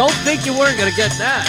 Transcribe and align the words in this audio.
Don't 0.00 0.10
think 0.24 0.46
you 0.46 0.58
weren't 0.58 0.78
going 0.78 0.90
to 0.90 0.96
get 0.96 1.10
that. 1.18 1.44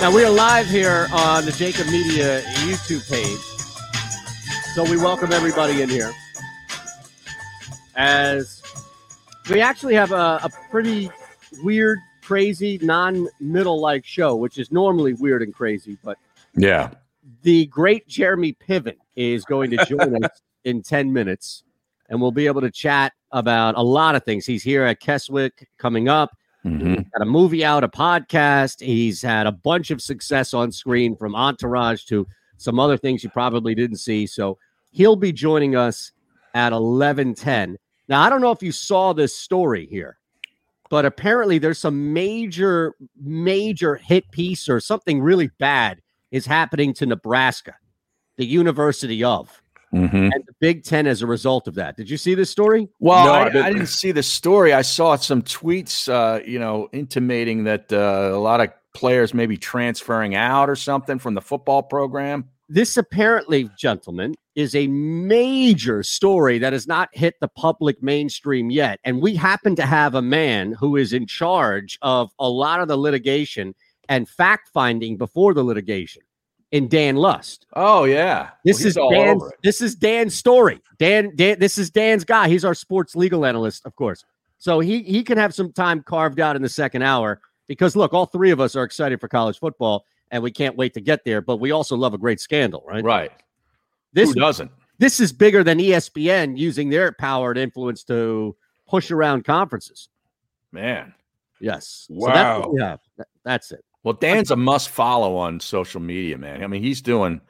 Now, 0.00 0.14
we 0.14 0.24
are 0.24 0.30
live 0.30 0.66
here 0.68 1.08
on 1.12 1.46
the 1.46 1.50
JAKIB 1.50 1.90
Media 1.90 2.42
YouTube 2.42 3.10
page. 3.10 3.40
So 4.76 4.88
we 4.88 4.96
welcome 4.96 5.32
everybody 5.32 5.82
in 5.82 5.88
here. 5.88 6.12
As 7.96 8.62
we 9.50 9.60
actually 9.60 9.94
have 9.94 10.12
a, 10.12 10.38
a 10.44 10.50
pretty 10.70 11.10
weird, 11.64 11.98
crazy, 12.22 12.78
non 12.80 13.26
middle 13.40 13.80
like 13.80 14.04
show, 14.04 14.36
which 14.36 14.58
is 14.58 14.70
normally 14.70 15.14
weird 15.14 15.42
and 15.42 15.52
crazy, 15.52 15.98
but 16.04 16.18
Yeah. 16.54 16.90
the 17.42 17.66
great 17.66 18.06
Jeremy 18.06 18.52
Piven 18.52 18.94
is 19.16 19.44
going 19.44 19.72
to 19.72 19.84
join 19.86 20.22
us 20.24 20.40
in 20.62 20.84
10 20.84 21.12
minutes, 21.12 21.64
and 22.08 22.20
we'll 22.20 22.30
be 22.30 22.46
able 22.46 22.60
to 22.60 22.70
chat 22.70 23.12
about 23.32 23.76
a 23.76 23.82
lot 23.82 24.14
of 24.14 24.24
things. 24.24 24.46
He's 24.46 24.62
here 24.62 24.84
at 24.84 25.00
Keswick 25.00 25.68
coming 25.78 26.08
up. 26.08 26.30
hmm 26.62 26.94
Got 26.94 27.22
a 27.22 27.26
movie 27.26 27.64
out, 27.64 27.84
a 27.84 27.88
podcast. 27.88 28.80
He's 28.80 29.22
had 29.22 29.46
a 29.46 29.52
bunch 29.52 29.90
of 29.90 30.00
success 30.00 30.54
on 30.54 30.72
screen 30.72 31.16
from 31.16 31.34
Entourage 31.34 32.04
to 32.04 32.26
some 32.56 32.80
other 32.80 32.96
things 32.96 33.22
you 33.22 33.30
probably 33.30 33.74
didn't 33.74 33.98
see. 33.98 34.26
So 34.26 34.58
he'll 34.90 35.16
be 35.16 35.32
joining 35.32 35.76
us 35.76 36.12
at 36.54 36.72
11:10. 36.72 37.76
Now, 38.08 38.22
I 38.22 38.30
don't 38.30 38.40
know 38.40 38.50
if 38.50 38.62
you 38.62 38.72
saw 38.72 39.12
this 39.12 39.34
story 39.36 39.86
here, 39.86 40.18
but 40.90 41.04
apparently 41.04 41.58
there's 41.58 41.78
some 41.78 42.12
major 42.12 42.94
major 43.20 43.96
hit 43.96 44.30
piece 44.30 44.68
or 44.68 44.80
something 44.80 45.20
really 45.20 45.50
bad 45.58 46.00
is 46.30 46.46
happening 46.46 46.92
to 46.94 47.06
Nebraska, 47.06 47.74
the 48.36 48.46
University 48.46 49.22
of, 49.22 49.62
hmm 49.90 50.06
and 50.06 50.44
the 50.46 50.52
Big 50.60 50.84
10 50.84 51.06
as 51.06 51.22
a 51.22 51.26
result 51.26 51.68
of 51.68 51.74
that. 51.76 51.96
Did 51.96 52.10
you 52.10 52.16
see 52.16 52.34
this 52.34 52.50
story? 52.50 52.88
Well, 53.00 53.24
No, 53.24 53.32
I, 53.32 53.40
I 53.40 53.44
didn't. 53.44 53.64
I 53.64 53.72
didn't 53.72 53.86
see 53.86 54.12
the 54.12 54.22
story. 54.22 54.72
I 54.72 54.82
saw 54.82 55.16
some 55.16 55.42
tweets, 55.42 56.08
uh, 56.08 56.42
you 56.44 56.58
know, 56.58 56.88
intimating 56.92 57.64
that 57.64 57.92
uh, 57.92 58.30
a 58.32 58.38
lot 58.38 58.60
of 58.60 58.70
players 58.94 59.32
may 59.32 59.46
be 59.46 59.56
transferring 59.56 60.34
out 60.34 60.68
or 60.68 60.76
something 60.76 61.18
from 61.18 61.34
the 61.34 61.40
football 61.40 61.82
program. 61.82 62.48
this 62.68 62.96
apparently, 62.96 63.70
gentlemen, 63.78 64.34
is 64.54 64.74
a 64.74 64.88
major 64.88 66.02
story 66.02 66.58
that 66.58 66.72
has 66.72 66.86
not 66.86 67.08
hit 67.12 67.34
the 67.40 67.48
public 67.48 68.02
mainstream 68.02 68.70
yet. 68.70 68.98
And 69.04 69.22
we 69.22 69.36
happen 69.36 69.76
to 69.76 69.86
have 69.86 70.16
a 70.16 70.22
man 70.22 70.72
who 70.72 70.96
is 70.96 71.12
in 71.12 71.26
charge 71.26 71.96
of 72.02 72.30
a 72.40 72.48
lot 72.48 72.80
of 72.80 72.88
the 72.88 72.96
litigation 72.96 73.74
and 74.08 74.28
fact 74.28 74.68
finding 74.74 75.16
before 75.16 75.54
the 75.54 75.62
litigation 75.62 76.22
in 76.72 76.88
Dan 76.88 77.16
Lust. 77.16 77.66
Oh 77.74 78.04
yeah, 78.04 78.50
This 78.64 78.80
Well, 78.96 79.10
is 79.10 79.16
Dan's, 79.16 79.42
this 79.62 79.80
is 79.80 79.94
Dan's 79.94 80.34
story. 80.34 80.80
Dan, 80.98 81.32
Dan, 81.36 81.58
this 81.58 81.78
is 81.78 81.90
Dan's 81.90 82.24
guy. 82.24 82.48
He's 82.48 82.64
our 82.64 82.74
sports 82.74 83.16
legal 83.16 83.46
analyst, 83.46 83.86
of 83.86 83.94
course. 83.96 84.24
So 84.58 84.80
he 84.80 85.02
he 85.02 85.22
can 85.22 85.38
have 85.38 85.54
some 85.54 85.72
time 85.72 86.02
carved 86.02 86.40
out 86.40 86.56
in 86.56 86.62
the 86.62 86.68
second 86.68 87.02
hour 87.02 87.40
because 87.68 87.94
look, 87.96 88.12
all 88.12 88.26
three 88.26 88.50
of 88.50 88.60
us 88.60 88.74
are 88.76 88.82
excited 88.84 89.20
for 89.20 89.28
college 89.28 89.58
football 89.58 90.04
and 90.30 90.42
we 90.42 90.50
can't 90.50 90.76
wait 90.76 90.92
to 90.94 91.00
get 91.00 91.24
there. 91.24 91.40
But 91.40 91.56
we 91.58 91.70
also 91.70 91.96
love 91.96 92.12
a 92.12 92.18
great 92.18 92.40
scandal, 92.40 92.84
right? 92.86 93.04
Right. 93.04 93.32
This 94.12 94.30
Who 94.30 94.40
doesn't? 94.40 94.70
this 94.98 95.20
is 95.20 95.32
bigger 95.32 95.62
than 95.62 95.78
ESPN 95.78 96.58
using 96.58 96.90
their 96.90 97.12
power 97.12 97.50
and 97.52 97.58
influence 97.58 98.02
to 98.04 98.56
push 98.88 99.10
around 99.10 99.44
conferences. 99.44 100.08
Man. 100.72 101.14
Yes. 101.60 102.06
So 102.08 102.26
that's 102.26 102.66
Wow. 102.66 102.70
we 102.72 103.24
that's 103.44 103.70
it. 103.72 103.84
Well, 104.04 104.14
Dan's 104.14 104.50
a 104.50 104.56
must 104.56 104.88
follow 104.90 105.36
on 105.36 105.60
social 105.60 106.00
media, 106.00 106.38
man. 106.38 106.62
I 106.62 106.66
mean, 106.66 106.82
he's 106.82 107.02
doing 107.02 107.40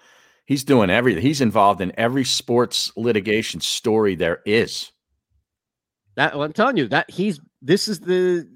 he's 0.47 0.65
doing 0.65 0.91
everything. 0.91 1.23
He's 1.23 1.41
involved 1.41 1.81
in 1.81 1.93
every 1.99 2.25
sports 2.25 2.91
litigation 2.97 3.61
story 3.61 4.15
there 4.15 4.41
is. 4.45 4.91
That 6.17 6.35
well, 6.35 6.45
I'm 6.45 6.53
telling 6.53 6.77
you 6.77 6.89
that 6.89 7.11
he's 7.11 7.41
this 7.63 7.87
is 7.87 8.01
the 8.01 8.49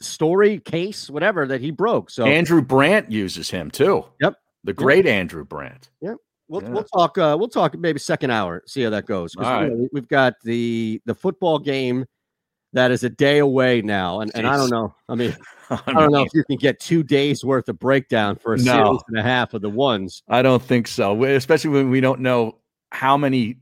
story 0.00 0.58
case 0.58 1.08
whatever 1.08 1.46
that 1.46 1.60
he 1.60 1.70
broke. 1.70 2.10
So 2.10 2.24
Andrew 2.24 2.62
Brandt 2.62 3.12
uses 3.12 3.50
him 3.50 3.70
too. 3.70 4.04
Yep. 4.20 4.34
The 4.64 4.72
great 4.72 5.06
Andrew 5.06 5.44
Brandt. 5.44 5.90
Yep. 6.00 6.16
We'll 6.48 6.62
yeah. 6.62 6.70
we'll 6.70 6.84
talk 6.84 7.16
uh, 7.18 7.36
we'll 7.38 7.48
talk 7.48 7.76
maybe 7.78 7.98
second 7.98 8.30
hour 8.30 8.62
see 8.66 8.82
how 8.82 8.90
that 8.90 9.06
goes. 9.06 9.34
All 9.36 9.62
you 9.62 9.70
know, 9.70 9.88
we've 9.92 10.08
got 10.08 10.34
the 10.42 11.00
the 11.04 11.14
football 11.14 11.58
game 11.58 12.06
that 12.74 12.90
is 12.90 13.02
a 13.02 13.08
day 13.10 13.38
away 13.38 13.80
now 13.80 14.20
and, 14.20 14.30
and 14.34 14.46
I 14.46 14.56
don't 14.56 14.70
know 14.70 14.94
I 15.08 15.14
mean 15.14 15.34
I, 15.70 15.92
don't 15.92 16.12
know 16.12 16.22
if 16.22 16.34
you 16.34 16.44
can 16.44 16.56
get 16.56 16.78
two 16.78 17.02
days 17.02 17.42
worth 17.42 17.68
of 17.70 17.78
breakdown 17.78 18.36
for 18.36 18.52
a 18.54 18.58
No. 18.58 18.64
series 18.64 19.00
and 19.08 19.18
a 19.18 19.22
half 19.22 19.54
of 19.54 19.62
the 19.62 19.70
ones 19.70 20.22
I 20.28 20.42
don't 20.42 20.62
think 20.62 20.86
so. 20.86 21.24
Especially 21.24 21.70
when 21.70 21.88
we 21.88 22.00
don't 22.00 22.20
know 22.20 22.58
how 22.92 23.16
many 23.16 23.56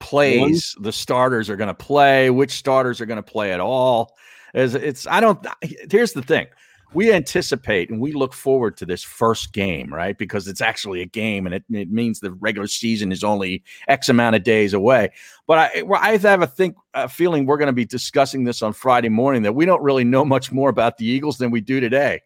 plays 0.00 0.74
the 0.80 0.92
starters 0.92 1.50
are 1.50 1.56
going 1.56 1.68
to 1.68 1.74
play, 1.74 2.30
which 2.30 2.52
starters 2.52 3.00
are 3.00 3.06
going 3.06 3.16
to 3.16 3.22
play 3.22 3.52
at 3.52 3.60
all. 3.60 4.16
As 4.54 4.74
it's, 4.74 5.06
I 5.06 5.20
don't. 5.20 5.44
Here's 5.90 6.12
the 6.12 6.22
thing: 6.22 6.46
we 6.94 7.12
anticipate 7.12 7.90
and 7.90 8.00
we 8.00 8.12
look 8.12 8.32
forward 8.32 8.76
to 8.78 8.86
this 8.86 9.02
first 9.02 9.52
game, 9.52 9.92
right? 9.92 10.16
Because 10.16 10.48
it's 10.48 10.60
actually 10.60 11.02
a 11.02 11.06
game, 11.06 11.46
and 11.46 11.54
it, 11.54 11.64
it 11.70 11.90
means 11.90 12.20
the 12.20 12.32
regular 12.32 12.66
season 12.66 13.12
is 13.12 13.24
only 13.24 13.62
X 13.88 14.08
amount 14.08 14.36
of 14.36 14.42
days 14.44 14.72
away. 14.72 15.10
But 15.46 15.58
I, 15.76 15.82
I 16.00 16.16
have 16.16 16.42
a 16.42 16.46
think 16.46 16.76
a 16.94 17.08
feeling 17.08 17.46
we're 17.46 17.58
going 17.58 17.66
to 17.66 17.72
be 17.72 17.84
discussing 17.84 18.44
this 18.44 18.62
on 18.62 18.72
Friday 18.72 19.08
morning 19.08 19.42
that 19.42 19.54
we 19.54 19.66
don't 19.66 19.82
really 19.82 20.04
know 20.04 20.24
much 20.24 20.52
more 20.52 20.70
about 20.70 20.96
the 20.96 21.06
Eagles 21.06 21.38
than 21.38 21.50
we 21.50 21.60
do 21.60 21.80
today. 21.80 22.22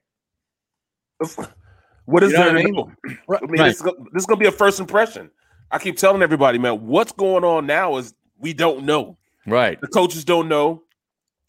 What 2.07 2.23
is 2.23 2.33
You 2.33 2.39
know 2.39 2.45
there 2.45 2.55
what 2.55 2.61
I 2.61 2.65
mean? 2.65 2.97
I 3.07 3.47
mean, 3.47 3.61
Right. 3.61 3.67
this, 3.67 3.81
is, 3.81 3.83
this 4.13 4.23
is 4.23 4.27
gonna 4.27 4.41
be 4.41 4.47
a 4.47 4.53
first 4.53 4.81
impression. 4.81 5.31
I 5.71 5.79
keep 5.79 5.97
telling 5.97 6.23
everybody, 6.23 6.59
man, 6.59 6.87
what's 6.87 7.13
going 7.13 7.45
on 7.45 7.67
now 7.67 7.97
is 7.97 8.15
we 8.39 8.53
don't 8.53 8.85
know. 8.85 9.17
Right. 9.47 9.81
The 9.81 9.87
coaches 9.87 10.25
don't 10.25 10.49
know 10.49 10.83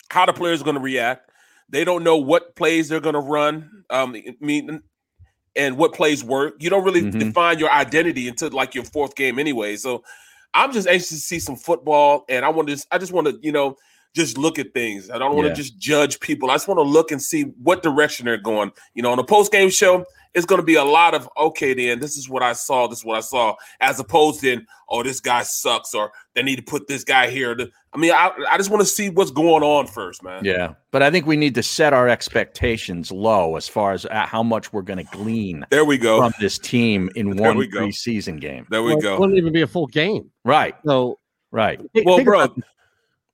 how 0.10 0.26
the 0.26 0.34
players 0.34 0.62
are 0.62 0.66
going 0.66 0.76
to 0.76 0.82
react. 0.82 1.31
They 1.72 1.84
don't 1.84 2.04
know 2.04 2.18
what 2.18 2.56
plays 2.56 2.90
they're 2.90 3.00
going 3.00 3.16
to 3.16 3.22
run. 3.22 3.84
Um, 3.90 4.14
I 4.16 4.36
mean, 4.40 4.82
and 5.56 5.78
what 5.78 5.94
plays 5.94 6.24
work. 6.24 6.56
You 6.60 6.70
don't 6.70 6.84
really 6.84 7.02
Mhm. 7.02 7.20
define 7.20 7.60
your 7.60 7.72
identity 7.72 8.28
until 8.28 8.52
like 8.52 8.76
your 8.76 8.86
fourth 8.86 9.16
game 9.16 9.40
anyway. 9.40 9.76
So 9.78 10.04
I'm 10.54 10.72
just 10.72 10.88
anxious 10.88 11.10
to 11.10 11.16
see 11.16 11.40
some 11.40 11.56
football, 11.56 12.26
and 12.30 12.46
I 12.46 12.50
want 12.50 12.70
to. 12.70 12.86
I 12.92 12.98
just 12.98 13.12
want 13.12 13.28
to, 13.28 13.40
you 13.42 13.52
know, 13.52 13.78
just 14.14 14.38
look 14.38 14.60
at 14.60 14.74
things. 14.74 15.10
I 15.10 15.18
don't 15.18 15.36
want 15.36 15.46
to 15.46 15.50
Yeah. 15.50 15.56
just 15.56 15.78
judge 15.78 16.20
people. 16.20 16.52
I 16.52 16.56
just 16.56 16.68
want 16.68 16.78
to 16.80 16.84
look 16.84 17.12
and 17.12 17.22
see 17.22 17.44
what 17.64 17.82
direction 17.84 18.26
they're 18.26 18.38
going. 18.38 18.72
You 18.94 19.04
know, 19.04 19.12
on 19.12 19.20
a 19.20 19.24
post 19.24 19.52
game 19.52 19.70
show, 19.70 20.06
it's 20.34 20.46
going 20.46 20.60
to 20.60 20.66
be 20.66 20.76
a 20.76 20.84
lot 20.84 21.14
of 21.14 21.30
okay. 21.38 21.74
Then 21.74 22.00
this 22.00 22.16
is 22.18 22.30
what 22.30 22.42
I 22.44 22.54
saw. 22.54 22.88
This 22.88 23.00
is 23.00 23.06
what 23.06 23.18
I 23.18 23.22
saw, 23.22 23.56
as 23.82 24.00
opposed 24.00 24.40
to 24.42 24.62
oh, 24.90 25.04
this 25.04 25.20
guy 25.22 25.44
sucks, 25.44 25.94
or 25.94 26.12
they 26.36 26.44
need 26.44 26.58
to 26.58 26.62
put 26.62 26.88
this 26.88 27.04
guy 27.06 27.30
here. 27.30 27.56
I 27.94 27.98
mean, 27.98 28.12
I, 28.12 28.32
I 28.50 28.58
just 28.58 28.70
want 28.70 28.82
to 28.82 28.86
see 28.86 29.10
what's 29.10 29.32
going 29.32 29.64
on 29.64 29.88
first, 29.88 30.24
man. 30.24 30.44
Yeah, 30.46 30.74
but 30.92 31.02
I 31.04 31.12
think 31.12 31.26
we 31.26 31.36
need 31.38 31.56
to 31.56 31.64
set 31.64 31.92
our 31.94 32.08
expectations 32.08 33.12
low 33.12 33.56
as 33.58 33.68
far 33.68 33.92
as 33.94 34.06
uh, 34.06 34.26
how 34.26 34.42
much 34.44 34.72
we're 34.72 34.82
going 34.82 35.06
to 35.06 35.12
glean 35.18 35.66
There 35.70 35.84
we 35.86 35.98
go. 35.98 36.20
from 36.22 36.34
this 36.40 36.58
team 36.58 37.10
in 37.16 37.36
There 37.36 37.48
one 37.50 37.58
we 37.58 37.70
preseason 37.70 38.40
game. 38.40 38.66
There 38.70 38.82
we 38.84 38.90
Well, 38.92 39.00
It 39.00 39.02
go. 39.02 39.20
wouldn't 39.20 39.38
even 39.38 39.52
be 39.54 39.62
a 39.62 39.68
full 39.68 39.88
game. 39.88 40.32
Right, 40.46 40.76
So 40.86 41.20
right. 41.52 41.80
Well, 42.06 42.24
bro, 42.24 42.42
about- 42.44 42.58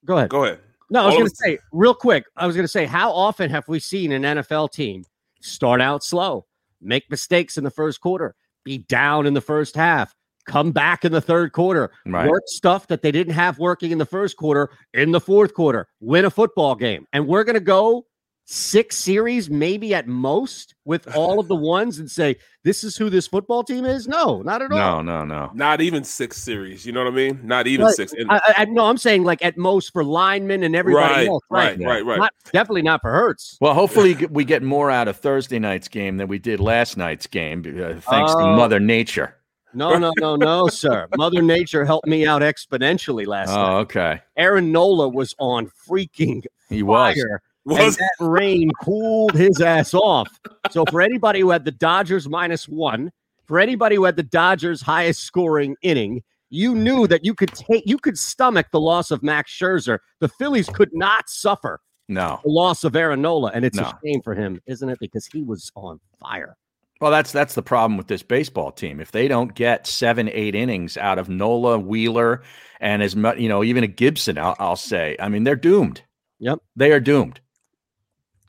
go 0.06 0.18
ahead. 0.18 0.30
go 0.30 0.45
ahead. 0.45 0.59
No, 0.89 1.03
I 1.03 1.05
was 1.07 1.15
going 1.15 1.27
to 1.27 1.35
say 1.35 1.59
real 1.71 1.93
quick. 1.93 2.25
I 2.35 2.47
was 2.47 2.55
going 2.55 2.63
to 2.63 2.69
say, 2.71 2.85
how 2.85 3.11
often 3.11 3.49
have 3.49 3.67
we 3.67 3.79
seen 3.79 4.11
an 4.11 4.23
NFL 4.23 4.71
team 4.71 5.03
start 5.41 5.81
out 5.81 6.03
slow, 6.03 6.45
make 6.81 7.09
mistakes 7.09 7.57
in 7.57 7.63
the 7.63 7.71
first 7.71 7.99
quarter, 8.01 8.35
be 8.63 8.79
down 8.79 9.25
in 9.25 9.33
the 9.33 9.41
first 9.41 9.75
half, 9.75 10.13
come 10.45 10.71
back 10.71 11.03
in 11.03 11.11
the 11.11 11.21
third 11.21 11.51
quarter, 11.51 11.91
Right. 12.05 12.29
work 12.29 12.43
stuff 12.47 12.87
that 12.87 13.01
they 13.01 13.11
didn't 13.11 13.33
have 13.33 13.59
working 13.59 13.91
in 13.91 13.97
the 13.97 14.05
first 14.05 14.37
quarter 14.37 14.69
in 14.93 15.11
the 15.11 15.19
fourth 15.19 15.53
quarter, 15.53 15.87
win 15.99 16.25
a 16.25 16.29
football 16.29 16.75
game, 16.75 17.05
and 17.11 17.27
we're 17.27 17.43
going 17.43 17.55
to 17.55 17.59
go 17.59 18.05
six 18.49 18.95
series, 18.97 19.49
maybe 19.49 19.94
at 19.94 20.07
most, 20.07 20.73
with 20.85 21.05
all 21.15 21.38
of 21.39 21.47
the 21.49 21.55
ones, 21.55 21.99
and 21.99 22.09
say 22.09 22.38
this 22.63 22.83
is 22.83 22.95
who 22.95 23.09
this 23.09 23.27
football 23.27 23.61
team 23.63 23.83
is. 23.85 24.07
No, 24.07 24.41
not 24.41 24.61
at 24.61 24.71
all. 24.71 24.77
No, 24.77 25.01
no, 25.01 25.25
no. 25.25 25.51
Not 25.53 25.81
even 25.81 26.03
six 26.05 26.38
series. 26.38 26.85
You 26.85 26.94
know 26.94 27.03
what 27.03 27.11
I 27.11 27.15
mean? 27.15 27.41
Not 27.44 27.67
even 27.67 27.85
Right. 27.85 27.95
six. 27.95 28.13
And- 28.13 28.31
I, 28.31 28.41
I, 28.57 28.65
no, 28.65 28.85
I'm 28.85 28.97
saying 28.97 29.23
like 29.25 29.44
at 29.44 29.57
most 29.57 29.91
for 29.91 30.03
linemen 30.03 30.63
and 30.63 30.75
everybody 30.75 31.13
right, 31.13 31.27
else. 31.27 31.44
right, 31.49 31.77
right, 31.79 32.05
right. 32.05 32.19
Not, 32.19 32.33
definitely 32.53 32.83
not 32.83 33.01
for 33.01 33.11
Hurts. 33.11 33.57
Well, 33.59 33.73
hopefully 33.73 34.15
g- 34.15 34.27
we 34.27 34.45
get 34.45 34.63
more 34.63 34.89
out 34.89 35.07
of 35.09 35.17
Thursday 35.17 35.59
night's 35.59 35.88
game 35.89 36.15
than 36.17 36.27
we 36.29 36.39
did 36.39 36.59
last 36.61 36.95
night's 36.97 37.27
game, 37.27 37.59
uh, 37.67 37.99
thanks 38.09 38.31
to 38.33 38.39
Oh. 38.39 38.55
Mother 38.55 38.79
Nature. 38.79 39.35
No, 39.73 39.97
no, 39.99 40.11
no, 40.19 40.35
no, 40.38 40.67
sir. 40.69 41.07
Mother 41.17 41.41
Nature 41.41 41.83
helped 41.85 42.07
me 42.07 42.25
out 42.25 42.41
exponentially 42.41 43.27
last 43.27 43.49
night. 43.49 43.69
Oh, 43.73 43.77
okay. 43.79 44.21
Aaron 44.38 44.71
Nola 44.71 45.09
was 45.09 45.35
on 45.38 45.69
freaking 45.88 46.44
He 46.69 46.81
was. 46.81 47.15
fire. 47.15 47.41
Was 47.41 47.41
and 47.69 47.93
that 47.93 48.15
rain 48.19 48.69
cooled 48.83 49.33
his 49.33 49.61
ass 49.61 49.93
off. 49.93 50.27
So 50.71 50.85
for 50.85 51.01
anybody 51.01 51.41
who 51.41 51.49
had 51.49 51.65
the 51.65 51.71
Dodgers 51.71 52.27
minus 52.29 52.67
one, 52.67 53.11
for 53.45 53.59
anybody 53.59 53.95
who 53.95 54.03
had 54.05 54.15
the 54.15 54.23
Dodgers 54.23 54.81
highest 54.81 55.23
scoring 55.23 55.75
inning, 55.81 56.23
you 56.49 56.73
knew 56.75 57.07
that 57.07 57.25
you 57.25 57.33
could 57.33 57.53
take 57.53 57.83
you 57.85 57.97
could 57.97 58.17
stomach 58.17 58.67
the 58.71 58.79
loss 58.79 59.11
of 59.11 59.21
Max 59.23 59.51
Scherzer. 59.51 59.99
The 60.19 60.29
Phillies 60.29 60.69
could 60.69 60.93
not 60.93 61.29
suffer 61.29 61.81
No. 62.07 62.39
the 62.43 62.49
loss 62.51 62.83
of 62.83 62.95
Aaron 62.95 63.21
Nola, 63.21 63.51
and 63.53 63.65
it's 63.65 63.77
No. 63.77 63.83
a 63.83 63.99
shame 64.05 64.21
for 64.21 64.33
him, 64.33 64.61
isn't 64.65 64.87
it? 64.87 64.97
Because 64.99 65.25
he 65.25 65.43
was 65.43 65.71
on 65.75 65.99
fire. 66.21 66.55
Well, 66.99 67.11
that's 67.11 67.31
that's 67.31 67.53
the 67.53 67.61
problem 67.61 67.97
with 67.97 68.07
this 68.07 68.23
baseball 68.23 68.71
team. 68.71 68.99
If 68.99 69.11
they 69.11 69.27
don't 69.27 69.53
get 69.53 69.85
seven, 69.85 70.29
eight 70.33 70.55
innings 70.55 70.97
out 70.97 71.19
of 71.19 71.29
Nola, 71.29 71.77
Wheeler, 71.77 72.41
and 72.79 73.03
as 73.03 73.15
much, 73.15 73.37
you 73.37 73.49
know, 73.49 73.63
even 73.63 73.83
a 73.83 73.87
Gibson, 73.87 74.37
I'll, 74.37 74.55
I'll 74.57 74.75
say. 74.75 75.15
I 75.19 75.29
mean, 75.29 75.43
they're 75.43 75.55
doomed. 75.55 76.01
Yep. 76.39 76.59
They 76.75 76.91
are 76.91 76.99
doomed. 76.99 77.39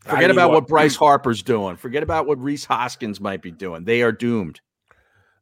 I 0.08 0.14
Forget 0.14 0.30
about 0.30 0.42
even 0.44 0.54
what 0.54 0.62
wa- 0.64 0.68
Bryce 0.68 0.96
Harper's 0.96 1.42
doing. 1.42 1.76
Forget 1.76 2.02
about 2.02 2.26
what 2.26 2.40
Rhys 2.40 2.64
Hoskins 2.64 3.20
might 3.20 3.42
be 3.42 3.50
doing. 3.50 3.84
They 3.84 4.02
are 4.02 4.12
doomed. 4.12 4.60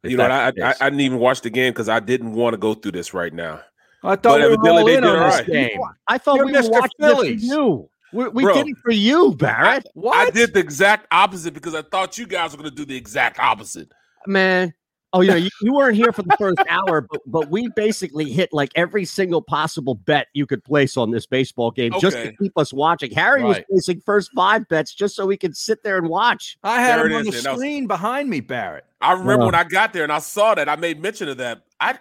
You 0.03 0.17
know, 0.17 0.23
what, 0.23 0.31
I, 0.31 0.47
I. 0.63 0.73
I 0.79 0.89
didn't 0.89 1.01
even 1.01 1.19
watch 1.19 1.41
the 1.41 1.49
game 1.49 1.73
because 1.73 1.89
I 1.89 1.99
didn't 1.99 2.33
want 2.33 2.53
to 2.53 2.57
go 2.57 2.73
through 2.73 2.91
this 2.93 3.13
right 3.13 3.33
now. 3.33 3.61
I 4.03 4.15
thought 4.15 4.23
but 4.23 4.39
we 4.39 4.45
were 4.45 4.53
evidently 4.53 4.69
all 4.69 4.85
they 4.85 4.95
in 4.95 5.03
did 5.03 5.09
on 5.09 5.19
all 5.19 5.25
this 5.29 5.39
right. 5.39 5.47
game. 5.47 5.79
I 6.07 6.17
thought 6.17 6.35
You're 6.35 6.45
we 6.45 6.51
were 6.53 6.59
Mr. 6.59 6.69
watching 6.71 6.89
Phillies. 6.99 7.43
it 7.43 7.47
for 7.49 7.55
you. 7.55 7.89
We, 8.13 8.27
we 8.29 8.43
Bro. 8.43 8.53
did 8.53 8.67
it 8.69 8.77
for 8.83 8.91
you, 8.91 9.35
Barrett. 9.35 9.85
What? 9.95 10.15
I 10.15 10.29
did 10.29 10.53
the 10.53 10.59
exact 10.59 11.07
opposite 11.11 11.53
because 11.53 11.75
I 11.75 11.81
thought 11.81 12.17
you 12.17 12.25
guys 12.25 12.51
were 12.51 12.57
going 12.57 12.69
to 12.69 12.75
do 12.75 12.85
the 12.85 12.95
exact 12.95 13.39
opposite. 13.39 13.91
man. 14.27 14.73
Oh, 15.13 15.21
you 15.21 15.29
know, 15.29 15.35
you, 15.37 15.49
you 15.61 15.73
weren't 15.73 15.95
here 15.95 16.11
for 16.11 16.21
the 16.21 16.35
first 16.37 16.59
hour, 16.69 17.01
but 17.01 17.21
but 17.25 17.49
we 17.49 17.69
basically 17.75 18.29
hit 18.31 18.49
like 18.51 18.71
every 18.75 19.05
single 19.05 19.41
possible 19.41 19.95
bet 19.95 20.27
you 20.33 20.45
could 20.45 20.63
place 20.63 20.97
on 20.97 21.11
this 21.11 21.25
baseball 21.25 21.71
game 21.71 21.93
just 21.99 22.17
to 22.17 22.33
keep 22.33 22.51
us 22.57 22.73
watching. 22.73 23.11
Harry 23.11 23.41
was 23.43 23.57
placing 23.69 24.01
first 24.01 24.31
five 24.35 24.67
bets 24.67 24.93
just 24.93 25.15
so 25.15 25.25
we 25.25 25.37
could 25.37 25.55
sit 25.55 25.81
there 25.83 25.97
and 25.97 26.09
watch. 26.09 26.57
I 26.63 26.81
had 26.81 26.97
There 26.99 27.07
him 27.07 27.15
on 27.15 27.23
the 27.23 27.29
is, 27.29 27.35
then. 27.35 27.43
That 27.43 27.51
was- 27.53 27.59
screen 27.61 27.87
behind 27.87 28.29
me, 28.29 28.41
Barrett. 28.41 28.83
I 28.99 29.13
remember 29.13 29.43
Yeah. 29.43 29.45
when 29.45 29.55
I 29.55 29.63
got 29.63 29.93
there 29.93 30.03
and 30.03 30.11
I 30.11 30.19
saw 30.19 30.55
that. 30.55 30.67
I 30.67 30.75
made 30.75 31.01
mention 31.01 31.29
of 31.29 31.37
that. 31.37 31.61
I 31.79 31.97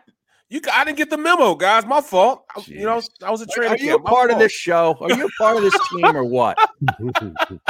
you 0.49 0.61
I 0.73 0.85
didn't 0.85 0.99
get 0.99 1.11
the 1.11 1.17
memo, 1.19 1.55
guys. 1.55 1.87
My 1.87 2.01
fault. 2.01 2.45
I- 2.57 2.63
you 2.67 2.85
know, 2.85 3.01
I 3.23 3.31
was 3.31 3.41
a 3.41 3.47
trainer. 3.47 3.75
are 3.75 3.79
you 3.79 3.95
a 3.95 4.01
part 4.03 4.31
of 4.33 4.39
this 4.41 4.53
show? 4.53 4.97
Are 5.01 5.13
you 5.13 5.27
a 5.27 5.31
part 5.39 5.57
of 5.57 5.63
this 5.63 5.79
team 5.91 6.05
or 6.17 6.25
what? 6.25 6.59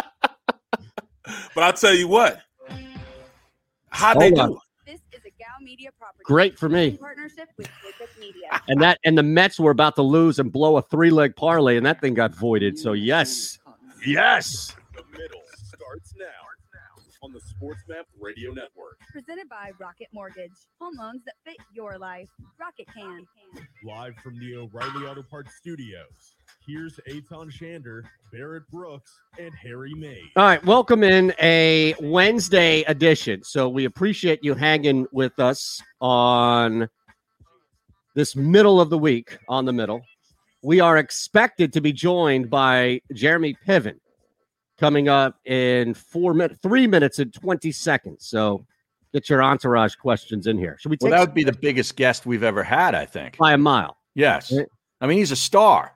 But 1.55 1.65
I'll 1.65 1.73
tell 1.73 1.95
you 1.95 2.09
what. 2.09 2.41
How'd 3.91 4.21
they 4.21 4.29
Hold 4.31 4.39
on. 4.39 4.49
do? 4.51 4.59
This 4.87 5.01
is 5.13 5.21
a 5.25 5.31
Gal 5.31 5.31
Media 5.31 5.35
property. 5.35 5.45
Great 6.25 6.59
for 6.59 6.69
me. 6.69 6.97
Partnership 6.97 7.49
with 7.57 7.69
Media. 8.19 8.61
And 8.69 8.81
that 8.81 8.99
and 9.05 9.17
the 9.17 9.23
Mets 9.23 9.61
were 9.61 9.71
about 9.71 9.95
to 9.97 10.03
lose 10.03 10.39
and 10.39 10.51
blow 10.51 10.77
a 10.77 10.83
three 10.83 11.11
leg 11.11 11.37
parlay, 11.37 11.77
and 11.77 11.87
that 11.87 12.01
thing 12.01 12.15
got 12.15 12.35
voided. 12.35 12.79
So 12.79 12.93
yes, 12.93 13.59
yes. 14.05 14.75
The 14.95 15.03
middle 15.13 15.43
starts 15.53 16.15
now 16.17 16.25
on 17.23 17.33
the 17.33 17.41
SportsMap 17.41 18.05
Radio 18.21 18.53
Network. 18.53 18.99
Presented 19.11 19.49
by 19.49 19.73
Rocket 19.79 20.09
Mortgage. 20.13 20.53
Home 20.81 20.97
loans 20.99 21.23
that 21.27 21.35
fit 21.45 21.57
your 21.75 21.99
life. 21.99 22.29
Rocket 22.59 22.87
can. 22.95 23.27
Live 23.85 24.15
from 24.23 24.39
the 24.39 24.57
O'Reilly 24.57 25.07
Auto 25.07 25.23
Parts 25.23 25.55
Studios. 25.57 26.36
Here's 26.67 26.99
Eytan 27.09 27.53
Shander, 27.53 28.03
Barrett 28.33 28.69
Brooks, 28.73 29.21
and 29.39 29.55
Harry 29.55 29.95
May. 29.95 30.21
All 30.35 30.45
right, 30.45 30.65
welcome 30.65 31.05
in 31.05 31.33
a 31.41 31.95
Wednesday 32.01 32.83
edition. 32.89 33.45
So 33.45 33.69
we 33.69 33.85
appreciate 33.85 34.43
you 34.43 34.53
hanging 34.55 35.07
with 35.13 35.39
us 35.39 35.81
on 36.01 36.89
this 38.17 38.35
middle 38.35 38.81
of 38.81 38.91
the 38.91 38.99
week 38.99 39.39
on 39.49 39.65
the 39.65 39.73
middle. 39.73 40.03
We 40.65 40.81
are 40.81 40.97
expected 40.97 41.73
to 41.75 41.81
be 41.81 41.93
joined 41.93 42.51
by 42.51 43.01
Jeremy 43.15 43.57
Piven 43.65 44.01
coming 44.77 45.09
up 45.09 45.39
in 45.45 45.95
four 45.95 46.35
minutes, 46.35 46.59
three 46.65 46.89
minutes 46.89 47.21
and 47.21 47.33
20 47.33 47.71
seconds. 47.71 48.27
So 48.27 48.67
get 49.15 49.31
your 49.31 49.41
entourage 49.41 49.95
questions 49.95 50.49
in 50.49 50.59
here. 50.59 50.79
Should 50.81 50.91
we 50.91 50.99
Well, 51.01 51.13
that 51.13 51.21
would 51.21 51.33
be 51.33 51.45
the 51.45 51.53
biggest 51.53 51.95
guest 51.95 52.27
we've 52.27 52.43
ever 52.43 52.65
had, 52.65 52.97
I 52.97 53.07
think. 53.07 53.37
by 53.37 53.53
a 53.53 53.59
mile? 53.59 53.97
Yes. 54.17 54.53
I 55.01 55.07
mean, 55.07 55.19
he's 55.19 55.31
a 55.31 55.37
star. 55.37 55.93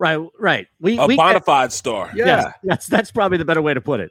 Right, 0.00 0.18
right. 0.38 0.66
We, 0.80 0.98
A 0.98 1.06
we 1.06 1.14
bona 1.14 1.40
fide 1.40 1.70
star. 1.72 2.10
Yeah. 2.14 2.24
Yes, 2.26 2.54
that's 2.64 2.86
that's 2.86 3.10
probably 3.10 3.36
the 3.36 3.44
better 3.44 3.60
way 3.60 3.74
to 3.74 3.82
put 3.82 4.00
it. 4.00 4.10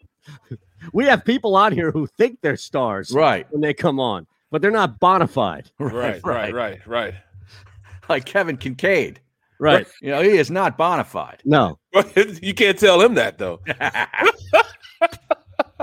we 0.94 1.04
have 1.06 1.26
people 1.26 1.56
on 1.56 1.74
here 1.74 1.92
who 1.92 2.06
think 2.06 2.40
they're 2.42 2.58
stars 2.58 3.12
Right. 3.12 3.48
when 3.50 3.60
they 3.62 3.74
come 3.74 4.00
on, 4.00 4.28
but 4.52 4.62
they're 4.62 4.70
not 4.70 5.00
bona 5.00 5.28
fide. 5.28 5.72
Right, 5.80 6.22
right, 6.24 6.54
right, 6.54 6.88
right. 6.88 7.16
Like 8.08 8.26
Kevin 8.26 8.56
Kincaid. 8.56 9.20
Right. 9.60 9.88
You 10.02 10.12
know, 10.12 10.22
he 10.22 10.38
is 10.38 10.52
not 10.52 10.78
bona 10.78 11.04
fide. 11.04 11.42
No, 11.44 11.80
you 12.42 12.54
can't 12.54 12.78
tell 12.78 13.02
him 13.02 13.16
that 13.16 13.40
though. 13.40 13.60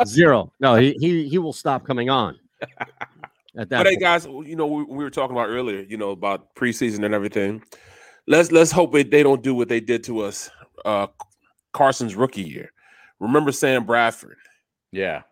zero. 0.07 0.53
No, 0.61 0.77
he 0.77 0.97
he 1.01 1.29
he 1.29 1.39
will 1.39 1.53
stop 1.53 1.85
coming 1.85 2.11
on. 2.11 2.39
At 3.59 3.69
that 3.71 3.79
But 3.79 3.87
hey, 3.87 3.97
guys, 3.97 4.25
you 4.25 4.55
know 4.55 4.67
we, 4.67 4.85
we 4.85 5.03
were 5.05 5.11
talking 5.11 5.35
about 5.37 5.49
earlier, 5.49 5.81
you 5.81 5.97
know 5.97 6.11
about 6.13 6.55
preseason 6.55 7.05
and 7.05 7.13
everything. 7.13 7.63
Let's 8.27 8.51
let's 8.53 8.71
hope 8.73 8.93
they, 8.93 9.03
they 9.05 9.23
don't 9.23 9.43
do 9.43 9.55
what 9.55 9.69
they 9.69 9.81
did 9.81 10.05
to 10.05 10.21
us 10.21 10.51
uh 10.85 11.07
Carson's 11.73 12.15
rookie 12.15 12.43
year. 12.43 12.73
Remember 13.21 13.53
Sam 13.53 13.85
Bradford? 13.85 14.39
yeah. 14.93 15.23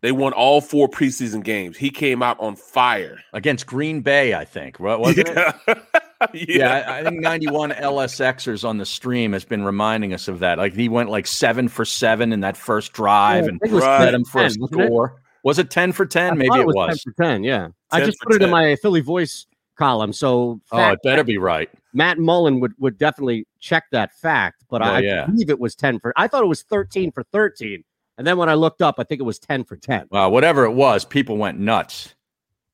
They 0.00 0.12
won 0.12 0.32
all 0.32 0.60
four 0.60 0.88
preseason 0.88 1.42
games. 1.42 1.76
He 1.76 1.90
came 1.90 2.22
out 2.22 2.38
on 2.38 2.54
fire. 2.54 3.18
Against 3.32 3.66
Green 3.66 4.00
Bay, 4.00 4.32
I 4.32 4.44
think. 4.44 4.78
Wa- 4.78 4.96
Wasn't 4.96 5.28
it? 5.28 5.36
yeah. 5.36 5.52
Yeah, 6.34 6.84
I, 6.88 6.98
I 6.98 7.04
think 7.04 7.20
91 7.20 7.70
LSXers 7.72 8.64
on 8.68 8.78
the 8.78 8.84
stream 8.86 9.32
has 9.32 9.44
been 9.44 9.64
reminding 9.64 10.12
us 10.12 10.26
of 10.28 10.38
that. 10.40 10.58
Like 10.58 10.72
he 10.74 10.88
went 10.88 11.10
like 11.10 11.26
seven 11.28 11.68
for 11.68 11.84
seven 11.84 12.32
in 12.32 12.40
that 12.40 12.56
first 12.56 12.92
drive 12.92 13.44
Yeah, 13.44 13.50
and 13.50 13.60
think 13.60 13.72
was 13.72 13.84
Right. 13.84 14.02
set 14.04 14.14
him 14.14 14.24
for 14.24 14.40
10, 14.48 14.60
wasn't 14.60 14.80
it? 14.80 14.86
score. 14.86 15.22
Was 15.44 15.58
it 15.60 15.70
10 15.70 15.92
for 15.92 16.06
10? 16.06 16.32
I 16.32 16.34
Maybe 16.34 16.48
thought 16.48 16.60
it 16.60 16.66
was. 16.66 17.02
10 17.04 17.12
for 17.14 17.22
10, 17.24 17.44
yeah. 17.44 17.68
I 17.92 18.04
just 18.04 18.18
for 18.18 18.26
put 18.26 18.34
it 18.36 18.42
in 18.42 18.50
my 18.50 18.74
Philly 18.82 19.00
voice 19.00 19.46
column. 19.76 20.12
So 20.12 20.60
Oh, 20.72 20.90
it 20.90 20.98
better 21.04 21.22
be 21.24 21.38
right. 21.38 21.70
Matt 21.92 22.18
Mullin 22.18 22.60
would, 22.60 22.72
would 22.78 22.98
definitely 22.98 23.46
check 23.60 23.84
that 23.92 24.12
fact, 24.14 24.64
but 24.70 24.80
Well, 24.80 24.90
I 24.90 25.00
yeah. 25.00 25.26
believe 25.26 25.50
it 25.50 25.58
was 25.58 25.74
10 25.74 26.00
for 26.00 26.12
I 26.16 26.28
thought 26.28 26.42
it 26.42 26.48
was 26.48 26.62
13 26.62 27.12
for 27.12 27.22
13. 27.24 27.82
And 28.18 28.26
then 28.26 28.36
when 28.36 28.48
I 28.48 28.54
looked 28.54 28.82
up, 28.82 28.96
I 28.98 29.04
think 29.04 29.20
it 29.20 29.24
was 29.24 29.38
10 29.38 29.64
for 29.64 29.76
10. 29.76 30.08
Uh, 30.10 30.28
whatever 30.28 30.64
it 30.64 30.72
was, 30.72 31.04
people 31.04 31.36
went 31.36 31.58
nuts. 31.58 32.14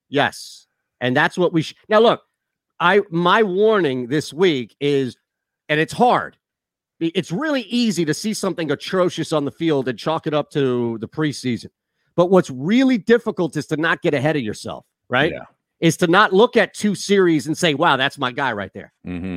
Yes. 0.08 0.66
And 1.00 1.16
that's 1.16 1.36
what 1.36 1.52
we 1.52 1.62
sh- 1.62 1.74
now 1.88 2.00
look, 2.00 2.22
I 2.80 3.02
my 3.10 3.42
warning 3.42 4.06
this 4.08 4.32
week 4.32 4.74
is 4.80 5.16
and 5.68 5.78
it's 5.80 5.92
hard. 5.92 6.36
It's 7.00 7.32
really 7.32 7.62
easy 7.62 8.04
to 8.04 8.14
see 8.14 8.32
something 8.32 8.70
atrocious 8.70 9.32
on 9.32 9.44
the 9.44 9.50
field 9.50 9.88
and 9.88 9.98
chalk 9.98 10.26
it 10.26 10.32
up 10.32 10.50
to 10.52 10.96
the 10.98 11.08
preseason. 11.08 11.66
But 12.14 12.26
what's 12.30 12.48
really 12.50 12.96
difficult 12.98 13.56
is 13.56 13.66
to 13.66 13.76
not 13.76 14.00
get 14.00 14.14
ahead 14.14 14.36
of 14.36 14.42
yourself, 14.42 14.86
right? 15.08 15.32
Yeah. 15.32 15.44
Is 15.80 15.96
to 15.98 16.06
not 16.06 16.32
look 16.32 16.56
at 16.56 16.72
two 16.72 16.94
series 16.94 17.46
and 17.46 17.58
say, 17.58 17.74
wow, 17.74 17.96
that's 17.96 18.16
my 18.16 18.32
guy 18.32 18.52
right 18.52 18.72
there. 18.72 18.92
hmm 19.04 19.36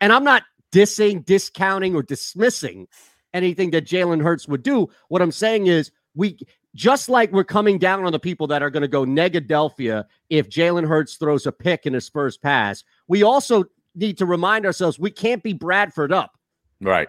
And 0.00 0.12
I'm 0.12 0.24
not 0.24 0.44
dissing, 0.72 1.24
discounting, 1.24 1.94
or 1.94 2.02
dismissing 2.02 2.86
anything 3.34 3.70
that 3.70 3.86
Jalen 3.86 4.22
Hurts 4.22 4.46
would 4.46 4.62
do. 4.62 4.88
What 5.08 5.22
I'm 5.22 5.32
saying 5.32 5.66
is, 5.66 5.90
we 6.14 6.38
just 6.74 7.08
like 7.08 7.32
we're 7.32 7.44
coming 7.44 7.78
down 7.78 8.04
on 8.04 8.12
the 8.12 8.18
people 8.18 8.46
that 8.48 8.62
are 8.62 8.70
going 8.70 8.82
to 8.82 8.88
go 8.88 9.04
Negadelphia 9.04 10.04
if 10.28 10.48
Jalen 10.48 10.86
Hurts 10.86 11.16
throws 11.16 11.46
a 11.46 11.52
pick 11.52 11.86
in 11.86 11.92
his 11.92 12.08
first 12.08 12.42
pass. 12.42 12.84
We 13.08 13.22
also 13.22 13.64
need 13.94 14.18
to 14.18 14.26
remind 14.26 14.66
ourselves 14.66 14.98
we 14.98 15.10
can't 15.10 15.42
be 15.42 15.52
Bradford 15.52 16.12
up. 16.12 16.32
Right. 16.80 17.08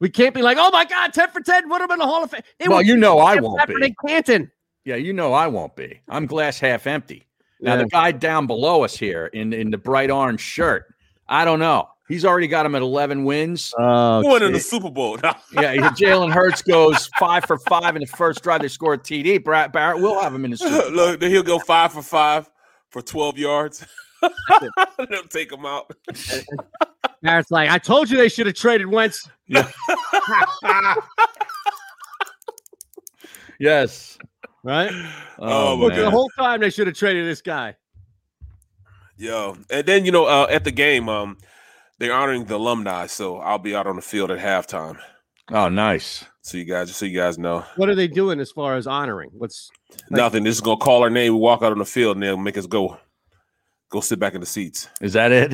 We 0.00 0.10
can't 0.10 0.34
be 0.34 0.42
like, 0.42 0.58
oh 0.60 0.70
my 0.70 0.84
God, 0.84 1.12
10 1.12 1.30
for 1.30 1.40
10, 1.40 1.68
put 1.68 1.80
him 1.80 1.90
in 1.90 1.98
the 1.98 2.06
Hall 2.06 2.22
of 2.22 2.30
Fame. 2.30 2.42
They 2.58 2.68
Well, 2.68 2.82
you 2.82 2.96
know 2.96 3.18
I 3.18 3.36
won't 3.36 3.56
Bradford 3.56 3.80
be. 3.80 3.94
Canton. 4.06 4.50
Yeah, 4.84 4.96
you 4.96 5.12
know 5.12 5.32
I 5.32 5.46
won't 5.46 5.74
be. 5.74 6.00
I'm 6.08 6.26
glass 6.26 6.60
half 6.60 6.86
empty. 6.86 7.25
Now 7.60 7.72
Yeah. 7.74 7.82
the 7.82 7.88
guy 7.88 8.12
down 8.12 8.46
below 8.46 8.84
us 8.84 8.96
here 8.96 9.26
in 9.26 9.52
in 9.52 9.70
the 9.70 9.78
bright 9.78 10.10
orange 10.10 10.40
shirt, 10.40 10.92
I 11.28 11.44
don't 11.44 11.58
know. 11.58 11.88
He's 12.08 12.24
already 12.24 12.46
got 12.46 12.64
him 12.64 12.76
at 12.76 12.82
11 12.82 13.24
wins. 13.24 13.74
Oh, 13.76 14.22
Who 14.22 14.28
won 14.28 14.42
in 14.44 14.52
the. 14.52 14.60
Super 14.60 14.90
Bowl? 14.90 15.18
Yeah, 15.52 15.74
Jalen 15.90 16.30
Hurts 16.32 16.62
goes 16.62 17.08
five 17.18 17.44
for 17.46 17.58
five 17.58 17.96
in 17.96 18.00
the 18.00 18.06
first 18.06 18.44
drive. 18.44 18.60
They 18.62 18.68
score 18.68 18.94
a 18.94 18.98
TD. 18.98 19.42
Brad 19.42 19.72
Barrett 19.72 20.00
will 20.00 20.20
have 20.20 20.32
him 20.32 20.44
in 20.44 20.52
the 20.52 20.56
Super 20.56 20.82
Bowl. 20.82 20.90
Look, 20.92 21.22
he'll 21.22 21.42
go 21.42 21.58
five 21.58 21.92
for 21.92 22.02
five 22.02 22.48
for 22.90 23.02
12 23.02 23.38
yards. 23.38 23.84
They'll 25.10 25.22
take 25.30 25.50
him 25.50 25.66
out. 25.66 25.90
Barrett's 27.22 27.50
like, 27.50 27.70
I 27.70 27.78
told 27.78 28.08
you 28.08 28.16
they 28.18 28.28
should 28.28 28.46
have 28.46 28.54
traded 28.54 28.86
Wentz. 28.86 29.28
Yes. 33.58 34.18
Right? 34.66 34.90
Oh, 35.38 35.72
Oh, 35.72 35.76
my 35.76 35.84
Look, 35.84 35.94
the 35.94 36.10
whole 36.10 36.30
time 36.38 36.60
they 36.60 36.70
should 36.70 36.86
have 36.86 36.96
traded 36.96 37.26
this 37.26 37.42
guy. 37.42 37.76
Yo, 39.18 39.54
and 39.70 39.86
then 39.86 40.06
you 40.06 40.10
know, 40.10 40.24
uh, 40.24 40.46
at 40.48 40.64
the 40.64 40.70
game, 40.70 41.10
um, 41.10 41.36
they're 41.98 42.14
honoring 42.14 42.46
the 42.46 42.56
alumni, 42.56 43.06
so 43.06 43.36
I'll 43.36 43.58
be 43.58 43.74
out 43.76 43.86
on 43.86 43.96
the 43.96 44.02
field 44.02 44.30
at 44.30 44.38
halftime. 44.38 44.98
Oh, 45.52 45.68
nice. 45.68 46.24
So 46.40 46.56
you 46.56 46.64
guys, 46.64 46.88
just 46.88 46.98
so 47.00 47.04
you 47.04 47.18
guys 47.18 47.38
know, 47.38 47.64
What 47.76 47.90
are 47.90 47.94
they 47.94 48.08
doing 48.08 48.40
as 48.40 48.50
far 48.50 48.76
as 48.76 48.86
honoring? 48.86 49.28
What's 49.34 49.70
nothing. 50.10 50.42
This 50.42 50.54
is 50.54 50.60
gonna 50.62 50.78
call 50.78 51.02
our 51.02 51.10
name. 51.10 51.34
We 51.34 51.38
walk 51.38 51.62
out 51.62 51.72
on 51.72 51.78
the 51.78 51.84
field, 51.84 52.16
and 52.16 52.22
they'll 52.22 52.38
make 52.38 52.56
us 52.56 52.66
go, 52.66 52.96
go 53.90 54.00
sit 54.00 54.18
back 54.18 54.32
in 54.34 54.40
the 54.40 54.46
seats. 54.46 54.88
Is 55.02 55.12
that 55.12 55.32
it? 55.32 55.50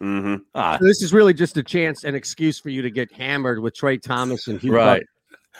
Mm-hmm. 0.00 0.36
Ah, 0.54 0.78
this 0.80 1.02
is 1.02 1.12
really 1.12 1.34
just 1.34 1.56
a 1.56 1.62
chance, 1.62 2.04
an 2.04 2.14
excuse 2.14 2.60
for 2.60 2.68
you 2.68 2.82
to 2.82 2.90
get 2.90 3.10
hammered 3.12 3.58
with 3.58 3.74
Trey 3.74 3.96
Thomas 3.98 4.46
and 4.46 4.60
Hugh. 4.60 4.72
right. 4.74 5.02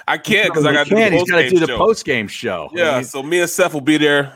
I 0.08 0.18
can't 0.18 0.48
because 0.48 0.66
I 0.66 0.72
got 0.72 0.84
to 0.86 0.90
do 0.90 0.96
He 0.96 1.04
the 1.04 1.10
He's 1.10 1.30
got 1.30 1.36
to 1.38 1.42
post-game 1.42 1.50
do 1.50 1.60
the 1.60 1.66
show. 1.66 1.78
post 1.78 2.04
game 2.04 2.28
show. 2.28 2.68
I 2.72 2.78
Yeah, 2.78 2.94
mean, 2.96 3.04
so 3.04 3.22
me 3.22 3.40
and 3.40 3.48
Seth 3.50 3.72
will 3.74 3.80
be 3.80 3.96
there. 3.96 4.32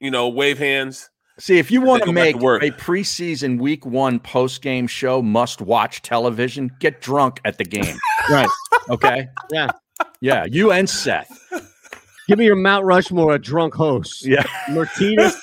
You 0.00 0.10
know, 0.10 0.28
wave 0.28 0.58
hands. 0.58 1.10
See, 1.38 1.58
if 1.58 1.70
you 1.70 1.80
want 1.80 2.02
to 2.02 2.06
go 2.06 2.12
back 2.12 2.28
to 2.28 2.32
make 2.34 2.42
work. 2.42 2.62
a 2.62 2.70
preseason 2.70 3.58
week 3.58 3.84
one 3.84 4.20
post 4.20 4.62
game 4.62 4.86
show 4.86 5.20
must 5.20 5.60
watch 5.60 6.00
television, 6.02 6.70
get 6.78 7.00
drunk 7.00 7.40
at 7.44 7.58
the 7.58 7.64
game. 7.64 7.96
Right. 8.30 8.48
Okay. 8.88 9.26
Yeah. 9.50 9.68
Yeah. 10.22 10.46
You 10.46 10.72
and 10.72 10.88
Seth. 10.88 11.28
Give 12.26 12.38
me 12.38 12.46
your 12.46 12.56
Mount 12.56 12.86
Rushmore 12.86 13.34
of 13.34 13.42
drunk 13.42 13.74
hosts. 13.74 14.24
Yeah. 14.24 14.44
Martinez, 14.70 15.36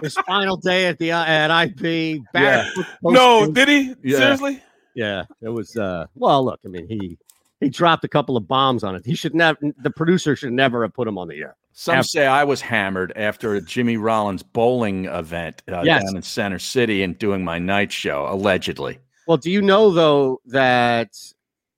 his 0.00 0.14
final 0.26 0.56
day 0.56 0.86
at 0.86 0.98
the 0.98 1.10
at 1.10 1.50
IP. 1.50 2.22
Barrett, 2.32 2.66
No, 3.02 3.50
did 3.50 3.68
he? 3.68 3.94
Yeah. 4.02 4.16
Seriously? 4.18 4.62
Yeah, 4.94 5.24
it 5.42 5.50
was. 5.50 5.76
uh 5.76 6.06
Well, 6.14 6.44
look, 6.46 6.60
I 6.64 6.68
mean, 6.68 6.86
he 6.88 7.18
he 7.60 7.68
dropped 7.68 8.04
a 8.04 8.08
couple 8.08 8.36
of 8.36 8.46
bombs 8.48 8.84
on 8.84 8.94
it. 8.94 9.04
He 9.06 9.14
should 9.14 9.34
never. 9.34 9.58
The 9.82 9.90
producer 9.90 10.36
should 10.36 10.52
never 10.52 10.82
have 10.82 10.92
put 10.94 11.08
him 11.08 11.18
on 11.18 11.28
the 11.28 11.36
air. 11.36 11.56
Some 11.72 11.96
Ab- 11.98 12.04
say 12.04 12.26
I 12.26 12.44
was 12.44 12.60
hammered 12.60 13.12
after 13.16 13.54
a 13.54 13.60
Jimmy 13.60 13.96
Rollins 13.96 14.42
bowling 14.42 15.06
event 15.06 15.62
uh, 15.68 15.82
Yes. 15.84 16.04
down 16.04 16.16
in 16.16 16.22
Center 16.22 16.58
City 16.58 17.02
and 17.02 17.18
doing 17.18 17.44
my 17.44 17.58
night 17.58 17.90
show, 17.90 18.26
allegedly. 18.30 18.98
Well, 19.26 19.38
do 19.38 19.50
you 19.50 19.60
know 19.62 19.90
though 19.90 20.40
that 20.46 21.16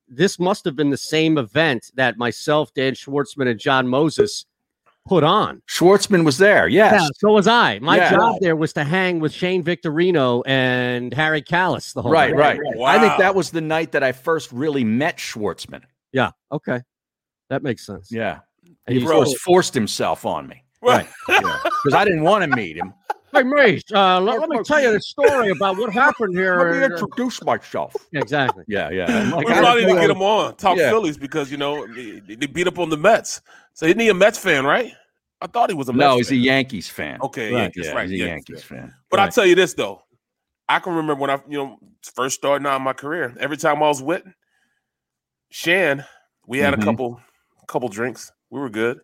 this 0.09 0.39
must 0.39 0.65
have 0.65 0.77
been 0.77 0.91
the 0.91 0.97
same 0.97 1.39
event 1.39 1.91
that 1.95 2.19
myself, 2.19 2.73
Dan 2.75 2.93
Schwartzman, 2.95 3.49
and 3.49 3.59
John 3.59 3.89
Moses 3.89 4.45
put 5.07 5.25
on? 5.25 5.63
Schwartzman 5.69 6.25
was 6.25 6.39
there. 6.39 6.69
Yes. 6.69 7.01
Yeah, 7.01 7.09
so 7.19 7.33
was 7.33 7.47
I. 7.47 7.79
My 7.81 7.97
Yeah. 7.97 8.11
job 8.11 8.37
there 8.41 8.57
was 8.57 8.73
to 8.75 8.85
hang 8.85 9.21
with 9.21 9.33
Shane 9.33 9.63
Victorino 9.63 10.43
and 10.47 11.13
Harry 11.15 11.43
Kalas 11.43 11.93
the 11.95 12.03
whole 12.03 12.11
Right, 12.13 12.35
night. 12.35 12.59
right. 12.59 12.77
Wow. 12.77 12.87
I 12.87 12.99
think 12.99 13.19
that 13.19 13.35
was 13.35 13.51
the 13.51 13.61
night 13.61 13.93
that 13.93 14.03
I 14.03 14.13
first 14.13 14.51
really 14.53 14.85
met 14.85 15.19
Schwartzman. 15.19 15.83
Yeah. 16.13 16.31
Okay. 16.53 16.81
That 17.51 17.63
makes 17.63 17.87
sense. 17.87 18.11
Yeah. 18.11 18.41
And 18.87 18.95
He 18.97 19.01
you 19.01 19.07
Bro. 19.07 19.17
forced, 19.17 19.39
forced 19.39 19.75
himself 19.75 20.27
on 20.27 20.47
me 20.49 20.63
Right. 20.83 21.07
because 21.27 21.93
I 21.95 22.05
didn't 22.05 22.23
want 22.23 22.43
to 22.49 22.57
meet 22.57 22.77
him. 22.77 22.93
Hey, 23.33 23.43
Mayes, 23.43 23.83
uh, 23.93 24.19
let, 24.21 24.41
let 24.41 24.49
me 24.49 24.63
tell 24.65 24.81
you 24.81 24.93
the 24.93 25.01
story 25.01 25.51
about 25.51 25.77
what 25.77 25.93
happened 25.93 26.35
here. 26.39 26.57
Let 26.73 26.77
me 26.91 26.95
introduce 26.95 27.43
myself. 27.43 27.95
exactly. 28.15 28.65
Yeah, 28.67 28.89
yeah. 28.91 29.31
Like, 29.35 29.47
we 29.47 29.53
I 29.53 29.59
probably 29.59 29.83
don't 29.83 29.89
need 29.89 29.89
to 29.89 29.95
know- 29.95 30.01
get 30.01 30.11
him 30.11 30.23
on 30.23 30.55
talk 30.57 30.79
Yeah. 30.79 30.89
Phillies 30.91 31.19
because 31.19 31.51
you 31.51 31.59
know 31.59 31.87
they, 31.93 32.21
they 32.21 32.47
beat 32.47 32.67
up 32.67 32.79
on 32.79 32.89
the 32.89 32.97
Mets. 32.97 33.43
So 33.77 33.85
isn't 33.85 34.01
he 34.01 34.09
a 34.09 34.15
Mets 34.15 34.39
fan, 34.39 34.65
right? 34.65 34.91
I 35.43 35.47
thought 35.47 35.69
he 35.69 35.77
was 35.77 35.91
a 35.91 35.93
Mets 35.93 36.01
No, 36.01 36.17
he's 36.17 36.31
a. 36.31 36.37
Yankees 36.37 36.89
fan. 36.89 37.21
okay, 37.21 37.53
Right, 37.53 37.61
Yankees, 37.65 37.87
yeah, 37.87 37.93
right? 37.93 38.09
he's 38.09 38.21
a 38.23 38.25
Yankees 38.25 38.49
Yankees 38.49 38.65
fan. 38.65 38.79
fan. 38.89 38.95
But 39.11 39.21
I 39.21 39.25
Right. 39.25 39.33
tell 39.35 39.45
you 39.45 39.55
this 39.55 39.75
though, 39.75 40.01
I 40.67 40.79
can 40.79 40.95
remember 40.95 41.21
when 41.21 41.29
I 41.31 41.41
you 41.47 41.59
know 41.59 41.79
first 42.15 42.37
starting 42.37 42.67
out 42.67 42.77
in 42.77 42.83
my 42.83 42.95
career. 42.95 43.35
Every 43.39 43.59
time 43.59 43.77
I 43.83 43.89
was 43.89 44.03
with 44.03 44.23
Shan, 45.51 46.05
we 46.47 46.59
had 46.59 46.75
Mhm. 46.75 46.83
a 46.83 46.85
couple 46.85 47.21
couple 47.69 47.89
drinks. 47.91 48.33
We 48.51 48.61
were 48.61 48.71
good. 48.71 49.01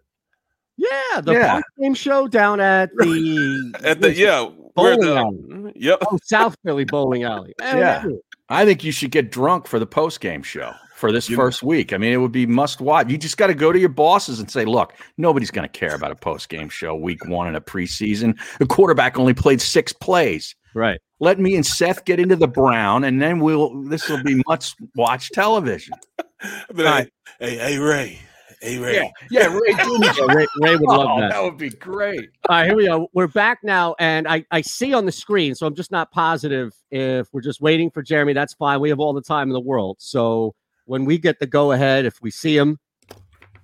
Yeah, 0.79 1.21
the 1.21 1.33
Yeah. 1.35 1.61
game 1.79 1.95
show 1.95 2.27
down 2.27 2.61
at 2.61 2.91
the 2.97 3.75
At 3.85 4.01
the 4.01 4.15
yeah, 4.15 4.49
Bowling 4.75 5.01
the 5.01 5.17
alley. 5.17 5.73
yep. 5.77 5.99
oh, 6.11 6.19
South 6.23 6.57
Philly 6.65 6.85
bowling 6.85 7.25
alley. 7.25 7.53
Man, 7.61 7.77
Yeah. 7.79 8.05
I 8.49 8.65
think 8.65 8.83
you 8.85 8.91
should 8.93 9.11
get 9.11 9.31
drunk 9.31 9.67
for 9.67 9.79
the 9.79 9.87
post 9.87 10.21
game 10.21 10.43
show 10.43 10.73
for 11.03 11.11
this 11.13 11.29
You- 11.29 11.35
first 11.37 11.65
week. 11.65 11.93
I 11.93 11.97
mean, 11.99 12.13
it 12.13 12.19
would 12.19 12.31
be 12.31 12.47
must 12.47 12.81
watch. 12.81 13.11
You 13.11 13.19
just 13.19 13.37
got 13.37 13.49
to 13.49 13.55
go 13.55 13.73
to 13.73 13.79
your 13.79 13.89
bosses 13.89 14.39
and 14.39 14.49
say, 14.49 14.65
look, 14.65 14.93
nobody's 15.19 15.51
going 15.51 15.69
to 15.69 15.79
care 15.79 15.97
about 15.97 16.13
a 16.13 16.15
post 16.15 16.49
game 16.49 16.69
show 16.69 16.95
week 16.95 17.27
one 17.27 17.49
in 17.49 17.57
a 17.57 17.61
preseason. 17.61 18.39
The 18.61 18.67
quarterback 18.67 19.19
only 19.19 19.35
played 19.35 19.61
six 19.61 19.93
plays. 19.93 20.55
Right. 20.77 21.01
Let 21.19 21.41
me 21.41 21.57
and 21.57 21.67
Seth 21.67 22.05
get 22.05 22.21
into 22.21 22.37
the 22.37 22.47
Brown, 22.47 23.03
and 23.03 23.21
then 23.21 23.41
we'll. 23.41 23.83
This 23.83 24.09
will 24.09 24.23
be 24.23 24.41
much 24.47 24.75
watch 24.95 25.31
television. 25.33 25.95
Be 26.75 26.83
like, 26.85 27.13
hey, 27.41 27.57
hey, 27.57 27.79
Ray, 27.79 28.19
hey, 28.61 28.79
Ray. 28.79 28.95
Yeah, 28.95 29.11
yeah. 29.31 29.47
Ray, 29.49 29.61
Yeah, 29.69 30.25
Ray, 30.35 30.47
Ray 30.63 30.77
would 30.77 30.83
love 30.83 31.09
Oh, 31.11 31.21
that. 31.21 31.31
that 31.33 31.43
would 31.43 31.59
be 31.59 31.71
great. 31.71 32.31
All 32.49 32.57
right, 32.57 32.67
here 32.67 32.77
we 32.77 32.87
go. 32.87 33.09
We're 33.13 33.27
back 33.29 33.59
now, 33.65 33.95
and 33.99 34.27
I, 34.27 34.45
I 34.51 34.61
see 34.63 34.95
on 34.95 35.05
the 35.05 35.13
screen, 35.13 35.55
so 35.57 35.67
I'm 35.67 35.75
just 35.75 35.91
not 35.91 36.11
positive 36.13 36.73
if 36.91 37.27
we're 37.33 37.41
just 37.43 37.61
waiting 37.61 37.91
for 37.91 38.03
Jeremy. 38.03 38.33
That's 38.33 38.55
fine. 38.55 38.81
We 38.81 38.89
have 38.89 38.99
all 39.01 39.13
the 39.13 39.21
time 39.23 39.49
in 39.49 39.53
the 39.53 39.61
world. 39.61 39.97
So 40.01 40.55
when 40.87 41.05
we 41.05 41.19
get 41.19 41.39
the 41.39 41.47
go 41.47 41.73
ahead, 41.73 42.05
if 42.05 42.21
we 42.23 42.31
see 42.31 42.57
them 42.59 42.79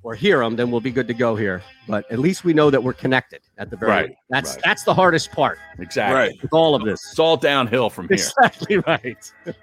or 0.03 0.15
hear 0.15 0.39
them, 0.39 0.57
then 0.57 0.71
we'll 0.71 0.81
be 0.81 0.91
good 0.93 1.09
to 1.09 1.15
go 1.15 1.35
here. 1.37 1.63
But 1.89 2.11
at 2.11 2.19
least 2.19 2.45
we 2.45 2.53
know 2.53 2.71
that 2.71 2.83
we're 2.83 2.93
connected 2.93 3.41
at 3.59 3.69
the 3.71 3.77
very 3.77 3.91
Right, 3.91 4.09
least. 4.09 4.19
That's 4.31 4.55
right. 4.55 4.63
that's 4.65 4.85
the 4.85 4.95
hardest 4.95 5.33
part 5.33 5.59
Exactly. 5.79 6.15
Right. 6.15 6.43
with 6.43 6.53
all 6.53 6.75
of 6.75 6.85
this. 6.85 7.01
It's 7.11 7.19
all 7.19 7.37
downhill 7.37 7.91
from 7.91 8.07
here. 8.09 8.15
Exactly 8.15 8.79
right. 8.79 9.33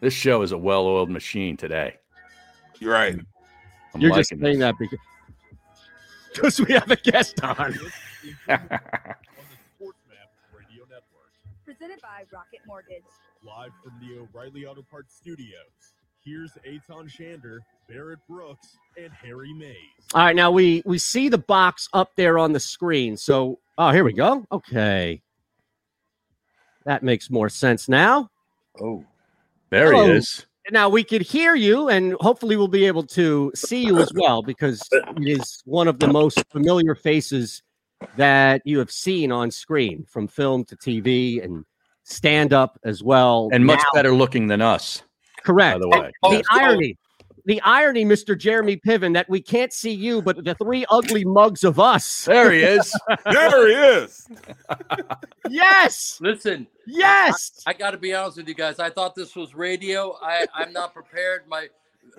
This 0.00 0.12
show 0.14 0.42
is 0.42 0.52
a 0.52 0.58
well-oiled 0.58 1.10
machine 1.10 1.56
today. 1.56 1.96
You're 2.80 2.92
right. 2.92 3.18
I'm 3.94 4.00
You're 4.00 4.14
just 4.14 4.28
saying 4.28 4.40
this. 4.42 4.58
that 4.58 4.74
because 4.78 4.98
because 6.34 6.60
we 6.60 6.74
have 6.74 6.90
a 6.90 6.96
guest 6.96 7.42
on. 7.42 7.56
on 7.58 7.72
the 7.72 7.78
Sports 9.74 9.98
Map 10.06 10.28
Radio 10.52 10.82
Network. 10.84 11.32
Presented 11.64 12.00
by 12.02 12.24
Rocket 12.30 12.60
Mortgage. 12.66 13.02
Live 13.46 13.70
from 13.80 13.92
the 14.00 14.18
O'Reilly 14.18 14.66
Auto 14.66 14.82
Parts 14.82 15.14
Studios. 15.14 15.94
Here's 16.24 16.50
Eytan 16.66 17.08
Shander, 17.08 17.58
Barrett 17.88 18.18
Brooks, 18.28 18.76
and 19.00 19.12
Harry 19.12 19.52
Mayes. 19.54 19.76
All 20.14 20.24
right, 20.24 20.34
now 20.34 20.50
we 20.50 20.82
we 20.84 20.98
see 20.98 21.28
the 21.28 21.38
box 21.38 21.88
up 21.92 22.10
there 22.16 22.40
on 22.40 22.52
the 22.52 22.58
screen. 22.58 23.16
So, 23.16 23.60
oh, 23.78 23.92
here 23.92 24.02
we 24.02 24.14
go. 24.14 24.44
Okay, 24.50 25.22
that 26.86 27.04
makes 27.04 27.30
more 27.30 27.48
sense 27.48 27.88
now. 27.88 28.28
Oh, 28.80 29.04
there 29.70 29.92
Hello. 29.92 30.06
he 30.06 30.12
is. 30.14 30.44
Now 30.72 30.88
we 30.88 31.04
could 31.04 31.22
hear 31.22 31.54
you, 31.54 31.88
and 31.88 32.14
hopefully 32.14 32.56
we'll 32.56 32.66
be 32.66 32.86
able 32.86 33.04
to 33.04 33.52
see 33.54 33.84
you 33.84 33.98
as 33.98 34.10
well 34.16 34.42
because 34.42 34.82
it 34.90 35.04
is 35.20 35.62
one 35.66 35.86
of 35.86 36.00
the 36.00 36.08
most 36.08 36.42
familiar 36.50 36.96
faces 36.96 37.62
that 38.16 38.62
you 38.64 38.80
have 38.80 38.90
seen 38.90 39.30
on 39.30 39.52
screen, 39.52 40.04
from 40.08 40.26
film 40.26 40.64
to 40.64 40.76
TV 40.76 41.44
and 41.44 41.64
stand 42.06 42.52
up 42.52 42.78
as 42.84 43.02
well. 43.02 43.48
And 43.52 43.66
much 43.66 43.80
Now- 43.80 43.84
better 43.94 44.12
looking 44.14 44.46
than 44.46 44.62
us, 44.62 45.02
correct. 45.42 45.74
by 45.74 45.78
the 45.80 45.88
way. 45.88 46.12
the 46.22 46.44
irony, 46.50 46.96
the 47.46 47.60
irony, 47.62 48.04
Mr. 48.04 48.38
Jeremy 48.38 48.76
Piven, 48.76 49.12
that 49.14 49.28
we 49.28 49.40
can't 49.40 49.72
see 49.72 49.90
you, 49.92 50.22
but 50.22 50.44
the 50.44 50.54
three 50.54 50.86
ugly 50.90 51.24
mugs 51.24 51.64
of 51.64 51.78
us. 51.80 52.24
There 52.24 52.52
he 52.52 52.60
is. 52.60 52.92
There 53.24 53.68
he 53.68 54.02
is. 54.04 54.28
Yes, 55.48 56.18
Listen, 56.20 56.66
yes. 56.86 57.62
I 57.66 57.72
got 57.72 57.90
to 57.92 57.98
be 57.98 58.14
honest 58.14 58.36
with 58.38 58.48
you 58.48 58.54
guys. 58.54 58.78
I 58.78 58.90
thought 58.90 59.14
this 59.14 59.36
was 59.36 59.54
radio. 59.54 60.16
I, 60.22 60.46
I'm 60.54 60.72
not 60.72 60.92
prepared. 60.94 61.46
My, 61.48 61.68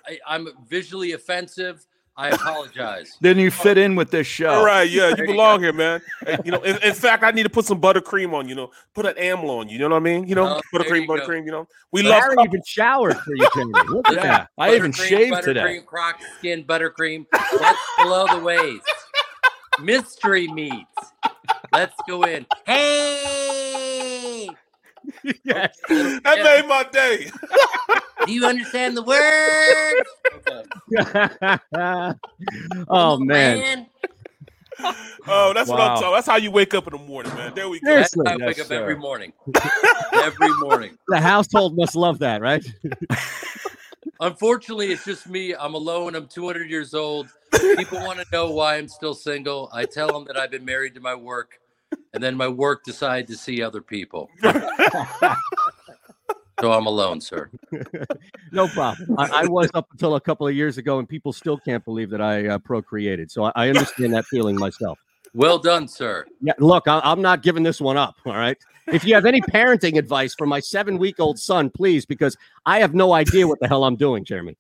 I, 0.06 0.20
I'm 0.26 0.48
visually 0.70 1.14
offensive. 1.14 1.86
I 2.20 2.30
apologize. 2.30 3.16
Didn't 3.22 3.44
you 3.44 3.52
fit 3.52 3.78
in 3.78 3.96
with 3.96 4.10
this 4.10 4.26
show? 4.26 4.50
All 4.50 4.66
right, 4.66 4.90
yeah, 4.90 5.10
you 5.16 5.26
belong 5.28 5.62
here, 5.62 5.72
man. 5.72 6.02
Hey, 6.26 6.38
You 6.44 6.52
know, 6.52 6.62
in, 6.64 6.78
in 6.84 6.94
fact, 6.96 7.24
I 7.24 7.30
need 7.32 7.44
to 7.44 7.50
put 7.50 7.66
some 7.66 7.80
buttercream 7.80 8.34
on. 8.34 8.50
You 8.50 8.56
know, 8.56 8.72
put 8.96 9.06
an 9.06 9.14
amla 9.16 9.60
on. 9.60 9.70
You 9.70 9.78
know 9.78 9.90
what 9.90 9.98
I 9.98 10.00
mean? 10.00 10.28
You 10.28 10.34
know, 10.34 10.48
Oh, 10.56 10.62
there 10.72 10.82
buttercream, 10.84 11.02
you 11.02 11.08
go. 11.08 11.14
buttercream. 11.16 11.46
You 11.46 11.52
know, 11.52 11.68
we 11.92 12.02
But 12.02 12.10
love. 12.10 12.22
Harry 12.24 12.36
even 12.44 12.62
showered 12.66 13.18
for 13.18 13.36
you, 13.36 13.46
Jeremy. 13.54 13.74
Look 13.88 14.10
at 14.10 14.16
that. 14.16 14.26
Yeah, 14.26 14.46
I 14.58 14.76
even 14.76 14.92
Buttercream, 14.92 15.08
shaved 15.10 15.44
today. 15.44 15.62
Buttercream, 15.62 15.86
croc 15.86 16.16
skin, 16.40 16.64
buttercream. 16.64 17.26
That's 17.60 17.80
below 18.00 18.28
the 18.28 18.40
waist. 18.40 18.82
Mystery 19.84 20.48
meats. 20.48 20.88
Let's 21.72 21.96
go 22.08 22.24
in. 22.24 22.48
Hey, 22.66 24.48
Yes. 25.44 25.78
That 25.88 26.34
Yeah. 26.38 26.44
made 26.44 26.68
my 26.68 26.84
day. 26.92 27.30
do 28.26 28.34
you 28.34 28.46
understand 28.46 28.98
the 28.98 29.04
word? 29.04 30.06
Okay. 30.36 30.64
oh 32.90 33.18
man. 33.18 33.88
Oh, 35.28 35.54
that's 35.54 35.70
what 35.70 35.80
I'm 35.80 35.90
Wow. 35.90 35.96
talking. 35.96 36.14
That's 36.14 36.28
how 36.28 36.38
you 36.38 36.52
wake 36.52 36.74
up 36.74 36.88
in 36.88 36.94
the 36.94 37.06
morning, 37.06 37.34
man. 37.36 37.54
There 37.56 37.68
we 37.70 37.80
go. 37.80 37.94
That's 37.96 38.16
how 38.16 38.32
I 38.32 38.36
wake 38.36 38.58
Yes, 38.58 38.66
up 38.66 38.72
every 38.72 38.96
morning. 38.96 39.34
every 40.22 40.54
morning. 40.54 40.98
the 41.08 41.20
household 41.20 41.76
must 41.76 41.96
love 41.96 42.20
that, 42.20 42.42
right? 42.42 42.66
Unfortunately, 44.20 44.92
it's 44.92 45.04
just 45.06 45.28
me. 45.28 45.54
I'm 45.54 45.74
alone. 45.76 46.16
I'm 46.16 46.28
200 46.28 46.70
years 46.70 46.94
old. 46.94 47.30
People 47.76 48.00
want 48.00 48.20
to 48.20 48.26
know 48.32 48.52
why 48.52 48.78
I'm 48.78 48.88
still 48.88 49.14
single. 49.14 49.70
I 49.74 49.86
tell 49.86 50.08
them 50.08 50.26
that 50.26 50.38
I've 50.38 50.52
been 50.52 50.66
married 50.66 50.96
to 50.96 51.02
my 51.02 51.14
work, 51.14 51.60
and 52.14 52.24
then 52.24 52.36
my 52.36 52.48
work 52.48 52.84
decided 52.84 53.28
to 53.28 53.36
see 53.36 53.62
other 53.62 53.82
people. 53.82 54.30
So 56.60 56.72
I'm 56.72 56.86
alone, 56.86 57.22
sir. 57.22 57.50
No 58.54 58.68
problem. 58.70 59.20
I, 59.20 59.44
I 59.44 59.46
was 59.46 59.70
up 59.74 59.88
until 59.92 60.16
a 60.16 60.22
couple 60.22 60.48
of 60.48 60.56
years 60.56 60.78
ago, 60.78 61.00
and 61.00 61.08
people 61.08 61.34
still 61.34 61.58
can't 61.58 61.84
believe 61.84 62.10
that 62.12 62.22
I 62.22 62.48
uh, 62.48 62.58
procreated. 62.58 63.30
So 63.30 63.44
I, 63.44 63.52
I 63.56 63.70
understand 63.70 64.14
that 64.14 64.26
feeling 64.26 64.56
myself. 64.56 64.98
Well 65.34 65.60
done, 65.60 65.88
sir. 65.88 66.26
Yeah, 66.42 66.54
look, 66.60 66.88
I, 66.88 67.02
I'm 67.04 67.22
not 67.22 67.44
giving 67.44 67.62
this 67.62 67.82
one 67.82 67.98
up. 67.98 68.16
All 68.26 68.34
right. 68.34 68.58
If 68.88 69.04
you 69.04 69.14
have 69.16 69.26
any 69.26 69.42
parenting 69.42 69.98
advice 69.98 70.34
for 70.34 70.48
my 70.48 70.62
seven 70.62 70.98
week 70.98 71.20
old 71.20 71.38
son, 71.38 71.70
please, 71.70 72.06
because 72.06 72.38
I 72.66 72.80
have 72.80 72.96
no 72.96 73.14
idea 73.14 73.46
what 73.48 73.60
the 73.60 73.68
hell 73.68 73.84
I'm 73.84 73.98
doing, 73.98 74.24
Jeremy. 74.24 74.56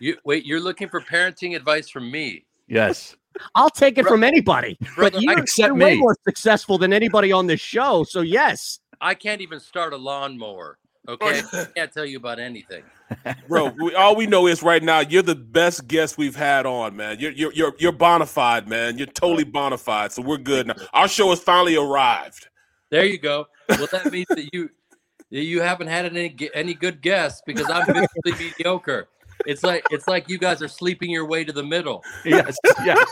You 0.00 0.16
wait. 0.24 0.44
You're 0.44 0.60
looking 0.60 0.88
for 0.88 1.00
parenting 1.00 1.54
advice 1.54 1.88
from 1.88 2.10
me. 2.10 2.44
Yes. 2.66 3.16
I'll 3.54 3.70
take 3.70 3.98
it 3.98 4.06
from 4.06 4.24
anybody, 4.24 4.76
Brother, 4.94 5.12
but 5.12 5.22
you're, 5.22 5.38
except 5.38 5.68
you're 5.68 5.74
way 5.76 5.96
more 5.96 6.16
successful 6.24 6.76
than 6.76 6.92
anybody 6.92 7.32
on 7.32 7.46
this 7.46 7.60
show. 7.60 8.04
So 8.04 8.20
yes, 8.20 8.80
I 9.00 9.14
can't 9.14 9.40
even 9.40 9.60
start 9.60 9.92
a 9.92 9.96
lawnmower. 9.96 10.78
Okay, 11.08 11.42
I 11.52 11.64
can't 11.74 11.92
tell 11.92 12.06
you 12.06 12.16
about 12.16 12.38
anything. 12.38 12.84
Bro, 13.48 13.74
we, 13.80 13.94
all 13.94 14.14
we 14.14 14.26
know 14.26 14.46
is 14.46 14.62
right 14.62 14.82
now 14.82 15.00
you're 15.00 15.22
the 15.22 15.34
best 15.34 15.88
guest 15.88 16.16
we've 16.16 16.36
had 16.36 16.64
on, 16.64 16.94
man. 16.94 17.18
You're 17.18 17.32
you're 17.32 17.52
you're 17.52 17.74
you're 17.78 17.92
bona 17.92 18.26
fide, 18.26 18.68
man. 18.68 18.98
You're 18.98 19.08
totally 19.08 19.44
bona 19.44 19.78
fide, 19.78 20.12
so 20.12 20.22
we're 20.22 20.36
good 20.36 20.68
now. 20.68 20.74
Our 20.92 21.08
show 21.08 21.30
has 21.30 21.40
finally 21.40 21.76
arrived. 21.76 22.48
There 22.90 23.04
you 23.04 23.18
go. 23.18 23.46
Well, 23.68 23.88
that 23.90 24.12
means 24.12 24.28
that 24.28 24.48
you 24.52 24.70
you 25.30 25.60
haven't 25.60 25.88
had 25.88 26.06
any 26.06 26.36
any 26.54 26.74
good 26.74 27.02
guests 27.02 27.42
because 27.44 27.68
I'm 27.68 27.84
visually 27.86 28.08
mediocre. 28.38 29.08
It's 29.44 29.64
like 29.64 29.84
it's 29.90 30.06
like 30.06 30.28
you 30.28 30.38
guys 30.38 30.62
are 30.62 30.68
sleeping 30.68 31.10
your 31.10 31.26
way 31.26 31.42
to 31.42 31.52
the 31.52 31.64
middle. 31.64 32.04
Yes. 32.24 32.56
Yes. 32.84 33.08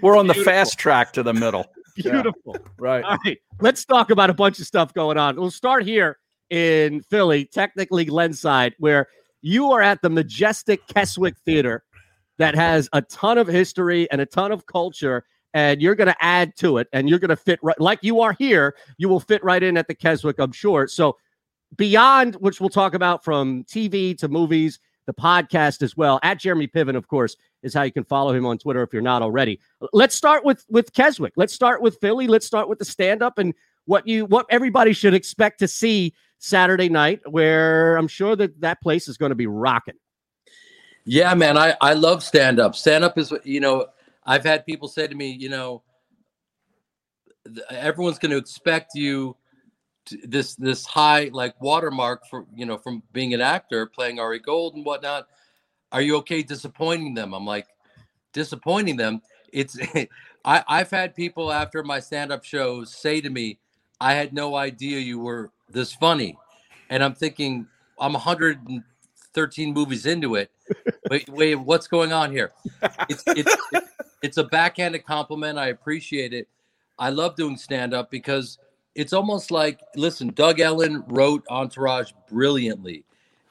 We're 0.00 0.16
on 0.16 0.28
the 0.28 0.34
fast 0.34 0.78
track 0.78 1.12
to 1.12 1.22
the 1.22 1.34
middle. 1.34 1.66
beautiful. 1.94 2.56
Right. 2.78 3.04
All 3.04 3.18
right, 3.26 3.38
let's 3.60 3.84
talk 3.84 4.10
about 4.10 4.30
a 4.30 4.34
bunch 4.34 4.60
of 4.60 4.66
stuff 4.66 4.94
going 4.94 5.18
on. 5.18 5.36
We'll 5.36 5.50
start 5.50 5.84
here 5.84 6.19
in 6.50 7.00
Philly, 7.02 7.44
technically 7.44 8.04
Glenside, 8.04 8.74
where 8.78 9.08
you 9.42 9.70
are 9.72 9.80
at 9.80 10.02
the 10.02 10.10
majestic 10.10 10.86
Keswick 10.88 11.36
Theater 11.44 11.84
that 12.38 12.54
has 12.54 12.88
a 12.92 13.02
ton 13.02 13.38
of 13.38 13.46
history 13.46 14.10
and 14.10 14.20
a 14.20 14.26
ton 14.26 14.52
of 14.52 14.66
culture, 14.66 15.24
and 15.54 15.80
you're 15.80 15.94
going 15.94 16.08
to 16.08 16.24
add 16.24 16.56
to 16.56 16.78
it, 16.78 16.88
and 16.92 17.08
you're 17.08 17.18
going 17.18 17.30
to 17.30 17.36
fit 17.36 17.58
right 17.62 17.80
like 17.80 18.00
you 18.02 18.20
are 18.20 18.34
here. 18.38 18.74
You 18.98 19.08
will 19.08 19.20
fit 19.20 19.42
right 19.42 19.62
in 19.62 19.76
at 19.76 19.88
the 19.88 19.94
Keswick, 19.94 20.38
I'm 20.38 20.52
sure. 20.52 20.86
So, 20.86 21.16
beyond 21.76 22.34
which 22.36 22.60
we'll 22.60 22.68
talk 22.68 22.94
about 22.94 23.24
from 23.24 23.64
TV 23.64 24.16
to 24.18 24.28
movies, 24.28 24.80
the 25.06 25.14
podcast 25.14 25.82
as 25.82 25.96
well. 25.96 26.20
At 26.22 26.38
Jeremy 26.38 26.68
Piven, 26.68 26.96
of 26.96 27.08
course, 27.08 27.36
is 27.62 27.74
how 27.74 27.82
you 27.82 27.92
can 27.92 28.04
follow 28.04 28.32
him 28.32 28.46
on 28.46 28.58
Twitter 28.58 28.82
if 28.82 28.92
you're 28.92 29.02
not 29.02 29.22
already. 29.22 29.60
Let's 29.92 30.14
start 30.14 30.44
with 30.44 30.64
with 30.68 30.92
Keswick. 30.92 31.32
Let's 31.36 31.52
start 31.52 31.82
with 31.82 31.98
Philly. 32.00 32.26
Let's 32.26 32.46
start 32.46 32.68
with 32.68 32.78
the 32.78 32.84
stand 32.84 33.22
up 33.22 33.38
and 33.38 33.54
what 33.86 34.06
you 34.06 34.24
what 34.26 34.46
everybody 34.50 34.92
should 34.92 35.14
expect 35.14 35.58
to 35.60 35.68
see 35.68 36.14
Saturday 36.40 36.88
night, 36.88 37.20
where 37.30 37.96
I'm 37.96 38.08
sure 38.08 38.34
that 38.34 38.60
that 38.62 38.80
place 38.80 39.06
is 39.06 39.16
going 39.16 39.30
to 39.30 39.36
be 39.36 39.46
rocking. 39.46 39.94
Yeah, 41.04 41.34
man, 41.34 41.56
I 41.56 41.76
I 41.80 41.94
love 41.94 42.22
stand 42.24 42.58
up. 42.58 42.74
Stand 42.74 43.04
up 43.04 43.16
is 43.16 43.32
you 43.44 43.60
know. 43.60 43.86
I've 44.26 44.44
had 44.44 44.66
people 44.66 44.86
say 44.86 45.06
to 45.06 45.14
me, 45.14 45.30
you 45.30 45.48
know, 45.48 45.82
everyone's 47.70 48.18
going 48.18 48.30
to 48.30 48.36
expect 48.36 48.94
you 48.94 49.34
to, 50.06 50.18
this 50.24 50.54
this 50.56 50.84
high 50.84 51.30
like 51.32 51.60
watermark 51.60 52.26
for 52.28 52.46
you 52.54 52.66
know 52.66 52.76
from 52.76 53.02
being 53.12 53.34
an 53.34 53.40
actor 53.40 53.86
playing 53.86 54.18
Ari 54.18 54.40
Gold 54.40 54.74
and 54.74 54.84
whatnot. 54.84 55.26
Are 55.92 56.02
you 56.02 56.16
okay 56.18 56.42
disappointing 56.42 57.14
them? 57.14 57.34
I'm 57.34 57.46
like, 57.46 57.66
disappointing 58.32 58.96
them. 58.96 59.20
It's 59.52 59.78
I 60.44 60.64
I've 60.68 60.90
had 60.90 61.14
people 61.14 61.52
after 61.52 61.82
my 61.82 62.00
stand 62.00 62.32
up 62.32 62.44
shows 62.44 62.94
say 62.94 63.20
to 63.20 63.30
me, 63.30 63.58
I 64.00 64.14
had 64.14 64.32
no 64.32 64.54
idea 64.54 65.00
you 65.00 65.18
were 65.18 65.50
this 65.72 65.92
funny, 65.92 66.36
and 66.88 67.02
I'm 67.02 67.14
thinking 67.14 67.66
I'm 67.98 68.12
113 68.12 69.74
movies 69.74 70.06
into 70.06 70.36
it. 70.36 70.50
Wait, 71.10 71.28
wait, 71.28 71.56
what's 71.56 71.88
going 71.88 72.12
on 72.12 72.30
here? 72.30 72.52
It's 73.08 73.24
it's 73.26 73.56
it's 74.22 74.36
a 74.36 74.44
backhanded 74.44 75.04
compliment. 75.04 75.58
I 75.58 75.68
appreciate 75.68 76.32
it. 76.32 76.46
I 76.96 77.10
love 77.10 77.34
doing 77.34 77.56
stand 77.56 77.92
up 77.92 78.12
because 78.12 78.58
it's 78.94 79.12
almost 79.12 79.50
like 79.50 79.80
listen, 79.96 80.28
Doug 80.28 80.60
Ellin 80.60 81.02
wrote 81.08 81.44
Entourage 81.50 82.12
brilliantly. 82.30 83.04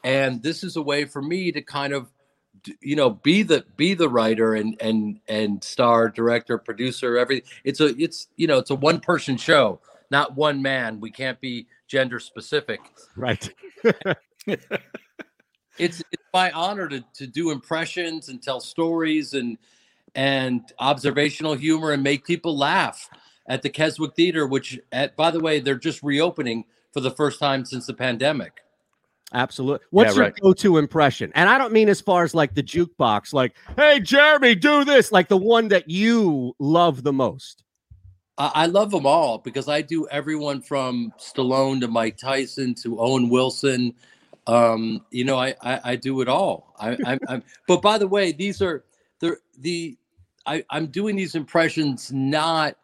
And 0.06 0.42
this 0.42 0.64
is 0.64 0.78
a 0.78 0.82
way 0.82 1.04
for 1.04 1.22
me 1.22 1.52
to 1.52 1.62
kind 1.62 1.92
of 1.92 2.08
you 2.82 2.96
know 2.96 3.10
be 3.10 3.44
the 3.44 3.66
be 3.78 3.94
the 3.94 4.10
writer 4.10 4.56
and 4.56 4.76
and 4.82 5.20
and 5.28 5.64
star 5.64 6.10
director 6.10 6.58
producer 6.58 7.18
everything 7.18 7.50
it's 7.64 7.80
a 7.80 7.96
it's 8.02 8.28
you 8.36 8.48
know 8.48 8.58
it's 8.58 8.70
a 8.70 8.76
one 8.76 9.00
person 9.00 9.38
show 9.38 9.80
not 10.12 10.36
one 10.36 10.62
man 10.62 11.00
we 11.00 11.10
can't 11.10 11.40
be 11.40 11.68
gender 11.90 12.20
specific 12.20 12.80
Right. 13.18 13.54
it's 15.78 16.04
it's 16.12 16.24
my 16.34 16.52
honor 16.52 16.88
to 16.88 17.04
to 17.16 17.28
do 17.28 17.52
impressions 17.52 18.30
and 18.30 18.42
tell 18.42 18.60
stories 18.60 19.34
and 19.34 19.58
and 20.16 20.62
observational 20.80 21.54
humor 21.56 21.92
and 21.92 22.04
make 22.04 22.26
people 22.26 22.58
laugh 22.58 23.10
at 23.48 23.62
the 23.62 23.70
Keswick 23.70 24.16
Theater, 24.16 24.48
which 24.48 24.80
at 24.92 25.16
by 25.16 25.32
the 25.32 25.40
way, 25.40 25.60
they're 25.60 25.76
just 25.76 26.02
reopening 26.04 26.66
for 26.94 27.02
the 27.02 27.12
first 27.12 27.40
time 27.40 27.66
since 27.66 27.86
the 27.86 27.94
pandemic. 27.94 28.62
Absolutely. 29.34 29.86
What's 29.92 30.16
Yeah, 30.16 30.24
your 30.24 30.34
go-to 30.42 30.78
impression? 30.78 31.32
And 31.36 31.50
I 31.50 31.60
don't 31.60 31.72
mean 31.72 31.88
as 31.88 32.02
far 32.02 32.24
as 32.24 32.34
like 32.34 32.56
the 32.56 32.64
jukebox, 32.64 33.32
like, 33.32 33.56
hey 33.76 34.00
Jeremy, 34.00 34.56
do 34.56 34.84
this, 34.84 35.12
like 35.12 35.28
the 35.28 35.38
one 35.38 35.68
that 35.68 35.90
you 35.90 36.56
love 36.60 37.04
the 37.04 37.14
most. 37.14 37.64
I, 38.40 38.66
love 38.68 38.92
them 38.92 39.06
all 39.06 39.38
because 39.38 39.68
I 39.68 39.82
do 39.82 40.08
everyone 40.08 40.62
from 40.62 41.14
Stallone 41.20 41.82
to 41.82 41.88
Mike 41.90 42.18
Tyson 42.18 42.74
to 42.76 43.00
Owen 43.00 43.30
Wilson. 43.30 43.94
Um, 44.48 45.06
you 45.12 45.26
know, 45.26 45.38
I 45.38 45.56
I, 45.62 45.80
I 45.84 45.96
do 45.96 46.22
it 46.22 46.30
all. 46.30 46.74
I, 46.80 46.98
I, 47.06 47.20
I'm, 47.28 47.44
but 47.68 47.82
by 47.82 47.98
the 47.98 48.08
way, 48.08 48.32
these 48.32 48.62
are 48.62 48.84
the 49.20 49.38
the 49.60 49.98
I, 50.46 50.64
I'm 50.70 50.88
doing 50.88 51.16
these 51.16 51.36
impressions 51.36 52.12
not, 52.12 52.78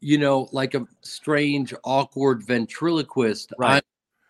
you 0.00 0.18
know, 0.18 0.48
like 0.52 0.74
a 0.74 0.86
strange, 1.00 1.72
awkward 1.82 2.46
ventriloquist. 2.46 3.52
Right. 3.58 3.76
I'm 3.76 3.82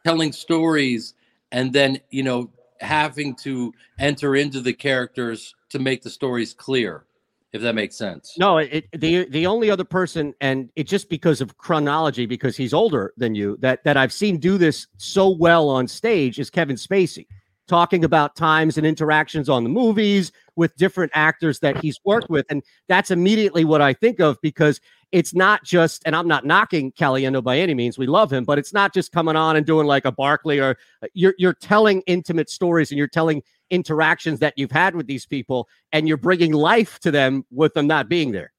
telling 0.04 0.32
stories 0.32 1.14
and 1.52 1.72
then 1.72 2.00
you 2.10 2.22
know 2.22 2.50
having 2.80 3.34
to 3.34 3.72
enter 3.98 4.36
into 4.36 4.60
the 4.60 4.72
characters 4.72 5.54
to 5.68 5.78
make 5.78 6.02
the 6.02 6.10
stories 6.10 6.54
clear, 6.54 7.04
if 7.52 7.62
that 7.62 7.74
makes 7.74 7.96
sense. 7.96 8.34
No, 8.38 8.58
it, 8.58 8.86
the 8.92 9.28
the 9.28 9.46
only 9.46 9.70
other 9.70 9.84
person, 9.84 10.34
and 10.40 10.70
it 10.76 10.84
just 10.84 11.08
because 11.08 11.40
of 11.40 11.56
chronology, 11.58 12.26
because 12.26 12.56
he's 12.56 12.72
older 12.72 13.12
than 13.16 13.34
you, 13.34 13.56
that 13.60 13.82
that 13.84 13.96
I've 13.96 14.12
seen 14.12 14.38
do 14.38 14.58
this 14.58 14.86
so 14.98 15.28
well 15.28 15.68
on 15.68 15.88
stage 15.88 16.38
is 16.38 16.50
Kevin 16.50 16.76
Spacey, 16.76 17.26
talking 17.66 18.04
about 18.04 18.36
times 18.36 18.78
and 18.78 18.86
interactions 18.86 19.48
on 19.48 19.64
the 19.64 19.70
movies 19.70 20.32
with 20.56 20.76
different 20.76 21.10
actors 21.14 21.58
that 21.60 21.76
he's 21.78 21.98
worked 22.04 22.30
with, 22.30 22.46
and 22.50 22.62
that's 22.88 23.10
immediately 23.10 23.64
what 23.64 23.80
I 23.80 23.94
think 23.94 24.20
of 24.20 24.38
because 24.42 24.80
it's 25.12 25.34
not 25.34 25.64
just, 25.64 26.02
and 26.06 26.14
I'm 26.14 26.28
not 26.28 26.46
knocking 26.46 26.92
Caliendo 26.92 27.42
by 27.42 27.58
any 27.58 27.74
means, 27.74 27.98
we 27.98 28.06
love 28.06 28.32
him, 28.32 28.44
but 28.44 28.58
it's 28.58 28.72
not 28.72 28.94
just 28.94 29.10
coming 29.10 29.34
on 29.34 29.56
and 29.56 29.66
doing 29.66 29.86
like 29.86 30.04
a 30.04 30.12
Barkley 30.12 30.60
or 30.60 30.76
uh, 31.02 31.08
you're 31.14 31.34
you're 31.36 31.54
telling 31.54 32.02
intimate 32.06 32.48
stories 32.48 32.90
and 32.92 32.98
you're 32.98 33.08
telling 33.08 33.42
interactions 33.70 34.40
that 34.40 34.54
you've 34.56 34.70
had 34.72 34.94
with 34.94 35.06
these 35.06 35.26
people 35.26 35.68
and 35.92 36.06
you're 36.08 36.16
bringing 36.16 36.52
life 36.52 36.98
to 37.00 37.10
them 37.10 37.44
with 37.50 37.74
them 37.74 37.86
not 37.86 38.08
being 38.08 38.32
there. 38.32 38.52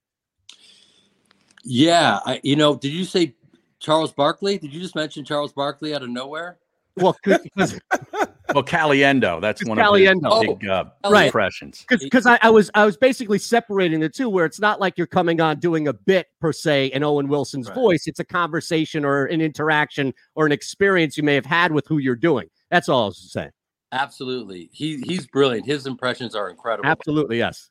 Yeah, 1.64 2.20
I, 2.26 2.40
you 2.44 2.56
know, 2.56 2.76
did 2.76 2.92
you 2.92 3.06
say 3.06 3.36
Charles 3.80 4.12
Barkley? 4.12 4.58
Did 4.58 4.74
you 4.74 4.82
just 4.82 4.96
mention 4.96 5.24
Charles 5.24 5.54
Barkley 5.54 5.94
out 5.94 6.02
of 6.02 6.10
nowhere? 6.10 6.58
Well, 6.98 7.16
because 7.24 7.80
Well, 8.54 8.64
Caliendo, 8.66 9.40
that's 9.40 9.64
one 9.66 9.78
Caliendo. 9.78 10.26
of 10.26 10.42
his 10.46 10.56
big 10.60 10.68
uh, 10.68 10.86
Right. 11.10 11.28
impressions. 11.28 11.86
because 11.88 12.26
I, 12.26 12.38
I 12.42 12.50
was 12.50 12.70
I 12.74 12.84
was 12.86 12.98
basically 12.98 13.38
separating 13.40 14.00
the 14.02 14.10
two, 14.10 14.28
where 14.28 14.46
it's 14.46 14.60
not 14.60 14.82
like 14.82 14.98
you're 14.98 15.08
coming 15.08 15.40
on 15.40 15.60
doing 15.60 15.88
a 15.88 15.94
bit 15.94 16.28
per 16.42 16.52
se 16.52 16.88
in 16.88 17.02
Owen 17.04 17.30
Wilson's 17.30 17.70
Right. 17.70 17.76
voice. 17.76 18.08
It's 18.08 18.20
a 18.20 18.26
conversation 18.26 19.06
or 19.06 19.26
an 19.26 19.40
interaction 19.40 20.14
or 20.36 20.46
an 20.46 20.52
experience 20.52 21.16
you 21.16 21.24
may 21.24 21.36
have 21.36 21.46
had 21.46 21.72
with 21.72 21.88
who 21.88 22.00
you're 22.00 22.16
doing. 22.16 22.48
That's 22.70 22.90
all 22.90 23.04
I 23.04 23.06
was 23.08 23.32
saying. 23.32 23.52
Absolutely, 23.92 24.70
he 24.72 25.02
he's 25.02 25.28
brilliant. 25.28 25.66
His 25.66 25.86
impressions 25.86 26.36
are 26.36 26.50
incredible. 26.50 26.88
Absolutely, 26.90 27.38
yes. 27.38 27.70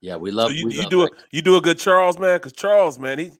Yeah, 0.00 0.16
we 0.16 0.30
love. 0.30 0.50
So 0.50 0.56
you, 0.56 0.66
we 0.66 0.74
you 0.74 0.80
love 0.82 0.90
do 0.90 1.02
a 1.02 1.04
that. 1.06 1.24
you 1.30 1.42
do 1.42 1.56
a 1.56 1.60
good 1.60 1.78
Charles 1.78 2.18
man, 2.18 2.36
because 2.36 2.52
Charles 2.52 2.98
man, 2.98 3.18
he 3.18 3.32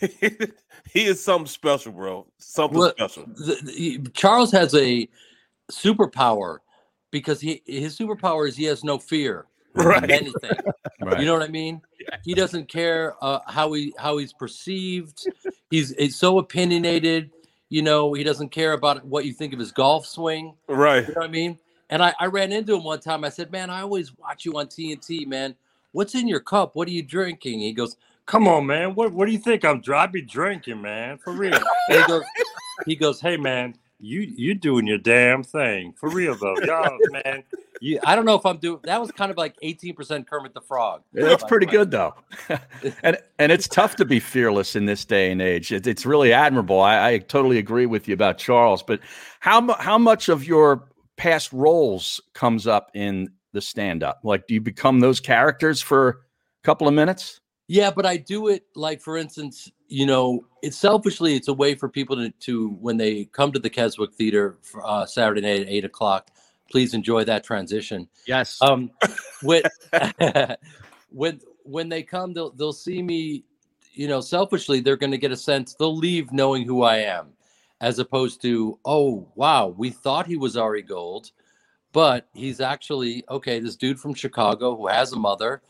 he 0.92 1.04
is 1.06 1.22
something 1.22 1.46
special, 1.46 1.92
bro. 1.92 2.26
Something 2.38 2.78
Well, 2.78 2.90
special. 2.90 3.24
the, 3.26 3.58
the- 3.64 4.10
Charles 4.12 4.52
has 4.52 4.74
a 4.74 5.08
superpower 5.70 6.58
because 7.10 7.40
he 7.40 7.62
his 7.66 7.96
superpower 7.98 8.46
is 8.48 8.56
he 8.56 8.64
has 8.64 8.84
no 8.84 8.98
fear 8.98 9.46
of 9.74 9.84
Right. 9.86 10.10
anything. 10.10 10.58
Right. 11.00 11.20
You 11.20 11.26
know 11.26 11.32
what 11.34 11.42
I 11.42 11.48
mean? 11.48 11.80
He 12.24 12.34
doesn't 12.34 12.68
care 12.68 13.14
uh, 13.22 13.40
how 13.46 13.72
he 13.72 13.94
how 13.98 14.18
he's 14.18 14.32
perceived. 14.32 15.26
He's, 15.70 15.94
he's 15.96 16.16
so 16.16 16.38
opinionated. 16.38 17.30
You 17.72 17.80
know, 17.80 18.12
he 18.12 18.22
doesn't 18.22 18.50
care 18.50 18.74
about 18.74 19.02
what 19.02 19.24
you 19.24 19.32
think 19.32 19.54
of 19.54 19.58
his 19.58 19.72
golf 19.72 20.04
swing. 20.04 20.52
Right. 20.68 21.08
You 21.08 21.14
know 21.14 21.22
what 21.22 21.30
I 21.30 21.32
mean? 21.32 21.58
And 21.88 22.02
I, 22.02 22.12
I 22.20 22.26
ran 22.26 22.52
into 22.52 22.76
him 22.76 22.84
one 22.84 23.00
time. 23.00 23.24
I 23.24 23.30
said, 23.30 23.50
Man, 23.50 23.70
I 23.70 23.80
always 23.80 24.12
watch 24.18 24.44
you 24.44 24.58
on 24.58 24.66
TNT, 24.66 25.26
man. 25.26 25.54
What's 25.92 26.14
in 26.14 26.28
your 26.28 26.40
cup? 26.40 26.76
What 26.76 26.86
are 26.86 26.90
you 26.90 27.02
drinking? 27.02 27.60
He 27.60 27.72
goes, 27.72 27.96
Come 28.26 28.46
on, 28.46 28.66
man. 28.66 28.94
What 28.94 29.14
what 29.14 29.24
do 29.24 29.32
you 29.32 29.38
think 29.38 29.64
I'm 29.64 29.80
dry? 29.80 30.06
Be 30.06 30.20
drinking, 30.20 30.82
man. 30.82 31.16
For 31.16 31.32
real. 31.32 31.54
And 31.88 31.98
he 31.98 32.06
goes, 32.06 32.24
he 32.84 32.94
goes, 32.94 33.20
Hey 33.22 33.38
man, 33.38 33.74
you 34.02 34.20
you 34.20 34.54
doing 34.54 34.86
your 34.86 34.98
damn 34.98 35.42
thing. 35.42 35.94
For 35.96 36.08
real 36.08 36.34
though. 36.34 36.56
Y'all, 36.64 36.98
man, 37.10 37.44
Yeah, 37.80 38.00
I 38.04 38.16
don't 38.16 38.24
know 38.24 38.34
if 38.34 38.44
I'm 38.44 38.58
doing 38.58 38.80
that 38.84 39.00
was 39.00 39.12
kind 39.12 39.30
of 39.30 39.36
like 39.38 39.58
18% 39.60 40.26
Kermit 40.26 40.54
the 40.54 40.60
Frog. 40.60 41.02
Yeah, 41.12 41.24
That's 41.24 41.44
pretty 41.44 41.66
good 41.66 41.90
though, 41.90 42.14
and 43.02 43.16
and 43.38 43.52
it's 43.52 43.68
tough 43.68 43.96
to 43.96 44.04
be 44.04 44.20
fearless 44.20 44.74
in 44.74 44.86
this 44.86 45.04
day 45.04 45.30
and 45.30 45.40
age. 45.40 45.72
It, 45.72 45.86
it's 45.86 46.04
really 46.04 46.32
admirable. 46.32 46.80
I, 46.80 47.10
I 47.10 47.18
totally 47.18 47.58
agree 47.58 47.86
with 47.86 48.08
you 48.08 48.14
about 48.14 48.38
Charles. 48.38 48.82
But 48.82 49.00
how 49.40 49.72
how 49.74 49.98
much 49.98 50.28
of 50.28 50.44
your 50.44 50.88
past 51.16 51.52
roles 51.52 52.20
comes 52.34 52.66
up 52.66 52.90
in 52.94 53.28
the 53.52 53.60
stand 53.60 54.02
up? 54.02 54.20
Like, 54.24 54.46
do 54.48 54.54
you 54.54 54.60
become 54.60 54.98
those 55.00 55.20
characters 55.20 55.80
for 55.80 56.08
a 56.08 56.14
couple 56.64 56.88
of 56.88 56.94
minutes? 56.94 57.40
Yeah, 57.68 57.90
but 57.90 58.06
I 58.06 58.16
do 58.16 58.48
it 58.48 58.66
like, 58.74 59.00
for 59.00 59.16
instance, 59.16 59.70
you 59.88 60.06
know, 60.06 60.46
it's 60.62 60.76
selfishly, 60.76 61.36
it's 61.36 61.48
a 61.48 61.54
way 61.54 61.74
for 61.74 61.88
people 61.88 62.16
to, 62.16 62.30
to 62.30 62.70
when 62.80 62.96
they 62.96 63.26
come 63.26 63.52
to 63.52 63.58
the 63.58 63.70
Keswick 63.70 64.14
Theater 64.14 64.58
for, 64.62 64.86
uh, 64.86 65.06
Saturday 65.06 65.40
night 65.42 65.60
at 65.60 65.68
eight 65.68 65.84
o'clock. 65.84 66.30
Please 66.70 66.94
enjoy 66.94 67.24
that 67.24 67.44
transition. 67.44 68.08
Yes. 68.26 68.58
Um, 68.62 68.90
when 69.42 69.62
when 71.10 71.40
when 71.64 71.88
they 71.88 72.02
come, 72.02 72.32
they'll 72.32 72.50
they'll 72.50 72.72
see 72.72 73.02
me. 73.02 73.44
You 73.94 74.08
know, 74.08 74.22
selfishly, 74.22 74.80
they're 74.80 74.96
going 74.96 75.10
to 75.10 75.18
get 75.18 75.32
a 75.32 75.36
sense. 75.36 75.74
They'll 75.74 75.94
leave 75.94 76.32
knowing 76.32 76.64
who 76.64 76.82
I 76.82 76.96
am, 76.98 77.34
as 77.82 77.98
opposed 77.98 78.40
to, 78.40 78.78
oh 78.86 79.28
wow, 79.34 79.66
we 79.66 79.90
thought 79.90 80.26
he 80.26 80.38
was 80.38 80.56
Ari 80.56 80.80
Gold, 80.80 81.30
but 81.92 82.26
he's 82.32 82.60
actually 82.62 83.22
okay. 83.28 83.60
This 83.60 83.76
dude 83.76 84.00
from 84.00 84.14
Chicago 84.14 84.74
who 84.74 84.86
has 84.86 85.12
a 85.12 85.18
mother 85.18 85.60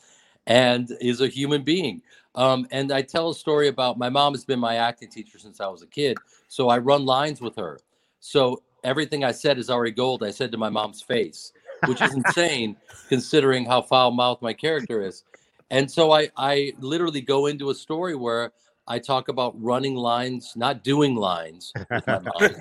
and 0.46 0.90
is 1.00 1.20
a 1.20 1.28
human 1.28 1.62
being. 1.62 2.02
Um, 2.34 2.66
and 2.70 2.92
I 2.92 3.02
tell 3.02 3.30
a 3.30 3.34
story 3.34 3.68
about 3.68 3.98
my 3.98 4.08
mom 4.08 4.32
has 4.34 4.44
been 4.44 4.58
my 4.58 4.76
acting 4.76 5.10
teacher 5.10 5.38
since 5.38 5.60
I 5.60 5.66
was 5.66 5.82
a 5.82 5.86
kid, 5.86 6.18
so 6.48 6.68
I 6.68 6.78
run 6.78 7.04
lines 7.04 7.40
with 7.40 7.56
her. 7.56 7.80
So 8.20 8.62
everything 8.84 9.24
I 9.24 9.32
said 9.32 9.58
is 9.58 9.70
Ari 9.70 9.92
Gold. 9.92 10.22
I 10.22 10.30
said 10.30 10.50
to 10.52 10.58
my 10.58 10.70
mom's 10.70 11.02
face, 11.02 11.52
which 11.86 12.00
is 12.00 12.14
insane 12.26 12.76
considering 13.08 13.66
how 13.66 13.82
foul 13.82 14.10
mouthed 14.10 14.42
my 14.42 14.52
character 14.52 15.02
is. 15.02 15.24
And 15.70 15.90
so 15.90 16.12
I, 16.12 16.28
I 16.36 16.72
literally 16.78 17.20
go 17.20 17.46
into 17.46 17.70
a 17.70 17.74
story 17.74 18.14
where 18.14 18.52
I 18.86 18.98
talk 18.98 19.28
about 19.28 19.60
running 19.62 19.94
lines, 19.94 20.52
not 20.56 20.84
doing 20.84 21.14
lines, 21.14 21.72
mom, 22.06 22.54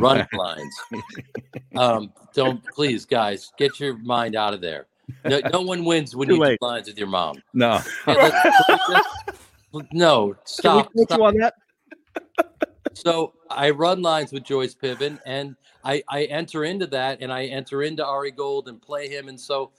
running 0.00 0.26
lines. 0.32 0.74
Um, 1.76 2.12
don't 2.34 2.64
please, 2.74 3.04
guys, 3.04 3.52
get 3.56 3.78
your 3.78 3.96
mind 3.98 4.34
out 4.34 4.52
of 4.52 4.60
there. 4.60 4.86
No, 5.24 5.40
no 5.52 5.60
one 5.62 5.84
wins 5.84 6.14
when 6.14 6.28
Too 6.28 6.34
you 6.36 6.40
late. 6.40 6.58
do 6.60 6.66
lines 6.66 6.86
with 6.88 6.98
your 6.98 7.08
mom. 7.08 7.42
No. 7.54 7.80
Yeah, 8.06 8.14
let's- 8.14 9.06
no, 9.92 10.28
Can 10.28 10.34
we 10.34 10.34
stop. 10.44 10.90
stop. 10.96 11.18
you 11.18 11.24
on 11.24 11.36
that? 11.38 11.54
So 12.94 13.34
I 13.50 13.70
run 13.70 14.02
lines 14.02 14.32
with 14.32 14.42
Joyce 14.44 14.74
Piven, 14.74 15.20
and 15.24 15.54
I, 15.84 16.02
I 16.08 16.24
enter 16.24 16.64
into 16.64 16.86
that, 16.88 17.18
and 17.20 17.32
I 17.32 17.44
enter 17.46 17.82
into 17.82 18.04
Ari 18.04 18.32
Gold 18.32 18.68
and 18.68 18.80
play 18.82 19.08
him, 19.08 19.28
and 19.28 19.38
so 19.40 19.70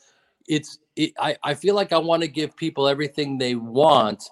it's 0.48 0.80
it, 0.96 1.12
I 1.20 1.36
I 1.44 1.54
feel 1.54 1.76
like 1.76 1.92
I 1.92 1.98
want 1.98 2.22
to 2.24 2.28
give 2.28 2.56
people 2.56 2.88
everything 2.88 3.38
they 3.38 3.56
want, 3.56 4.24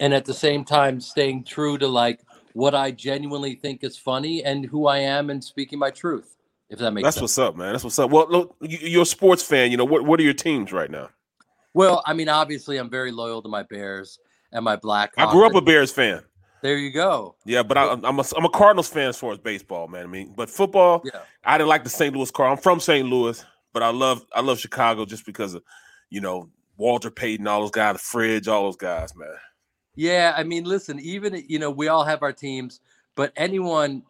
and 0.00 0.14
at 0.14 0.24
the 0.24 0.34
same 0.34 0.64
time 0.64 1.00
staying 1.00 1.44
true 1.44 1.76
to 1.78 1.88
like 1.88 2.20
what 2.52 2.74
I 2.74 2.90
genuinely 2.92 3.54
think 3.56 3.82
is 3.84 3.96
funny 3.96 4.44
and 4.44 4.64
who 4.64 4.86
I 4.86 4.98
am, 4.98 5.28
and 5.30 5.42
speaking 5.42 5.78
my 5.78 5.90
truth. 5.90 6.35
If 6.68 6.78
that 6.80 6.90
makes 6.92 7.04
That's 7.06 7.16
sense. 7.16 7.22
what's 7.22 7.38
up, 7.38 7.56
man. 7.56 7.72
That's 7.72 7.84
what's 7.84 7.98
up. 7.98 8.10
Well, 8.10 8.26
look, 8.28 8.56
you- 8.60 8.78
you're 8.88 9.02
a 9.02 9.06
sports 9.06 9.42
fan. 9.42 9.70
You 9.70 9.76
know 9.76 9.84
what? 9.84 10.04
What 10.04 10.18
are 10.18 10.24
your 10.24 10.34
teams 10.34 10.72
right 10.72 10.90
now? 10.90 11.10
Well, 11.74 12.02
I 12.06 12.12
mean, 12.14 12.28
obviously, 12.28 12.78
I'm 12.78 12.90
very 12.90 13.12
loyal 13.12 13.42
to 13.42 13.48
my 13.48 13.62
Bears 13.62 14.18
and 14.52 14.64
my 14.64 14.76
Black. 14.76 15.12
I 15.16 15.30
grew 15.30 15.46
up 15.46 15.54
a 15.54 15.60
Bears 15.60 15.92
fan. 15.92 16.22
There 16.62 16.76
you 16.78 16.90
go. 16.90 17.36
Yeah, 17.44 17.62
but 17.62 17.76
I, 17.76 17.92
I'm 17.92 18.18
a 18.18 18.24
I'm 18.36 18.44
a 18.44 18.50
Cardinals 18.50 18.88
fan 18.88 19.08
as 19.10 19.16
far 19.18 19.32
as 19.32 19.38
baseball, 19.38 19.86
man. 19.86 20.02
I 20.04 20.06
mean, 20.06 20.32
but 20.36 20.50
football, 20.50 21.02
Yeah. 21.04 21.20
I 21.44 21.58
didn't 21.58 21.68
like 21.68 21.84
the 21.84 21.90
St. 21.90 22.16
Louis 22.16 22.30
car. 22.30 22.48
I'm 22.50 22.56
from 22.56 22.80
St. 22.80 23.06
Louis, 23.06 23.44
but 23.72 23.82
I 23.82 23.90
love 23.90 24.24
I 24.34 24.40
love 24.40 24.58
Chicago 24.58 25.04
just 25.04 25.26
because 25.26 25.54
of 25.54 25.62
you 26.10 26.20
know 26.20 26.48
Walter 26.78 27.10
Payton, 27.10 27.46
all 27.46 27.60
those 27.60 27.70
guys, 27.70 27.92
the 27.94 27.98
Fridge, 28.00 28.48
all 28.48 28.64
those 28.64 28.76
guys, 28.76 29.14
man. 29.14 29.28
Yeah, 29.94 30.34
I 30.36 30.42
mean, 30.42 30.64
listen, 30.64 30.98
even 30.98 31.44
you 31.46 31.58
know, 31.58 31.70
we 31.70 31.88
all 31.88 32.04
have 32.04 32.22
our 32.22 32.32
teams, 32.32 32.80
but 33.14 33.32
anyone, 33.36 34.02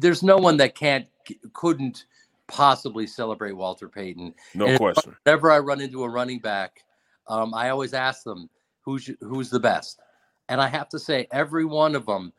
there's 0.00 0.22
no 0.22 0.36
one 0.36 0.56
that 0.58 0.74
can't 0.74 1.06
couldn't 1.52 2.04
possibly 2.46 3.06
celebrate 3.06 3.52
Walter 3.52 3.88
Payton. 3.88 4.34
No 4.54 4.66
And 4.66 4.78
question. 4.78 5.16
Whenever 5.24 5.50
I 5.50 5.58
run 5.58 5.80
into 5.80 6.04
a 6.04 6.08
running 6.08 6.38
back, 6.38 6.84
um, 7.28 7.54
I 7.54 7.70
always 7.70 7.94
ask 7.94 8.22
them 8.24 8.48
who's 8.82 9.10
who's 9.20 9.50
the 9.50 9.60
best, 9.60 10.00
and 10.48 10.60
I 10.60 10.68
have 10.68 10.88
to 10.90 10.98
say 10.98 11.26
every 11.32 11.64
one 11.64 11.94
of 11.94 12.06
them 12.06 12.32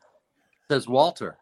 says 0.70 0.88
Walter. 0.88 1.38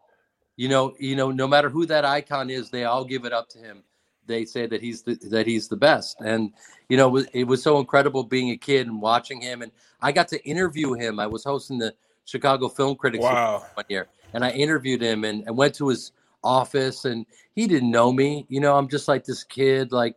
You 0.58 0.70
know, 0.70 0.96
you 1.00 1.16
know, 1.16 1.32
no 1.32 1.48
matter 1.48 1.70
who 1.70 1.86
that 1.88 2.06
icon 2.06 2.50
is, 2.50 2.70
they 2.70 2.86
all 2.86 3.04
give 3.04 3.26
it 3.26 3.34
up 3.34 3.50
to 3.50 3.60
him. 3.60 3.84
They 4.26 4.46
say 4.46 4.66
that 4.68 4.82
he's 4.82 5.04
the 5.04 5.16
that 5.30 5.46
he's 5.46 5.68
the 5.68 5.76
best, 5.76 6.20
and 6.22 6.52
you 6.90 6.98
know, 6.98 7.08
it 7.08 7.12
was, 7.12 7.28
it 7.34 7.44
was 7.44 7.62
so 7.62 7.80
incredible 7.80 8.24
being 8.24 8.52
a 8.52 8.58
kid 8.58 8.88
and 8.88 9.02
watching 9.02 9.42
him. 9.42 9.62
And 9.62 9.72
I 10.02 10.12
got 10.12 10.28
to 10.30 10.44
interview 10.44 10.94
him. 10.94 11.20
I 11.20 11.28
was 11.28 11.44
hosting 11.44 11.78
the 11.78 11.94
Chicago 12.26 12.70
Film 12.70 12.96
Critics 12.96 13.24
Wow. 13.24 13.66
one 13.76 13.86
year, 13.90 14.08
and 14.36 14.44
I 14.44 14.52
interviewed 14.52 15.02
him 15.02 15.24
and, 15.24 15.44
and 15.48 15.58
went 15.58 15.74
to 15.76 15.88
his 15.88 16.12
office, 16.44 17.06
and 17.06 17.26
he 17.56 17.66
didn't 17.66 17.90
know 17.90 18.12
me. 18.12 18.46
You 18.50 18.60
know, 18.60 18.78
I'm 18.78 18.90
just 18.90 19.08
like 19.08 19.24
this 19.24 19.44
kid, 19.44 19.92
like 19.92 20.16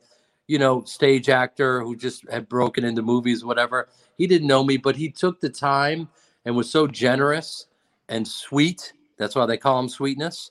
you 0.48 0.58
know, 0.58 0.82
stage 0.84 1.28
actor 1.28 1.80
who 1.82 1.94
just 1.94 2.28
had 2.30 2.48
broken 2.48 2.84
into 2.84 3.02
movies, 3.02 3.44
whatever. 3.44 3.88
He 4.16 4.26
didn't 4.26 4.48
know 4.48 4.64
me, 4.64 4.76
but 4.76 4.96
he 4.96 5.10
took 5.10 5.40
the 5.40 5.50
time 5.50 6.08
and 6.44 6.56
was 6.56 6.70
so 6.70 6.86
generous 6.86 7.66
and 8.08 8.26
sweet. 8.26 8.92
That's 9.18 9.36
why 9.36 9.46
they 9.46 9.58
call 9.58 9.78
him 9.78 9.88
sweetness. 9.88 10.50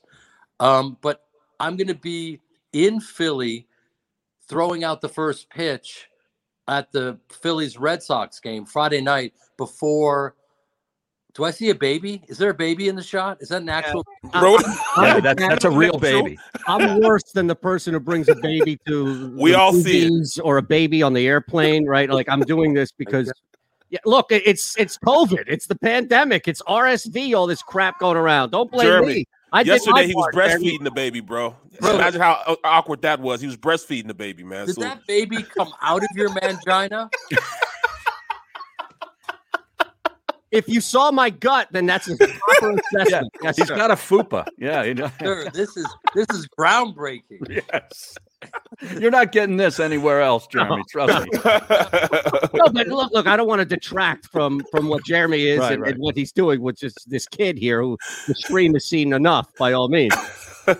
Um, 0.60 0.98
but 1.02 1.26
I'm 1.60 1.76
going 1.76 1.88
to 1.88 1.96
be 1.96 2.40
in 2.74 3.00
Philly 3.00 3.68
throwing 4.48 4.84
out 4.84 5.02
the 5.02 5.10
first 5.10 5.50
pitch 5.50 6.08
at 6.68 6.92
the 6.92 7.20
Phillies 7.42 7.78
Red 7.78 8.04
Sox 8.04 8.40
game 8.40 8.66
Friday 8.66 9.02
night 9.02 9.34
before. 9.58 10.36
Do 11.38 11.44
I 11.44 11.52
see 11.52 11.70
a 11.70 11.76
baby? 11.76 12.24
Is 12.28 12.40
there 12.40 12.50
a 12.50 12.54
baby 12.54 12.88
in 12.90 12.96
the 12.96 13.04
shot? 13.04 13.38
Is 13.42 13.50
that 13.50 13.62
an 13.62 13.70
actual? 13.70 14.04
Bro, 14.40 14.58
Yeah, 14.98 15.20
that's 15.20 15.40
that's 15.40 15.66
a 15.66 15.70
real 15.70 16.00
baby. 16.00 16.40
I'm 16.68 17.00
worse 17.00 17.32
than 17.32 17.46
the 17.46 17.56
person 17.56 17.94
who 17.94 18.00
brings 18.00 18.28
a 18.28 18.34
baby 18.36 18.80
to 18.88 19.32
We 19.38 19.54
all 19.54 19.72
see 19.72 20.08
it. 20.08 20.40
or 20.44 20.58
a 20.58 20.64
baby 20.64 21.04
on 21.04 21.14
the 21.14 21.28
airplane, 21.28 21.86
right? 21.86 22.10
Like 22.10 22.28
I'm 22.28 22.42
doing 22.42 22.74
this 22.74 22.92
because 22.98 23.32
yeah, 23.92 24.00
look, 24.04 24.32
it's 24.32 24.76
it's 24.80 24.98
COVID, 24.98 25.44
it's 25.48 25.68
the 25.68 25.76
pandemic, 25.78 26.48
it's 26.48 26.64
RSV, 26.64 27.38
all 27.38 27.46
this 27.46 27.62
crap 27.62 28.00
going 28.00 28.18
around. 28.18 28.50
Don't 28.50 28.72
blame 28.72 28.88
Jeremy, 28.88 29.14
me. 29.14 29.26
I 29.54 29.62
did 29.62 29.74
yesterday 29.74 30.08
he 30.08 30.16
was 30.16 30.30
part, 30.34 30.34
Jeremy. 30.50 30.72
breastfeeding 30.72 30.84
the 30.86 30.92
baby, 30.92 31.20
bro. 31.20 31.56
Bro. 31.80 31.94
Imagine 31.94 32.20
how 32.20 32.58
awkward 32.64 33.04
that 33.04 33.20
was. 33.20 33.42
He 33.42 33.48
was 33.48 33.56
breastfeeding 33.58 34.08
the 34.08 34.16
baby, 34.16 34.44
man. 34.44 34.66
Did 34.66 34.76
So 34.76 34.82
that 34.82 35.06
baby 35.06 35.44
come 35.44 35.72
out 35.84 36.02
of 36.02 36.10
your 36.16 36.30
mangina? 36.42 37.12
If 40.52 40.68
you 40.70 40.80
saw 40.80 41.12
my 41.12 41.30
gut, 41.30 41.68
then 41.72 41.86
that's 41.86 42.08
a 42.10 42.16
proper 42.16 42.80
assessment. 42.96 43.34
Yes, 43.44 43.58
He's 43.58 43.68
sir. 43.68 43.76
got 43.76 43.92
a 43.92 43.96
fupa. 43.96 44.48
Yeah, 44.58 44.84
you 44.84 44.94
know. 44.94 45.12
Sir, 45.20 45.50
this 45.54 45.76
is 45.76 45.86
this 46.16 46.28
is 46.32 46.48
groundbreaking. 46.58 47.22
yes. 47.72 48.16
You're 49.00 49.12
not 49.12 49.32
getting 49.32 49.58
this 49.58 49.80
anywhere 49.80 50.22
else, 50.22 50.48
Jeremy. 50.48 50.84
Trust 50.90 51.26
me. 51.26 51.30
no, 52.54 52.68
but 52.72 52.88
look, 52.88 53.12
look, 53.12 53.28
I 53.28 53.36
don't 53.36 53.48
want 53.48 53.60
to 53.60 53.66
detract 53.66 54.28
from 54.28 54.64
from 54.72 54.88
what 54.88 55.04
Jeremy 55.04 55.48
is 55.48 55.60
Right, 55.60 55.74
and, 55.74 55.82
right. 55.82 55.94
and 55.94 56.00
what 56.00 56.16
he's 56.16 56.32
doing 56.32 56.62
with 56.62 56.78
just 56.80 57.10
this 57.10 57.28
kid 57.28 57.58
here 57.58 57.82
who 57.82 57.98
the 58.28 58.36
screen 58.36 58.74
has 58.74 58.86
seen 58.86 59.12
enough 59.14 59.52
by 59.58 59.74
all 59.74 59.90
means. 59.90 60.14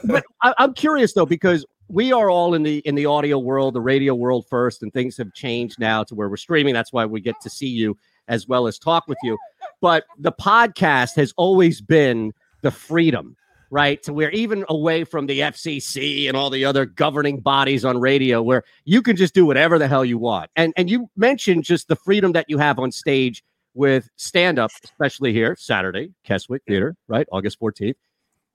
but 0.06 0.24
I, 0.44 0.54
I'm 0.60 0.74
curious 0.76 1.14
though 1.14 1.26
because 1.26 1.66
we 1.90 2.12
are 2.14 2.30
all 2.30 2.54
in 2.54 2.64
the 2.64 2.78
in 2.80 2.96
the 2.96 3.06
audio 3.06 3.40
world, 3.40 3.74
the 3.74 3.82
radio 3.82 4.14
world 4.14 4.46
first, 4.50 4.84
and 4.84 4.94
things 4.94 5.18
have 5.18 5.34
changed 5.34 5.80
now 5.80 6.04
to 6.04 6.16
where 6.16 6.30
we're 6.30 6.38
streaming. 6.38 6.74
That's 6.74 6.94
why 6.94 7.06
we 7.06 7.22
get 7.22 7.40
to 7.42 7.50
see 7.50 7.68
you 7.68 7.98
as 8.28 8.48
well 8.48 8.68
as 8.68 8.78
talk 8.78 9.08
with 9.08 9.18
you. 9.24 9.38
But 9.82 10.06
the 10.18 10.32
podcast 10.32 11.16
has 11.16 11.34
always 11.38 11.82
been 11.82 12.34
the 12.62 12.72
freedom 12.72 13.36
right? 13.70 14.02
To 14.04 14.14
where 14.14 14.32
even 14.32 14.66
away 14.70 15.04
from 15.04 15.26
the 15.26 15.40
FCC 15.40 16.28
and 16.28 16.38
all 16.38 16.50
the 16.50 16.66
other 16.66 16.86
governing 16.86 17.40
bodies 17.40 17.84
on 17.84 18.00
radio, 18.00 18.42
where 18.42 18.64
you 18.86 19.02
can 19.02 19.16
just 19.16 19.34
do 19.34 19.46
whatever 19.46 19.78
the 19.78 19.88
hell 19.88 20.06
you 20.06 20.18
want. 20.18 20.50
And 20.56 20.74
and 20.78 20.90
you 20.90 21.10
mentioned 21.16 21.64
just 21.64 21.88
the 21.88 21.96
freedom 21.96 22.32
that 22.34 22.46
you 22.48 22.58
have 22.58 22.80
on 22.80 22.92
stage 22.92 23.44
with 23.74 24.10
stand 24.16 24.60
up, 24.60 24.72
especially 24.84 25.34
here 25.34 25.56
Saturday, 25.58 26.14
Keswick 26.24 26.64
Theater, 26.68 26.96
right, 27.08 27.28
August 27.32 27.60
fourteenth. 27.60 27.98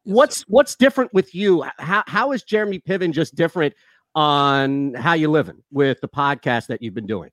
What's 0.04 0.42
what's 0.42 0.74
different 0.74 1.12
with 1.14 1.34
you? 1.34 1.64
How 1.78 2.02
how 2.06 2.32
is 2.32 2.42
Jeremy 2.42 2.80
Piven 2.80 3.12
just 3.12 3.34
different 3.34 3.74
on 4.14 4.94
how 4.94 5.14
you 5.14 5.30
living 5.30 5.62
with 5.70 6.00
the 6.00 6.08
podcast 6.08 6.66
that 6.68 6.82
you've 6.82 6.94
been 6.94 7.06
doing? 7.06 7.30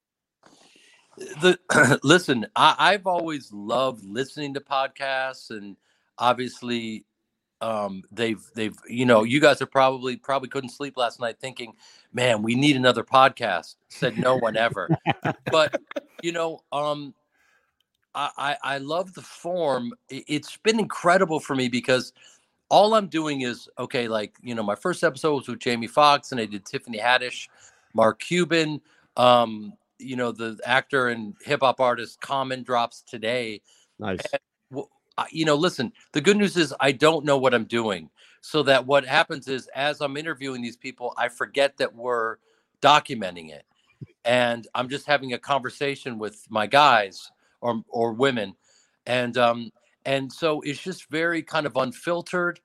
The 1.42 2.00
listen 2.04 2.48
I, 2.56 2.76
i've 2.80 3.06
always 3.06 3.52
loved 3.52 4.04
listening 4.04 4.54
to 4.54 4.62
podcasts 4.62 5.50
and 5.50 5.76
obviously 6.18 7.06
um 7.62 8.04
they've 8.12 8.42
they've 8.56 8.78
you 8.88 9.06
know 9.06 9.24
you 9.24 9.42
guys 9.42 9.62
are 9.62 9.66
probably 9.66 10.16
probably 10.16 10.48
couldn't 10.48 10.70
sleep 10.70 10.96
last 10.96 11.20
night 11.20 11.38
thinking 11.40 11.74
man 12.14 12.42
we 12.42 12.56
need 12.56 12.76
another 12.78 13.04
podcast 13.04 13.76
said 13.90 14.18
no 14.18 14.38
one 14.38 14.56
ever. 14.56 14.90
But 15.52 15.82
you 16.22 16.32
know 16.32 16.64
um 16.72 17.14
I, 18.16 18.58
I 18.64 18.78
love 18.80 19.14
the 19.14 19.22
form. 19.22 19.94
It's 20.10 20.58
been 20.58 20.80
incredible 20.80 21.40
for 21.40 21.56
me 21.56 21.70
because 21.70 22.12
all 22.70 22.94
i'm 22.94 23.08
doing 23.08 23.42
is 23.42 23.68
okay 23.80 24.08
like 24.08 24.36
you 24.42 24.54
know 24.54 24.62
my 24.62 24.76
first 24.76 25.04
episode 25.04 25.34
was 25.34 25.48
with 25.48 25.60
jamie 25.60 25.88
Foxx, 25.88 26.32
and 26.32 26.40
i 26.40 26.46
did 26.46 26.66
tiffany 26.66 27.00
haddish 27.00 27.48
Mark 27.94 28.20
Cuban, 28.20 28.82
um, 29.18 29.74
you 30.00 30.16
know, 30.16 30.32
the 30.32 30.60
actor 30.66 31.10
and 31.10 31.36
hip 31.44 31.62
hop 31.62 31.80
artist 31.80 32.22
Common 32.22 32.64
drops 32.64 33.04
today. 33.04 33.62
Nice. 34.00 34.22
I- 35.18 35.28
you 35.32 35.44
know, 35.44 35.56
listen, 35.56 35.92
the 36.14 36.22
good 36.22 36.38
news 36.38 36.56
is 36.56 36.74
I 36.80 36.94
don't 36.94 37.26
know 37.26 37.38
what 37.38 37.54
I'm 37.54 37.66
doing. 37.66 38.10
So 38.42 38.64
that 38.64 38.86
what 38.86 39.06
happens 39.06 39.50
is 39.50 39.68
as 39.76 40.00
I'm 40.00 40.16
interviewing 40.16 40.62
these 40.62 40.78
people, 40.78 41.14
I 41.18 41.28
forget 41.28 41.78
that 41.78 41.94
we're 41.94 42.38
documenting 42.82 43.52
it. 43.52 43.66
And 44.24 44.66
I'm 44.74 44.88
just 44.88 45.06
having 45.08 45.34
a 45.34 45.40
conversation 45.40 46.18
with 46.20 46.46
my 46.50 46.68
guys 46.68 47.32
or 47.60 47.84
or 47.90 48.14
women. 48.14 48.56
And 49.06 49.38
um 49.38 49.72
and 50.06 50.32
so 50.32 50.62
it's 50.62 50.82
just 50.82 51.10
very 51.10 51.44
kind 51.44 51.66
of 51.66 51.76
unfiltered. 51.76 52.62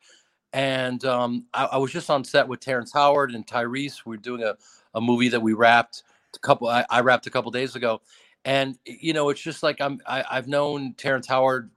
And 0.52 1.04
um 1.04 1.46
I, 1.54 1.64
I 1.64 1.76
was 1.78 1.90
just 1.90 2.08
on 2.08 2.22
set 2.22 2.46
with 2.46 2.60
Terrence 2.60 2.92
Howard 2.92 3.34
and 3.34 3.44
Tyrese. 3.44 4.06
We 4.06 4.14
are 4.14 4.20
doing 4.20 4.44
a, 4.44 4.56
a 4.94 5.00
movie 5.00 5.28
that 5.28 5.42
we 5.42 5.54
wrapped 5.54 6.04
a 6.36 6.40
couple 6.40 6.68
I, 6.68 6.86
I 6.90 7.00
wrapped 7.00 7.26
a 7.26 7.30
couple 7.30 7.50
days 7.52 7.76
ago. 7.76 8.02
And 8.44 8.78
you 8.86 9.12
know, 9.14 9.30
it's 9.30 9.42
just 9.42 9.62
like 9.62 9.80
I'm 9.80 10.00
I, 10.06 10.24
I've 10.30 10.48
known 10.48 10.94
Terrence 10.94 11.26
Howard 11.28 11.70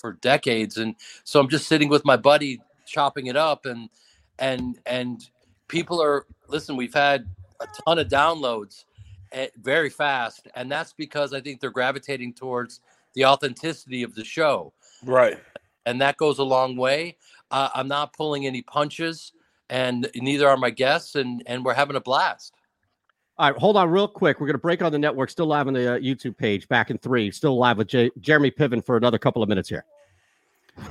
for 0.00 0.14
decades 0.14 0.76
and 0.78 0.96
so 1.24 1.40
i'm 1.40 1.48
just 1.48 1.68
sitting 1.68 1.88
with 1.88 2.04
my 2.04 2.16
buddy 2.16 2.60
chopping 2.86 3.26
it 3.28 3.36
up 3.36 3.66
and 3.66 3.90
and 4.38 4.78
and 4.86 5.30
people 5.68 6.02
are 6.02 6.26
listen 6.48 6.76
we've 6.76 6.94
had 6.94 7.28
a 7.60 7.66
ton 7.86 7.98
of 7.98 8.08
downloads 8.08 8.84
eh, 9.32 9.48
very 9.60 9.90
fast 9.90 10.48
and 10.56 10.70
that's 10.72 10.94
because 10.94 11.34
i 11.34 11.40
think 11.40 11.60
they're 11.60 11.70
gravitating 11.70 12.34
towards 12.34 12.80
the 13.14 13.24
authenticity 13.24 14.02
of 14.04 14.14
the 14.14 14.24
show 14.24 14.72
Right. 15.04 15.38
and 15.86 16.00
that 16.00 16.16
goes 16.18 16.38
a 16.38 16.44
long 16.44 16.76
way 16.76 17.16
uh, 17.50 17.70
i'm 17.74 17.88
not 17.88 18.14
pulling 18.14 18.46
any 18.46 18.62
punches 18.62 19.32
and 19.70 20.10
neither 20.16 20.48
are 20.48 20.58
my 20.58 20.70
guests 20.70 21.14
and 21.16 21.42
and 21.46 21.64
we're 21.64 21.74
having 21.74 21.96
a 21.96 22.00
blast 22.02 22.54
All 23.38 23.50
right, 23.50 23.58
hold 23.58 23.76
on 23.76 23.88
real 23.90 24.08
quick. 24.08 24.40
We're 24.40 24.46
going 24.46 24.54
to 24.54 24.58
break 24.58 24.82
on 24.82 24.90
the 24.90 24.98
network. 24.98 25.30
Still 25.30 25.46
live 25.46 25.68
on 25.68 25.72
the 25.74 25.94
uh, 25.94 25.98
YouTube 25.98 26.36
page. 26.36 26.66
Back 26.68 26.90
in 26.90 26.98
three. 26.98 27.30
Still 27.30 27.56
live 27.56 27.78
with 27.78 27.86
J- 27.88 28.10
Jeremy 28.20 28.50
Piven 28.50 28.84
for 28.84 28.96
another 28.96 29.18
couple 29.18 29.42
of 29.42 29.48
minutes 29.48 29.68
here. 29.68 29.84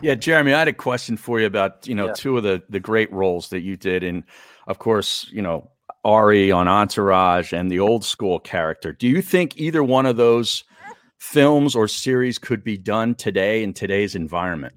Yeah, 0.02 0.16
Jeremy, 0.16 0.54
I 0.54 0.60
had 0.60 0.68
a 0.68 0.74
question 0.74 1.18
for 1.18 1.40
you 1.40 1.46
about 1.46 1.88
you 1.88 1.96
know 1.96 2.08
Yeah. 2.08 2.14
two 2.14 2.38
of 2.38 2.44
the 2.44 2.62
the 2.70 2.80
great 2.80 3.12
roles 3.12 3.50
that 3.50 3.62
you 3.62 3.76
did, 3.78 4.04
and 4.04 4.24
of 4.68 4.80
course, 4.80 5.28
you 5.32 5.42
know 5.42 5.72
Ari 6.04 6.52
on 6.52 6.68
Entourage 6.68 7.54
and 7.54 7.70
the 7.72 7.80
old 7.80 8.04
school 8.06 8.40
character. 8.40 8.92
Do 8.94 9.08
you 9.08 9.22
think 9.22 9.58
either 9.58 9.84
one 9.84 10.06
of 10.06 10.16
those 10.18 10.64
films 11.18 11.76
or 11.76 11.88
series 11.88 12.38
could 12.38 12.64
be 12.64 12.78
done 12.78 13.16
today 13.16 13.64
in 13.64 13.74
today's 13.74 14.16
environment? 14.16 14.74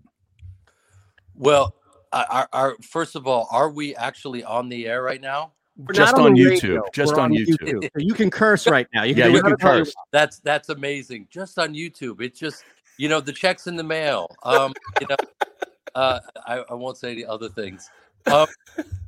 well 1.34 1.74
are, 2.12 2.48
are, 2.52 2.76
first 2.82 3.14
of 3.16 3.26
all 3.26 3.48
are 3.50 3.70
we 3.70 3.94
actually 3.96 4.42
on 4.44 4.68
the 4.68 4.86
air 4.86 5.02
right 5.02 5.20
now 5.20 5.44
We're 5.44 5.59
Just 5.92 6.16
not 6.16 6.26
on 6.26 6.34
YouTube. 6.34 6.62
radio. 6.62 6.82
Just 6.92 7.14
We're 7.14 7.20
on 7.20 7.30
the 7.30 7.46
YouTube. 7.46 7.82
So 7.82 7.98
you 7.98 8.14
can 8.14 8.30
curse 8.30 8.66
right 8.66 8.86
now. 8.94 9.04
You 9.04 9.14
can 9.14 9.20
Yeah, 9.20 9.26
you 9.28 9.42
can 9.42 9.52
whatever 9.52 9.56
the 9.56 9.62
hell 9.62 9.78
curse. 9.78 9.94
That's 10.10 10.38
that's 10.40 10.68
amazing. 10.68 11.28
Just 11.30 11.58
on 11.58 11.74
YouTube, 11.74 12.20
it's 12.20 12.38
just 12.38 12.64
you 12.96 13.08
know 13.08 13.20
the 13.20 13.32
checks 13.32 13.66
in 13.66 13.76
the 13.76 13.84
mail. 13.84 14.34
Um, 14.42 14.72
you 15.00 15.06
know, 15.08 15.16
uh, 15.94 16.20
I, 16.46 16.64
I 16.70 16.74
won't 16.74 16.96
say 16.96 17.14
the 17.14 17.26
other 17.26 17.48
things. 17.48 17.88
Um, 18.30 18.46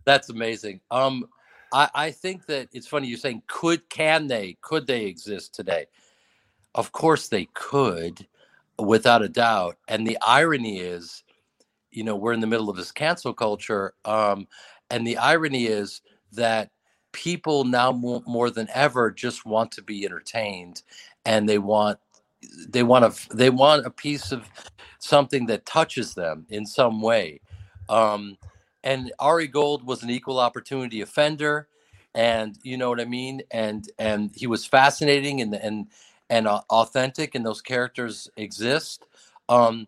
that's 0.05 0.31
amazing. 0.31 0.81
Um, 0.91 1.27
I, 1.73 1.89
I 1.95 2.11
think 2.11 2.47
that 2.47 2.69
it's 2.73 2.87
funny 2.87 3.09
you're 3.09 3.19
saying 3.19 3.43
could 3.47 3.89
can 3.89 4.27
they 4.27 4.57
could 4.61 4.87
they 4.87 5.07
exist 5.07 5.55
today? 5.55 5.87
Of 6.75 6.93
course 6.93 7.29
they 7.29 7.49
could, 7.53 8.27
without 8.79 9.23
a 9.23 9.29
doubt. 9.29 9.77
And 9.89 10.07
the 10.07 10.19
irony 10.23 10.81
is, 10.81 11.23
you 11.91 12.05
know, 12.05 12.17
we're 12.17 12.33
in 12.33 12.41
the 12.41 12.47
middle 12.47 12.71
of 12.71 12.77
this 12.77 12.93
cancel 12.93 13.35
culture, 13.35 13.95
um, 14.05 14.47
and 14.91 15.07
the 15.07 15.19
irony 15.19 15.67
is 15.67 16.01
that 16.33 16.71
people 17.13 17.65
now 17.65 17.93
more, 17.93 18.51
than 18.51 18.69
ever 18.75 19.11
just 19.11 19.45
want 19.45 19.71
to 19.73 19.83
be 19.83 20.05
entertained 20.05 20.83
and 21.25 21.49
they 21.49 21.59
want 21.59 21.99
they 22.69 22.83
want 22.83 23.05
a 23.05 23.37
they 23.37 23.51
want 23.51 23.87
a 23.87 23.91
piece 23.91 24.33
of 24.33 24.49
something 24.99 25.47
that 25.47 25.65
touches 25.67 26.15
them 26.15 26.47
in 26.49 26.67
some 26.67 27.01
way. 27.01 27.41
Um 27.89 28.37
and 28.83 29.13
Ari 29.19 29.47
Gold 29.47 29.87
was 29.87 30.03
an 30.03 30.11
equal 30.11 30.41
opportunity 30.41 31.03
offender 31.03 31.69
and 32.15 32.59
you 32.63 32.77
know 32.77 32.89
what 32.91 33.01
I 33.01 33.05
mean? 33.05 33.43
And 33.51 33.89
and 33.99 34.31
he 34.35 34.47
was 34.47 34.65
fascinating 34.67 35.41
and 35.41 35.55
and 35.55 35.87
and 36.31 36.49
authentic 36.49 37.35
and 37.35 37.45
those 37.45 37.61
characters 37.61 38.31
exist. 38.37 39.05
Um 39.49 39.87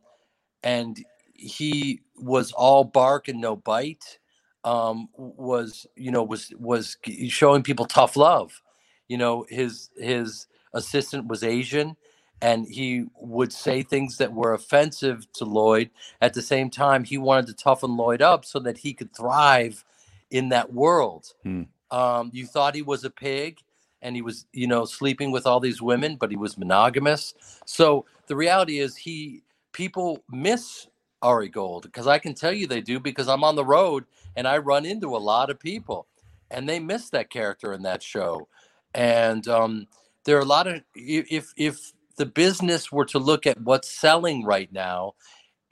and 0.63 1.05
he 1.33 2.01
was 2.17 2.53
all 2.53 2.85
bark 2.85 3.29
and 3.29 3.41
no 3.41 3.57
bite 3.57 4.19
um 4.65 5.09
was 5.17 5.87
you 5.97 6.11
know 6.11 6.23
was 6.23 6.53
was 6.59 6.97
showing 7.29 7.63
people 7.63 7.87
tough 7.87 8.17
love. 8.17 8.63
You 9.09 9.19
know 9.19 9.47
his 9.49 9.91
his 9.97 10.47
assistant 10.73 11.29
was 11.29 11.45
asian 11.45 11.97
and 12.43 12.67
he 12.67 13.07
would 13.21 13.53
say 13.53 13.83
things 13.83 14.19
that 14.19 14.33
were 14.33 14.55
offensive 14.55 15.31
to 15.35 15.45
lloyd. 15.45 15.91
At 16.21 16.35
the 16.35 16.43
same 16.43 16.69
time 16.71 17.05
he 17.05 17.19
wanted 17.19 17.47
to 17.49 17.55
toughen 17.55 17.97
lloyd 17.97 18.23
up 18.23 18.45
so 18.45 18.59
that 18.61 18.79
he 18.79 18.93
could 18.93 19.15
thrive 19.15 19.85
in 20.31 20.49
that 20.49 20.73
world. 20.73 21.35
Hmm. 21.43 21.63
um 21.91 22.31
you 22.33 22.47
thought 22.47 22.75
he 22.75 22.83
was 22.83 23.05
a 23.05 23.11
pig 23.11 23.59
and 24.03 24.17
he 24.17 24.23
was 24.23 24.47
you 24.53 24.67
know 24.67 24.85
sleeping 24.85 25.31
with 25.31 25.47
all 25.47 25.61
these 25.61 25.83
women 25.83 26.17
but 26.17 26.31
he 26.31 26.37
was 26.37 26.59
monogamous. 26.59 27.35
So 27.67 28.07
the 28.27 28.37
reality 28.37 28.79
is 28.79 28.97
he 28.97 29.43
people 29.73 30.25
miss 30.31 30.89
Ari 31.25 31.51
Gold 31.51 31.85
because 31.85 32.09
I 32.09 32.21
can 32.21 32.35
tell 32.35 32.53
you 32.55 32.69
they 32.69 32.83
do 32.83 33.01
because 33.01 33.29
I'm 33.29 33.45
on 33.45 33.57
the 33.57 33.67
road 33.67 34.07
and 34.37 34.49
I 34.49 34.59
run 34.59 34.87
into 34.87 35.17
a 35.17 35.19
lot 35.19 35.51
of 35.51 35.61
people 35.61 36.09
and 36.53 36.69
they 36.69 36.81
miss 36.81 37.11
that 37.11 37.31
character 37.31 37.75
in 37.75 37.85
that 37.85 38.05
show. 38.05 38.49
And 38.95 39.49
um, 39.49 39.89
there 40.27 40.39
are 40.39 40.43
a 40.43 40.47
lot 40.47 40.69
of 40.69 40.83
if 40.97 41.55
if 41.59 41.95
the 42.19 42.27
business 42.27 42.93
were 42.93 43.07
to 43.07 43.21
look 43.21 43.47
at 43.49 43.63
what's 43.63 43.91
selling 43.93 44.45
right 44.47 44.73
now, 44.73 45.15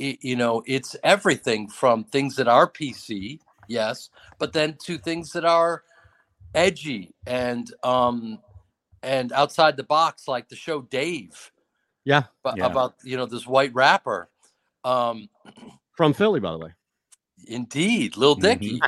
i 0.00 0.18
you 0.22 0.36
know, 0.36 0.62
it's 0.66 0.96
everything 1.04 1.68
from 1.68 2.04
things 2.04 2.36
that 2.36 2.48
are 2.48 2.70
PC, 2.70 3.40
yes, 3.68 4.10
but 4.38 4.52
then 4.54 4.76
to 4.86 4.98
things 4.98 5.32
that 5.32 5.46
are 5.46 5.84
edgy 6.54 7.14
and 7.26 7.72
um 7.84 8.40
and 9.02 9.32
outside 9.32 9.76
the 9.76 9.84
box 9.84 10.28
like 10.28 10.48
the 10.50 10.56
show 10.56 10.82
Dave 10.82 11.52
Yeah, 12.04 12.24
but 12.44 12.58
Yeah. 12.58 12.66
about 12.66 12.96
you 13.04 13.16
know 13.18 13.26
this 13.26 13.46
white 13.46 13.74
rapper 13.74 14.30
um 14.84 15.28
from 15.96 16.12
Philly, 16.14 16.40
by 16.40 16.52
the 16.52 16.58
way. 16.58 16.70
indeed 17.46 18.16
lil 18.16 18.34
dicky 18.36 18.86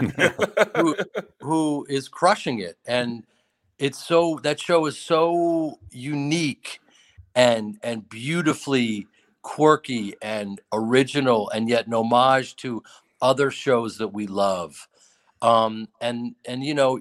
Mm-hmm. 0.00 0.26
who, 0.76 0.96
who 1.40 1.86
is 1.88 2.08
crushing 2.08 2.60
it 2.60 2.78
and 2.86 3.24
it's 3.78 4.04
so 4.06 4.40
that 4.42 4.60
show 4.60 4.86
is 4.86 4.98
so 4.98 5.78
unique 5.90 6.80
and 7.34 7.78
and 7.82 8.08
beautifully 8.08 9.08
quirky 9.42 10.14
and 10.22 10.60
original 10.72 11.50
and 11.50 11.68
yet 11.68 11.86
an 11.86 11.94
homage 11.94 12.56
to 12.56 12.82
other 13.22 13.50
shows 13.50 13.98
that 13.98 14.08
we 14.08 14.26
love 14.26 14.88
um 15.42 15.88
and 16.00 16.34
and 16.46 16.64
you 16.64 16.74
know 16.74 16.98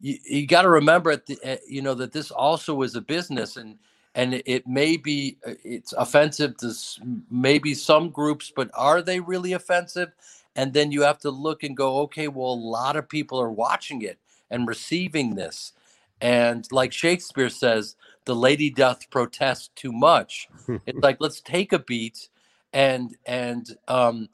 you, 0.00 0.18
you 0.24 0.46
got 0.46 0.62
to 0.62 0.70
remember 0.70 1.10
at 1.10 1.26
the, 1.26 1.38
uh, 1.44 1.56
you 1.68 1.82
know 1.82 1.94
that 1.94 2.12
this 2.12 2.30
also 2.30 2.82
is 2.82 2.96
a 2.96 3.00
business 3.00 3.56
and 3.56 3.78
and 4.16 4.42
it, 4.46 4.66
may 4.66 4.96
be 4.96 5.36
uh, 5.46 5.52
it's 5.62 5.92
offensive 5.92 6.56
to 6.56 6.72
maybe 7.30 7.74
some 7.74 8.10
groups 8.10 8.52
but 8.54 8.70
are 8.74 9.02
they 9.02 9.20
really 9.20 9.52
offensive? 9.52 10.10
And 10.56 10.72
then 10.72 10.90
you 10.90 11.02
have 11.02 11.18
to 11.18 11.30
look 11.30 11.62
and 11.62 11.76
go 11.76 11.98
okay 12.00 12.26
well 12.26 12.54
a 12.54 12.54
lot 12.54 12.96
of 12.96 13.08
people 13.08 13.40
are 13.40 13.52
watching 13.52 14.02
it 14.02 14.18
and 14.50 14.66
receiving 14.66 15.34
this. 15.34 15.72
And 16.20 16.66
like 16.72 16.92
shakespeare 16.92 17.50
says 17.50 17.94
the 18.24 18.34
lady 18.34 18.70
doth 18.70 19.10
protest 19.10 19.76
too 19.76 19.92
much. 19.92 20.48
It's 20.86 21.02
like 21.02 21.18
let's 21.20 21.40
take 21.40 21.72
a 21.72 21.78
beat 21.78 22.30
and 22.72 23.16
and 23.26 23.76
um 23.86 24.28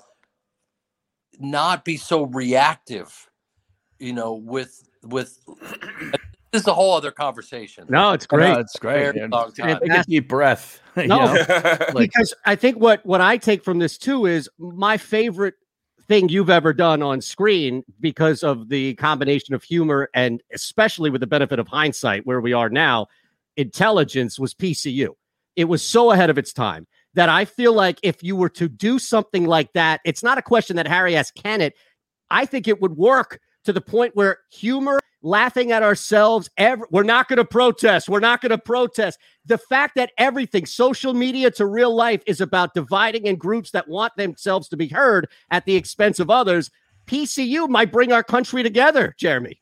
not 1.40 1.84
be 1.84 1.96
so 1.96 2.24
reactive 2.26 3.28
you 3.98 4.12
know 4.12 4.34
with 4.34 4.88
with 5.02 5.38
this 6.52 6.62
is 6.62 6.68
a 6.68 6.74
whole 6.74 6.94
other 6.94 7.10
conversation 7.10 7.86
No, 7.88 8.12
it's 8.12 8.26
No, 8.30 8.36
great. 8.38 8.58
it's 8.58 8.78
great. 8.78 8.98
Very 9.02 9.20
man. 9.20 9.30
long 9.30 9.52
time. 9.52 9.78
Take 9.80 9.90
a 9.90 10.04
deep 10.04 10.28
breath. 10.28 10.80
you 10.96 11.06
No. 11.08 11.34
know? 11.34 11.76
Because 11.96 12.34
I 12.44 12.54
think 12.56 12.76
what 12.78 13.04
what 13.06 13.20
I 13.20 13.36
take 13.38 13.64
from 13.64 13.78
this 13.78 13.98
too 13.98 14.26
is 14.26 14.48
my 14.58 14.96
favorite 14.98 15.54
thing 16.08 16.28
you've 16.28 16.50
ever 16.50 16.72
done 16.72 17.02
on 17.02 17.20
screen 17.20 17.82
because 18.00 18.42
of 18.42 18.68
the 18.68 18.94
combination 18.96 19.54
of 19.54 19.62
humor 19.62 20.10
and 20.14 20.42
especially 20.52 21.10
with 21.10 21.20
the 21.20 21.26
benefit 21.26 21.58
of 21.58 21.68
hindsight 21.68 22.26
where 22.26 22.40
we 22.40 22.52
are 22.52 22.68
now 22.68 23.06
intelligence 23.56 24.38
was 24.38 24.52
PCU 24.52 25.08
it 25.56 25.64
was 25.66 25.82
so 25.82 26.10
ahead 26.10 26.28
of 26.30 26.38
its 26.38 26.52
time 26.52 26.86
that 27.14 27.28
I 27.28 27.44
feel 27.44 27.72
like 27.74 27.98
if 28.02 28.22
you 28.22 28.34
were 28.36 28.48
to 28.50 28.68
do 28.68 28.98
something 28.98 29.46
like 29.46 29.72
that 29.74 30.00
it's 30.04 30.22
not 30.24 30.38
a 30.38 30.42
question 30.42 30.76
that 30.76 30.88
Harry 30.88 31.14
asked 31.16 31.34
can 31.36 31.60
it 31.60 31.74
I 32.30 32.46
think 32.46 32.66
it 32.66 32.80
would 32.80 32.96
work 32.96 33.38
to 33.64 33.72
the 33.72 33.80
point 33.80 34.16
where 34.16 34.38
humor 34.50 34.98
laughing 35.22 35.72
at 35.72 35.82
ourselves 35.82 36.50
ever 36.56 36.86
we're 36.90 37.02
not 37.02 37.28
going 37.28 37.36
to 37.36 37.44
protest 37.44 38.08
we're 38.08 38.20
not 38.20 38.40
going 38.40 38.50
to 38.50 38.58
protest 38.58 39.18
the 39.46 39.58
fact 39.58 39.94
that 39.94 40.10
everything 40.18 40.66
social 40.66 41.14
media 41.14 41.50
to 41.50 41.64
real 41.64 41.94
life 41.94 42.22
is 42.26 42.40
about 42.40 42.74
dividing 42.74 43.26
in 43.26 43.36
groups 43.36 43.70
that 43.70 43.88
want 43.88 44.14
themselves 44.16 44.68
to 44.68 44.76
be 44.76 44.88
heard 44.88 45.28
at 45.50 45.64
the 45.64 45.76
expense 45.76 46.18
of 46.18 46.28
others 46.28 46.70
pcu 47.06 47.68
might 47.68 47.92
bring 47.92 48.12
our 48.12 48.22
country 48.24 48.62
together 48.62 49.14
jeremy. 49.18 49.60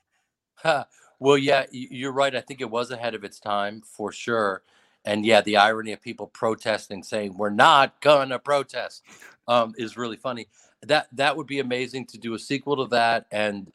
Well, 1.21 1.37
yeah, 1.37 1.67
you're 1.71 2.13
right. 2.13 2.35
I 2.35 2.41
think 2.41 2.63
it 2.63 2.71
was 2.71 2.91
ahead 2.91 3.15
of 3.15 3.25
its 3.25 3.39
time 3.39 3.83
for 3.83 4.11
sure. 4.11 4.63
And 5.05 5.25
yeah, 5.25 5.43
the 5.43 5.59
irony 5.59 5.93
of 5.93 6.01
people 6.01 6.27
protesting, 6.27 7.03
saying 7.03 7.37
we're 7.37 7.51
not 7.51 8.01
gonna 8.01 8.39
protest, 8.39 9.03
um, 9.47 9.75
is 9.77 9.99
really 9.99 10.17
funny. 10.17 10.49
That 10.83 11.09
that 11.13 11.37
would 11.37 11.47
be 11.47 11.61
amazing 11.61 12.07
to 12.07 12.19
do 12.19 12.35
a 12.35 12.39
sequel 12.39 12.77
to 12.77 12.87
that. 12.87 13.27
And 13.31 13.71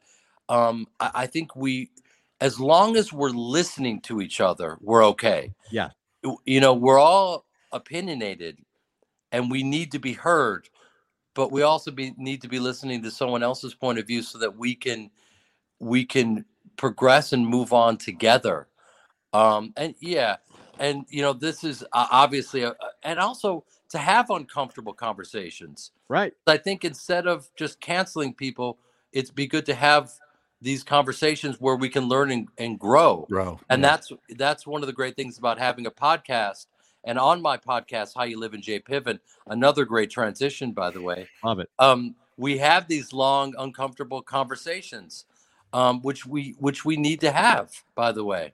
um, 0.48 0.86
I, 1.00 1.10
I 1.14 1.26
think 1.26 1.56
we, 1.56 1.90
as 2.40 2.60
long 2.60 2.96
as 2.96 3.12
we're 3.12 3.30
listening 3.30 4.00
to 4.02 4.20
each 4.20 4.40
other, 4.40 4.78
we're 4.80 5.04
okay. 5.06 5.52
Yeah. 5.70 5.90
You- 6.44 6.60
know, 6.60 6.74
we're 6.74 6.98
all 6.98 7.46
opinionated, 7.72 8.58
and 9.32 9.50
we 9.50 9.62
need 9.62 9.92
to 9.92 9.98
be 9.98 10.12
heard, 10.12 10.68
but 11.34 11.52
we 11.52 11.62
also 11.62 11.90
be, 11.90 12.14
need 12.16 12.42
to 12.42 12.48
be 12.48 12.58
listening 12.58 13.02
to 13.02 13.10
someone 13.10 13.42
else's 13.42 13.74
point 13.74 13.98
of 13.98 14.06
view 14.06 14.22
so 14.22 14.38
that 14.38 14.56
we 14.56 14.74
can 14.74 15.10
we 15.78 16.04
can 16.04 16.44
progress 16.76 17.32
and 17.32 17.46
move 17.46 17.72
on 17.72 17.96
together. 17.98 18.66
Um, 19.32 19.72
and 19.76 19.94
yeah, 20.00 20.36
and 20.78 21.04
you 21.08 21.22
know, 21.22 21.32
this 21.32 21.64
is 21.64 21.82
uh, 21.92 22.06
obviously, 22.10 22.62
a, 22.62 22.74
and 23.02 23.18
also 23.18 23.64
to 23.90 23.98
have 23.98 24.30
uncomfortable 24.30 24.92
conversations. 24.92 25.92
Right. 26.08 26.32
I 26.46 26.56
think 26.56 26.84
instead 26.84 27.26
of 27.26 27.48
just 27.56 27.80
canceling 27.80 28.34
people, 28.34 28.78
it's 29.12 29.30
be 29.30 29.46
good 29.46 29.66
to 29.66 29.74
have 29.74 30.12
these 30.62 30.82
conversations 30.82 31.60
where 31.60 31.76
we 31.76 31.88
can 31.88 32.04
learn 32.08 32.30
and, 32.30 32.48
and 32.58 32.78
grow. 32.78 33.26
Bro. 33.28 33.60
And 33.68 33.82
yeah. 33.82 33.88
that's 33.88 34.12
that's 34.36 34.66
one 34.66 34.82
of 34.82 34.86
the 34.86 34.92
great 34.92 35.16
things 35.16 35.38
about 35.38 35.58
having 35.58 35.86
a 35.86 35.90
podcast. 35.90 36.66
And 37.04 37.18
on 37.20 37.40
my 37.40 37.56
podcast, 37.56 38.12
How 38.16 38.24
You 38.24 38.40
Live 38.40 38.52
in 38.54 38.60
Jay 38.62 38.80
Piven, 38.80 39.20
another 39.46 39.84
great 39.84 40.10
transition, 40.10 40.72
by 40.72 40.90
the 40.90 41.00
way 41.00 41.28
Love 41.44 41.60
it. 41.60 41.70
um, 41.78 42.16
we 42.36 42.58
have 42.58 42.88
these 42.88 43.12
long, 43.12 43.54
uncomfortable 43.58 44.20
conversations, 44.22 45.24
um, 45.72 46.00
which 46.02 46.26
we 46.26 46.56
which 46.58 46.84
we 46.84 46.96
need 46.96 47.20
to 47.20 47.30
have. 47.30 47.70
By 47.94 48.10
the 48.12 48.24
way, 48.24 48.52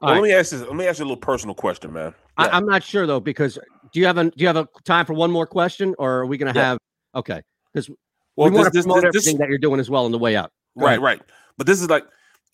Well, 0.00 0.12
right. 0.12 0.20
let 0.20 0.26
me 0.28 0.32
ask 0.32 0.52
you. 0.52 0.58
Let 0.58 0.74
me 0.76 0.86
ask 0.86 0.98
you 1.00 1.04
a 1.04 1.08
little 1.08 1.16
personal 1.16 1.54
question, 1.54 1.92
man. 1.92 2.14
I, 2.36 2.48
I'm 2.48 2.66
not 2.66 2.82
sure 2.82 3.06
though 3.06 3.20
because 3.20 3.58
do 3.92 4.00
you 4.00 4.06
have 4.06 4.18
a 4.18 4.24
do 4.24 4.32
you 4.36 4.46
have 4.46 4.56
a 4.56 4.68
time 4.84 5.06
for 5.06 5.14
one 5.14 5.30
more 5.30 5.46
question 5.46 5.94
or 5.98 6.18
are 6.20 6.26
we 6.26 6.36
going 6.38 6.52
to 6.52 6.58
Yeah. 6.58 6.66
have 6.70 6.78
okay 7.14 7.40
because 7.72 7.88
Well, 8.36 8.50
we 8.50 8.54
want 8.56 8.66
to 8.66 8.70
this- 8.70 8.78
this- 8.78 8.84
promote 8.86 9.02
this- 9.02 9.08
everything 9.08 9.38
that 9.38 9.48
you're 9.48 9.58
doing 9.58 9.78
as 9.80 9.88
well 9.90 10.04
on 10.04 10.10
the 10.12 10.18
way 10.18 10.36
out. 10.36 10.52
Go 10.78 10.86
right, 10.86 10.92
ahead. 10.92 11.02
right. 11.02 11.22
But 11.56 11.66
this 11.66 11.80
is 11.80 11.88
like 11.88 12.04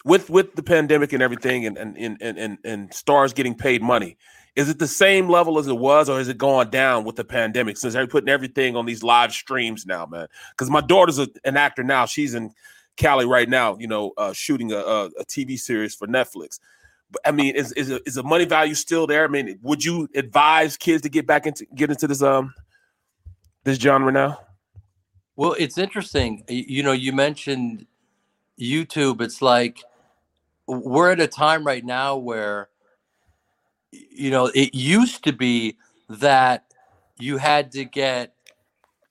with 0.05 0.31
with 0.31 0.55
the 0.55 0.63
pandemic 0.63 1.13
and 1.13 1.23
everything, 1.23 1.67
and 1.67 1.77
and 1.77 1.97
and 1.97 2.19
and, 2.21 2.39
and, 2.39 2.59
and 2.65 2.95
stars 2.95 3.33
getting 3.33 3.55
paid 3.55 3.83
money. 3.83 4.17
Is 4.57 4.69
it 4.69 4.79
the 4.79 4.89
same 4.89 5.29
level 5.29 5.59
as 5.59 5.69
it 5.69 5.79
was, 5.79 6.09
or 6.09 6.19
has 6.19 6.29
it 6.29 6.37
gone 6.37 6.71
down 6.71 7.05
with 7.05 7.17
the 7.17 7.25
pandemic? 7.25 7.77
Since 7.77 7.95
they're 7.95 8.07
putting 8.07 8.29
everything 8.29 8.77
on 8.77 8.85
these 8.85 9.03
live 9.03 9.33
streams 9.33 9.87
now, 9.87 10.07
man. 10.07 10.27
Because 10.51 10.71
my 10.71 10.81
daughter's 10.81 11.19
a, 11.19 11.29
an 11.45 11.57
actor 11.57 11.83
now; 11.83 12.07
she's 12.07 12.35
in 12.35 12.53
Cali 12.97 13.27
right 13.27 13.49
now. 13.49 13.77
You 13.79 13.87
know, 13.87 14.13
uh, 14.17 14.33
shooting 14.33 14.73
a, 14.73 14.79
a, 14.79 15.07
a 15.21 15.25
TV 15.25 15.59
series 15.59 15.95
for 15.95 16.07
Netflix. 16.07 16.59
But 17.11 17.23
I 17.25 17.33
mean, 17.33 17.55
is 17.55 17.73
is, 17.73 17.91
a, 17.91 18.01
is 18.07 18.15
the 18.15 18.23
money 18.23 18.45
value 18.45 18.75
still 18.75 19.07
there? 19.07 19.25
I 19.25 19.29
mean, 19.29 19.59
would 19.63 19.85
you 19.85 20.09
advise 20.15 20.77
kids 20.77 21.03
to 21.03 21.09
get 21.09 21.27
back 21.27 21.47
into 21.47 21.65
get 21.75 21.91
into 21.91 22.07
this 22.07 22.23
um 22.23 22.53
this 23.65 23.79
genre 23.79 24.13
now? 24.13 24.39
well, 25.41 25.57
it's 25.59 25.79
interesting. 25.79 26.45
You 26.49 26.83
know, 26.83 26.93
you 26.93 27.15
mentioned 27.15 27.87
YouTube. 28.61 29.21
It's 29.21 29.43
like 29.43 29.83
we're 30.67 31.13
at 31.13 31.21
a 31.21 31.27
time 31.27 31.67
right 31.67 31.85
now 31.85 32.17
where 32.17 32.69
you 33.93 34.31
know 34.31 34.47
it 34.55 34.75
used 34.75 35.25
to 35.25 35.33
be 35.33 35.77
that 36.09 36.65
you 37.19 37.39
had 37.39 37.73
to 37.73 37.85
get 37.85 38.35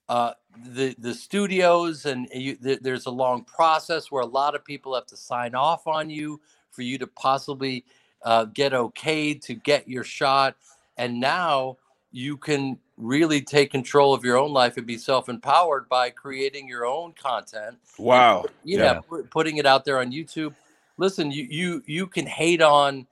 uh, 0.09 0.33
the 0.65 0.95
the 0.99 1.13
studios 1.13 2.05
and 2.05 2.27
you, 2.33 2.55
th- 2.55 2.79
there's 2.81 3.05
a 3.05 3.11
long 3.11 3.43
process 3.43 4.11
where 4.11 4.23
a 4.23 4.27
lot 4.27 4.55
of 4.55 4.63
people 4.65 4.95
have 4.95 5.05
to 5.07 5.17
sign 5.17 5.55
off 5.55 5.87
on 5.87 6.09
you 6.09 6.39
for 6.71 6.81
you 6.81 6.97
to 6.97 7.07
possibly 7.07 7.85
uh, 8.23 8.45
get 8.45 8.73
okayed 8.73 9.41
to 9.41 9.53
get 9.53 9.87
your 9.87 10.03
shot 10.03 10.55
and 10.97 11.19
now 11.19 11.77
you 12.11 12.37
can 12.37 12.77
really 12.99 13.41
take 13.41 13.71
control 13.71 14.13
of 14.13 14.25
your 14.25 14.37
own 14.37 14.51
life 14.53 14.77
and 14.77 14.85
be 14.85 14.97
self-empowered 14.97 15.87
by 15.89 16.09
creating 16.11 16.67
your 16.67 16.85
own 16.85 17.13
content 17.13 17.77
Wow. 17.97 18.45
you 18.63 18.77
Yeah. 18.77 18.95
know 18.95 19.01
pu- 19.09 19.23
putting 19.31 19.57
it 19.57 19.65
out 19.65 19.85
there 19.85 19.99
on 19.99 20.11
youtube 20.11 20.53
listen 20.97 21.31
you 21.31 21.47
you 21.49 21.83
you 21.87 22.07
can 22.07 22.27
hate 22.27 22.61
on 22.61 23.07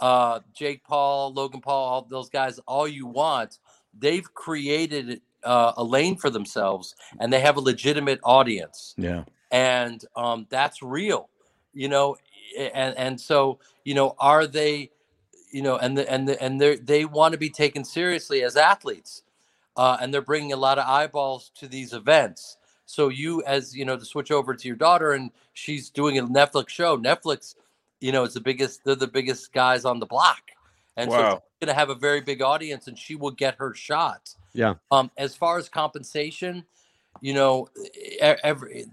uh 0.00 0.40
jake 0.54 0.84
paul 0.84 1.32
logan 1.34 1.60
paul 1.60 1.84
all 1.88 2.02
those 2.08 2.30
guys 2.30 2.60
all 2.68 2.86
you 2.88 3.06
want 3.06 3.58
they've 3.98 4.32
created 4.34 5.20
uh, 5.44 5.72
a 5.76 5.84
lane 5.84 6.16
for 6.16 6.30
themselves 6.30 6.94
and 7.20 7.32
they 7.32 7.40
have 7.40 7.56
a 7.56 7.60
legitimate 7.60 8.20
audience 8.24 8.94
Yeah. 8.96 9.24
and 9.50 10.04
um, 10.16 10.46
that's 10.48 10.82
real 10.82 11.28
you 11.74 11.88
know 11.88 12.16
and 12.56 12.96
and 12.96 13.20
so 13.20 13.58
you 13.84 13.94
know 13.94 14.14
are 14.20 14.46
they 14.46 14.90
you 15.52 15.62
know 15.62 15.76
and 15.78 15.98
the 15.98 16.10
and 16.10 16.28
the 16.28 16.42
and 16.42 16.60
they 16.60 16.76
they 16.76 17.04
want 17.04 17.32
to 17.32 17.38
be 17.38 17.50
taken 17.50 17.84
seriously 17.84 18.42
as 18.44 18.56
athletes 18.56 19.23
uh, 19.76 19.98
and 20.00 20.12
they're 20.12 20.22
bringing 20.22 20.52
a 20.52 20.56
lot 20.56 20.78
of 20.78 20.86
eyeballs 20.88 21.50
to 21.56 21.68
these 21.68 21.92
events 21.92 22.58
so 22.86 23.08
you 23.08 23.42
as 23.44 23.76
you 23.76 23.84
know 23.84 23.96
to 23.96 24.04
switch 24.04 24.30
over 24.30 24.54
to 24.54 24.68
your 24.68 24.76
daughter 24.76 25.12
and 25.12 25.30
she's 25.54 25.90
doing 25.90 26.18
a 26.18 26.24
netflix 26.26 26.68
show 26.70 26.98
netflix 26.98 27.54
you 28.00 28.12
know 28.12 28.24
it's 28.24 28.34
the 28.34 28.40
biggest 28.40 28.84
they're 28.84 28.94
the 28.94 29.06
biggest 29.06 29.52
guys 29.52 29.84
on 29.84 29.98
the 30.00 30.06
block 30.06 30.42
and 30.96 31.10
so 31.10 31.18
Wow. 31.18 31.30
she's 31.32 31.66
going 31.66 31.74
to 31.74 31.78
have 31.78 31.90
a 31.90 31.94
very 31.94 32.20
big 32.20 32.42
audience 32.42 32.88
and 32.88 32.98
she 32.98 33.16
will 33.16 33.30
get 33.30 33.56
her 33.56 33.74
shot 33.74 34.34
Yeah. 34.54 34.74
um 34.90 35.10
as 35.18 35.34
far 35.34 35.58
as 35.58 35.68
compensation 35.68 36.64
you 37.20 37.34
know 37.34 37.68
every 38.20 38.86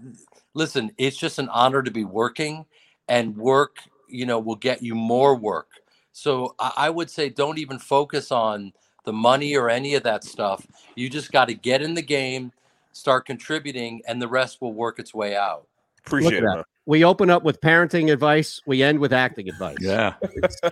listen 0.54 0.92
it's 0.98 1.16
just 1.16 1.38
an 1.38 1.48
honor 1.50 1.82
to 1.82 1.90
be 1.90 2.04
working 2.04 2.64
and 3.08 3.36
work 3.36 3.76
you 4.08 4.26
know 4.26 4.38
will 4.38 4.56
get 4.56 4.82
you 4.82 4.94
more 4.94 5.36
work 5.36 5.68
so 6.12 6.54
i, 6.58 6.72
I 6.76 6.90
would 6.90 7.10
say 7.10 7.28
don't 7.28 7.58
even 7.58 7.78
focus 7.78 8.32
on 8.32 8.72
the 9.04 9.12
money 9.12 9.56
or 9.56 9.68
any 9.70 9.94
of 9.94 10.02
that 10.02 10.24
stuff 10.24 10.66
you 10.94 11.08
just 11.10 11.32
got 11.32 11.46
to 11.46 11.54
get 11.54 11.82
in 11.82 11.94
the 11.94 12.02
game 12.02 12.52
start 12.92 13.24
contributing 13.26 14.00
and 14.06 14.20
the 14.20 14.28
rest 14.28 14.60
will 14.60 14.72
work 14.74 14.98
its 14.98 15.12
way 15.14 15.34
out 15.36 15.66
Appreciate 16.06 16.34
it. 16.34 16.40
that. 16.42 16.64
We 16.86 17.04
open 17.04 17.30
up 17.30 17.44
with 17.44 17.60
parenting 17.60 18.12
advice. 18.12 18.60
We 18.66 18.82
end 18.82 18.98
with 18.98 19.12
acting 19.12 19.48
advice. 19.48 19.76
Yeah. 19.80 20.14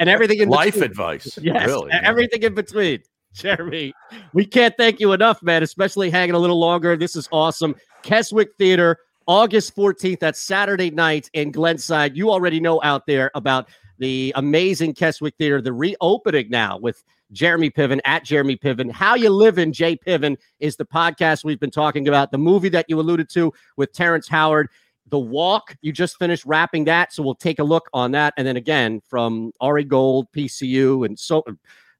and 0.01 0.09
everything 0.09 0.41
in 0.41 0.49
Life 0.49 0.75
between. 0.75 0.91
advice. 0.91 1.39
Yes, 1.41 1.69
Really. 1.69 1.93
everything 1.93 2.43
in 2.43 2.53
between. 2.55 3.01
Jeremy, 3.33 3.93
we 4.33 4.45
can't 4.45 4.75
thank 4.77 4.99
you 4.99 5.13
enough, 5.13 5.41
man, 5.41 5.63
especially 5.63 6.11
hanging 6.11 6.35
a 6.35 6.39
little 6.39 6.59
longer. 6.59 6.97
This 6.97 7.15
is 7.15 7.29
awesome. 7.31 7.77
Keswick 8.03 8.49
Theater, 8.59 8.99
August 9.29 9.77
14th. 9.77 10.19
That's 10.19 10.41
Saturday 10.41 10.91
night 10.91 11.31
in 11.35 11.53
Glenside. 11.53 12.17
You 12.17 12.29
already 12.33 12.59
know 12.59 12.81
out 12.83 13.07
there 13.07 13.31
about 13.37 13.69
the 14.01 14.33
amazing 14.35 14.95
Keswick 14.95 15.35
Theater, 15.37 15.61
the 15.61 15.73
reopening 15.73 16.49
now 16.49 16.79
with 16.79 17.05
Jeremy 17.33 17.71
Piven 17.71 18.01
at 18.05 18.25
Jeremy 18.25 18.57
Piven. 18.57 18.91
How 18.91 19.15
You 19.15 19.29
Living, 19.31 19.73
Jay 19.73 19.95
Piven 19.95 20.37
is 20.59 20.75
the 20.77 20.87
podcast 20.87 21.45
we've 21.45 21.61
been 21.61 21.71
talking 21.71 22.09
about. 22.09 22.33
The 22.33 22.39
movie 22.39 22.71
that 22.71 22.87
you 22.89 22.99
alluded 22.99 23.29
to 23.31 23.53
with 23.77 23.93
Terrence 23.93 24.27
Howard. 24.27 24.69
The 25.09 25.19
Walk, 25.19 25.77
you 25.83 25.93
just 25.93 26.19
finished 26.19 26.45
wrapping 26.47 26.85
that, 26.85 27.13
so 27.13 27.23
we'll 27.23 27.35
take 27.35 27.59
a 27.59 27.65
look 27.65 27.91
on 27.93 28.13
that. 28.13 28.33
And 28.37 28.47
then 28.47 28.57
again, 28.57 29.03
from 29.09 29.53
Ari 29.61 29.85
Gold, 29.85 30.29
PCU, 30.33 31.05
and 31.05 31.19
so 31.19 31.45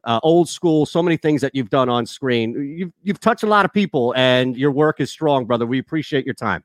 uh, 0.05 0.21
old 0.23 0.49
school, 0.49 0.87
so 0.87 1.03
many 1.03 1.17
things 1.17 1.41
that 1.41 1.55
you've 1.55 1.71
done 1.71 1.89
on 1.89 2.07
screen. 2.07 2.55
You've 2.79 2.93
you've 3.03 3.21
touched 3.21 3.43
a 3.43 3.47
lot 3.47 3.65
of 3.65 3.73
people, 3.73 4.15
and 4.17 4.57
your 4.57 4.71
work 4.71 5.01
is 5.01 5.11
strong, 5.11 5.45
brother. 5.45 5.67
We 5.67 5.79
appreciate 5.81 6.25
your 6.25 6.35
time. 6.35 6.63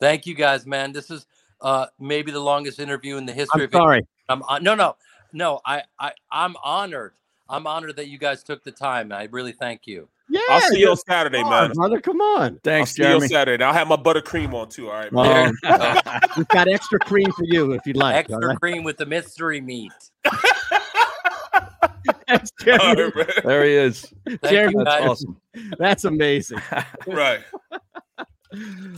thank 0.00 0.26
you 0.26 0.34
guys 0.34 0.66
man 0.66 0.92
this 0.92 1.08
is 1.08 1.24
uh 1.60 1.86
maybe 2.00 2.32
the 2.32 2.40
longest 2.40 2.80
interview 2.80 3.16
in 3.16 3.24
the 3.24 3.32
history 3.32 3.62
I'm 3.62 3.66
of 3.66 3.72
sorry. 3.72 4.02
I'm 4.28 4.42
uh, 4.48 4.58
no, 4.58 4.74
no, 4.74 4.96
no. 5.32 5.60
I, 5.64 5.82
I, 5.98 6.12
I'm 6.30 6.54
honored. 6.62 7.12
I'm 7.48 7.66
honored 7.66 7.96
that 7.96 8.08
you 8.08 8.18
guys 8.18 8.42
took 8.42 8.64
the 8.64 8.72
time. 8.72 9.12
I 9.12 9.24
really 9.30 9.52
thank 9.52 9.86
you. 9.86 10.08
Yeah, 10.30 10.40
I'll 10.48 10.60
see 10.62 10.80
you 10.80 10.90
on 10.90 10.96
Saturday, 10.96 11.42
come 11.42 11.52
on, 11.52 11.68
man. 11.68 11.72
brother. 11.74 12.00
Come 12.00 12.20
on. 12.20 12.52
I'll 12.52 12.58
Thanks, 12.64 12.92
see 12.92 13.02
you 13.02 13.08
on 13.08 13.28
Saturday. 13.28 13.62
I'll 13.62 13.74
have 13.74 13.88
my 13.88 13.96
buttercream 13.96 14.54
on 14.54 14.70
too. 14.70 14.88
All 14.88 14.94
right, 14.94 15.12
man. 15.12 15.54
Well, 15.62 16.20
we've 16.36 16.48
got 16.48 16.66
extra 16.66 16.98
cream 16.98 17.30
for 17.32 17.44
you 17.44 17.72
if 17.72 17.86
you'd 17.86 17.96
like. 17.98 18.16
Extra 18.16 18.48
right? 18.48 18.58
cream 18.58 18.84
with 18.84 18.96
the 18.96 19.04
mystery 19.04 19.60
meat. 19.60 19.92
That's, 22.26 22.50
All 22.80 22.94
Jeremy. 22.94 23.12
right. 23.14 23.44
There 23.44 23.64
he 23.64 23.72
is. 23.72 24.12
Thank 24.26 24.40
Jeremy, 24.42 24.74
you 24.78 24.84
That's 24.84 25.04
awesome. 25.04 25.40
That's 25.78 26.04
amazing. 26.04 26.60
right. 27.06 27.40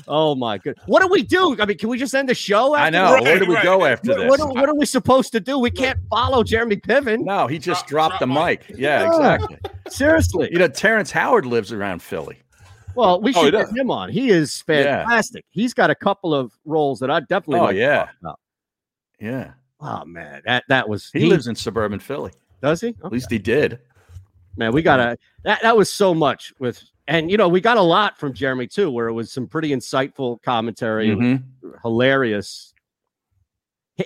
Oh 0.09 0.35
my 0.35 0.59
good. 0.59 0.77
What 0.87 1.03
do 1.03 1.09
we 1.09 1.23
do? 1.23 1.57
I 1.61 1.67
mean, 1.67 1.79
can 1.79 1.89
we 1.89 1.99
just 1.99 2.15
end 2.15 2.29
the 2.29 2.35
show? 2.35 2.75
I 2.75 2.87
after 2.89 2.93
know. 2.93 3.13
this? 3.15 3.23
Where 3.25 3.39
do 3.41 3.47
we 3.47 3.55
Right, 3.55 3.65
go 3.65 3.85
after 3.85 4.11
What, 4.13 4.19
this? 4.19 4.31
what, 4.31 4.41
are, 4.41 4.49
what 4.53 4.69
are 4.69 4.75
we 4.75 4.87
supposed 4.87 5.33
to 5.33 5.41
do? 5.41 5.59
We 5.59 5.71
can't 5.71 5.99
follow 6.11 6.43
Jeremy 6.43 6.77
Piven. 6.77 7.25
No, 7.25 7.47
he 7.47 7.59
just 7.59 7.87
Drop- 7.87 8.11
dropped 8.19 8.21
the 8.21 8.27
drop 8.27 8.47
mic. 8.49 8.65
Yeah, 8.71 9.03
Yeah. 9.03 9.07
exactly. 9.09 9.59
Seriously. 9.89 10.49
You 10.53 10.59
know, 10.59 10.69
Terrence 10.69 11.11
Howard 11.11 11.47
lives 11.47 11.73
around 11.73 12.03
Philly. 12.03 12.39
Well, 12.95 13.21
we 13.21 13.35
Oh, 13.35 13.45
should 13.45 13.55
he 13.55 13.61
get 13.61 13.77
him 13.77 13.91
on. 13.91 14.09
He 14.11 14.31
is 14.31 14.65
Yeah. 14.69 15.03
fantastic. 15.05 15.45
He's 15.51 15.75
got 15.75 15.91
a 15.91 15.95
couple 15.95 16.35
of 16.35 16.53
roles 16.65 16.99
that 17.01 17.11
I 17.11 17.21
definitely 17.21 17.61
Oh, 17.61 17.65
like 17.65 17.75
to 17.75 17.81
yeah. 17.81 17.99
talk 17.99 18.09
about. 18.23 18.39
Yeah. 19.21 19.51
Oh 19.81 20.05
man, 20.07 20.41
that 20.47 20.65
that 20.69 20.89
was 20.89 21.11
He, 21.13 21.27
lives 21.27 21.47
in 21.47 21.55
suburban 21.55 21.99
Philly. 22.01 22.33
Does 22.63 22.81
he? 22.81 22.95
At 23.05 23.13
least 23.13 23.31
he 23.31 23.39
did. 23.39 23.79
Man, 24.57 24.73
we 24.73 24.81
got 24.81 24.99
a 25.01 25.19
that 25.45 25.61
that 25.61 25.77
was 25.77 25.93
so 25.93 26.15
much 26.15 26.55
with 26.59 26.83
and 27.09 27.31
you 27.31 27.37
know, 27.37 27.49
we 27.49 27.61
got 27.61 27.77
a 27.77 27.83
lot 27.83 28.19
from 28.19 28.33
Jeremy 28.33 28.67
too, 28.67 28.91
where 28.91 29.09
it 29.09 29.13
was 29.13 29.33
some 29.33 29.47
pretty 29.47 29.71
insightful 29.71 30.43
commentary, 30.43 31.15
Mhm. 31.15 31.43
hilarious. 31.83 32.73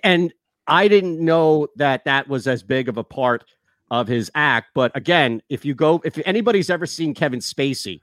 and 0.04 0.32
I 0.66 0.86
didn't 0.86 1.18
know 1.18 1.66
that 1.76 2.04
that 2.04 2.28
was 2.28 2.46
as 2.46 2.62
big 2.62 2.88
of 2.88 2.96
a 2.96 3.02
part 3.02 3.44
of 3.90 4.06
his 4.06 4.30
act. 4.36 4.68
But 4.72 4.96
again, 4.96 5.42
if 5.48 5.64
you 5.64 5.74
go, 5.74 6.00
if 6.04 6.16
anybody's 6.24 6.70
ever 6.70 6.86
seen 6.86 7.12
Kevin 7.12 7.40
Spacey 7.40 8.00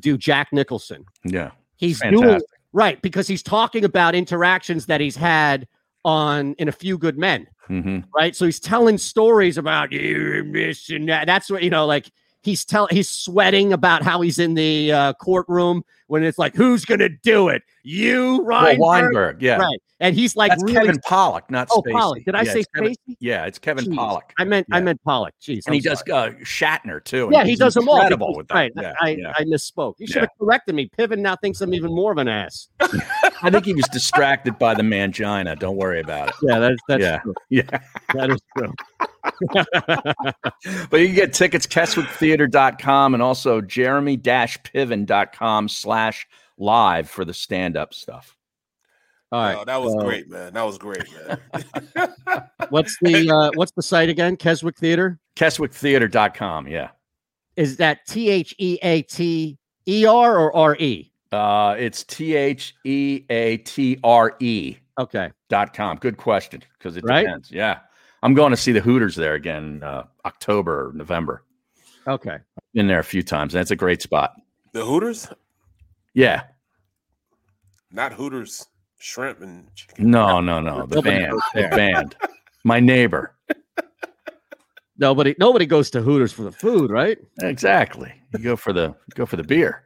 do 0.00 0.18
Jack 0.18 0.52
Nicholson, 0.52 1.04
Yeah. 1.24 1.52
he's 1.76 2.00
Fantastic. 2.00 2.26
doing 2.28 2.40
right 2.72 3.00
because 3.02 3.28
he's 3.28 3.42
talking 3.44 3.84
about 3.84 4.14
interactions 4.16 4.86
that 4.86 5.00
he's 5.00 5.14
had 5.16 5.68
on 6.04 6.54
in 6.54 6.68
a 6.68 6.72
few 6.72 6.96
good 6.96 7.18
men 7.18 7.46
hmm 7.66 7.98
right 8.14 8.34
so 8.34 8.44
he's 8.46 8.58
telling 8.60 8.96
stories 8.96 9.58
about 9.58 9.92
you 9.92 10.42
missing 10.46 11.04
that 11.06 11.26
that's 11.26 11.50
what 11.50 11.62
you 11.62 11.68
know 11.68 11.84
like 11.84 12.10
he's 12.42 12.64
telling 12.64 12.94
he's 12.94 13.08
sweating 13.08 13.72
about 13.72 14.02
how 14.02 14.20
he's 14.20 14.38
in 14.38 14.54
the 14.54 14.92
uh, 14.92 15.12
courtroom 15.14 15.84
when 16.10 16.22
it's 16.24 16.38
like 16.38 16.54
who's 16.54 16.84
gonna 16.84 17.08
do 17.08 17.48
it 17.48 17.62
you 17.82 18.42
Well, 18.44 18.62
Reinberg? 18.62 18.78
Weinberg. 18.78 19.42
Yeah. 19.42 19.56
right 19.56 19.78
and 20.02 20.14
he's 20.16 20.34
like 20.34 20.50
That's 20.50 20.62
really 20.64 20.86
Kevin 20.86 20.98
Pollak, 21.06 21.42
not 21.50 21.68
oh 21.70 21.82
Spacey. 21.82 21.92
Pollak 21.92 22.24
did 22.24 22.34
I 22.34 22.42
Yeah, 22.42 22.52
say 22.52 22.64
Spacey 22.76 22.94
Yeah, 23.20 23.44
it's 23.46 23.58
Kevin 23.58 23.84
Jeez. 23.86 23.94
Pollak. 23.94 24.22
I 24.38 24.44
meant 24.44 24.66
I 24.72 24.80
meant 24.80 25.00
Pollak 25.06 25.30
jeez 25.42 25.62
And 25.66 25.74
he 25.74 25.80
I'm 25.80 25.84
does 25.84 26.02
sorry. 26.06 26.32
uh, 26.32 26.34
Shatner 26.44 27.02
too. 27.04 27.28
yeah 27.32 27.44
he 27.44 27.54
does 27.56 27.74
them 27.74 27.88
all 27.88 27.96
incredible 27.96 28.34
with 28.36 28.48
that. 28.48 28.54
right 28.54 28.72
Yeah, 28.76 28.92
I, 29.00 29.08
yeah. 29.10 29.32
I 29.36 29.44
misspoke 29.44 29.94
you 29.98 30.06
should 30.06 30.16
Yeah. 30.16 30.20
have 30.22 30.30
corrected 30.40 30.74
me 30.74 30.90
Piven 30.98 31.18
now 31.20 31.36
thinks 31.36 31.60
I'm 31.60 31.74
even 31.74 31.94
more 31.94 32.12
of 32.12 32.18
an 32.18 32.28
ass 32.28 32.68
I 33.42 33.50
think 33.50 33.64
he 33.64 33.74
was 33.74 33.86
distracted 33.92 34.58
by 34.58 34.74
the 34.74 34.82
mangina. 34.82 35.58
Don't 35.58 35.76
worry 35.76 36.00
about 36.00 36.28
it. 36.30 36.34
yeah 36.42 36.58
that's 36.58 36.80
that's 36.88 37.02
Yeah. 37.02 37.18
true. 37.20 37.34
Yeah. 37.50 37.62
that 38.14 38.30
is 38.30 38.40
true 38.56 38.72
But 40.90 41.00
you 41.00 41.06
can 41.06 41.14
get 41.14 41.32
tickets 41.32 41.66
keswicktheater.com 41.66 43.14
and 43.14 43.22
also 43.22 43.60
jeremy-piven.com 43.60 45.68
slash 45.68 45.99
live 46.58 47.08
for 47.08 47.24
the 47.24 47.34
stand-up 47.34 47.92
stuff. 47.94 48.36
all 49.32 49.40
right 49.42 49.56
Oh, 49.58 49.64
that 49.64 49.80
was 49.80 49.92
so- 49.94 50.00
great, 50.04 50.28
man. 50.28 50.52
That 50.54 50.62
was 50.62 50.76
great, 50.78 51.04
man. 51.16 51.38
what's 52.70 52.96
the 53.00 53.30
uh 53.30 53.50
what's 53.54 53.72
the 53.72 53.82
site 53.82 54.08
again 54.08 54.36
keswick 54.36 54.76
theater 54.76 55.18
keswicktheater.com. 55.36 56.66
Yeah. 56.68 56.90
is 57.56 57.76
that 57.78 58.06
T 58.06 58.28
H 58.30 58.54
E 58.58 58.78
A 58.82 59.02
T 59.02 59.56
E 59.86 60.06
R 60.06 60.36
or 60.38 60.54
R 60.56 60.76
E? 60.76 61.06
Uh, 61.32 61.76
it's 61.78 62.02
T-H-E-A-T-R-E 63.50 64.76
Okay. 64.98 65.30
dot 65.48 65.72
com. 65.74 65.96
Good 65.98 66.16
question. 66.16 66.60
Because 66.76 66.96
it 66.96 67.04
Right? 67.04 67.22
depends. 67.24 67.50
Yeah. 67.52 67.78
I'm 68.24 68.34
going 68.34 68.50
to 68.50 68.56
see 68.56 68.72
the 68.72 68.80
Hooters 68.80 69.14
there 69.14 69.34
again, 69.34 69.80
uh, 69.84 70.04
October, 70.26 70.88
or 70.88 70.92
November. 70.92 71.44
Okay. 72.08 72.38
Been 72.74 72.88
there 72.88 72.98
a 72.98 73.04
few 73.04 73.22
times. 73.22 73.52
That's 73.52 73.70
a 73.70 73.76
great 73.76 74.02
spot. 74.02 74.34
the 74.72 74.84
Hooters, 74.84 75.28
Yeah. 76.14 76.42
not 77.92 78.12
Hooters, 78.12 78.66
shrimp 78.98 79.40
and 79.40 79.72
chicken. 79.74 80.10
No, 80.10 80.40
no, 80.40 80.60
no. 80.60 80.86
The 80.86 80.96
Nobody 80.96 81.18
band. 81.18 81.40
The 81.54 81.68
band. 81.68 82.16
My 82.64 82.80
neighbor. 82.80 83.34
Nobody 84.98 85.34
nobody 85.38 85.64
goes 85.64 85.88
to 85.90 86.02
Hooters 86.02 86.30
for 86.32 86.42
the 86.42 86.52
food, 86.52 86.90
right? 86.90 87.16
Exactly. 87.40 88.12
You 88.34 88.44
go 88.44 88.54
for 88.56 88.72
the 88.74 88.94
go 89.14 89.24
for 89.24 89.36
the 89.36 89.42
beer. 89.44 89.84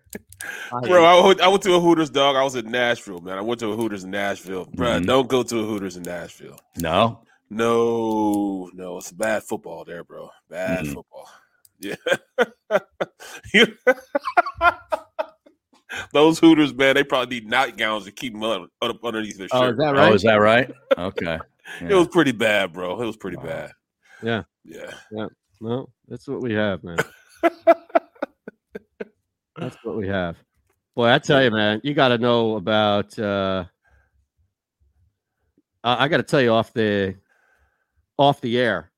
Bro, 0.82 1.04
I 1.04 1.24
went, 1.26 1.40
I 1.40 1.46
went 1.48 1.62
to 1.62 1.74
a 1.74 1.80
Hooters, 1.80 2.10
dog. 2.10 2.34
I 2.34 2.42
was 2.42 2.56
in 2.56 2.68
Nashville, 2.70 3.20
man. 3.20 3.38
I 3.38 3.40
went 3.40 3.60
to 3.60 3.70
a 3.72 3.76
Hooters 3.76 4.02
in 4.04 4.10
Nashville. 4.10 4.66
Bro, 4.74 4.88
Mhm. 5.00 5.06
don't 5.06 5.28
go 5.28 5.42
to 5.44 5.58
a 5.60 5.64
Hooters 5.64 5.96
in 5.96 6.02
Nashville. 6.02 6.58
No. 6.78 7.20
No, 7.50 8.70
no, 8.74 8.96
it's 8.98 9.12
bad 9.12 9.44
football 9.44 9.84
there, 9.84 10.02
bro. 10.02 10.30
Bad 10.50 10.84
Mhm. 10.86 10.94
football. 10.94 11.28
Yeah. 11.78 11.94
You- 15.96 16.02
Those 16.12 16.38
Hooters, 16.38 16.74
man, 16.74 16.94
they 16.94 17.04
probably 17.04 17.40
need 17.40 17.48
nightgowns 17.48 18.04
to 18.04 18.12
keep 18.12 18.32
them 18.32 18.42
up, 18.42 18.68
up 18.82 19.04
underneath 19.04 19.38
their 19.38 19.48
shirt. 19.48 19.60
Oh, 19.62 19.70
is 19.70 19.76
that 19.78 19.94
right? 19.94 19.98
Oh, 19.98 20.06
right? 20.06 20.14
is 20.14 20.22
that 20.22 20.34
right? 20.34 20.70
Okay. 20.98 21.38
It 21.80 21.94
was 21.94 22.08
pretty 22.08 22.32
bad, 22.32 22.74
bro. 22.74 23.00
It 23.00 23.06
was 23.06 23.16
pretty 23.16 23.38
Wow. 23.38 23.44
bad. 23.44 23.70
Yeah. 24.22 24.42
Yeah. 24.64 24.90
Yeah. 25.10 25.26
No, 25.62 25.88
that's 26.06 26.28
what 26.28 26.42
we 26.42 26.52
have, 26.52 26.84
man. 26.84 26.98
that's 29.56 29.76
what 29.82 29.96
we 29.96 30.06
have. 30.08 30.36
Boy, 30.94 31.08
I 31.10 31.18
tell 31.18 31.42
you, 31.42 31.50
man, 31.50 31.80
you 31.82 31.94
got 31.94 32.08
to 32.08 32.18
know 32.18 32.56
about. 32.56 33.18
uh 33.18 33.64
I, 35.82 36.04
I 36.04 36.08
got 36.08 36.18
to 36.18 36.22
tell 36.22 36.40
you 36.42 36.50
off 36.52 36.72
the 36.74 37.16
off 38.18 38.40
the 38.42 38.58
air. 38.58 38.90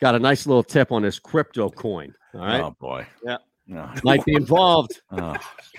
Got 0.00 0.14
a 0.14 0.18
nice 0.20 0.46
little 0.46 0.62
tip 0.62 0.92
on 0.92 1.02
this 1.02 1.18
crypto 1.18 1.68
coin. 1.68 2.14
All 2.34 2.40
right, 2.40 2.60
Oh 2.60 2.76
boy. 2.80 3.06
Yeah. 3.24 3.38
No. 3.70 3.88
might 4.02 4.24
be 4.24 4.34
involved. 4.34 5.00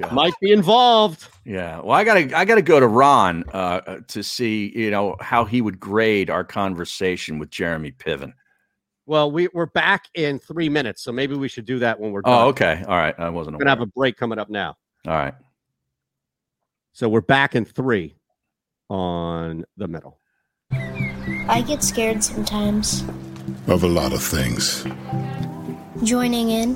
Oh, 0.01 0.13
might 0.13 0.33
be 0.39 0.51
involved. 0.53 1.27
Yeah. 1.43 1.81
Well, 1.81 1.91
I 1.91 2.05
gotta 2.05 2.37
I 2.37 2.45
gotta 2.45 2.61
go 2.61 2.79
to 2.79 2.87
Ron 2.87 3.43
uh, 3.53 3.81
uh, 3.85 3.97
to 4.07 4.23
see 4.23 4.71
you 4.73 4.91
know 4.91 5.17
how 5.19 5.43
he 5.43 5.59
would 5.61 5.77
grade 5.77 6.29
our 6.29 6.45
conversation 6.45 7.37
with 7.37 7.49
Jeremy 7.49 7.91
Piven. 7.91 8.31
Well, 9.05 9.29
we 9.29 9.49
we're 9.53 9.65
back 9.65 10.05
in 10.13 10.39
three 10.39 10.69
minutes, 10.69 11.01
so 11.03 11.11
maybe 11.11 11.35
we 11.35 11.49
should 11.49 11.65
do 11.65 11.79
that 11.79 11.99
when 11.99 12.11
we're 12.13 12.21
done. 12.21 12.33
Oh, 12.33 12.47
okay. 12.49 12.81
All 12.87 12.95
right. 12.95 13.13
I 13.19 13.27
wasn't 13.29 13.55
We're 13.57 13.65
gonna 13.65 13.71
aware. 13.71 13.79
have 13.81 13.87
a 13.89 13.91
break 13.91 14.15
coming 14.15 14.39
up 14.39 14.49
now. 14.49 14.77
All 15.05 15.13
right. 15.15 15.33
So 16.93 17.09
we're 17.09 17.19
back 17.21 17.55
in 17.55 17.65
three 17.65 18.15
on 18.89 19.65
the 19.75 19.87
middle. 19.89 20.19
I 20.71 21.61
get 21.67 21.83
scared 21.83 22.23
sometimes. 22.23 23.03
of 23.67 23.83
a 23.83 23.87
lot 23.87 24.13
of 24.13 24.23
things 24.23 24.85
Joining 26.03 26.51
in 26.51 26.75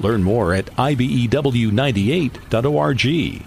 Learn 0.00 0.22
more 0.22 0.54
at 0.54 0.66
ibew98.org. 0.66 3.46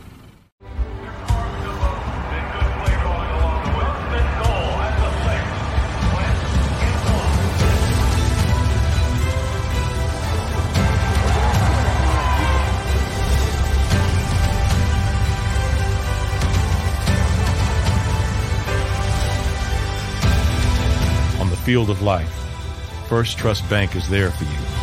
field 21.63 21.89
of 21.89 22.01
life, 22.01 22.29
First 23.07 23.37
Trust 23.37 23.67
Bank 23.69 23.95
is 23.95 24.09
there 24.09 24.31
for 24.31 24.43
you. 24.43 24.82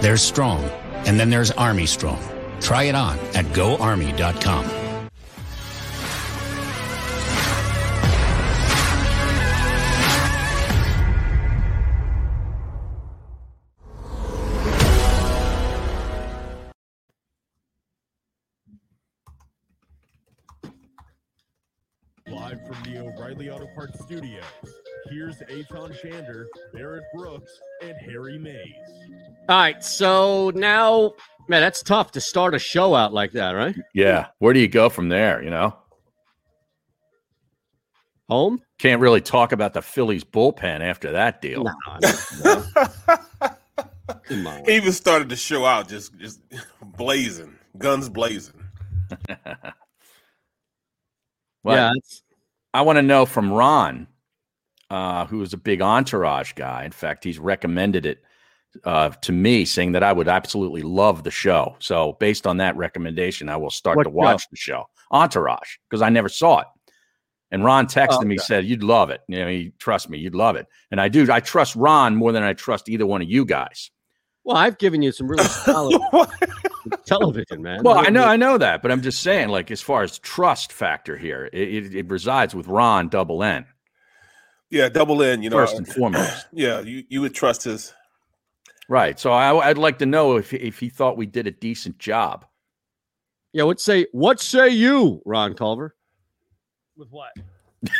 There's 0.00 0.22
Strong, 0.22 0.62
and 1.06 1.18
then 1.18 1.30
there's 1.30 1.50
Army 1.52 1.86
Strong. 1.86 2.22
Try 2.60 2.84
it 2.84 2.94
on 2.94 3.18
at 3.34 3.46
goarmy.com. 3.46 4.70
Live 22.28 22.66
from 22.66 22.82
the 22.84 22.98
O'Reilly 22.98 23.50
Auto 23.50 23.66
Parts 23.74 24.00
Studios, 24.04 24.42
here's 25.10 25.36
Eytan 25.38 25.98
Shander, 26.00 26.46
Barrett 26.72 27.04
Brooks, 27.14 27.50
and 27.82 27.94
Harry 28.04 28.38
Mayes. 28.38 28.72
All 29.48 29.56
right, 29.56 29.82
so 29.82 30.50
now, 30.54 31.12
man, 31.48 31.60
that's 31.60 31.82
tough 31.82 32.12
to 32.12 32.20
start 32.20 32.54
a 32.54 32.58
show 32.58 32.94
out 32.94 33.12
like 33.12 33.32
that, 33.32 33.52
right? 33.52 33.76
Yeah. 33.94 34.26
Where 34.38 34.52
do 34.52 34.60
you 34.60 34.68
go 34.68 34.88
from 34.88 35.08
there? 35.08 35.42
You 35.42 35.50
know, 35.50 35.76
home. 38.28 38.60
Can't 38.78 39.00
really 39.00 39.20
talk 39.20 39.52
about 39.52 39.72
the 39.72 39.82
Phillies 39.82 40.24
bullpen 40.24 40.80
after 40.80 41.12
that 41.12 41.40
deal. 41.40 41.64
He 44.28 44.76
even 44.76 44.92
started 44.92 45.28
the 45.28 45.36
show 45.36 45.64
out 45.64 45.88
just 45.88 46.16
just 46.16 46.40
blazing, 46.96 47.54
guns 47.78 48.08
blazing. 48.08 48.54
Well, 51.64 51.76
Yeah, 51.76 51.92
I 52.72 52.82
want 52.82 52.98
to 52.98 53.02
know 53.02 53.26
from 53.26 53.52
Ron, 53.52 54.06
uh, 54.90 55.26
who 55.26 55.42
is 55.42 55.52
a 55.52 55.56
big 55.58 55.80
Entourage 55.82 56.52
guy. 56.54 56.84
In 56.84 56.92
fact, 56.92 57.24
he's 57.24 57.38
recommended 57.38 58.06
it 58.06 58.22
uh, 58.84 59.08
to 59.08 59.32
me, 59.32 59.64
saying 59.64 59.92
that 59.92 60.02
I 60.02 60.12
would 60.12 60.28
absolutely 60.28 60.82
love 60.82 61.22
the 61.24 61.30
show. 61.30 61.76
So, 61.78 62.16
based 62.20 62.46
on 62.46 62.58
that 62.58 62.76
recommendation, 62.76 63.48
I 63.48 63.56
will 63.56 63.70
start 63.70 63.96
What 63.96 64.04
to 64.04 64.10
watch 64.10 64.42
show? 64.42 64.46
the 64.50 64.56
show, 64.56 64.84
Entourage, 65.10 65.76
because 65.88 66.02
I 66.02 66.10
never 66.10 66.28
saw 66.28 66.60
it. 66.60 66.66
And 67.52 67.64
Ron 67.64 67.86
texted 67.86 68.18
Oh, 68.22 68.24
me 68.26 68.34
okay. 68.34 68.44
said, 68.44 68.64
"You'd 68.66 68.82
love 68.82 69.08
it. 69.10 69.20
You 69.28 69.38
know, 69.38 69.48
you 69.48 69.72
trust 69.78 70.10
me, 70.10 70.18
you'd 70.18 70.34
love 70.34 70.56
it." 70.56 70.66
And 70.90 71.00
I 71.00 71.08
do. 71.08 71.30
I 71.30 71.40
trust 71.40 71.74
Ron 71.76 72.16
more 72.16 72.32
than 72.32 72.42
I 72.42 72.52
trust 72.54 72.88
either 72.88 73.06
one 73.06 73.22
of 73.22 73.30
you 73.30 73.44
guys. 73.44 73.90
Well, 74.44 74.56
I've 74.56 74.78
given 74.78 75.00
you 75.00 75.10
some 75.12 75.26
really 75.28 75.44
solid 75.44 76.00
television, 77.06 77.62
man. 77.62 77.82
Well, 77.82 77.98
I 77.98 78.10
know, 78.10 78.24
I 78.24 78.36
know 78.36 78.58
that, 78.58 78.82
but 78.82 78.92
I'm 78.92 79.02
just 79.02 79.22
saying, 79.22 79.48
like, 79.48 79.70
as 79.70 79.82
far 79.82 80.02
as 80.02 80.18
trust 80.18 80.72
factor 80.72 81.16
here, 81.16 81.48
it, 81.52 81.74
it, 81.86 81.94
it 81.94 82.10
resides 82.10 82.54
with 82.54 82.66
Ron 82.68 83.08
Double 83.08 83.42
N. 83.42 83.66
Yeah, 84.70 84.88
double 84.88 85.22
in. 85.22 85.42
You 85.42 85.50
know, 85.50 85.56
First 85.56 85.74
uh, 85.74 85.78
and 85.78 85.88
foremost. 85.88 86.46
Yeah, 86.52 86.80
you 86.80 87.04
you 87.08 87.20
would 87.20 87.34
trust 87.34 87.64
his. 87.64 87.92
Right. 88.88 89.18
So 89.18 89.32
I, 89.32 89.68
I'd 89.68 89.78
like 89.78 89.98
to 89.98 90.06
know 90.06 90.36
if 90.36 90.52
if 90.52 90.78
he 90.78 90.88
thought 90.88 91.16
we 91.16 91.26
did 91.26 91.46
a 91.46 91.50
decent 91.50 91.98
job. 91.98 92.44
Yeah, 93.52 93.64
what 93.64 93.80
say 93.80 94.06
what 94.12 94.40
say 94.40 94.68
you, 94.68 95.22
Ron 95.24 95.54
Culver? 95.54 95.94
With 96.96 97.08
what? 97.10 97.30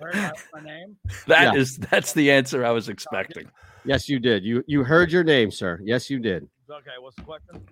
my 0.00 0.60
name? 0.62 0.96
That 1.26 1.54
Yeah. 1.54 1.60
is 1.60 1.76
that's 1.78 2.12
the 2.12 2.30
answer 2.30 2.64
I 2.64 2.70
was 2.70 2.88
expecting. 2.88 3.48
Yes, 3.84 4.08
you 4.08 4.18
did. 4.18 4.44
You 4.44 4.64
you 4.66 4.84
heard 4.84 5.12
your 5.12 5.24
name, 5.24 5.50
sir. 5.50 5.80
Yes, 5.82 6.10
you 6.10 6.18
did. 6.18 6.48
Okay, 6.70 6.90
what's 7.00 7.16
the 7.16 7.22
question? 7.22 7.62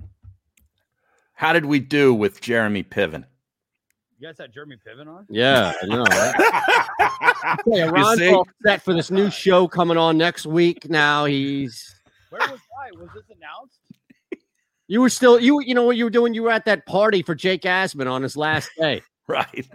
How 1.34 1.52
did 1.52 1.64
we 1.64 1.80
do 1.80 2.14
with 2.14 2.40
Jeremy 2.40 2.84
Piven? 2.84 3.24
You 4.18 4.28
guys 4.28 4.38
had 4.38 4.52
Jeremy 4.52 4.76
Piven 4.76 5.08
on? 5.08 5.26
Yeah, 5.28 5.72
I 5.82 5.86
know. 5.86 6.04
Right? 6.04 7.58
yeah, 7.66 7.86
You 7.86 7.90
Ron's 7.90 8.22
all 8.22 8.46
set 8.64 8.82
for 8.82 8.94
this 8.94 9.10
new 9.10 9.30
show 9.30 9.66
coming 9.66 9.96
on 9.96 10.16
next 10.16 10.46
week. 10.46 10.88
Now 10.88 11.24
he's 11.24 11.94
Where 12.30 12.40
was 12.48 12.60
I? 12.80 12.96
Was 12.96 13.08
this 13.14 13.24
announced? 13.36 13.80
you 14.86 15.00
were 15.00 15.10
still 15.10 15.40
you 15.40 15.60
you 15.60 15.74
know 15.74 15.84
what 15.84 15.96
you 15.96 16.04
were 16.04 16.10
doing? 16.10 16.32
You 16.32 16.44
were 16.44 16.52
at 16.52 16.64
that 16.66 16.86
party 16.86 17.22
for 17.22 17.34
Jake 17.34 17.62
Asman 17.62 18.10
on 18.10 18.22
his 18.22 18.36
last 18.36 18.70
day. 18.78 19.02
right. 19.28 19.68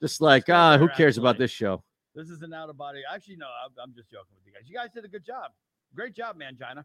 Just 0.00 0.20
like 0.20 0.48
ah, 0.48 0.78
who 0.78 0.88
cares 0.88 1.18
about 1.18 1.36
this 1.36 1.50
show? 1.50 1.82
This 2.14 2.30
is 2.30 2.40
an 2.40 2.54
out 2.54 2.70
of 2.70 2.78
body. 2.78 3.02
Actually, 3.12 3.36
no, 3.36 3.46
I'm, 3.46 3.72
I'm 3.82 3.94
just 3.94 4.10
joking 4.10 4.34
with 4.34 4.46
you 4.46 4.52
guys. 4.52 4.62
You 4.66 4.74
guys 4.74 4.88
did 4.94 5.04
a 5.04 5.08
good 5.08 5.24
job. 5.24 5.50
Great 5.94 6.14
job, 6.14 6.36
man, 6.36 6.56
China. 6.58 6.84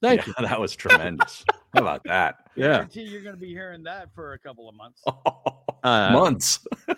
Thank 0.00 0.26
you. 0.26 0.34
That 0.40 0.60
was 0.60 0.76
tremendous. 0.76 1.44
How 1.74 1.80
about 1.80 2.04
that? 2.04 2.36
Yeah. 2.54 2.68
Guarantee 2.68 3.02
you're 3.02 3.22
going 3.22 3.34
to 3.34 3.40
be 3.40 3.48
hearing 3.48 3.82
that 3.84 4.14
for 4.14 4.34
a 4.34 4.38
couple 4.38 4.68
of 4.68 4.76
months. 4.76 5.02
Uh, 5.82 6.10
Months. 6.12 6.60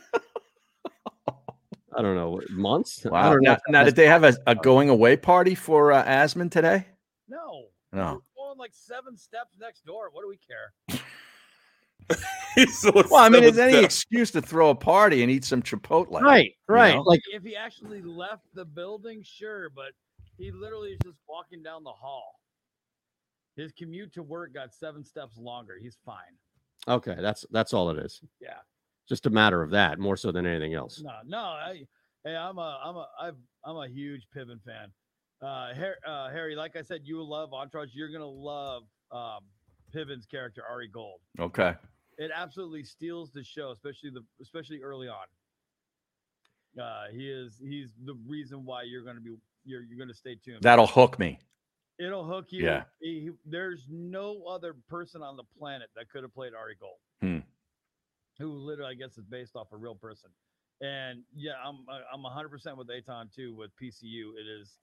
I 1.96 2.02
don't 2.02 2.14
know 2.14 2.40
months. 2.50 3.04
I 3.04 3.08
Wow. 3.10 3.32
don't 3.32 3.42
know 3.42 3.52
Now, 3.52 3.58
now, 3.80 3.84
did 3.84 3.96
they 3.96 4.06
have 4.06 4.24
a, 4.24 4.34
a 4.46 4.54
going 4.54 4.88
away 4.88 5.16
party 5.16 5.54
for 5.54 5.92
uh, 5.92 6.04
Asman 6.04 6.50
today? 6.50 6.86
No. 7.28 7.66
No. 7.92 8.22
We're 8.38 8.46
going 8.46 8.58
like 8.58 8.72
seven 8.72 9.16
steps 9.16 9.56
next 9.60 9.84
door. 9.84 10.08
What 10.12 10.22
do 10.22 10.28
we 10.28 10.38
care? 10.38 11.00
Well, 12.56 13.14
I 13.14 13.28
mean, 13.28 13.44
is 13.44 13.58
any 13.58 13.78
excuse 13.84 14.32
to 14.32 14.42
throw 14.42 14.70
a 14.70 14.74
party 14.74 15.22
and 15.22 15.30
eat 15.30 15.44
some 15.44 15.62
Chipotle? 15.62 16.20
Right, 16.20 16.46
you 16.68 16.74
right. 16.74 16.96
know? 16.96 17.02
Like 17.02 17.20
if 17.32 17.44
he 17.44 17.54
actually 17.54 18.02
left 18.02 18.42
the 18.54 18.64
building, 18.64 19.22
sure, 19.22 19.70
but 19.70 19.92
he 20.36 20.50
literally 20.50 20.90
is 20.90 20.98
just 21.04 21.18
walking 21.28 21.62
down 21.62 21.84
the 21.84 21.92
hall. 21.92 22.40
His 23.54 23.70
commute 23.72 24.12
to 24.14 24.24
work 24.24 24.52
got 24.52 24.74
seven 24.74 25.04
steps 25.04 25.36
longer. 25.38 25.78
He's 25.80 25.98
fine. 26.04 26.34
Okay, 26.88 27.16
that's 27.20 27.44
that's 27.50 27.72
all 27.72 27.90
it 27.90 27.98
is. 27.98 28.20
Yeah. 28.40 28.58
Just 29.08 29.26
a 29.26 29.30
matter 29.30 29.60
of 29.60 29.70
that, 29.70 29.98
more 29.98 30.16
so 30.16 30.30
than 30.30 30.46
anything 30.46 30.74
else. 30.74 31.02
No, 31.02 31.10
no. 31.26 31.38
I, 31.38 31.82
hey, 32.24 32.36
I'm 32.36 32.58
a, 32.58 32.80
I'm 32.84 32.96
a, 32.96 33.08
I've, 33.20 33.34
I'm 33.64 33.76
a 33.76 33.88
huge 33.88 34.28
Piven 34.32 34.62
fan. 34.64 34.92
Uh, 35.42 35.74
Harry, 35.74 35.96
uh, 36.06 36.30
Harry, 36.30 36.54
like 36.54 36.76
I 36.76 36.82
said, 36.82 37.00
you 37.02 37.20
love 37.20 37.52
Entourage. 37.52 37.88
You're 37.92 38.12
gonna 38.12 38.24
love 38.24 38.84
um, 39.10 39.40
Piven's 39.92 40.26
character 40.26 40.62
Ari 40.70 40.88
Gold. 40.88 41.18
Okay. 41.40 41.74
It 42.18 42.30
absolutely 42.32 42.84
steals 42.84 43.32
the 43.32 43.42
show, 43.42 43.72
especially 43.72 44.10
the, 44.10 44.22
especially 44.40 44.80
early 44.80 45.08
on. 45.08 45.26
Uh, 46.80 47.06
he 47.10 47.28
is, 47.28 47.58
he's 47.60 47.88
the 48.04 48.14
reason 48.28 48.64
why 48.64 48.82
you're 48.82 49.02
gonna 49.02 49.20
be, 49.20 49.34
you're, 49.64 49.82
you're 49.82 49.98
gonna 49.98 50.14
stay 50.14 50.36
tuned. 50.36 50.62
That'll 50.62 50.86
hook 50.86 51.18
me. 51.18 51.40
It'll 52.00 52.24
hook 52.24 52.46
you. 52.50 52.64
Yeah. 52.64 52.84
He- 53.00 53.20
he- 53.20 53.30
there's 53.44 53.86
no 53.90 54.44
other 54.46 54.74
person 54.88 55.22
on 55.22 55.36
the 55.36 55.44
planet 55.58 55.90
that 55.94 56.08
could 56.10 56.22
have 56.22 56.32
played 56.34 56.54
Ari 56.54 56.76
Gold, 56.80 56.98
Hmm. 57.20 57.38
who 58.38 58.52
literally, 58.52 58.92
I 58.92 58.94
guess, 58.94 59.18
is 59.18 59.24
based 59.26 59.54
off 59.56 59.68
a 59.72 59.76
real 59.76 59.94
person. 59.94 60.30
And 60.80 61.22
yeah, 61.34 61.52
I'm 61.62 61.86
uh, 61.88 62.00
I'm 62.12 62.22
100 62.22 62.48
percent 62.48 62.76
with 62.78 62.88
Eytan 62.88 63.30
too. 63.34 63.54
With 63.54 63.70
PCU, 63.76 64.32
it 64.38 64.46
is 64.48 64.78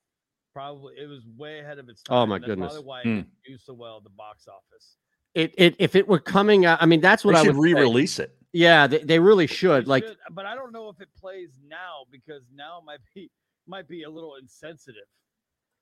probably 0.54 0.94
it 0.96 1.08
was 1.08 1.26
way 1.36 1.60
ahead 1.60 1.80
of 1.80 1.90
its 1.90 2.04
time. 2.04 2.18
Oh, 2.18 2.26
my 2.28 2.38
that's 2.38 2.48
goodness. 2.50 2.74
Probably 2.74 2.88
why 2.88 3.02
Hmm. 3.02 3.10
it 3.10 3.16
didn't 3.16 3.30
do 3.48 3.58
so 3.58 3.74
well 3.74 3.98
at 3.98 4.04
the 4.04 4.12
box 4.12 4.48
office. 4.48 4.98
It, 5.34 5.54
it 5.58 5.76
if 5.80 5.96
it 5.96 6.08
were 6.08 6.20
coming 6.20 6.66
out, 6.66 6.82
I 6.82 6.86
mean, 6.86 7.02
that's 7.02 7.26
what 7.26 7.34
They 7.34 7.40
I 7.40 7.44
should 7.46 7.56
would 7.56 7.62
re-release 7.64 8.20
it. 8.20 8.38
Yeah, 8.54 8.88
they, 8.88 9.00
they 9.00 9.20
really 9.20 9.46
should. 9.48 9.88
Like, 9.88 10.04
Should- 10.06 10.18
but 10.32 10.46
I 10.46 10.56
don't 10.56 10.72
know 10.72 10.90
if 10.90 11.00
it 11.02 11.10
plays 11.20 11.60
now 11.68 12.06
because 12.12 12.44
now 12.54 12.80
it 12.80 12.86
might 12.86 13.00
be 13.16 13.30
might 13.68 13.88
be 13.88 14.04
a 14.04 14.10
little 14.10 14.36
insensitive. 14.36 15.04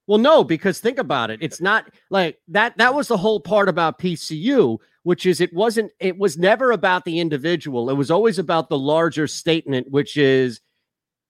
Well, 0.08 0.20
no, 0.20 0.44
because 0.44 0.80
think 0.80 1.00
about 1.00 1.32
it. 1.32 1.40
It's 1.42 1.62
not 1.62 1.86
like 2.10 2.38
that. 2.50 2.78
That 2.78 2.94
was 2.94 3.08
the 3.08 3.18
whole 3.18 3.40
part 3.40 3.68
about 3.70 4.00
PCU, 4.00 4.78
which 5.04 5.26
is 5.26 5.42
it 5.42 5.54
wasn't. 5.54 5.92
It 6.00 6.18
was 6.18 6.38
never 6.38 6.72
about 6.72 7.06
the 7.06 7.20
individual. 7.20 7.90
It 7.90 7.96
was 7.96 8.12
always 8.12 8.38
about 8.38 8.70
the 8.70 8.78
larger 8.78 9.28
statement, 9.28 9.90
which 9.90 10.16
is 10.18 10.62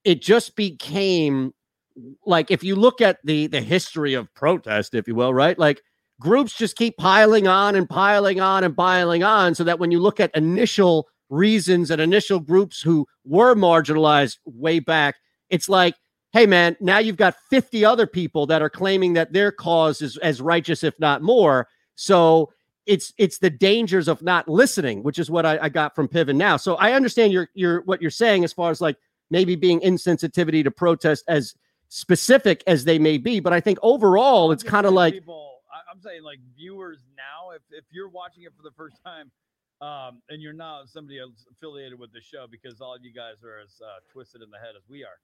it 0.03 0.21
just 0.21 0.55
became 0.55 1.53
like 2.25 2.51
if 2.51 2.63
you 2.63 2.75
look 2.75 3.01
at 3.01 3.19
the 3.23 3.47
the 3.47 3.61
history 3.61 4.13
of 4.13 4.33
protest, 4.33 4.93
if 4.93 5.07
you 5.07 5.15
will, 5.15 5.33
right? 5.33 5.57
Like 5.57 5.81
groups 6.19 6.57
just 6.57 6.75
keep 6.75 6.97
piling 6.97 7.47
on 7.47 7.75
and 7.75 7.89
piling 7.89 8.39
on 8.39 8.63
and 8.63 8.75
piling 8.75 9.23
on, 9.23 9.55
so 9.55 9.63
that 9.63 9.79
when 9.79 9.91
you 9.91 9.99
look 9.99 10.19
at 10.19 10.35
initial 10.35 11.07
reasons 11.29 11.91
and 11.91 12.01
initial 12.01 12.39
groups 12.39 12.81
who 12.81 13.07
were 13.25 13.55
marginalized 13.55 14.37
way 14.45 14.79
back, 14.79 15.15
it's 15.49 15.67
like, 15.67 15.95
hey 16.35 16.45
man, 16.45 16.75
now 16.81 16.97
you've 16.97 17.15
got 17.15 17.37
50 17.49 17.85
other 17.85 18.05
people 18.05 18.45
that 18.47 18.61
are 18.61 18.69
claiming 18.69 19.13
that 19.13 19.31
their 19.31 19.53
cause 19.53 20.01
is 20.01 20.17
as 20.17 20.41
righteous, 20.41 20.83
if 20.83 20.99
not 20.99 21.21
more. 21.21 21.69
So 21.95 22.51
it's 22.85 23.13
it's 23.17 23.37
the 23.37 23.49
dangers 23.49 24.09
of 24.09 24.21
not 24.21 24.49
listening, 24.49 25.01
which 25.01 25.17
is 25.17 25.31
what 25.31 25.45
I, 25.45 25.57
I 25.59 25.69
got 25.69 25.95
from 25.95 26.09
Piven 26.09 26.35
now. 26.35 26.57
So 26.57 26.75
I 26.75 26.91
understand 26.91 27.31
your 27.31 27.47
your 27.53 27.83
what 27.83 28.01
you're 28.01 28.11
saying 28.11 28.43
as 28.43 28.51
far 28.51 28.69
as 28.69 28.81
like 28.81 28.97
maybe 29.31 29.55
being 29.55 29.79
insensitivity 29.79 30.61
to 30.65 30.71
protest 30.71 31.23
as 31.29 31.55
specific 31.87 32.63
as 32.67 32.83
they 32.83 32.99
may 32.99 33.17
be. 33.17 33.39
But 33.39 33.53
I 33.53 33.61
think 33.61 33.79
overall, 33.81 34.51
it's 34.51 34.61
kind 34.61 34.85
of 34.85 34.91
like 34.91 35.13
people. 35.13 35.61
I'm 35.89 36.01
saying 36.01 36.21
like 36.23 36.39
viewers 36.53 36.99
now. 37.15 37.51
If 37.55 37.61
if 37.71 37.85
you're 37.91 38.09
watching 38.09 38.43
it 38.43 38.51
for 38.57 38.61
the 38.61 38.75
first 38.75 38.97
time, 39.05 39.31
um, 39.79 40.21
and 40.27 40.41
you're 40.41 40.53
not 40.53 40.89
somebody 40.89 41.19
affiliated 41.49 41.97
with 41.97 42.11
the 42.11 42.21
show, 42.21 42.45
because 42.51 42.81
all 42.81 42.93
of 42.93 43.05
you 43.05 43.13
guys 43.13 43.41
are 43.41 43.57
as 43.57 43.81
uh, 43.81 43.99
twisted 44.11 44.41
in 44.41 44.51
the 44.51 44.59
head 44.59 44.75
as 44.75 44.83
we 44.89 45.05
are. 45.05 45.17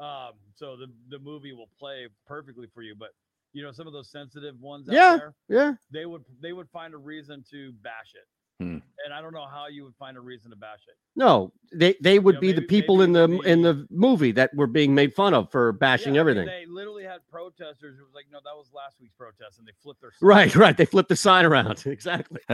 Um, 0.00 0.32
so 0.54 0.76
the 0.76 0.86
the 1.10 1.18
movie 1.18 1.52
will 1.52 1.68
play 1.78 2.08
perfectly 2.26 2.66
for 2.74 2.82
you. 2.82 2.94
But 2.98 3.10
you 3.52 3.62
know, 3.62 3.70
some 3.72 3.86
of 3.86 3.92
those 3.92 4.10
sensitive 4.10 4.60
ones 4.60 4.88
out 4.88 4.94
Yeah, 4.94 5.16
there, 5.16 5.34
yeah. 5.48 5.72
they 5.92 6.06
would 6.06 6.24
they 6.40 6.52
would 6.52 6.68
find 6.70 6.94
a 6.94 6.98
reason 6.98 7.44
to 7.50 7.72
bash 7.82 8.14
it. 8.14 8.26
Hmm. 8.62 8.78
And 9.04 9.12
I 9.12 9.20
don't 9.20 9.32
know 9.32 9.46
how 9.46 9.66
you 9.68 9.82
would 9.84 9.96
find 9.98 10.16
a 10.16 10.20
reason 10.20 10.50
to 10.50 10.56
bash 10.56 10.80
it. 10.88 10.94
no, 11.16 11.52
they 11.74 11.94
they 12.00 12.18
would 12.18 12.36
know, 12.36 12.40
be 12.40 12.52
the 12.52 12.62
people 12.62 12.96
maybe 12.98 13.04
in 13.06 13.12
the 13.12 13.36
would 13.36 13.46
in 13.46 13.62
the 13.62 13.86
movie 13.90 14.30
that 14.32 14.54
were 14.54 14.66
being 14.66 14.94
made 14.94 15.12
fun 15.14 15.34
of 15.34 15.50
for 15.50 15.72
bashing 15.72 16.14
Yeah, 16.14 16.20
I 16.20 16.24
mean, 16.24 16.36
everything. 16.38 16.46
they 16.46 16.66
literally 16.72 17.02
had 17.04 17.20
protesters. 17.30 17.98
It 17.98 18.02
was 18.02 18.14
like, 18.14 18.26
no, 18.32 18.38
that 18.44 18.54
was 18.56 18.70
last 18.72 18.96
week's 19.00 19.14
protest, 19.14 19.58
and 19.58 19.66
they 19.66 19.72
flipped 19.82 20.00
their 20.00 20.12
Right, 20.20 20.54
right. 20.54 20.76
They 20.76 20.84
flipped 20.84 21.08
the 21.08 21.16
sign 21.16 21.44
around. 21.44 21.84
Exactly. 21.86 22.40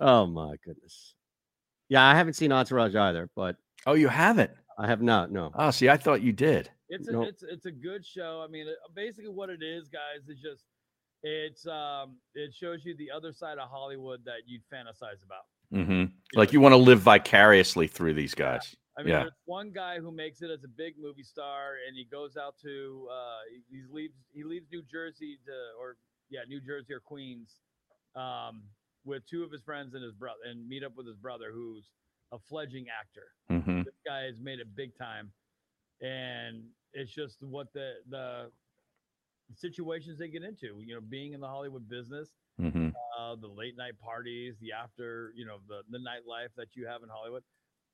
oh 0.00 0.26
my 0.26 0.56
goodness. 0.64 1.14
Yeah, 1.88 2.04
I 2.04 2.14
haven't 2.14 2.34
seen 2.34 2.52
Entourage 2.52 2.94
either, 2.94 3.30
but 3.36 3.56
oh, 3.86 3.94
you 3.94 4.08
haven't? 4.08 4.50
I 4.78 4.86
have 4.86 5.02
not. 5.02 5.30
No. 5.30 5.50
Oh, 5.54 5.70
see, 5.70 5.88
I 5.88 5.96
thought 5.96 6.22
you 6.22 6.32
did. 6.32 6.70
It's 6.88 7.08
a, 7.08 7.12
No. 7.12 7.22
it's 7.22 7.42
it's 7.42 7.66
a 7.66 7.70
good 7.70 8.04
show. 8.04 8.44
I 8.46 8.50
mean, 8.50 8.66
basically 8.94 9.30
what 9.30 9.50
it 9.50 9.62
is, 9.62 9.88
guys, 9.88 10.28
is 10.28 10.40
just 10.40 10.64
it's 11.22 11.66
um 11.66 12.16
it 12.34 12.54
shows 12.54 12.84
you 12.84 12.96
the 12.96 13.10
other 13.10 13.32
side 13.32 13.58
of 13.58 13.68
Hollywood 13.70 14.20
that 14.24 14.46
you'd 14.46 14.62
fantasize 14.72 15.22
about. 15.24 15.46
Mm-hmm. 15.72 16.04
Like 16.34 16.52
you 16.52 16.60
want 16.60 16.72
to 16.72 16.76
live 16.76 17.00
vicariously 17.00 17.86
through 17.86 18.14
these 18.14 18.34
guys. 18.34 18.76
I 18.96 19.02
mean, 19.02 19.10
yeah. 19.10 19.20
there's 19.20 19.32
one 19.46 19.72
guy 19.74 19.98
who 19.98 20.12
makes 20.12 20.40
it 20.42 20.50
as 20.50 20.62
a 20.62 20.68
big 20.68 20.94
movie 21.00 21.24
star, 21.24 21.74
and 21.86 21.96
he 21.96 22.04
goes 22.04 22.36
out 22.36 22.54
to 22.62 23.08
uh, 23.10 23.38
he 23.50 23.78
he 23.78 23.82
leaves 23.90 24.14
he 24.32 24.44
leaves 24.44 24.66
New 24.70 24.82
Jersey 24.82 25.38
to 25.46 25.52
or 25.80 25.96
yeah 26.30 26.40
New 26.46 26.60
Jersey 26.60 26.92
or 26.92 27.00
Queens, 27.00 27.56
um, 28.14 28.62
with 29.04 29.26
two 29.28 29.42
of 29.42 29.50
his 29.50 29.62
friends 29.62 29.94
and 29.94 30.04
his 30.04 30.12
brother, 30.12 30.38
and 30.48 30.68
meet 30.68 30.84
up 30.84 30.92
with 30.96 31.06
his 31.06 31.16
brother, 31.16 31.46
who's 31.52 31.86
a 32.34 32.38
fledgling 32.38 32.86
actor. 32.88 33.28
Mhm. 33.50 33.84
This 33.84 33.94
guy 34.04 34.22
has 34.24 34.40
made 34.40 34.58
it 34.60 34.74
big 34.74 34.96
time, 34.96 35.32
and 36.00 36.64
it's 36.92 37.12
just 37.12 37.42
what 37.42 37.72
the 37.72 38.02
the 38.08 38.52
situations 39.54 40.18
they 40.18 40.28
get 40.28 40.42
into. 40.42 40.80
You 40.80 40.94
know, 40.96 41.00
being 41.00 41.32
in 41.32 41.40
the 41.40 41.48
Hollywood 41.48 41.88
business, 41.88 42.30
Mhm. 42.60 42.92
uh, 43.16 43.36
the 43.36 43.48
late 43.48 43.76
night 43.76 43.98
parties, 43.98 44.58
the 44.58 44.72
after, 44.72 45.32
you 45.34 45.44
know, 45.44 45.58
the 45.68 45.82
the 45.90 45.98
nightlife 45.98 46.54
that 46.56 46.74
you 46.76 46.86
have 46.86 47.02
in 47.02 47.08
Hollywood. 47.08 47.44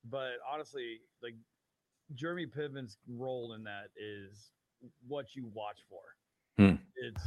But 0.05 0.34
honestly, 0.47 1.01
like 1.22 1.34
Jeremy 2.14 2.47
Piven's 2.47 2.99
role 3.07 3.53
in 3.53 3.64
that 3.64 3.91
is 3.97 4.53
what 5.07 5.36
you 5.36 5.47
watch 5.47 5.82
for. 5.88 6.16
Hmm. 6.57 6.76
It's 7.01 7.22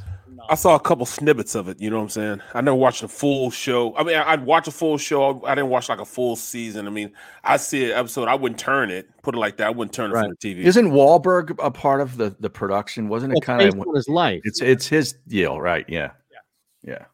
I 0.50 0.56
saw 0.56 0.76
a 0.76 0.80
couple 0.80 1.06
snippets 1.06 1.54
of 1.56 1.68
it. 1.68 1.80
You 1.80 1.90
know 1.90 1.98
what 1.98 2.04
I'm 2.04 2.10
saying? 2.10 2.42
I 2.54 2.62
never 2.62 2.76
watched 2.76 3.04
a 3.04 3.08
full 3.08 3.52
show. 3.52 3.96
I 3.96 4.04
mean, 4.04 4.16
I- 4.18 4.32
I'd 4.34 4.46
watch 4.46 4.68
a 4.68 4.72
full 4.72 4.98
show. 4.98 5.44
I 5.46 5.54
didn't 5.56 5.70
watch 5.70 5.90
like 5.90 6.00
a 6.00 6.06
full 6.06 6.36
season. 6.36 6.88
I 6.88 6.90
mean, 6.90 7.12
I 7.44 7.58
see 7.58 7.92
an 7.92 7.98
episode. 7.98 8.28
I 8.28 8.36
wouldn't 8.36 8.60
turn 8.60 8.90
it. 8.90 9.08
Put 9.22 9.36
it 9.36 9.38
like 9.38 9.58
that. 9.58 9.68
I 9.68 9.70
wouldn't 9.70 9.94
turn 9.94 10.12
it 10.12 10.14
from 10.14 10.32
the 10.32 10.36
TV. 10.56 10.60
Isn't 10.64 10.90
Wahlberg 10.92 11.56
a 11.64 11.70
part 11.72 12.02
of 12.02 12.18
the 12.18 12.36
the 12.40 12.50
production? 12.50 13.10
Wasn't 13.10 13.32
it 13.32 13.36
Well, 13.36 13.42
kind 13.42 13.60
based 13.60 13.78
of 13.78 13.88
on 13.88 13.96
his 13.96 14.10
life. 14.10 14.42
It's 14.44 14.62
it's 14.62 14.88
his 14.88 15.14
deal, 15.28 15.62
right? 15.62 15.86
Yeah. 15.88 16.12
Yeah. 16.84 17.06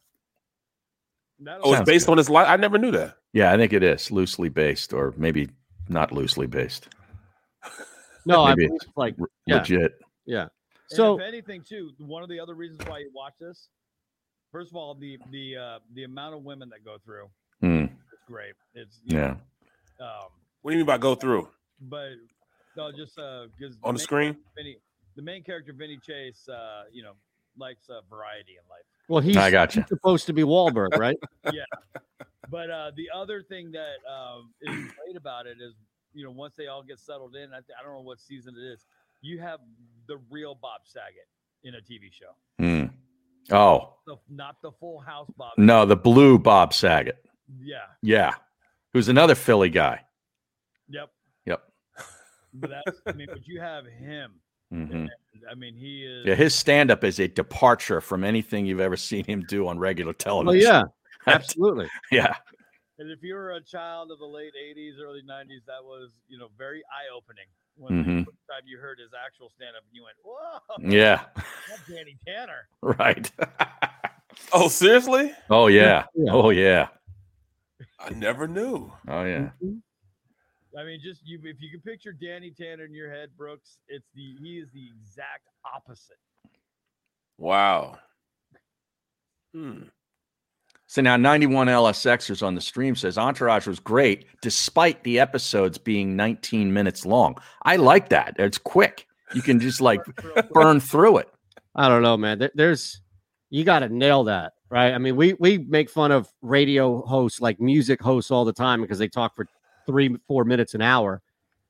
oh, 1.47 1.69
it's 1.71 1.77
Sounds 1.77 1.85
based 1.85 2.09
on 2.09 2.17
his 2.17 2.29
life. 2.29 2.47
I 2.47 2.55
never 2.55 2.77
knew 2.77 2.91
that. 2.91 3.17
Yeah, 3.33 3.53
I 3.53 3.57
think 3.57 3.71
it 3.73 3.83
is 3.83 4.11
loosely 4.11 4.49
based, 4.49 4.93
or 4.93 5.13
maybe 5.17 5.49
not 5.87 6.11
loosely 6.11 6.47
based. 6.47 6.89
No, 8.25 8.43
I 8.43 8.49
maybe 8.55 8.67
believe 8.67 8.75
it's 8.77 8.85
it's 8.85 8.97
like 8.97 9.15
re- 9.17 9.27
yeah. 9.45 9.55
legit. 9.57 9.93
Yeah. 10.91 10.95
And 10.95 10.97
So 10.97 11.19
if 11.19 11.21
anything, 11.27 11.63
too, 11.67 11.91
one 11.99 12.23
of 12.23 12.29
the 12.29 12.39
other 12.39 12.55
reasons 12.55 12.81
why 12.87 12.99
you 12.99 13.11
watch 13.13 13.33
this, 13.39 13.69
first 14.51 14.71
of 14.71 14.75
all, 14.75 14.95
the 14.95 15.17
the 15.31 15.57
uh, 15.57 15.79
the 15.93 16.03
amount 16.03 16.35
of 16.35 16.43
women 16.43 16.69
that 16.69 16.83
go 16.83 16.97
through, 17.03 17.29
Hmm. 17.61 17.85
it's 18.11 18.23
great. 18.27 18.53
It's 18.73 18.99
Yeah. 19.05 19.37
know, 19.99 20.05
um, 20.05 20.29
What 20.61 20.71
do 20.71 20.77
you 20.77 20.79
mean 20.79 20.85
by 20.87 20.97
go 20.97 21.15
through? 21.15 21.49
but 21.81 22.11
no, 22.75 22.91
just 22.91 23.17
uh, 23.19 23.47
because 23.57 23.77
On 23.83 23.93
the 23.93 23.99
screen? 23.99 24.37
Vinny, 24.55 24.77
the 25.15 25.21
main 25.21 25.43
character 25.43 25.73
Vinny 25.73 25.97
Chase, 25.97 26.47
uh, 26.49 26.83
you 26.91 27.03
know, 27.03 27.13
likes 27.57 27.89
uh, 27.89 28.01
variety 28.09 28.53
in 28.53 28.69
life. 28.69 28.83
well, 29.09 29.21
he's, 29.21 29.35
I 29.37 29.49
gotcha. 29.51 29.81
he's 29.81 29.89
supposed 29.89 30.25
to 30.27 30.33
be 30.33 30.43
Wahlberg, 30.43 30.97
right? 30.97 31.17
yeah. 31.53 31.63
But 32.49 32.69
uh, 32.71 32.91
the 32.95 33.09
other 33.13 33.43
thing 33.43 33.71
that 33.73 33.97
um, 34.09 34.53
is 34.61 34.69
great 34.75 35.15
about 35.17 35.45
it 35.45 35.57
is, 35.61 35.73
you 36.13 36.23
know, 36.23 36.31
once 36.31 36.55
they 36.55 36.67
all 36.67 36.81
get 36.83 36.99
settled 36.99 37.35
in, 37.35 37.51
I, 37.53 37.57
th- 37.57 37.75
I 37.79 37.83
don't 37.83 37.93
know 37.93 38.01
what 38.01 38.19
season 38.19 38.55
it 38.57 38.63
is, 38.73 38.85
you 39.21 39.39
have 39.39 39.59
the 40.07 40.17
real 40.29 40.55
Bob 40.55 40.81
Saget 40.85 41.27
in 41.63 41.75
a 41.75 41.77
TV 41.79 42.11
show. 42.11 42.33
Hmm. 42.57 42.85
Oh 43.51 43.95
The, 44.05 44.15
not 44.29 44.57
the 44.61 44.71
Full 44.79 44.99
House 44.99 45.29
Bob. 45.37 45.53
no, 45.57 45.85
the 45.85 45.95
blue 45.95 46.37
Bob 46.37 46.73
Saget. 46.73 47.23
Yeah. 47.61 47.77
Yeah, 48.01 48.35
who's 48.93 49.09
another 49.09 49.35
Philly 49.35 49.69
guy. 49.69 50.01
Yep. 50.89 51.09
Yep. 51.45 51.61
But 52.53 52.69
that's, 52.69 53.01
I 53.07 53.11
mean, 53.13 53.27
but 53.31 53.45
you 53.47 53.59
have 53.59 53.85
him. 53.85 54.33
hmm 54.71 55.05
I 55.49 55.55
mean, 55.55 55.75
he 55.75 56.03
is. 56.03 56.25
Yeah, 56.25 56.35
his 56.35 56.53
stand 56.53 56.91
up 56.91 57.03
is 57.03 57.19
a 57.19 57.27
departure 57.27 58.01
from 58.01 58.23
anything 58.23 58.65
you've 58.65 58.79
ever 58.81 58.97
seen 58.97 59.23
him 59.25 59.43
do 59.47 59.67
on 59.67 59.79
regular 59.79 60.09
Well, 60.25 60.43
television. 60.43 60.67
yeah, 60.67 60.83
absolutely. 61.27 61.87
yeah. 62.11 62.35
And 62.99 63.09
if 63.09 63.23
you 63.23 63.33
were 63.35 63.51
a 63.53 63.61
child 63.63 64.11
of 64.11 64.19
the 64.19 64.25
late 64.25 64.51
'80s, 64.53 64.99
early 65.01 65.21
'90s, 65.21 65.63
that 65.67 65.81
was, 65.83 66.09
you 66.27 66.37
know, 66.37 66.49
very 66.57 66.79
eye-opening 66.91 67.45
when 67.79 67.93
Mhm. 68.03 68.19
the 68.19 68.25
first 68.25 68.47
time 68.49 68.61
you 68.67 68.77
heard 68.77 68.99
his 68.99 69.11
actual 69.13 69.49
stand-up, 69.49 69.83
and 69.83 69.95
you 69.95 70.03
went, 70.03 70.17
"Whoa, 70.23 70.59
Yeah. 70.79 71.25
that's 71.67 71.87
Danny 71.87 72.17
Tanner." 72.25 72.67
Right. 72.81 73.31
Oh, 74.53 74.67
seriously? 74.67 75.33
Oh 75.49 75.67
yeah. 75.67 76.05
Yeah. 76.13 76.31
Oh 76.31 76.49
yeah. 76.49 76.89
I 77.99 78.09
never 78.11 78.47
knew. 78.47 78.91
Oh 79.07 79.23
yeah. 79.23 79.51
I 80.77 80.83
mean, 80.83 80.99
just 81.01 81.25
you 81.25 81.39
if 81.43 81.61
you 81.61 81.69
can 81.71 81.81
picture 81.81 82.13
Danny 82.13 82.51
Tanner 82.51 82.85
in 82.85 82.93
your 82.93 83.11
head, 83.11 83.35
Brooks, 83.37 83.79
it's 83.87 84.07
the 84.13 84.35
he 84.41 84.59
is 84.59 84.69
the 84.71 84.87
exact 84.87 85.47
opposite. 85.65 86.19
Wow. 87.37 87.97
Hmm. 89.53 89.83
So 90.89 91.03
now 91.03 91.17
91 91.17 91.67
LSXers 91.67 92.41
on 92.41 92.55
the 92.55 92.61
stream 92.61 92.95
says 92.95 93.15
Entourage 93.15 93.67
was 93.67 93.79
great 93.79 94.25
despite 94.41 95.03
the 95.03 95.19
episodes 95.19 95.77
being 95.77 96.15
19 96.15 96.73
minutes 96.73 97.05
long. 97.05 97.37
I 97.61 97.75
like 97.75 98.09
that. 98.09 98.35
It's 98.39 98.57
quick. 98.57 99.05
You 99.35 99.43
can 99.43 99.59
just 99.59 99.81
like 99.81 100.01
burn 100.51 100.79
through 100.79 101.19
it. 101.19 101.29
I 101.75 101.89
don't 101.89 102.01
know, 102.01 102.17
man. 102.17 102.39
There, 102.39 102.51
there's 102.55 103.01
you 103.51 103.63
got 103.63 103.79
to 103.79 103.89
nail 103.89 104.23
that, 104.23 104.53
right? 104.71 104.91
I 104.91 104.97
mean, 104.97 105.15
we 105.15 105.33
we 105.33 105.59
make 105.59 105.91
fun 105.91 106.11
of 106.11 106.27
radio 106.41 107.03
hosts 107.03 107.39
like 107.39 107.61
music 107.61 108.01
hosts 108.01 108.31
all 108.31 108.43
the 108.43 108.51
time 108.51 108.81
because 108.81 108.97
they 108.97 109.07
talk 109.07 109.35
for 109.35 109.45
three, 109.85 110.17
four 110.27 110.43
minutes 110.43 110.73
an 110.73 110.81
hour. 110.81 111.21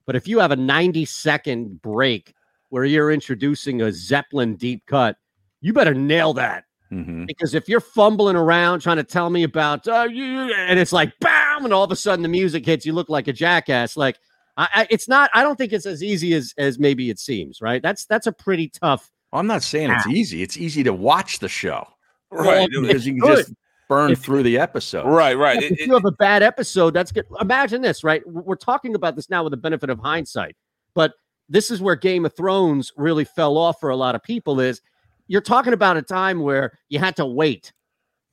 But 0.05 0.15
if 0.15 0.29
you 0.29 0.39
have 0.39 0.51
a 0.51 0.55
90 0.55 1.03
second 1.03 1.81
break 1.81 2.33
where 2.69 2.85
you're 2.85 3.11
introducing 3.11 3.81
a 3.81 3.91
Zeppelin 3.91 4.55
deep 4.55 4.85
cut, 4.85 5.17
you 5.59 5.73
better 5.73 5.93
nail 5.93 6.31
that. 6.35 6.63
Mhm. 6.91 7.27
Because 7.27 7.53
if 7.53 7.69
you're 7.69 7.79
fumbling 7.81 8.35
around 8.35 8.79
trying 8.79 8.97
to 8.97 9.03
tell 9.03 9.29
me 9.29 9.43
about, 9.43 9.87
uh, 9.87 10.07
you, 10.11 10.51
and 10.53 10.79
it's 10.79 10.91
like, 10.91 11.13
bam, 11.19 11.63
and 11.65 11.73
all 11.73 11.83
of 11.83 11.91
a 11.91 11.95
sudden 11.95 12.23
the 12.23 12.29
music 12.29 12.65
hits, 12.65 12.85
you 12.85 12.93
look 12.93 13.09
like 13.09 13.27
a 13.27 13.33
jackass. 13.33 13.95
Like, 13.95 14.17
I, 14.57 14.67
I, 14.73 14.87
it's 14.89 15.07
not. 15.07 15.29
I 15.33 15.43
don't 15.43 15.55
think 15.55 15.71
it's 15.71 15.85
as 15.85 16.01
easy 16.03 16.33
as 16.33 16.53
as 16.57 16.79
maybe 16.79 17.09
it 17.09 17.19
seems. 17.19 17.61
Right? 17.61 17.81
That's 17.81 18.05
that's 18.05 18.25
a 18.27 18.31
pretty 18.31 18.69
tough. 18.69 19.11
I'm 19.31 19.45
not 19.47 19.61
saying 19.61 19.91
it's 19.91 20.07
easy. 20.07 20.41
It's 20.41 20.57
easy 20.57 20.83
to 20.83 20.91
watch 20.93 21.37
the 21.39 21.47
show. 21.49 21.85
Right. 22.31 22.67
Because 22.71 23.05
you 23.05 23.13
can 23.13 23.19
good. 23.21 23.37
just 23.45 23.53
burn 23.87 24.15
through 24.15 24.43
the 24.43 24.57
episode. 24.57 25.05
Right, 25.07 25.35
right. 25.37 25.61
If 25.61 25.71
It- 25.73 25.79
you 25.87 25.93
have 25.93 26.05
a 26.05 26.11
bad 26.11 26.41
episode, 26.43 26.93
that's 26.95 27.11
good. 27.11 27.25
Imagine 27.39 27.81
this, 27.81 28.03
right? 28.03 28.21
We're 28.27 28.55
talking 28.55 28.95
about 28.95 29.15
this 29.15 29.29
now 29.29 29.43
with 29.43 29.51
the 29.51 29.57
benefit 29.57 29.89
of 29.91 29.99
hindsight, 29.99 30.55
but 30.95 31.13
this 31.47 31.69
is 31.71 31.81
where 31.81 31.95
Game 31.95 32.25
of 32.25 32.35
Thrones 32.35 32.91
really 32.97 33.23
fell 33.25 33.57
off 33.57 33.79
for 33.79 33.89
a 33.89 33.95
lot 33.95 34.13
of 34.15 34.21
people. 34.23 34.59
Is 34.59 34.81
you're 35.29 35.39
talking 35.41 35.71
about 35.71 35.95
a 35.95 36.01
time 36.01 36.41
where 36.41 36.77
you 36.89 36.99
had 36.99 37.15
to 37.15 37.25
wait. 37.25 37.71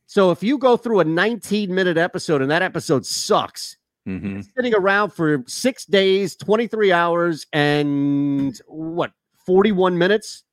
So 0.07 0.33
if 0.33 0.43
you 0.43 0.59
go 0.59 0.77
through 0.77 1.01
a 1.01 1.05
19 1.05 1.73
minute 1.73 1.97
episode 1.97 2.43
and 2.43 2.51
that 2.51 2.63
episode 2.63 3.07
sucks, 3.07 3.77
hmm 4.05 4.41
sitting 4.57 4.75
around 4.75 5.13
for 5.13 5.45
six 5.47 5.85
days, 5.85 6.35
23 6.37 6.93
hours, 6.93 7.47
and 7.53 8.59
what, 8.67 9.13
41 9.47 9.99
minutes 9.99 10.45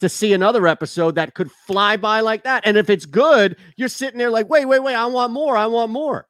to 0.00 0.08
see 0.08 0.32
another 0.32 0.66
episode 0.66 1.14
that 1.14 1.34
could 1.34 1.50
fly 1.66 1.96
by 1.96 2.20
like 2.20 2.42
that. 2.44 2.62
And 2.66 2.76
if 2.76 2.88
it's 2.90 3.04
good, 3.06 3.56
you're 3.76 3.88
sitting 3.88 4.18
there 4.18 4.30
like, 4.30 4.48
wait, 4.48 4.64
wait, 4.64 4.82
wait, 4.82 4.94
I 4.94 5.06
want 5.06 5.32
more. 5.32 5.56
I 5.56 5.66
want 5.66 5.92
more. 5.92 6.26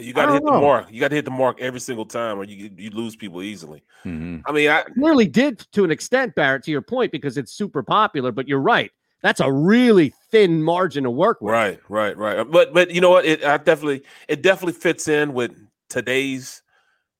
You 0.00 0.12
got 0.12 0.26
to 0.26 0.32
hit 0.32 0.42
don't 0.42 0.54
the 0.54 0.60
mark. 0.60 0.86
You 0.90 1.00
got 1.00 1.08
to 1.08 1.14
hit 1.14 1.24
the 1.24 1.30
mark 1.30 1.60
every 1.60 1.80
single 1.80 2.06
time, 2.06 2.38
or 2.38 2.44
you 2.44 2.70
you 2.76 2.90
lose 2.90 3.16
people 3.16 3.42
easily. 3.42 3.82
hmm 4.02 4.38
I 4.46 4.52
mean, 4.52 4.70
I 4.70 4.84
Nearly 4.96 5.26
did 5.26 5.60
to 5.72 5.84
an 5.84 5.90
extent, 5.90 6.34
Barrett, 6.34 6.64
to 6.64 6.70
your 6.70 6.82
point, 6.82 7.12
because 7.12 7.36
it's 7.36 7.52
super 7.52 7.82
popular, 7.82 8.32
but 8.32 8.48
you're 8.48 8.60
right. 8.60 8.90
That's 9.22 9.40
a 9.40 9.52
really 9.52 10.12
thin 10.30 10.62
margin 10.62 11.04
to 11.04 11.10
work 11.10 11.40
with. 11.40 11.52
right, 11.52 11.80
right, 11.88 12.16
right. 12.16 12.50
But 12.50 12.74
but 12.74 12.90
you 12.90 13.00
know 13.00 13.10
what? 13.10 13.24
It 13.24 13.44
I 13.44 13.56
definitely 13.58 14.02
it 14.28 14.42
definitely 14.42 14.72
fits 14.72 15.06
in 15.06 15.32
with 15.32 15.52
today's 15.88 16.62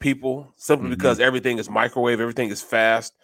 people 0.00 0.52
simply 0.56 0.88
Mhm. 0.88 0.90
because 0.90 1.20
everything 1.20 1.58
is 1.58 1.70
microwave, 1.70 2.20
everything 2.20 2.50
is 2.50 2.60
fast. 2.60 3.14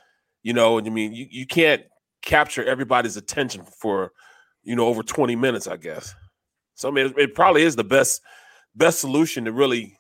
You 0.45 0.53
know, 0.53 0.79
and 0.79 0.87
I 0.87 0.91
mean, 0.91 1.13
you, 1.13 1.27
you 1.29 1.47
can't 1.47 1.83
capture 2.23 2.65
everybody's 2.65 3.17
attention 3.17 3.65
for 3.65 4.13
you 4.63 4.77
know 4.77 4.87
over 4.87 5.03
20 5.03 5.35
minutes, 5.35 5.67
I 5.67 5.77
guess. 5.77 6.15
So 6.77 6.89
I 6.89 6.93
mean, 6.93 7.07
it, 7.07 7.19
it 7.19 7.35
probably 7.35 7.63
is 7.63 7.75
the 7.75 7.85
best 7.85 8.23
best 8.79 9.01
solution 9.01 9.45
to 9.45 9.53
really 9.53 9.99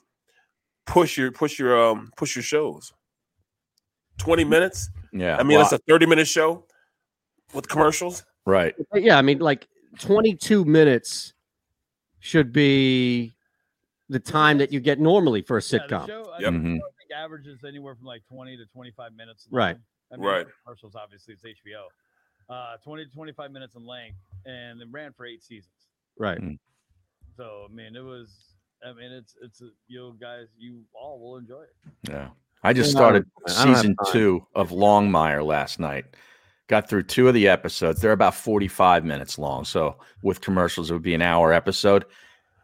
push 0.87 1.18
your 1.18 1.31
push 1.33 1.59
your 1.59 1.79
um 1.91 2.11
push 2.16 2.35
your 2.37 2.43
shows. 2.43 2.93
20 4.18 4.45
minutes. 4.45 4.91
Yeah. 5.12 5.37
I 5.37 5.43
mean, 5.43 5.59
well, 5.59 5.64
it's 5.64 5.72
a 5.72 5.79
30 5.89 6.07
minute 6.07 6.26
show 6.26 6.64
with 7.55 7.68
commercials. 7.68 8.24
right. 8.47 8.74
Yeah, 8.95 9.16
I 9.18 9.22
mean, 9.22 9.39
like 9.39 9.68
22 10.01 10.64
minutes 10.64 11.35
should 12.20 12.53
be 12.53 13.35
the 14.09 14.18
time 14.18 14.59
that 14.59 14.72
you 14.72 14.81
get 14.81 14.99
normally 14.99 15.43
for 15.43 15.59
a 15.59 15.61
Yeah, 15.62 15.79
sitcom. 15.79 16.07
show, 16.07 16.24
I, 16.33 16.41
Yep. 16.41 16.53
think, 16.53 16.64
Mhm. 16.64 16.76
I 16.79 16.91
think 16.99 17.11
averages 17.14 17.62
anywhere 17.64 17.95
from 17.95 18.07
like 18.07 18.24
20 18.26 18.57
to 18.57 18.66
25 18.66 19.12
minutes. 19.14 19.47
Right. 19.51 19.76
long. 19.76 19.85
I 20.11 20.16
mean, 20.16 20.26
Right. 20.26 20.47
Commercials, 20.64 20.95
obviously, 20.95 21.35
it's 21.35 21.45
HBO. 21.45 21.89
Uh, 22.49 22.79
20 22.79 23.05
to 23.05 23.11
25 23.12 23.53
minutes 23.53 23.76
in 23.76 23.85
length, 23.85 24.16
and 24.47 24.81
it 24.81 24.89
ran 24.91 25.12
for 25.12 25.26
eight 25.26 25.43
seasons. 25.45 25.74
Right. 26.18 26.41
Mm. 26.41 26.59
So 27.37 27.66
I 27.68 27.72
mean, 27.72 27.95
it 27.95 28.01
was. 28.01 28.57
I 28.87 28.93
mean, 28.93 29.11
it's 29.12 29.35
it's 29.43 29.61
a, 29.61 29.68
you 29.87 30.16
guys, 30.20 30.47
you 30.57 30.83
all 30.95 31.18
will 31.20 31.37
enjoy 31.37 31.62
it. 31.62 31.74
Yeah. 32.09 32.29
I 32.62 32.72
just 32.72 32.91
started 32.91 33.24
don't- 33.47 33.59
I 33.59 33.64
don't 33.64 33.74
have 33.74 33.83
season 33.83 33.97
two 34.12 34.47
of 34.55 34.70
Longmire 34.70 35.45
last 35.45 35.79
night. 35.79 36.05
Got 36.68 36.89
through 36.89 37.05
two 37.05 37.29
of 37.29 37.35
the 37.35 37.49
episodes. 37.49 38.01
They're 38.01 38.12
about 38.12 38.35
45 38.35 39.05
minutes 39.05 39.39
long. 39.39 39.64
So 39.64 39.97
with 40.22 40.41
commercials, 40.41 40.91
it 40.91 40.95
would 40.95 41.03
be 41.03 41.14
an 41.14 41.22
hour 41.22 41.53
episode. 41.53 42.05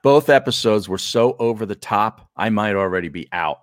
Both 0.03 0.29
episodes 0.29 0.89
were 0.89 0.99
so 0.99 1.37
over 1.39 1.65
the 1.65 1.75
top, 1.77 2.29
I 2.37 2.51
might 2.51 2.75
already 2.75 3.09
be 3.09 3.29
out. 3.33 3.61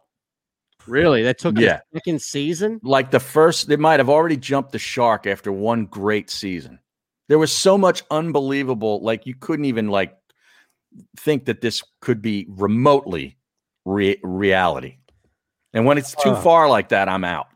Really? 0.87 1.21
That 1.23 1.37
took 1.37 1.57
Yeah. 1.59 1.81
a 1.93 1.97
second 1.97 2.21
season? 2.21 2.79
Like 2.81 3.11
the 3.11 3.19
first, 3.19 3.67
they 3.67 3.75
might 3.75 3.99
have 3.99 4.09
already 4.09 4.37
jumped 4.37 4.71
the 4.71 4.79
shark 4.79 5.27
after 5.27 5.51
one 5.51 5.85
great 5.85 6.29
season. 6.31 6.79
There 7.27 7.37
was 7.37 7.51
so 7.51 7.77
much 7.77 8.01
unbelievable, 8.09 8.99
like 9.03 9.25
you 9.27 9.35
couldn't 9.35 9.65
even 9.65 9.89
like 9.89 10.17
think 11.17 11.45
that 11.45 11.61
this 11.61 11.83
could 12.01 12.21
be 12.21 12.45
remotely 12.49 13.37
re- 13.85 14.19
reality. 14.23 14.97
And 15.73 15.85
when 15.85 15.97
it's 15.97 16.13
too 16.15 16.31
Uh. 16.31 16.41
far 16.41 16.67
like 16.69 16.89
that, 16.89 17.07
I'm 17.09 17.23
out. 17.23 17.47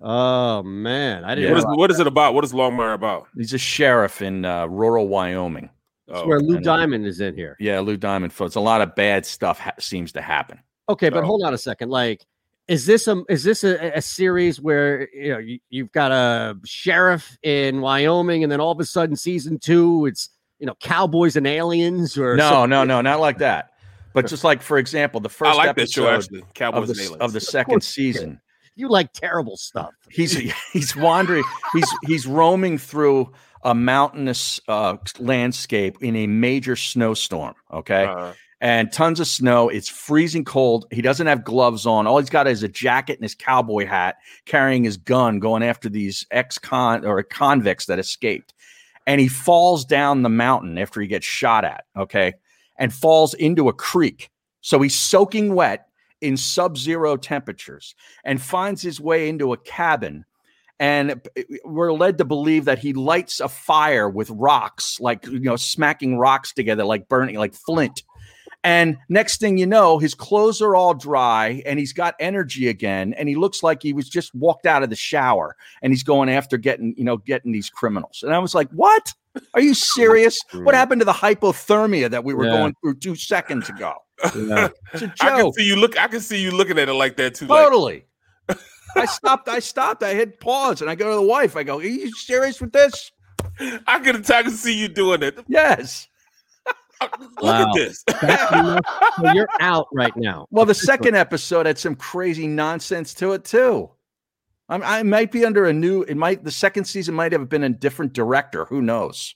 Oh 0.00 0.62
man, 0.64 1.24
I 1.24 1.34
didn't. 1.36 1.44
Yeah. 1.44 1.50
What, 1.50 1.58
is, 1.58 1.64
what 1.78 1.90
is 1.92 2.00
it 2.00 2.06
about? 2.06 2.34
What 2.34 2.44
is 2.44 2.52
Longmire 2.52 2.94
about? 2.94 3.28
He's 3.36 3.52
a 3.54 3.58
sheriff 3.58 4.20
in 4.20 4.44
uh, 4.44 4.66
rural 4.66 5.06
Wyoming. 5.06 5.70
that's 6.08 6.26
where 6.26 6.40
Lou 6.40 6.58
Diamond 6.60 7.06
is 7.06 7.20
in 7.20 7.36
here. 7.36 7.56
Yeah, 7.60 7.78
Lou 7.80 7.96
Diamond. 7.96 8.32
It's 8.38 8.56
a 8.56 8.60
lot 8.60 8.80
of 8.80 8.94
bad 8.96 9.24
stuff 9.24 9.60
ha- 9.60 9.74
seems 9.78 10.10
to 10.12 10.20
happen. 10.22 10.58
Okay, 10.88 11.08
but 11.08 11.22
Oh. 11.22 11.26
hold 11.26 11.42
on 11.44 11.54
a 11.54 11.58
second. 11.58 11.90
Like, 11.90 12.26
is 12.66 12.84
this 12.84 13.06
a 13.06 13.22
is 13.28 13.44
this 13.44 13.62
a, 13.62 13.92
a 13.94 14.02
series 14.02 14.60
where 14.60 15.08
you 15.14 15.32
know 15.32 15.38
you, 15.38 15.58
you've 15.70 15.92
got 15.92 16.10
a 16.10 16.58
sheriff 16.64 17.36
in 17.44 17.80
Wyoming, 17.80 18.42
and 18.42 18.50
then 18.50 18.60
all 18.60 18.72
of 18.72 18.80
a 18.80 18.84
sudden, 18.84 19.14
season 19.14 19.58
two, 19.60 20.06
it's 20.06 20.30
you 20.62 20.66
know 20.66 20.74
cowboys 20.80 21.34
and 21.36 21.46
aliens, 21.46 22.16
or 22.16 22.36
No, 22.36 22.48
something? 22.50 22.70
no, 22.70 22.84
no, 22.84 23.00
not 23.02 23.18
like 23.20 23.38
that. 23.48 23.70
But 24.14 24.28
just 24.28 24.44
like 24.44 24.62
for 24.62 24.78
example, 24.78 25.20
the 25.20 25.28
first 25.28 25.50
I 25.50 25.54
like 25.54 25.66
that 25.76 25.82
episode 25.82 25.92
show 26.02 26.08
actually. 26.08 26.44
Cowboys 26.54 26.88
of 26.90 26.96
the, 26.96 27.02
and 27.02 27.10
Aliens. 27.10 27.20
of 27.22 27.32
the 27.32 27.40
second 27.40 27.72
course 27.72 27.96
you 27.98 28.12
season, 28.12 28.40
You 28.76 28.88
like 28.88 29.12
terrible 29.12 29.56
stuff. 29.56 29.90
he's 30.08 30.32
he's 30.72 30.94
wandering 30.96 31.42
he's 31.74 31.90
he's 32.06 32.26
roaming 32.26 32.78
through 32.78 33.32
a 33.64 33.74
mountainous 33.74 34.60
uh, 34.68 34.96
landscape 35.18 35.96
in 36.00 36.14
a 36.16 36.26
major 36.28 36.76
snowstorm 36.76 37.54
okay 37.72 38.04
Uh-huh. 38.04 38.32
and 38.60 38.92
tons 38.92 39.18
of 39.20 39.26
snow 39.28 39.68
it's 39.68 39.88
freezing 39.88 40.44
cold 40.44 40.86
he 40.90 41.00
doesn't 41.00 41.26
have 41.28 41.42
gloves 41.44 41.86
on 41.86 42.06
all 42.06 42.18
he's 42.18 42.28
got 42.30 42.46
is 42.48 42.62
a 42.64 42.68
jacket 42.68 43.14
and 43.18 43.22
his 43.24 43.34
cowboy 43.36 43.86
hat 43.86 44.16
carrying 44.46 44.82
his 44.84 44.96
gun 44.96 45.38
going 45.38 45.62
after 45.62 45.88
these 45.88 46.26
ex-con 46.32 47.04
or 47.06 47.22
convicts 47.22 47.86
that 47.86 47.98
escaped 48.00 48.52
and 49.06 49.20
he 49.20 49.28
falls 49.28 49.84
down 49.84 50.22
the 50.22 50.28
mountain 50.28 50.78
after 50.78 51.00
he 51.00 51.06
gets 51.06 51.26
shot 51.26 51.64
at 51.64 51.84
okay 51.96 52.34
and 52.78 52.92
falls 52.92 53.34
into 53.34 53.68
a 53.68 53.72
creek. 53.72 54.30
So 54.60 54.80
he's 54.80 54.94
soaking 54.94 55.54
wet 55.54 55.86
in 56.20 56.36
sub-zero 56.36 57.16
temperatures 57.16 57.94
and 58.24 58.40
finds 58.40 58.80
his 58.80 59.00
way 59.00 59.28
into 59.28 59.52
a 59.52 59.56
cabin. 59.56 60.24
And 60.78 61.12
uh, 61.12 61.42
we're 61.64 61.92
led 61.92 62.18
to 62.18 62.24
believe 62.24 62.64
that 62.64 62.78
he 62.78 62.92
lights 62.92 63.40
a 63.40 63.48
fire 63.48 64.08
with 64.08 64.30
rocks 64.30 64.98
like 65.00 65.26
you 65.26 65.40
know 65.40 65.56
smacking 65.56 66.18
rocks 66.18 66.52
together 66.52 66.84
like 66.84 67.08
burning 67.08 67.36
like 67.36 67.54
flint 67.54 68.02
and 68.64 68.96
next 69.08 69.40
thing 69.40 69.58
you 69.58 69.66
know 69.66 69.98
his 69.98 70.14
clothes 70.14 70.62
are 70.62 70.74
all 70.76 70.94
dry 70.94 71.62
and 71.66 71.78
he's 71.78 71.92
got 71.92 72.14
energy 72.20 72.68
again 72.68 73.12
and 73.14 73.28
he 73.28 73.34
looks 73.34 73.62
like 73.62 73.82
he 73.82 73.92
was 73.92 74.08
just 74.08 74.34
walked 74.34 74.66
out 74.66 74.82
of 74.82 74.90
the 74.90 74.96
shower 74.96 75.56
and 75.82 75.92
he's 75.92 76.02
going 76.02 76.28
after 76.28 76.56
getting 76.56 76.94
you 76.96 77.04
know 77.04 77.16
getting 77.16 77.50
these 77.52 77.68
criminals 77.70 78.22
and 78.22 78.32
i 78.34 78.38
was 78.38 78.54
like 78.54 78.68
what 78.70 79.12
are 79.54 79.60
you 79.60 79.74
serious 79.96 80.38
what 80.54 80.74
happened 80.74 81.00
to 81.00 81.04
the 81.04 81.12
hypothermia 81.12 82.08
that 82.10 82.22
we 82.24 82.34
were 82.34 82.44
Yeah. 82.46 82.52
going 82.58 82.74
through 82.82 82.94
two 82.96 83.16
seconds 83.16 83.68
ago 83.68 83.94
Yeah. 84.36 84.68
it's 84.92 85.02
a 85.02 85.12
I 85.20 85.40
can 85.40 85.52
see 85.54 85.64
you 85.64 85.74
look. 85.76 85.98
I 85.98 86.06
can 86.06 86.20
see 86.20 86.40
you 86.40 86.52
looking 86.52 86.78
at 86.78 86.88
it 86.88 86.92
like 86.94 87.16
that 87.16 87.34
too. 87.34 87.46
Like, 87.46 87.64
Totally. 87.64 88.04
I 88.94 89.06
stopped. 89.06 89.48
I 89.48 89.58
stopped. 89.58 90.02
I 90.04 90.14
hit 90.14 90.38
pause 90.38 90.80
and 90.80 90.88
I 90.88 90.94
go 90.94 91.08
to 91.08 91.16
the 91.16 91.22
wife. 91.22 91.56
I 91.56 91.64
go, 91.64 91.78
Are 91.78 91.82
you 91.82 92.12
serious 92.12 92.60
with 92.60 92.72
this? 92.72 93.10
I 93.86 93.98
can. 93.98 94.16
I 94.16 94.42
can 94.42 94.52
see 94.52 94.78
you 94.78 94.86
doing 94.86 95.22
it. 95.24 95.38
Yes. 95.48 96.06
Look 97.20 97.42
Wow. 97.42 97.68
at 97.68 97.74
this. 97.74 98.04
So 98.08 99.32
you're 99.32 99.48
out 99.60 99.88
right 99.92 100.16
now. 100.16 100.46
Well, 100.50 100.64
the 100.66 100.74
second 100.74 101.14
episode 101.16 101.66
had 101.66 101.78
some 101.78 101.94
crazy 101.94 102.46
nonsense 102.46 103.14
to 103.14 103.32
it 103.32 103.44
too. 103.44 103.90
I'm, 104.68 104.82
I 104.82 105.02
might 105.02 105.32
be 105.32 105.44
under 105.44 105.66
a 105.66 105.72
new. 105.72 106.02
It 106.02 106.16
might. 106.16 106.44
The 106.44 106.50
second 106.50 106.84
season 106.84 107.14
might 107.14 107.32
have 107.32 107.48
been 107.48 107.64
a 107.64 107.68
different 107.68 108.12
director. 108.12 108.64
Who 108.66 108.80
knows? 108.80 109.34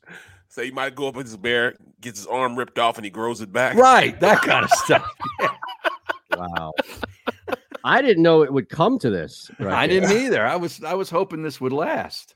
So 0.49 0.63
he 0.63 0.71
might 0.71 0.95
go 0.95 1.09
up 1.09 1.17
with 1.17 1.27
his 1.27 1.37
bear, 1.37 1.75
gets 2.01 2.21
his 2.21 2.27
arm 2.27 2.57
ripped 2.57 2.79
off, 2.79 2.97
and 2.97 3.05
he 3.05 3.11
grows 3.11 3.41
it 3.43 3.53
back. 3.53 3.77
Right. 3.77 4.19
That 4.21 4.41
kind 4.41 4.65
of 4.65 4.71
stuff. 4.79 5.05
Wow. 6.37 6.73
I 7.85 8.01
didn't 8.01 8.23
know 8.23 8.43
it 8.43 8.53
would 8.53 8.69
come 8.69 8.99
to 9.01 9.11
this. 9.11 9.51
right 9.59 9.75
I 9.75 9.87
there. 9.87 10.01
didn't 10.01 10.17
either. 10.25 10.47
I 10.47 10.57
was. 10.57 10.83
I 10.85 10.95
was 10.95 11.11
hoping 11.11 11.43
this 11.43 11.61
would 11.61 11.73
last. 11.73 12.36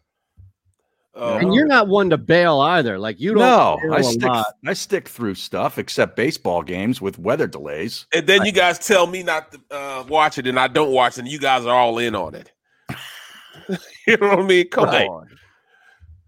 Oh, 1.15 1.39
And 1.39 1.53
you're 1.55 1.67
not 1.67 1.89
one 1.89 2.09
to 2.11 2.17
bail 2.19 2.61
either. 2.61 2.99
Like 2.99 3.19
you 3.21 3.31
don't. 3.35 3.39
No, 3.41 3.79
bail 3.83 3.95
I 3.95 3.99
a 3.99 4.05
stick. 4.05 4.31
I 4.67 4.73
stick 4.75 5.09
through 5.09 5.35
stuff 5.35 5.77
except 5.79 6.15
baseball 6.17 6.63
games 6.63 7.01
with 7.01 7.19
weather 7.19 7.47
delays. 7.49 8.07
and 8.15 8.27
then 8.27 8.45
you 8.45 8.53
guys 8.53 8.79
tell 8.79 9.07
me 9.09 9.23
not 9.25 9.51
to 9.53 9.61
uh, 9.71 10.05
watch 10.09 10.39
it, 10.39 10.47
and 10.47 10.59
I 10.59 10.69
don't 10.69 10.93
watch 10.93 11.19
it, 11.19 11.21
and 11.23 11.29
you 11.29 11.41
guys 11.41 11.67
are 11.67 11.75
all 11.75 11.99
in 11.99 12.15
on 12.15 12.35
it. 12.37 12.53
you 14.07 14.17
know 14.19 14.29
what 14.29 14.39
I 14.41 14.43
mean? 14.43 14.69
Come 14.69 14.85
Right. 14.85 15.09
on, 15.09 15.29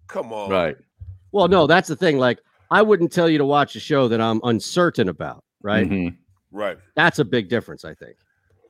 come 0.08 0.32
on. 0.32 0.50
Right. 0.50 0.76
Well, 1.30 1.46
no, 1.48 1.66
that's 1.68 1.88
the 1.88 1.96
thing. 1.96 2.18
Like 2.18 2.40
I 2.70 2.82
wouldn't 2.82 3.12
tell 3.12 3.28
you 3.30 3.38
to 3.38 3.44
watch 3.46 3.76
a 3.76 3.80
show 3.80 4.08
that 4.08 4.20
I'm 4.20 4.40
uncertain 4.42 5.08
about. 5.08 5.44
Right. 5.62 5.88
Mhm. 5.88 6.16
Right. 6.50 6.76
That's 6.96 7.18
a 7.20 7.24
big 7.24 7.48
difference, 7.48 7.84
I 7.84 7.94
think. 7.94 8.16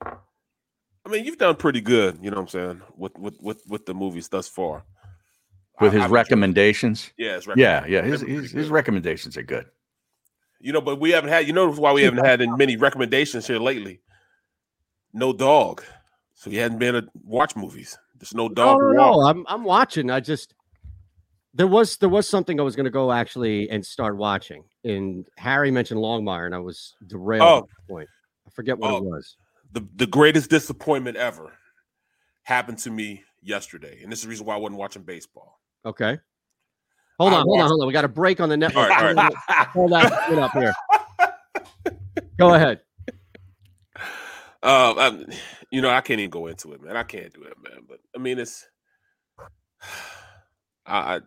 I 0.04 1.08
mean, 1.08 1.24
you've 1.24 1.38
done 1.38 1.56
pretty 1.56 1.80
good. 1.80 2.18
You 2.22 2.30
know 2.30 2.36
what 2.36 2.42
I'm 2.42 2.48
saying 2.48 2.82
with 2.96 3.18
with 3.18 3.40
with, 3.40 3.62
with 3.66 3.86
the 3.86 3.94
movies 3.94 4.28
thus 4.28 4.46
far. 4.46 4.84
With 5.80 5.92
I- 5.92 5.96
his 5.96 6.04
I've 6.04 6.10
recommendations. 6.10 7.12
Yeah, 7.16 7.34
his 7.36 7.48
Yeah, 7.56 7.84
yeah. 7.86 8.02
His 8.02 8.20
his, 8.22 8.50
his 8.52 8.68
recommendations 8.68 9.36
are 9.36 9.42
good. 9.42 9.66
You 10.60 10.72
know, 10.72 10.80
but 10.80 11.00
we 11.00 11.10
haven't 11.10 11.30
had. 11.30 11.46
You 11.46 11.52
know 11.52 11.72
why 11.72 11.92
we 11.92 12.02
haven't 12.02 12.24
had 12.24 12.40
many 12.58 12.76
recommendations 12.76 13.46
here 13.46 13.58
lately? 13.58 14.00
No 15.12 15.32
dog, 15.32 15.82
so 16.34 16.50
he 16.50 16.56
hadn't 16.56 16.78
been 16.78 16.94
to 16.94 17.06
watch 17.24 17.56
movies. 17.56 17.98
There's 18.16 18.34
no 18.34 18.48
No, 18.48 18.54
dog. 18.54 18.78
no, 18.80 18.88
to 18.90 18.94
no. 18.94 19.20
I'm 19.26 19.44
I'm 19.48 19.64
watching. 19.64 20.10
I 20.10 20.20
just 20.20 20.54
there 21.54 21.66
was 21.66 21.96
there 21.96 22.08
was 22.08 22.28
something 22.28 22.60
I 22.60 22.62
was 22.62 22.76
going 22.76 22.84
to 22.84 22.90
go 22.90 23.10
actually 23.12 23.68
and 23.70 23.84
start 23.84 24.16
watching. 24.16 24.64
And 24.84 25.26
Harry 25.36 25.70
mentioned 25.70 26.00
Longmire, 26.00 26.46
and 26.46 26.54
I 26.54 26.58
was 26.58 26.94
derailed 27.06 27.42
Oh. 27.42 27.58
at 27.58 27.64
that 27.68 27.92
point. 27.92 28.08
I 28.46 28.50
forget 28.50 28.78
what 28.78 28.90
Oh. 28.92 28.96
it 28.98 29.04
was. 29.04 29.36
the 29.72 29.86
the 29.96 30.06
greatest 30.06 30.48
disappointment 30.50 31.16
ever 31.16 31.52
happened 32.44 32.78
to 32.78 32.90
me 32.90 33.22
yesterday, 33.42 34.00
and 34.02 34.12
this 34.12 34.20
is 34.20 34.24
the 34.24 34.28
reason 34.28 34.46
why 34.46 34.54
I 34.54 34.58
wasn't 34.58 34.78
watching 34.78 35.02
baseball. 35.02 35.58
Okay. 35.84 36.18
Hold 37.18 37.34
on, 37.34 37.42
hold 37.42 37.60
on, 37.60 37.68
hold 37.68 37.80
on. 37.82 37.86
We 37.86 37.92
got 37.92 38.04
a 38.04 38.08
break 38.08 38.40
on 38.40 38.48
the 38.48 38.56
network. 38.56 38.90
All 38.90 39.04
right, 39.04 39.16
all 39.16 39.24
right. 39.24 39.34
Hold 39.68 39.92
that 39.92 40.26
shit 40.28 40.38
up 40.38 40.52
here. 40.52 40.74
Go 42.38 42.54
ahead. 42.54 42.80
Uh, 44.62 44.94
um, 44.98 45.26
you 45.70 45.80
know, 45.80 45.90
I 45.90 46.00
can't 46.00 46.18
even 46.18 46.30
go 46.30 46.48
into 46.48 46.72
it, 46.72 46.82
man. 46.82 46.96
I 46.96 47.04
can't 47.04 47.32
do 47.32 47.42
it, 47.44 47.54
man. 47.62 47.82
But 47.88 47.98
I 48.16 48.18
mean, 48.18 48.38
it's. 48.38 48.66
I, 50.84 51.16
I 51.16 51.20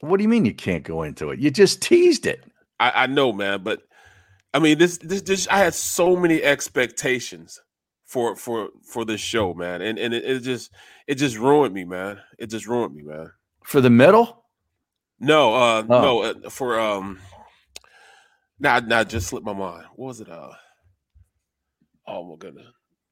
What 0.00 0.18
do 0.18 0.22
you 0.22 0.28
mean 0.28 0.44
you 0.44 0.54
can't 0.54 0.84
go 0.84 1.02
into 1.02 1.30
it? 1.30 1.40
You 1.40 1.50
just 1.50 1.82
teased 1.82 2.26
it. 2.26 2.44
I, 2.78 2.92
I 2.94 3.06
know, 3.06 3.32
man, 3.32 3.64
but 3.64 3.82
I 4.54 4.60
mean, 4.60 4.78
this, 4.78 4.98
this, 4.98 5.22
this, 5.22 5.48
I 5.48 5.58
had 5.58 5.74
so 5.74 6.14
many 6.14 6.42
expectations 6.42 7.60
for, 8.04 8.36
for, 8.36 8.70
for 8.84 9.04
this 9.04 9.20
show, 9.20 9.54
man, 9.54 9.82
and 9.82 9.98
and 9.98 10.14
it, 10.14 10.24
it 10.24 10.40
just, 10.40 10.70
it 11.08 11.16
just 11.16 11.36
ruined 11.36 11.74
me, 11.74 11.84
man. 11.84 12.20
It 12.38 12.46
just 12.46 12.66
ruined 12.66 12.94
me, 12.94 13.02
man. 13.02 13.32
For 13.64 13.80
the 13.80 13.90
middle? 13.90 14.44
No, 15.18 15.54
uh, 15.54 15.82
Oh. 15.88 16.00
no, 16.02 16.22
uh, 16.22 16.50
for 16.50 16.78
um, 16.80 17.20
now, 18.58 18.78
now, 18.80 19.04
just 19.04 19.28
slipped 19.28 19.46
my 19.46 19.52
mind. 19.52 19.86
What 19.94 20.06
was 20.08 20.20
it? 20.20 20.30
Uh, 20.30 20.50
oh 22.06 22.24
my 22.24 22.36
goodness, 22.38 22.66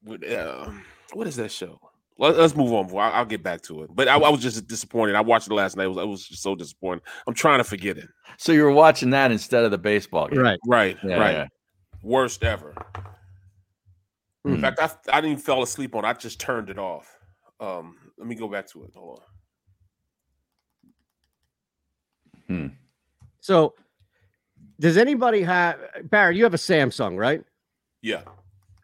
with, 0.04 0.24
uh, 0.24 0.70
what 1.12 1.26
is 1.26 1.36
that 1.36 1.52
show? 1.52 1.78
Let, 2.18 2.34
us 2.36 2.56
move 2.56 2.72
on. 2.72 2.90
I'll, 2.90 3.12
I'll, 3.12 3.24
get 3.24 3.44
back 3.44 3.62
to 3.62 3.82
it. 3.84 3.90
But 3.94 4.08
I, 4.08 4.16
I, 4.16 4.28
was 4.28 4.40
just 4.42 4.66
disappointed. 4.66 5.14
I 5.14 5.20
watched 5.20 5.46
it 5.46 5.54
last 5.54 5.76
night. 5.76 5.84
I 5.84 5.86
was, 5.86 5.98
I 5.98 6.02
was 6.02 6.26
just 6.26 6.42
so 6.42 6.56
disappointed. 6.56 7.02
I'm 7.28 7.34
trying 7.34 7.58
to 7.58 7.64
forget 7.64 7.96
it. 7.96 8.08
So 8.38 8.50
you 8.50 8.64
were 8.64 8.72
watching 8.72 9.10
that 9.10 9.30
instead 9.30 9.62
of 9.64 9.70
the 9.70 9.78
baseball 9.78 10.28
game, 10.28 10.40
right? 10.40 10.58
Right, 10.66 10.96
Yeah, 11.04 11.16
right. 11.16 11.32
yeah. 11.32 11.46
Worst 12.02 12.42
ever. 12.42 12.74
Hmm. 14.44 14.54
In 14.54 14.60
fact, 14.60 14.80
I, 14.80 14.90
I 15.12 15.20
didn't 15.20 15.32
even 15.32 15.42
fall 15.44 15.62
asleep 15.62 15.94
on. 15.94 16.04
it. 16.04 16.08
I 16.08 16.12
just 16.14 16.40
turned 16.40 16.70
it 16.70 16.78
off. 16.78 17.08
Um, 17.60 17.96
let 18.18 18.26
me 18.26 18.34
go 18.34 18.48
back 18.48 18.66
to 18.72 18.82
it. 18.84 18.90
Hold 18.96 19.20
on. 19.20 19.24
So, 23.40 23.74
does 24.80 24.96
anybody 24.96 25.42
have 25.42 25.78
Barrett? 26.04 26.36
You 26.36 26.44
have 26.44 26.54
a 26.54 26.58
Samsung, 26.58 27.18
right? 27.18 27.42
Yeah. 28.02 28.22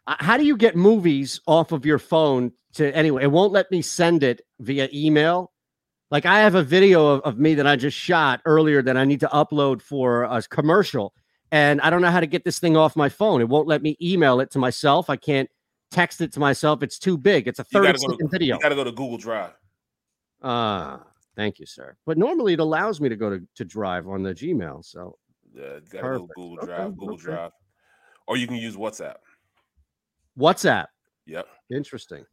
Uh, 0.07 0.15
How 0.19 0.37
do 0.37 0.45
you 0.45 0.57
get 0.57 0.75
movies 0.75 1.39
off 1.47 1.71
of 1.71 1.85
your 1.85 1.99
phone 1.99 2.51
to 2.73 2.95
anyway? 2.95 3.23
It 3.23 3.31
won't 3.31 3.51
let 3.53 3.69
me 3.71 3.81
send 3.81 4.23
it 4.23 4.41
via 4.59 4.89
email. 4.93 5.51
Like 6.11 6.25
I 6.25 6.39
have 6.39 6.55
a 6.55 6.63
video 6.63 7.07
of, 7.07 7.21
of 7.21 7.39
me 7.39 7.55
that 7.55 7.65
I 7.67 7.75
just 7.75 7.97
shot 7.97 8.41
earlier 8.45 8.81
that 8.81 8.95
I 8.97 9.05
need 9.05 9.19
to 9.21 9.27
upload 9.27 9.81
for 9.81 10.23
a 10.23 10.41
commercial, 10.43 11.13
and 11.51 11.81
I 11.81 11.89
don't 11.89 12.01
know 12.01 12.11
how 12.11 12.19
to 12.19 12.27
get 12.27 12.43
this 12.43 12.59
thing 12.59 12.77
off 12.77 12.95
my 12.95 13.09
phone. 13.09 13.41
It 13.41 13.49
won't 13.49 13.67
let 13.67 13.81
me 13.81 13.97
email 14.01 14.39
it 14.39 14.51
to 14.51 14.59
myself. 14.59 15.09
I 15.09 15.15
can't 15.15 15.49
text 15.91 16.21
it 16.21 16.31
to 16.33 16.39
myself. 16.39 16.83
It's 16.83 16.99
too 16.99 17.17
big. 17.17 17.47
It's 17.47 17.59
a 17.59 17.65
You 17.71 17.81
30 17.83 17.87
gotta, 17.99 18.17
go 18.17 18.27
video. 18.27 18.55
you 18.57 18.61
gotta 18.61 18.75
go 18.75 18.83
to 18.83 18.91
Google 18.91 19.17
Drive. 19.17 19.53
Ah, 20.43 21.01
thank 21.35 21.59
you, 21.59 21.65
sir. 21.65 21.95
But 22.05 22.17
normally 22.17 22.53
it 22.53 22.59
allows 22.59 22.99
me 23.01 23.09
to 23.09 23.15
go 23.15 23.29
to, 23.29 23.41
to 23.55 23.65
Drive 23.65 24.07
on 24.07 24.23
the 24.23 24.33
Gmail. 24.33 24.83
So 24.85 25.17
Yeah, 25.53 25.79
go 25.89 26.27
Google 26.35 26.57
Okay, 26.59 26.65
Drive, 26.67 26.97
Google 26.97 27.13
okay. 27.15 27.23
Drive. 27.23 27.51
Or 28.27 28.37
you 28.37 28.47
can 28.47 28.55
use 28.57 28.75
WhatsApp. 28.75 29.15
WhatsApp. 30.37 30.87
Yep. 31.27 31.47
Interesting. 31.71 32.25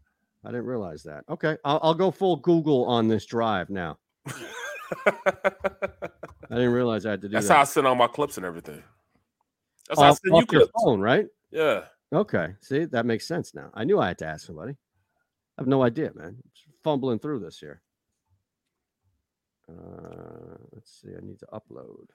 I 0.45 0.49
didn't 0.49 0.67
realize 0.67 1.03
that. 1.05 1.25
Okay, 1.29 1.57
I'll, 1.65 1.79
I'll 1.83 1.95
go 1.95 2.11
full 2.11 2.37
Google 2.37 2.85
on 2.87 3.07
this 3.09 3.27
drive 3.27 3.71
now. 3.71 3.99
I 5.07 5.13
didn't 6.51 6.73
realize 6.73 7.07
I 7.07 7.11
had 7.13 7.21
to 7.23 7.29
do 7.29 7.33
That's 7.35 7.49
that. 7.49 7.55
how 7.55 7.61
I 7.61 7.65
send 7.65 7.87
all 7.87 7.95
my 7.95 8.07
clips 8.09 8.37
and 8.37 8.45
everything. 8.47 8.83
That's 9.89 10.01
how 10.01 10.07
I 10.07 10.11
off, 10.11 10.19
send 10.25 10.35
you 10.37 10.43
off 10.43 10.47
clips. 10.49 10.71
phone, 10.85 11.01
right? 11.01 11.27
Yeah. 11.51 11.85
Okay. 12.13 12.49
See, 12.61 12.85
that 12.87 13.07
makes 13.07 13.27
sense 13.27 13.55
now. 13.55 13.71
I 13.75 13.85
knew 13.85 14.01
I 14.01 14.09
had 14.09 14.19
to 14.19 14.27
ask 14.27 14.47
somebody. 14.47 14.73
I 14.73 15.61
have 15.63 15.69
no 15.69 15.83
idea, 15.83 16.11
man. 16.15 16.37
Just 16.55 16.69
fumbling 16.83 17.19
through 17.19 17.41
this 17.41 17.59
here. 17.59 17.81
Uh, 19.69 20.57
let's 20.73 21.01
see. 21.01 21.09
I 21.17 21.25
need 21.25 21.39
to 21.41 21.47
upload. 21.53 22.07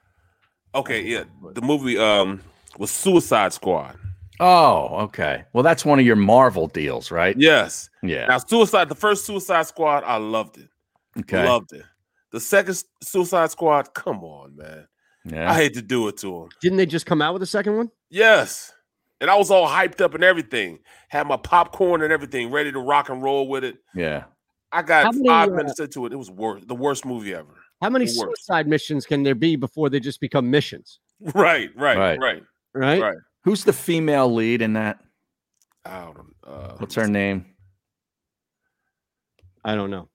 Okay, 0.74 1.02
yeah. 1.02 1.24
The 1.52 1.62
movie 1.62 1.98
um 1.98 2.42
was 2.78 2.90
Suicide 2.90 3.52
Squad. 3.52 3.96
Oh, 4.40 4.88
okay. 5.04 5.44
Well, 5.52 5.64
that's 5.64 5.84
one 5.84 5.98
of 5.98 6.06
your 6.06 6.16
Marvel 6.16 6.68
deals, 6.68 7.10
right? 7.10 7.36
Yes. 7.36 7.90
Yeah. 8.02 8.26
Now, 8.26 8.38
Suicide, 8.38 8.88
the 8.88 8.94
first 8.94 9.24
Suicide 9.26 9.66
Squad, 9.66 10.04
I 10.04 10.16
loved 10.16 10.58
it. 10.58 10.68
Okay. 11.18 11.44
Loved 11.44 11.72
it. 11.72 11.82
The 12.30 12.38
second 12.38 12.80
Suicide 13.02 13.50
Squad, 13.50 13.94
come 13.94 14.22
on, 14.22 14.54
man. 14.54 14.86
Yeah. 15.24 15.50
I 15.50 15.54
hate 15.54 15.74
to 15.74 15.82
do 15.82 16.06
it 16.08 16.18
to 16.18 16.42
him. 16.42 16.48
Didn't 16.60 16.78
they 16.78 16.86
just 16.86 17.06
come 17.06 17.20
out 17.20 17.32
with 17.32 17.42
a 17.42 17.46
second 17.46 17.76
one? 17.76 17.90
Yes. 18.10 18.72
And 19.20 19.28
I 19.28 19.34
was 19.34 19.50
all 19.50 19.66
hyped 19.66 20.00
up 20.00 20.14
and 20.14 20.22
everything. 20.22 20.78
Had 21.08 21.26
my 21.26 21.36
popcorn 21.36 22.02
and 22.02 22.12
everything 22.12 22.50
ready 22.50 22.70
to 22.70 22.78
rock 22.78 23.08
and 23.08 23.22
roll 23.22 23.48
with 23.48 23.64
it. 23.64 23.78
Yeah. 23.94 24.24
I 24.70 24.82
got 24.82 25.04
How 25.04 25.12
many, 25.12 25.28
five 25.28 25.48
uh, 25.50 25.54
minutes 25.54 25.80
into 25.80 26.06
it. 26.06 26.12
It 26.12 26.16
was 26.16 26.30
worst, 26.30 26.68
the 26.68 26.74
worst 26.74 27.04
movie 27.04 27.34
ever. 27.34 27.54
How 27.80 27.90
many 27.90 28.06
The 28.06 28.12
suicide 28.12 28.66
missions 28.66 29.06
can 29.06 29.22
there 29.22 29.34
be 29.34 29.56
before 29.56 29.88
they 29.88 30.00
just 30.00 30.20
become 30.20 30.50
missions? 30.50 31.00
Right, 31.34 31.70
right, 31.74 31.96
Right. 31.96 32.18
right, 32.18 32.42
Right? 32.74 33.00
right. 33.02 33.16
Who's 33.44 33.64
the 33.64 33.72
female 33.72 34.32
lead 34.32 34.62
in 34.62 34.74
that? 34.74 35.00
I 35.84 36.04
don't 36.04 36.34
uh 36.46 36.74
What's 36.78 36.94
her 36.96 37.08
name? 37.08 37.46
I 39.64 39.74
don't 39.74 39.90
know. 39.90 40.08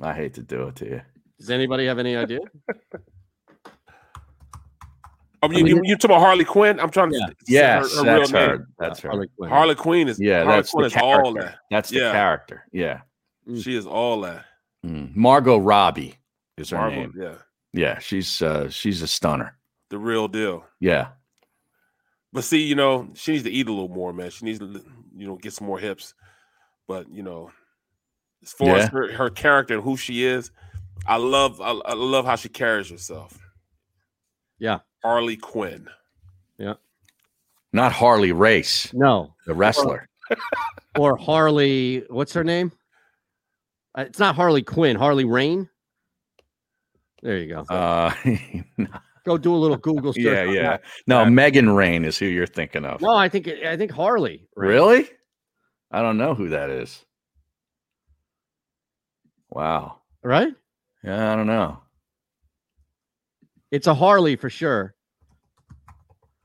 I 0.00 0.12
hate 0.12 0.34
to 0.34 0.42
do 0.42 0.68
it 0.68 0.76
to 0.76 0.84
you. 0.86 1.02
Does 1.38 1.50
anybody 1.50 1.86
have 1.86 1.98
any 1.98 2.16
idea? 2.16 2.40
Oh, 5.42 5.50
you, 5.50 5.66
you, 5.66 5.80
you 5.84 5.96
talking 5.96 6.16
about 6.16 6.20
Harley 6.24 6.44
Quinn? 6.44 6.80
I'm 6.80 6.90
trying 6.90 7.10
to 7.12 7.18
say 7.18 7.24
Yes, 7.46 7.94
her, 7.96 8.04
her 8.04 8.10
real 8.10 8.18
that's 8.20 8.32
name. 8.32 8.48
her. 8.50 8.68
That's 8.78 9.00
her. 9.00 9.08
Harley 9.10 9.28
Quinn. 9.36 9.50
Harley 9.50 9.74
Quinn 9.76 10.08
is 10.08 10.18
Yeah, 10.20 10.42
Harley 10.44 10.56
that's 10.56 10.70
Quinn 10.70 10.82
the 10.82 10.86
is 10.88 10.96
all 10.96 11.22
character. 11.22 11.40
that. 11.42 11.58
That's 11.70 11.90
the 11.90 11.96
Yeah. 12.00 12.12
character. 12.12 12.64
Yeah. 12.72 13.00
She 13.60 13.76
is 13.76 13.86
all 13.86 14.20
that. 14.22 14.44
Mm. 14.84 15.14
Margot 15.14 15.58
Robbie 15.58 16.16
is 16.56 16.70
her 16.70 16.76
Marvel, 16.78 17.00
name. 17.02 17.12
yeah, 17.16 17.34
Yeah, 17.72 17.98
she's 17.98 18.42
uh 18.42 18.68
she's 18.68 19.00
a 19.02 19.06
stunner. 19.06 19.56
the 19.90 19.98
real 19.98 20.28
deal. 20.28 20.64
Yeah. 20.80 21.08
But 22.32 22.44
see, 22.44 22.62
you 22.64 22.74
know, 22.74 23.08
she 23.14 23.32
needs 23.32 23.44
to 23.44 23.50
eat 23.50 23.68
a 23.68 23.72
little 23.72 23.88
more, 23.88 24.12
man. 24.12 24.30
She 24.30 24.44
needs 24.44 24.58
to, 24.58 24.84
you 25.16 25.26
know, 25.26 25.36
get 25.36 25.52
some 25.54 25.66
more 25.66 25.78
hips. 25.78 26.14
But 26.86 27.08
you 27.10 27.22
know, 27.22 27.50
as 28.42 28.52
far 28.52 28.76
as 28.76 28.88
her, 28.90 29.10
her 29.12 29.30
character 29.30 29.74
and 29.74 29.82
who 29.82 29.96
she 29.96 30.24
is, 30.24 30.50
I 31.06 31.16
love, 31.16 31.60
I, 31.60 31.70
I 31.70 31.94
love 31.94 32.26
how 32.26 32.36
she 32.36 32.48
carries 32.48 32.90
herself. 32.90 33.38
Yeah. 34.58 34.80
Harley 35.02 35.36
Quinn. 35.36 35.88
Yeah. 36.58 36.74
Not 37.72 37.92
Harley 37.92 38.32
Race, 38.32 38.92
No. 38.94 39.34
the 39.46 39.54
wrestler. 39.54 40.08
Or 40.98 41.16
Harley, 41.16 42.04
what's 42.10 42.32
her 42.32 42.44
name? 42.44 42.72
Uh, 43.96 44.02
it's 44.02 44.18
not 44.18 44.34
Harley 44.34 44.62
Quinn, 44.62 44.96
Harley 44.96 45.24
Rain. 45.24 45.68
There 47.22 47.36
you 47.38 47.48
go. 47.48 47.60
Uh 47.74 48.12
Go 49.24 49.36
do 49.36 49.54
a 49.54 49.56
little 49.56 49.76
Google 49.76 50.12
search. 50.14 50.22
yeah, 50.24 50.44
yeah. 50.44 50.62
that. 50.62 50.82
No, 51.06 51.26
Megan 51.26 51.68
Rain 51.70 52.04
is 52.04 52.16
who 52.16 52.24
you're 52.26 52.46
thinking 52.46 52.84
of. 52.86 53.00
No, 53.02 53.14
I 53.14 53.28
think 53.28 53.46
I 53.48 53.76
think 53.76 53.90
Harley. 53.90 54.48
Rain. 54.56 54.70
Really? 54.70 55.08
I 55.90 56.00
don't 56.02 56.16
know 56.16 56.34
who 56.34 56.48
that 56.50 56.70
is. 56.70 57.04
Wow. 59.50 59.98
Right? 60.22 60.52
Yeah, 61.04 61.32
I 61.32 61.36
don't 61.36 61.46
know. 61.46 61.78
It's 63.70 63.86
a 63.86 63.94
Harley 63.94 64.36
for 64.36 64.48
sure. 64.50 64.94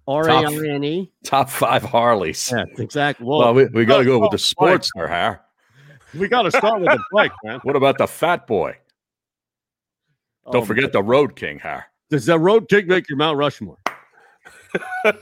R 0.07 0.27
A 0.27 0.33
I 0.33 0.67
N 0.69 0.83
E. 0.83 1.11
Top 1.23 1.49
five 1.49 1.83
Harleys. 1.83 2.51
Yeah, 2.53 2.65
exactly. 2.77 3.25
Well, 3.25 3.53
we, 3.53 3.65
we 3.67 3.85
got 3.85 3.99
to 3.99 4.05
go 4.05 4.19
with 4.19 4.31
the 4.31 4.37
sports 4.37 4.91
car, 4.91 5.07
huh? 5.07 5.35
We 6.19 6.27
got 6.27 6.43
to 6.43 6.51
start 6.51 6.79
with 6.79 6.91
the 6.91 7.03
bike, 7.11 7.31
man. 7.43 7.59
What 7.63 7.75
about 7.75 7.97
the 7.97 8.05
fat 8.05 8.45
boy? 8.45 8.77
Oh, 10.45 10.51
Don't 10.51 10.61
Oh, 10.61 10.65
forget 10.65 10.91
the 10.91 11.01
Road 11.01 11.35
King, 11.35 11.57
huh? 11.57 11.81
Does 12.11 12.27
the 12.27 12.37
road 12.37 12.69
king 12.69 12.85
make 12.85 13.09
your 13.09 13.17
Mount 13.17 13.35
Rushmore? 13.39 13.79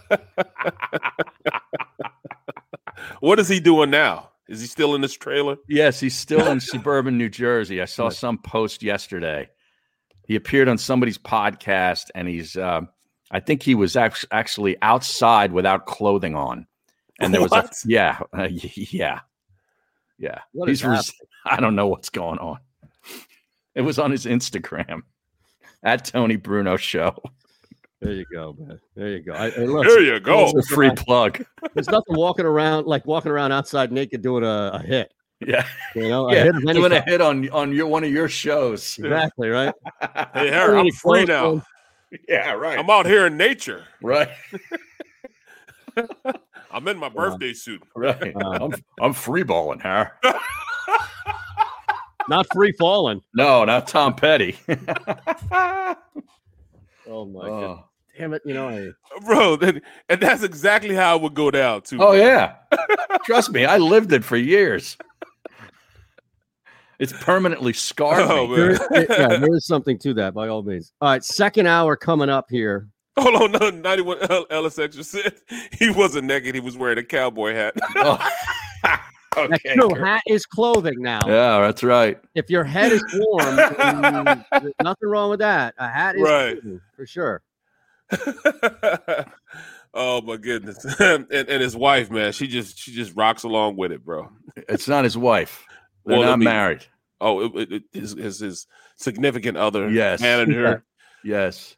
What 3.19 3.39
is 3.39 3.47
he 3.47 3.59
doing 3.59 3.89
now? 3.89 4.29
Is 4.47 4.61
he 4.61 4.67
still 4.67 4.95
in 4.95 5.01
this 5.01 5.13
trailer? 5.13 5.57
Yes, 5.67 5.99
he's 5.99 6.15
still 6.15 6.47
in 6.51 6.59
suburban 6.59 7.17
New 7.17 7.29
Jersey. 7.29 7.81
I 7.81 7.85
saw 7.85 8.09
some 8.09 8.37
post 8.37 8.83
yesterday. 8.83 9.49
He 10.31 10.37
appeared 10.37 10.69
on 10.69 10.77
somebody's 10.77 11.17
podcast, 11.17 12.09
and 12.15 12.25
he's, 12.25 12.55
um, 12.55 12.87
I 13.31 13.41
think 13.41 13.61
he 13.61 13.75
was 13.75 13.97
act- 13.97 14.25
actually 14.31 14.77
outside 14.81 15.51
without 15.51 15.87
clothing 15.87 16.35
on. 16.35 16.67
And 17.19 17.33
there 17.33 17.41
was, 17.41 17.51
a, 17.51 17.69
yeah, 17.83 18.17
uh, 18.33 18.47
yeah, 18.49 19.19
yeah. 20.17 20.39
What 20.53 20.69
is 20.69 20.79
he's, 20.79 20.87
res- 20.87 21.13
I 21.45 21.59
don't 21.59 21.75
know 21.75 21.87
what's 21.87 22.07
going 22.07 22.39
on. 22.39 22.59
It 23.75 23.81
was 23.81 23.99
on 23.99 24.09
his 24.09 24.25
Instagram 24.25 25.01
at 25.83 26.05
Tony 26.05 26.37
Bruno 26.37 26.77
Show. 26.77 27.21
There 27.99 28.13
you 28.13 28.25
go, 28.31 28.55
man. 28.57 28.79
There 28.95 29.09
you 29.09 29.19
go. 29.19 29.33
I, 29.33 29.49
hey, 29.49 29.67
look, 29.67 29.83
There 29.83 30.01
you 30.01 30.17
go. 30.21 30.47
It's 30.47 30.71
a 30.71 30.73
free 30.73 30.91
plug. 30.91 31.43
There's 31.73 31.89
nothing 31.89 32.15
walking 32.15 32.45
around 32.45 32.87
like 32.87 33.05
walking 33.05 33.33
around 33.33 33.51
outside 33.51 33.91
naked 33.91 34.21
doing 34.21 34.45
a, 34.45 34.71
a 34.75 34.79
hit. 34.79 35.13
Yeah, 35.45 35.65
You 35.95 36.09
know, 36.09 36.29
a 36.29 36.33
yeah. 36.33 36.43
hit 36.43 36.53
Doing 36.73 36.91
a 36.91 37.01
hit 37.01 37.21
on 37.21 37.49
on 37.49 37.71
your 37.71 37.87
one 37.87 38.03
of 38.03 38.11
your 38.11 38.29
shows. 38.29 38.97
Exactly 38.99 39.49
right. 39.49 39.73
Hey, 40.33 40.49
Harry, 40.49 40.79
I'm 40.79 40.91
free 40.91 41.25
now. 41.25 41.63
Yeah, 42.27 42.53
right. 42.53 42.77
I'm 42.77 42.89
out 42.89 43.05
here 43.05 43.27
in 43.27 43.37
nature. 43.37 43.85
Right, 44.01 44.29
I'm 46.71 46.87
in 46.87 46.97
my 46.97 47.09
birthday 47.09 47.53
suit. 47.53 47.81
right. 47.95 48.33
I'm 48.35 48.73
I'm 48.99 49.13
free 49.13 49.43
balling, 49.43 49.79
huh? 49.79 50.07
Not 52.27 52.47
free 52.53 52.73
falling. 52.73 53.21
No, 53.33 53.65
not 53.65 53.87
Tom 53.87 54.15
Petty. 54.15 54.57
Oh 57.07 57.25
my 57.25 57.47
god. 57.47 57.63
oh. 57.63 57.83
Damn 58.17 58.33
it. 58.33 58.41
You 58.45 58.53
know, 58.53 58.69
I 58.69 58.91
Bro, 59.25 59.57
that, 59.57 59.81
and 60.09 60.21
that's 60.21 60.43
exactly 60.43 60.95
how 60.95 61.15
it 61.15 61.21
would 61.21 61.33
go 61.33 61.49
down, 61.49 61.81
too. 61.81 61.97
Oh, 62.01 62.13
yeah. 62.13 62.55
Trust 63.25 63.51
me, 63.51 63.65
I 63.65 63.77
lived 63.77 64.11
it 64.11 64.23
for 64.23 64.37
years. 64.37 64.97
It's 67.01 67.11
permanently 67.13 67.73
scarred 67.73 68.21
Oh, 68.29 68.47
me. 68.47 68.57
man. 68.57 68.79
there, 68.91 69.05
yeah, 69.09 69.37
there 69.37 69.55
is 69.55 69.65
something 69.65 69.97
to 69.99 70.13
that 70.13 70.33
by 70.33 70.47
all 70.47 70.61
means. 70.63 70.93
All 71.01 71.09
right, 71.09 71.23
second 71.23 71.67
hour 71.67 71.95
coming 71.95 72.29
up 72.29 72.45
here. 72.49 72.87
Hold 73.19 73.41
on, 73.41 73.51
no, 73.59 73.69
91 73.71 74.19
L- 74.31 74.45
Ellis 74.49 74.79
Extra 74.79 75.03
said 75.03 75.33
he 75.79 75.89
wasn't 75.89 76.27
naked. 76.27 76.55
He 76.55 76.61
was 76.61 76.77
wearing 76.77 76.97
a 76.99 77.03
cowboy 77.03 77.53
hat. 77.55 77.73
Oh. 77.97 78.17
That's 79.35 79.53
okay. 79.53 79.75
true. 79.75 79.89
Kurt. 79.89 80.05
Hat 80.07 80.21
is 80.27 80.45
clothing 80.45 80.95
now. 81.01 81.21
Yeah, 81.25 81.61
that's 81.61 81.83
right. 81.83 82.19
If 82.35 82.49
your 82.49 82.65
head 82.65 82.91
is 82.91 83.01
warm, 83.13 83.55
nothing 84.83 85.07
wrong 85.09 85.29
with 85.29 85.39
that. 85.39 85.73
A 85.77 85.87
hat 85.87 86.17
is 86.17 86.21
Right. 86.21 86.61
clothing, 86.61 86.81
for 86.97 87.05
sure. 87.05 87.41
Oh 89.93 90.21
my 90.21 90.37
goodness. 90.37 90.83
and, 90.99 91.25
and 91.31 91.61
his 91.61 91.75
wife, 91.75 92.09
man, 92.11 92.31
she 92.33 92.47
just 92.47 92.77
she 92.79 92.91
just 92.93 93.15
rocks 93.15 93.43
along 93.43 93.75
with 93.77 93.91
it, 93.91 94.03
bro. 94.05 94.29
It's 94.55 94.87
not 94.87 95.03
his 95.03 95.17
wife. 95.17 95.65
They're 96.05 96.17
Well, 96.19 96.27
not 96.29 96.39
mean, 96.39 96.45
married. 96.45 96.85
Oh, 97.21 97.45
it, 97.45 97.51
it, 97.55 97.71
it, 97.71 97.83
his, 97.93 98.11
his 98.13 98.39
his 98.39 98.67
significant 98.97 99.57
other, 99.57 99.89
Yes. 99.89 100.19
manager. 100.29 100.83
Yes. 101.23 101.77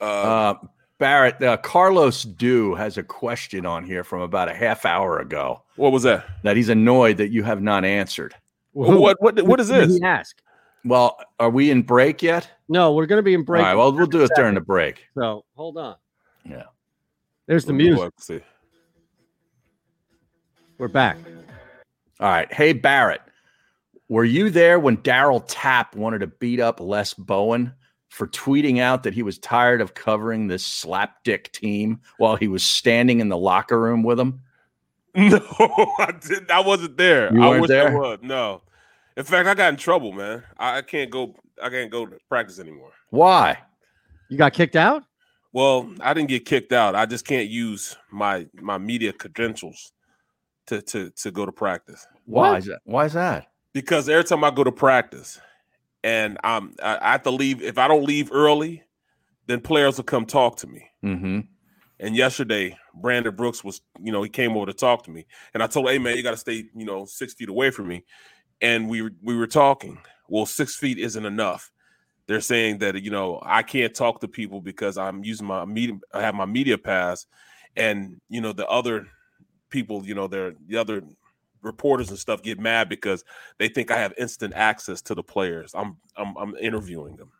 Uh, 0.00 0.04
Uh, 0.04 0.54
Barrett, 0.98 1.42
uh, 1.42 1.56
Carlos 1.58 2.22
Dew 2.22 2.74
has 2.74 2.96
a 2.96 3.02
question 3.02 3.66
on 3.66 3.84
here 3.84 4.02
from 4.04 4.20
about 4.22 4.48
a 4.50 4.54
half 4.54 4.84
hour 4.86 5.18
ago. 5.18 5.62
What 5.76 5.92
was 5.92 6.04
that? 6.04 6.24
That 6.42 6.56
he's 6.56 6.68
annoyed 6.70 7.16
that 7.18 7.28
you 7.28 7.42
have 7.42 7.60
not 7.60 7.84
answered. 7.84 8.34
What 8.72 9.16
what 9.20 9.42
what 9.46 9.58
is 9.60 9.68
this? 9.68 9.98
ask? 10.02 10.36
Well, 10.84 11.18
are 11.40 11.50
we 11.50 11.70
in 11.70 11.82
break 11.82 12.22
yet? 12.22 12.48
No, 12.68 12.92
we're 12.94 13.06
going 13.06 13.18
to 13.18 13.22
be 13.22 13.34
in 13.34 13.42
break. 13.42 13.60
All 13.62 13.68
right. 13.68 13.74
Well, 13.74 13.92
we'll 13.92 14.06
do 14.06 14.22
it 14.22 14.30
during 14.36 14.54
the 14.54 14.60
break. 14.60 15.04
So 15.18 15.44
hold 15.54 15.76
on. 15.78 15.96
Yeah. 16.44 16.64
There's 17.46 17.64
the 17.64 17.72
What- 17.72 17.76
music. 17.78 18.12
see. 18.20 18.40
We're 20.78 20.88
back. 20.88 21.16
All 22.20 22.28
right. 22.28 22.52
Hey, 22.52 22.72
Barrett, 22.72 23.20
were 24.08 24.24
you 24.24 24.50
there 24.50 24.78
when 24.78 24.98
Darryl 24.98 25.44
Tapp 25.46 25.96
wanted 25.96 26.20
to 26.20 26.26
beat 26.28 26.60
up 26.60 26.80
Les 26.80 27.14
Bowen 27.14 27.72
for 28.08 28.26
tweeting 28.28 28.80
out 28.80 29.02
that 29.02 29.14
he 29.14 29.22
was 29.22 29.38
tired 29.38 29.80
of 29.80 29.94
covering 29.94 30.46
this 30.46 30.64
slapdick 30.66 31.50
team 31.52 32.00
while 32.18 32.36
he 32.36 32.48
was 32.48 32.62
standing 32.62 33.20
in 33.20 33.28
the 33.28 33.36
locker 33.36 33.80
room 33.80 34.02
with 34.02 34.18
him? 34.18 34.40
No, 35.18 35.40
I 35.98 36.12
didn't. 36.20 36.50
I 36.50 36.60
wasn't 36.60 36.98
there. 36.98 37.32
You 37.34 37.42
I 37.42 37.48
weren't 37.48 37.64
I 37.64 37.66
there? 37.68 37.98
was. 37.98 38.18
No. 38.20 38.60
In 39.16 39.24
fact, 39.24 39.48
I 39.48 39.54
got 39.54 39.70
in 39.70 39.76
trouble, 39.78 40.12
man. 40.12 40.42
I, 40.58 40.76
I 40.76 40.82
can't 40.82 41.10
go. 41.10 41.34
I 41.62 41.70
can't 41.70 41.90
go 41.90 42.04
to 42.04 42.18
practice 42.28 42.58
anymore. 42.58 42.90
Why? 43.08 43.56
You 44.28 44.36
got 44.36 44.52
kicked 44.52 44.76
out? 44.76 45.04
Well, 45.54 45.90
I 46.02 46.12
didn't 46.12 46.28
get 46.28 46.44
kicked 46.44 46.74
out. 46.74 46.94
I 46.94 47.06
just 47.06 47.26
can't 47.26 47.48
use 47.48 47.96
my 48.10 48.46
my 48.52 48.76
media 48.76 49.10
credentials 49.14 49.92
to 50.66 50.82
to 50.82 51.08
to 51.12 51.30
go 51.30 51.46
to 51.46 51.52
practice. 51.52 52.06
Why 52.26 52.58
is 52.58 52.66
that? 52.66 52.80
Why 52.84 53.06
is 53.06 53.14
that? 53.14 53.46
Because 53.76 54.08
every 54.08 54.24
time 54.24 54.42
I 54.42 54.50
go 54.50 54.64
to 54.64 54.72
practice, 54.72 55.38
and 56.02 56.38
I'm 56.42 56.74
I, 56.82 56.96
I 56.96 57.12
have 57.12 57.24
to 57.24 57.30
leave. 57.30 57.62
If 57.62 57.76
I 57.76 57.86
don't 57.86 58.04
leave 58.04 58.32
early, 58.32 58.82
then 59.48 59.60
players 59.60 59.98
will 59.98 60.04
come 60.04 60.24
talk 60.24 60.56
to 60.60 60.66
me. 60.66 60.88
Mm-hmm. 61.04 61.40
And 62.00 62.16
yesterday, 62.16 62.78
Brandon 62.94 63.36
Brooks 63.36 63.62
was, 63.62 63.82
you 64.02 64.12
know, 64.12 64.22
he 64.22 64.30
came 64.30 64.56
over 64.56 64.64
to 64.64 64.72
talk 64.72 65.02
to 65.04 65.10
me, 65.10 65.26
and 65.52 65.62
I 65.62 65.66
told 65.66 65.88
him, 65.88 65.92
"Hey, 65.92 65.98
man, 65.98 66.16
you 66.16 66.22
got 66.22 66.30
to 66.30 66.38
stay, 66.38 66.64
you 66.74 66.86
know, 66.86 67.04
six 67.04 67.34
feet 67.34 67.50
away 67.50 67.70
from 67.70 67.88
me." 67.88 68.02
And 68.62 68.88
we 68.88 69.10
we 69.22 69.36
were 69.36 69.46
talking. 69.46 69.98
Well, 70.26 70.46
six 70.46 70.74
feet 70.74 70.96
isn't 70.96 71.26
enough. 71.26 71.70
They're 72.28 72.40
saying 72.40 72.78
that 72.78 73.02
you 73.02 73.10
know 73.10 73.42
I 73.44 73.62
can't 73.62 73.94
talk 73.94 74.22
to 74.22 74.28
people 74.28 74.62
because 74.62 74.96
I'm 74.96 75.22
using 75.22 75.46
my 75.46 75.66
media. 75.66 75.98
I 76.14 76.22
have 76.22 76.34
my 76.34 76.46
media 76.46 76.78
pass, 76.78 77.26
and 77.76 78.22
you 78.30 78.40
know 78.40 78.54
the 78.54 78.66
other 78.68 79.06
people, 79.68 80.06
you 80.06 80.14
know, 80.14 80.28
they're 80.28 80.54
the 80.66 80.78
other 80.78 81.02
reporters 81.62 82.10
and 82.10 82.18
stuff 82.18 82.42
get 82.42 82.58
mad 82.58 82.88
because 82.88 83.24
they 83.58 83.68
think 83.68 83.90
I 83.90 83.98
have 83.98 84.12
instant 84.18 84.54
access 84.54 85.02
to 85.02 85.14
the 85.14 85.22
players. 85.22 85.72
I'm 85.74 85.96
I'm, 86.16 86.36
I'm 86.36 86.56
interviewing 86.56 87.16
them 87.16 87.30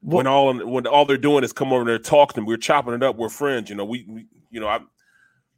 when 0.00 0.26
all 0.26 0.54
when 0.54 0.86
all 0.86 1.04
they're 1.04 1.16
doing 1.16 1.44
is 1.44 1.52
come 1.52 1.72
over 1.72 1.84
there 1.84 1.98
talking. 1.98 2.46
We're 2.46 2.56
chopping 2.56 2.94
it 2.94 3.02
up. 3.02 3.16
We're 3.16 3.28
friends. 3.28 3.68
You 3.68 3.76
know, 3.76 3.84
we, 3.84 4.04
we 4.08 4.26
you 4.50 4.60
know, 4.60 4.68
I'm 4.68 4.88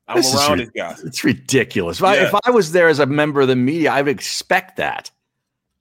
I'm 0.09 0.17
This 0.17 0.33
is 0.33 0.35
around 0.35 0.59
these 0.59 0.71
guys. 0.71 1.03
It's 1.05 1.23
ridiculous. 1.23 1.99
If, 1.99 2.05
I, 2.05 2.17
if 2.17 2.35
I 2.45 2.51
was 2.51 2.73
there 2.73 2.89
as 2.89 2.99
a 2.99 3.07
member 3.07 3.43
of 3.43 3.49
the 3.49 3.57
media, 3.57 3.93
I 3.93 4.01
would 4.01 4.11
expect 4.11 4.77
that. 4.79 5.11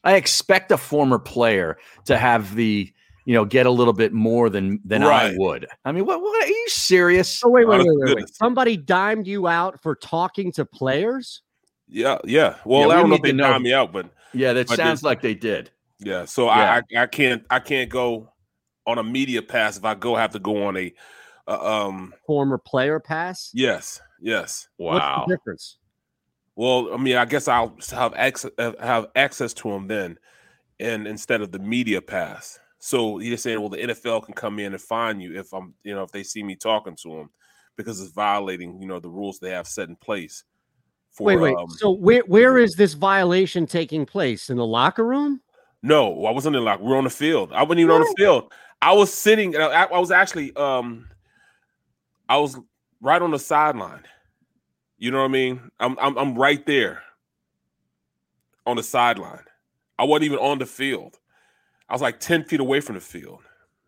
I 0.04 0.16
expect 0.16 0.72
a 0.72 0.78
former 0.78 1.18
player 1.18 1.78
to 2.06 2.18
have 2.18 2.56
the, 2.56 2.92
you 3.26 3.34
know, 3.34 3.46
get 3.46 3.66
a 3.66 3.72
little 3.72 3.94
bit 3.94 4.12
more 4.12 4.50
than 4.50 4.82
than 4.84 5.02
I 5.02 5.34
would. 5.38 5.68
I 5.86 5.94
mean, 5.94 6.06
what, 6.06 6.22
what 6.22 6.44
are 6.44 6.48
you 6.48 6.66
serious? 6.68 7.42
Oh, 7.44 7.50
wait, 7.50 7.68
wait, 7.68 7.76
Honest 7.76 7.90
wait, 7.90 8.06
wait, 8.06 8.16
wait. 8.18 8.36
Somebody 8.36 8.76
dimed 8.76 9.28
you 9.28 9.48
out 9.48 9.82
for 9.82 9.96
talking 9.96 10.52
to 10.54 10.66
players? 10.66 11.42
Yeah, 11.88 12.18
yeah. 12.26 12.56
Well, 12.66 12.82
Yeah, 12.82 12.88
we 12.88 12.94
I 12.94 12.96
don't 12.98 13.10
know 13.10 13.16
if 13.16 13.22
they 13.22 13.32
to 13.32 13.38
know. 13.38 13.50
dime 13.52 13.64
me 13.64 13.74
out, 13.74 13.92
but 13.92 14.10
Yeah, 14.34 14.54
that 14.54 14.68
but 14.68 14.76
sounds 14.76 15.00
this- 15.00 15.04
like 15.04 15.22
they 15.22 15.34
did. 15.34 15.72
yeah. 16.00 16.26
So 16.26 16.46
Yeah. 16.48 16.82
I, 16.92 16.98
I 17.00 17.04
I 17.04 17.08
can't 17.08 17.46
I 17.50 17.60
can't 17.60 17.90
go 17.90 18.32
on 18.86 18.98
a 18.98 19.04
media 19.04 19.42
pass. 19.42 19.78
If 19.78 19.86
I 19.86 19.96
go, 19.96 20.16
I 20.16 20.22
have 20.22 20.32
to 20.34 20.40
go 20.40 20.66
on 20.68 20.78
a 20.78 20.94
uh, 21.48 21.86
um. 21.88 22.14
Former 22.26 22.58
player 22.58 23.00
pass? 23.00 23.52
Yes, 23.54 24.02
yes. 24.20 24.68
What's 24.78 25.06
the 25.06 25.36
difference? 25.36 25.78
Well, 26.56 26.94
I 26.94 26.98
mean, 26.98 27.16
I 27.18 27.26
guess 27.26 27.48
I'll 27.48 27.78
have 27.92 28.14
access 28.16 28.52
have 28.80 29.08
access 29.16 29.54
to 29.56 29.70
him 29.72 29.88
then, 29.88 30.18
and 30.80 31.08
instead 31.08 31.42
of 31.42 31.52
the 31.52 31.60
media 31.60 32.02
pass. 32.02 32.60
So 32.80 33.18
he's 33.18 33.42
saying, 33.42 33.60
well, 33.60 33.70
the 33.70 33.78
NFL 33.78 34.26
can 34.26 34.34
come 34.34 34.60
in 34.60 34.74
and 34.74 34.82
find 34.82 35.22
you 35.22 35.40
if 35.40 35.52
I'm, 35.54 35.74
you 35.84 35.96
know, 35.96 36.04
if 36.04 36.12
they 36.12 36.24
see 36.24 36.44
me 36.44 36.56
talking 36.56 36.96
to 37.04 37.16
him, 37.18 37.30
because 37.76 38.00
it's 38.02 38.12
violating, 38.12 38.80
you 38.82 38.88
know, 38.88 39.00
the 39.00 39.10
rules 39.10 39.40
they 39.40 39.50
have 39.50 39.68
set 39.68 39.90
in 39.90 39.96
place. 39.96 40.44
For, 41.18 41.24
wait, 41.24 41.38
wait. 41.38 41.56
um, 41.56 41.68
so 41.68 41.90
where 41.90 42.22
where 42.28 42.60
is 42.60 42.76
this 42.76 42.94
violation 42.94 43.66
taking 43.66 44.06
place? 44.06 44.52
In 44.52 44.58
the 44.58 44.66
locker 44.66 45.04
room? 45.04 45.42
No, 45.82 46.26
I 46.26 46.32
wasn't 46.32 46.56
in 46.56 46.62
the 46.62 46.66
locker. 46.66 46.84
We 46.84 46.94
are 46.94 46.98
on 46.98 47.06
the 47.06 47.10
field. 47.10 47.52
I 47.54 47.64
wasn't 47.64 47.80
even 47.80 47.92
on 47.92 48.02
the 48.02 48.14
field. 48.16 48.52
I 48.84 48.94
was 48.94 49.12
sitting. 49.12 49.58
I, 49.58 49.86
I 49.86 50.00
was 50.00 50.12
actually, 50.12 50.56
um, 50.56 51.10
I 52.30 52.38
was 52.38 52.60
right 53.02 53.20
on 53.20 53.32
the 53.32 53.40
sideline. 53.40 54.04
You 55.00 55.10
know 55.10 55.20
what 55.20 55.26
I 55.26 55.30
mean? 55.30 55.72
I'm, 55.80 55.98
I'm, 56.00 56.18
I'm 56.18 56.36
right 56.36 56.64
there 56.68 57.02
on 58.68 58.76
the 58.76 58.84
sideline. 58.84 59.44
I 59.98 60.04
wasn't 60.04 60.26
even 60.26 60.40
on 60.40 60.60
the 60.60 60.68
field. 60.68 61.18
I 61.90 61.94
was 61.94 62.02
like 62.04 62.20
ten 62.20 62.44
feet 62.44 62.60
away 62.60 62.80
from 62.80 62.94
the 62.94 63.02
field. 63.02 63.42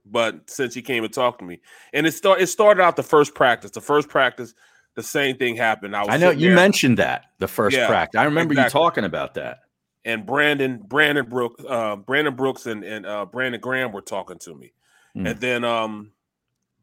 But 0.03 0.49
since 0.49 0.73
he 0.73 0.81
came 0.81 1.03
and 1.03 1.13
talked 1.13 1.37
to 1.39 1.45
me, 1.45 1.59
and 1.93 2.07
it 2.07 2.13
start, 2.13 2.41
it 2.41 2.47
started 2.47 2.81
out 2.81 2.95
the 2.95 3.03
first 3.03 3.35
practice. 3.35 3.69
The 3.69 3.81
first 3.81 4.09
practice, 4.09 4.55
the 4.99 5.03
same 5.03 5.37
thing 5.37 5.55
happened. 5.55 5.95
I 5.95 6.01
was 6.01 6.09
I 6.09 6.17
know 6.17 6.31
you 6.31 6.47
there. 6.47 6.55
mentioned 6.55 6.97
that 6.97 7.25
the 7.39 7.47
first 7.47 7.75
Yeah, 7.77 7.87
practice. 7.87 8.19
I 8.19 8.25
remember 8.25 8.53
exactly. 8.53 8.79
you 8.79 8.83
talking 8.83 9.03
about 9.05 9.33
that. 9.35 9.59
and 10.05 10.25
Brandon 10.25 10.81
Brandon 10.85 11.25
Brooks 11.25 11.63
uh 11.67 11.95
Brandon 11.95 12.35
Brooks 12.35 12.65
and 12.65 12.83
and 12.83 13.05
uh 13.05 13.25
Brandon 13.25 13.61
Graham 13.61 13.91
were 13.93 14.01
talking 14.01 14.37
to 14.39 14.53
me. 14.55 14.73
Mm. 15.15 15.31
And 15.31 15.39
then 15.39 15.63
um 15.63 16.11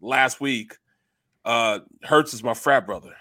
last 0.01 0.41
week 0.41 0.77
uh 1.45 1.81
Hurts 2.03 2.33
is 2.35 2.43
my 2.43 2.55
frat 2.55 2.87
brother. 2.87 3.15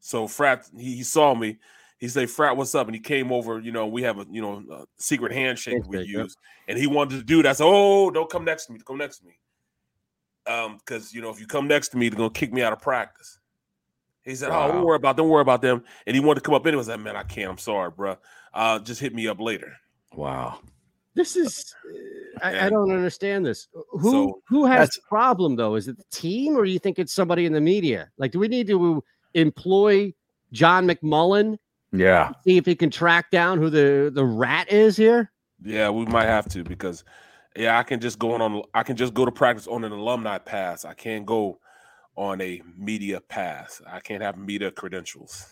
So 0.00 0.28
frat 0.28 0.68
he, 0.76 0.96
he 0.96 1.02
saw 1.02 1.34
me. 1.34 1.58
He 1.98 2.08
said, 2.08 2.28
"Frat, 2.28 2.56
what's 2.56 2.74
up?" 2.74 2.86
And 2.86 2.94
he 2.94 3.00
came 3.00 3.32
over. 3.32 3.58
You 3.60 3.72
know, 3.72 3.86
we 3.86 4.02
have 4.02 4.18
a 4.18 4.26
you 4.30 4.42
know 4.42 4.62
a 4.70 4.84
secret 4.98 5.32
handshake 5.32 5.86
we 5.86 6.02
use, 6.02 6.36
and 6.68 6.76
he 6.78 6.86
wanted 6.86 7.16
to 7.18 7.24
do 7.24 7.42
that. 7.42 7.48
I 7.48 7.52
said, 7.54 7.64
"Oh, 7.66 8.10
don't 8.10 8.28
come 8.28 8.44
next 8.44 8.66
to 8.66 8.72
me. 8.74 8.80
Come 8.86 8.98
next 8.98 9.18
to 9.20 9.24
me." 9.26 9.38
Um, 10.46 10.76
because 10.78 11.14
you 11.14 11.22
know, 11.22 11.30
if 11.30 11.40
you 11.40 11.46
come 11.46 11.66
next 11.66 11.88
to 11.90 11.96
me, 11.96 12.10
they're 12.10 12.18
gonna 12.18 12.28
kick 12.30 12.52
me 12.52 12.60
out 12.62 12.74
of 12.74 12.82
practice. 12.82 13.38
He 14.24 14.34
said, 14.34 14.50
"Oh, 14.50 14.68
don't 14.68 14.84
worry 14.84 14.96
about, 14.96 15.16
don't 15.16 15.28
worry 15.28 15.42
about 15.42 15.62
them." 15.62 15.84
And 16.06 16.14
he 16.16 16.20
wanted 16.20 16.40
to 16.40 16.44
come 16.46 16.54
up 16.54 16.66
anyway. 16.66 16.82
I 16.82 16.86
said, 16.86 17.00
"Man, 17.00 17.16
I 17.16 17.22
can't. 17.22 17.50
I'm 17.50 17.58
sorry, 17.58 17.90
bro. 17.90 18.16
Uh, 18.52 18.78
just 18.78 19.00
hit 19.00 19.14
me 19.14 19.28
up 19.28 19.40
later." 19.40 19.72
Wow. 20.14 20.60
This 21.14 21.36
is 21.36 21.74
I, 22.42 22.66
I 22.66 22.70
don't 22.70 22.90
understand 22.90 23.46
this. 23.46 23.68
Who 23.90 24.10
so 24.10 24.40
who 24.48 24.64
has 24.66 24.74
that's- 24.88 24.96
the 24.96 25.02
problem 25.08 25.56
though? 25.56 25.74
Is 25.76 25.88
it 25.88 25.96
the 25.96 26.04
team 26.10 26.56
or 26.56 26.64
do 26.64 26.70
you 26.70 26.78
think 26.78 26.98
it's 26.98 27.12
somebody 27.12 27.46
in 27.46 27.52
the 27.52 27.60
media? 27.60 28.10
Like, 28.18 28.32
do 28.32 28.38
we 28.38 28.48
need 28.48 28.66
to 28.68 29.02
employ 29.34 30.12
John 30.52 30.86
McMullen, 30.86 31.58
Yeah. 31.92 32.32
see 32.44 32.56
if 32.56 32.66
he 32.66 32.74
can 32.74 32.90
track 32.90 33.30
down 33.30 33.58
who 33.58 33.70
the, 33.70 34.10
the 34.12 34.24
rat 34.24 34.70
is 34.72 34.96
here? 34.96 35.30
Yeah, 35.62 35.90
we 35.90 36.04
might 36.06 36.26
have 36.26 36.48
to 36.50 36.64
because 36.64 37.04
yeah, 37.56 37.78
I 37.78 37.84
can 37.84 38.00
just 38.00 38.18
go 38.18 38.34
on, 38.34 38.42
on 38.42 38.62
I 38.74 38.82
can 38.82 38.96
just 38.96 39.14
go 39.14 39.24
to 39.24 39.30
practice 39.32 39.68
on 39.68 39.84
an 39.84 39.92
alumni 39.92 40.38
pass. 40.38 40.84
I 40.84 40.94
can't 40.94 41.24
go 41.24 41.60
on 42.16 42.40
a 42.40 42.62
media 42.76 43.20
pass. 43.20 43.80
I 43.86 44.00
can't 44.00 44.22
have 44.22 44.36
media 44.36 44.70
credentials. 44.70 45.46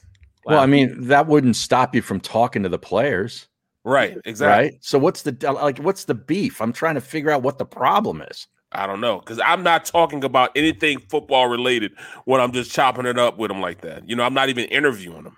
Well, 0.44 0.58
I 0.60 0.66
mean, 0.66 1.06
that 1.08 1.26
wouldn't 1.26 1.56
stop 1.56 1.94
you 1.94 2.02
from 2.02 2.20
talking 2.20 2.62
to 2.64 2.68
the 2.68 2.78
players. 2.78 3.48
Right, 3.84 4.16
exactly. 4.24 4.70
Right. 4.70 4.78
So 4.80 4.98
what's 4.98 5.22
the 5.22 5.36
like 5.52 5.78
what's 5.78 6.04
the 6.04 6.14
beef? 6.14 6.60
I'm 6.60 6.72
trying 6.72 6.94
to 6.94 7.00
figure 7.00 7.30
out 7.30 7.42
what 7.42 7.58
the 7.58 7.64
problem 7.66 8.22
is. 8.22 8.46
I 8.70 8.86
don't 8.86 9.00
know 9.00 9.18
because 9.18 9.38
I'm 9.44 9.62
not 9.62 9.84
talking 9.84 10.24
about 10.24 10.50
anything 10.56 11.00
football 11.00 11.48
related 11.48 11.92
when 12.24 12.40
I'm 12.40 12.52
just 12.52 12.72
chopping 12.72 13.06
it 13.06 13.18
up 13.18 13.38
with 13.38 13.50
them 13.50 13.60
like 13.60 13.82
that. 13.82 14.08
You 14.08 14.16
know, 14.16 14.22
I'm 14.22 14.34
not 14.34 14.48
even 14.48 14.64
interviewing 14.66 15.24
them. 15.24 15.36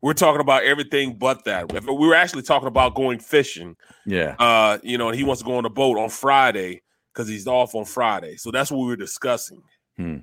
We're 0.00 0.14
talking 0.14 0.40
about 0.40 0.64
everything 0.64 1.14
but 1.18 1.44
that. 1.44 1.72
If 1.74 1.86
we 1.86 1.94
were 1.94 2.14
actually 2.14 2.42
talking 2.42 2.68
about 2.68 2.94
going 2.94 3.18
fishing, 3.18 3.76
Yeah. 4.06 4.34
uh, 4.38 4.78
you 4.82 4.96
know, 4.96 5.08
and 5.08 5.16
he 5.16 5.24
wants 5.24 5.42
to 5.42 5.46
go 5.46 5.56
on 5.56 5.64
the 5.64 5.70
boat 5.70 5.98
on 5.98 6.08
Friday 6.08 6.82
because 7.12 7.28
he's 7.28 7.46
off 7.46 7.74
on 7.74 7.84
Friday. 7.84 8.36
So 8.36 8.50
that's 8.50 8.70
what 8.70 8.78
we 8.78 8.86
were 8.86 8.96
discussing. 8.96 9.62
Hmm. 9.96 10.18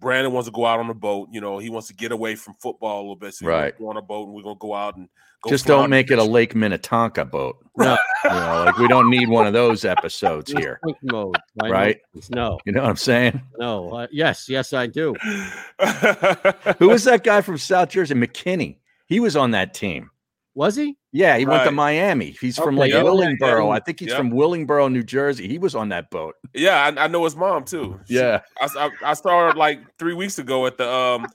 Brandon 0.00 0.32
wants 0.32 0.48
to 0.48 0.52
go 0.52 0.64
out 0.66 0.80
on 0.80 0.88
the 0.88 0.94
boat. 0.94 1.28
You 1.30 1.40
know, 1.40 1.58
he 1.58 1.70
wants 1.70 1.88
to 1.88 1.94
get 1.94 2.10
away 2.12 2.34
from 2.34 2.54
football 2.54 2.98
a 2.98 3.02
little 3.02 3.16
bit. 3.16 3.34
So 3.34 3.46
Right. 3.46 3.76
to 3.76 3.82
go 3.82 3.90
on 3.90 3.96
a 3.96 4.02
boat, 4.02 4.26
and 4.26 4.34
we're 4.34 4.42
gonna 4.42 4.56
go 4.58 4.74
out 4.74 4.96
and 4.96 5.08
go. 5.42 5.50
Just 5.50 5.66
don't 5.66 5.90
make 5.90 6.10
it 6.10 6.18
a. 6.18 6.24
Lake 6.24 6.54
Minnetonka 6.54 7.24
boat. 7.26 7.56
No. 7.76 7.96
You 8.24 8.30
know, 8.30 8.64
like 8.66 8.76
we 8.78 8.88
don't 8.88 9.08
need 9.08 9.28
one 9.30 9.46
of 9.46 9.54
those 9.54 9.86
episodes 9.86 10.52
here. 10.52 10.78
Mode, 11.02 11.36
Right. 11.62 11.98
No, 12.28 12.58
You 12.66 12.72
know 12.72 12.82
what 12.82 12.90
I'm 12.90 12.96
saying? 12.96 13.40
no. 13.58 13.88
Uh, 13.90 14.06
yes, 14.12 14.48
yes, 14.50 14.72
I 14.74 14.86
do. 14.86 15.14
Who 16.78 16.88
was 16.90 17.04
that 17.04 17.22
guy 17.24 17.40
from 17.40 17.56
South 17.58 17.88
Jersey? 17.90 18.14
McKinnie. 18.14 18.76
He 19.06 19.18
was 19.20 19.36
on 19.36 19.52
that 19.52 19.72
team. 19.74 20.10
Was 20.54 20.74
he? 20.76 20.96
Yeah, 21.12 21.36
he 21.38 21.46
went 21.46 21.64
to 21.64 21.70
Miami. 21.70 22.36
He's 22.40 22.58
from 22.58 22.76
like 22.76 22.90
yeah. 22.92 23.02
Willingboro. 23.02 23.66
Yeah. 23.66 23.70
I 23.70 23.80
think 23.80 24.00
he's 24.00 24.08
Yep. 24.08 24.16
from 24.18 24.30
Willingboro, 24.32 24.90
New 24.92 25.04
Jersey. 25.04 25.46
He 25.46 25.58
was 25.58 25.74
on 25.74 25.88
that 25.90 26.10
boat. 26.10 26.34
Yeah, 26.54 26.92
I, 26.96 27.04
I 27.04 27.06
know 27.06 27.24
his 27.24 27.36
mom 27.36 27.64
too. 27.64 28.00
Yeah. 28.08 28.40
I, 28.60 28.68
I, 28.76 28.90
I 29.10 29.14
saw 29.14 29.46
her 29.48 29.52
like 29.54 29.80
three 29.98 30.14
weeks 30.14 30.38
ago 30.38 30.66
at 30.66 30.76
the 30.76 30.90
um 30.92 31.26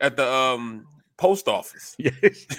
at 0.00 0.16
the 0.16 0.30
um 0.32 0.86
post 1.16 1.48
office. 1.48 1.96
Yeah. 1.98 2.10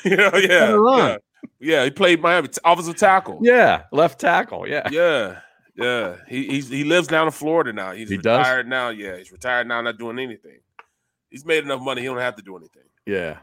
you 0.04 0.16
know, 0.18 0.32
yeah, 0.36 0.78
yeah, 0.92 1.18
yeah. 1.60 1.84
He 1.86 1.90
played 1.92 2.22
Miami 2.22 2.50
t- 2.50 2.60
offensive 2.66 2.98
tackle. 2.98 3.40
Yeah, 3.42 3.84
left 3.94 4.20
tackle. 4.20 4.68
Yeah. 4.68 4.88
yeah, 4.92 5.40
yeah. 5.76 6.18
He 6.28 6.48
he's, 6.48 6.70
he 6.70 6.84
lives 6.84 7.08
down 7.08 7.28
in 7.28 7.32
Florida 7.32 7.72
now. 7.74 7.94
He's 7.94 8.10
He 8.10 8.18
does? 8.18 8.40
retired 8.40 8.68
now. 8.68 8.90
Yeah, 8.90 9.18
he's 9.18 9.32
retired 9.32 9.68
now, 9.68 9.82
not 9.82 9.98
doing 9.98 10.20
anything. 10.20 10.60
He's 11.30 11.46
made 11.46 11.64
enough 11.64 11.82
money. 11.82 12.02
He 12.02 12.08
don't 12.08 12.18
have 12.20 12.36
to 12.36 12.44
do 12.44 12.56
anything. 12.58 12.84
Yeah. 13.06 13.38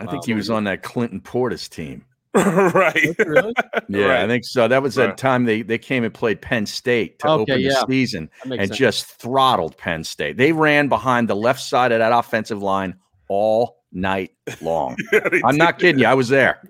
I 0.00 0.04
Wow. 0.04 0.10
think 0.12 0.24
he 0.24 0.34
was 0.34 0.48
on 0.50 0.64
that 0.64 0.82
Clinton 0.82 1.20
Portis 1.20 1.68
team. 1.68 2.04
right. 2.34 3.14
Really? 3.18 3.52
Yeah, 3.88 4.22
I 4.22 4.26
think 4.28 4.44
so. 4.44 4.68
That 4.68 4.82
was 4.82 4.94
that 4.94 5.06
Right. 5.08 5.16
time 5.16 5.44
they, 5.44 5.62
they 5.62 5.78
came 5.78 6.04
and 6.04 6.14
played 6.14 6.40
Penn 6.40 6.64
State 6.64 7.18
to 7.20 7.28
Okay, 7.28 7.42
open 7.54 7.60
yeah. 7.60 7.70
the 7.70 7.86
season 7.88 8.30
and 8.44 8.54
sense. 8.68 8.76
just 8.76 9.06
throttled 9.06 9.76
Penn 9.76 10.04
State. 10.04 10.36
They 10.36 10.52
ran 10.52 10.88
behind 10.88 11.28
the 11.28 11.34
left 11.36 11.60
side 11.60 11.90
of 11.92 11.98
that 11.98 12.12
offensive 12.12 12.62
line 12.62 12.94
all 13.28 13.82
night 13.92 14.32
long. 14.60 14.96
Yeah, 15.12 15.28
I'm 15.44 15.56
not 15.56 15.78
did. 15.78 15.86
kidding 15.86 16.00
you. 16.00 16.06
I 16.06 16.14
was 16.14 16.28
there. 16.28 16.62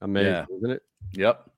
Amazing, 0.00 0.32
Yeah. 0.32 0.46
isn't 0.56 0.70
it? 0.70 0.82
Yep. 1.12 1.50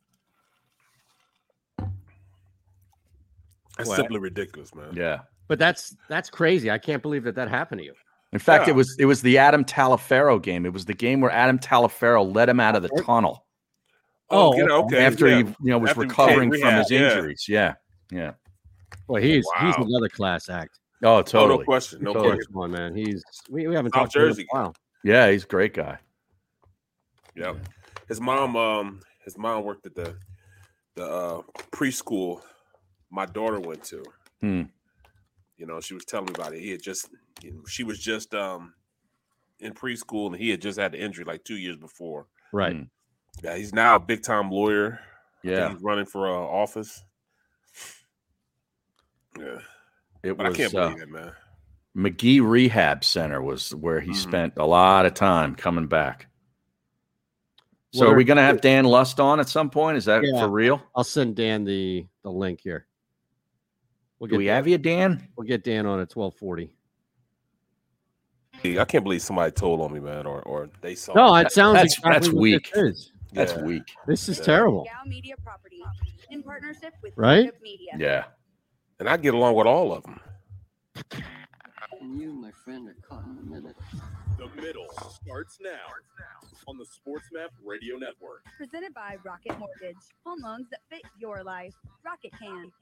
That's 3.79 3.89
Wow. 3.89 3.97
simply 3.97 4.19
ridiculous, 4.19 4.75
man. 4.75 4.93
Yeah. 4.95 5.21
But 5.49 5.59
that's 5.59 5.97
that's 6.09 6.29
crazy. 6.31 6.71
I 6.71 6.79
can't 6.79 7.03
believe 7.03 7.25
that 7.25 7.35
that 7.37 7.49
happened 7.49 7.81
to 7.81 7.85
you. 7.85 7.95
In 8.33 8.39
fact, 8.39 8.67
Yeah. 8.67 8.75
it 8.75 8.77
was 8.77 8.97
it 8.99 9.07
was 9.07 9.23
the 9.23 9.39
Adam 9.39 9.65
Taliaferro 9.65 10.41
game. 10.41 10.65
It 10.67 10.73
was 10.73 10.85
the 10.85 10.95
game 10.95 11.21
where 11.21 11.31
Adam 11.33 11.59
Taliaferro 11.59 12.33
let 12.35 12.49
him 12.49 12.61
out 12.61 12.77
of 12.77 12.83
the 12.83 12.91
Okay. 12.93 13.03
tunnel 13.05 13.45
Oh, 14.31 14.55
Oh, 14.71 14.85
okay. 14.85 15.05
after 15.05 15.27
yeah. 15.29 15.39
he 15.39 15.43
you 15.43 15.55
know 15.71 15.79
was 15.79 15.91
After 15.91 16.03
recovering 16.03 16.51
from 16.53 16.75
his 16.75 16.91
rehab, 16.91 17.03
yeah. 17.03 17.17
injuries. 17.17 17.45
Yeah. 17.49 17.75
Yeah. 18.13 18.33
Well, 19.09 19.21
he's 19.23 19.45
he's 19.61 19.75
another 19.77 20.09
class 20.09 20.49
act. 20.49 20.79
Oh, 21.03 21.17
Oh, 21.17 21.23
totally. 21.23 21.59
no 21.61 21.65
question. 21.65 22.03
No 22.03 22.13
Totally. 22.13 22.35
question. 22.37 22.53
Come 22.53 22.63
on, 22.63 22.71
man. 22.71 22.95
He's 22.95 23.25
we, 23.49 23.67
we 23.67 23.75
haven't 23.75 23.93
South 23.95 24.03
talked 24.03 24.13
to 24.13 24.19
him 24.21 24.25
in 24.27 24.31
Jersey. 24.33 24.47
a 24.53 24.57
while. 24.57 24.75
Yeah, 25.03 25.31
he's 25.31 25.45
a 25.45 25.49
great 25.49 25.75
guy. 25.75 25.99
Yeah. 27.35 27.55
His 28.09 28.21
mom, 28.21 28.55
um, 28.57 29.01
his 29.25 29.37
mom 29.39 29.65
worked 29.65 29.87
at 29.87 29.95
the 29.95 30.17
the 30.97 31.05
uh, 31.07 31.43
preschool 31.73 32.43
my 33.11 33.27
daughter 33.27 33.59
went 33.59 33.83
to. 33.85 34.05
Hmm. 34.41 34.63
You 35.61 35.67
know, 35.67 35.79
she 35.79 35.93
was 35.93 36.07
telling 36.07 36.25
me 36.27 36.33
about 36.35 36.55
it. 36.55 36.61
He 36.63 36.71
had 36.71 36.83
just, 36.83 37.11
you 37.43 37.53
know, 37.53 37.61
she 37.69 37.85
was 37.85 37.99
just 37.99 38.35
um 38.35 38.73
in 39.59 39.75
preschool, 39.75 40.29
and 40.29 40.37
he 40.37 40.49
had 40.49 40.63
just 40.63 40.79
had 40.79 40.93
the 40.93 40.99
injury 41.01 41.25
like 41.25 41.45
two 41.45 41.57
years 41.59 41.77
before. 41.77 42.27
Right. 42.51 42.75
Mm. 42.77 42.89
Yeah, 43.45 43.57
he's 43.57 43.75
now 43.75 43.97
a 43.97 44.01
big 44.01 44.23
time 44.23 44.51
lawyer. 44.51 44.99
Yeah. 45.43 45.71
he's 45.71 45.83
running 45.83 46.07
for 46.07 46.27
uh, 46.29 46.33
office. 46.33 47.03
Yeah, 49.39 49.59
It 50.23 50.37
but 50.37 50.47
was 50.49 50.55
I 50.55 50.57
can't 50.57 50.75
uh, 50.75 50.89
believe 50.89 51.03
it, 51.03 51.09
man. 51.11 51.33
Magee 51.95 52.41
Rehab 52.41 53.05
Center 53.05 53.43
was 53.43 53.75
where 53.75 54.01
he 54.01 54.11
Mhm. 54.13 54.17
spent 54.17 54.53
a 54.57 54.67
lot 54.67 55.07
of 55.07 55.15
time 55.15 55.55
coming 55.55 55.87
back. 55.89 56.27
So 57.93 58.01
What 58.01 58.09
are 58.09 58.13
are- 58.13 58.17
we 58.17 58.25
going 58.25 58.37
to 58.37 58.43
have 58.43 58.61
Dan 58.61 58.85
Lust 58.85 59.19
on 59.21 59.41
at 59.41 59.49
some 59.49 59.69
point? 59.71 59.97
Is 59.99 60.05
that 60.07 60.23
Yeah. 60.25 60.41
for 60.41 60.49
real? 60.49 60.83
I'll 60.95 61.05
send 61.05 61.37
Dan 61.37 61.65
the 61.65 62.07
the 62.23 62.31
link 62.31 62.61
here. 62.61 62.87
We'll 64.21 64.29
Do 64.29 64.37
we 64.37 64.45
Dan- 64.47 64.57
have 64.57 64.69
you, 64.69 64.79
Dan? 64.79 65.29
We'll 65.37 65.47
get 65.47 65.65
Dan 65.65 65.87
on 65.87 65.99
at 66.01 66.11
twelve 66.11 66.35
forty. 66.37 66.71
I 68.63 68.85
can't 68.85 69.03
believe 69.03 69.23
somebody 69.23 69.51
told 69.53 69.81
on 69.81 69.93
me, 69.93 70.01
man, 70.01 70.27
or 70.27 70.43
or 70.43 70.69
they 70.83 70.95
saw. 70.95 71.15
No, 71.15 71.35
me. 71.35 71.41
it 71.41 71.51
sounds 71.53 71.75
that's- 71.77 71.95
exactly 71.99 72.13
that's 72.13 72.29
weak. 72.29 72.71
This. 72.75 73.13
That's 73.33 73.53
Yeah. 73.55 73.63
weak. 73.63 73.83
This 74.07 74.29
is 74.29 74.39
Yeah. 74.39 74.45
terrible. 74.45 74.87
Media 75.07 75.35
Property 75.43 75.83
in 76.31 76.43
partnership 76.43 76.93
with 77.03 77.15
Right? 77.17 77.51
Media. 77.63 77.93
Yeah. 77.99 78.25
and 78.99 79.09
I 79.09 79.17
get 79.17 79.33
along 79.33 79.55
with 79.55 79.67
all 79.67 79.95
of 79.95 80.03
them. 80.03 80.21
And 82.03 82.21
you, 82.21 82.35
my 82.35 82.51
friend, 82.51 82.87
are 82.87 82.95
caught 83.09 83.25
in 83.25 83.37
the 83.37 83.43
middle. 83.43 83.73
The 84.41 84.49
middle 84.63 84.87
starts 85.23 85.59
now 85.61 85.69
on 86.67 86.79
the 86.79 86.85
SportsMap 86.85 87.51
Radio 87.63 87.99
Network. 87.99 88.43
Presented 88.57 88.95
by 88.95 89.19
Rocket 89.23 89.59
Mortgage. 89.59 89.99
Home 90.25 90.41
loans 90.43 90.67
that 90.71 90.81
fit 90.89 91.03
your 91.19 91.45
life. 91.45 91.75
Rocket 92.03 92.33
can. 92.41 92.73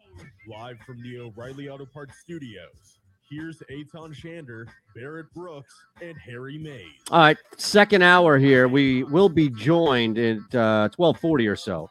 Live 0.46 0.78
from 0.86 1.02
the 1.02 1.18
O'Reilly 1.18 1.68
Auto 1.68 1.84
Parts 1.84 2.16
Studios. 2.20 3.00
Here's 3.28 3.58
Eytan 3.72 4.14
Shander, 4.14 4.66
Barrett 4.94 5.34
Brooks, 5.34 5.74
and 6.00 6.16
Harry 6.16 6.58
Mayes. 6.58 6.84
All 7.10 7.22
right, 7.22 7.38
second 7.56 8.02
hour 8.02 8.38
here. 8.38 8.68
We 8.68 9.02
will 9.02 9.28
be 9.28 9.48
joined 9.50 10.16
at 10.16 10.54
uh, 10.54 10.90
twelve 10.90 11.18
forty 11.18 11.48
or 11.48 11.56
so 11.56 11.90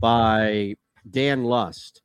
by 0.00 0.74
Dan 1.08 1.44
Lust, 1.44 2.02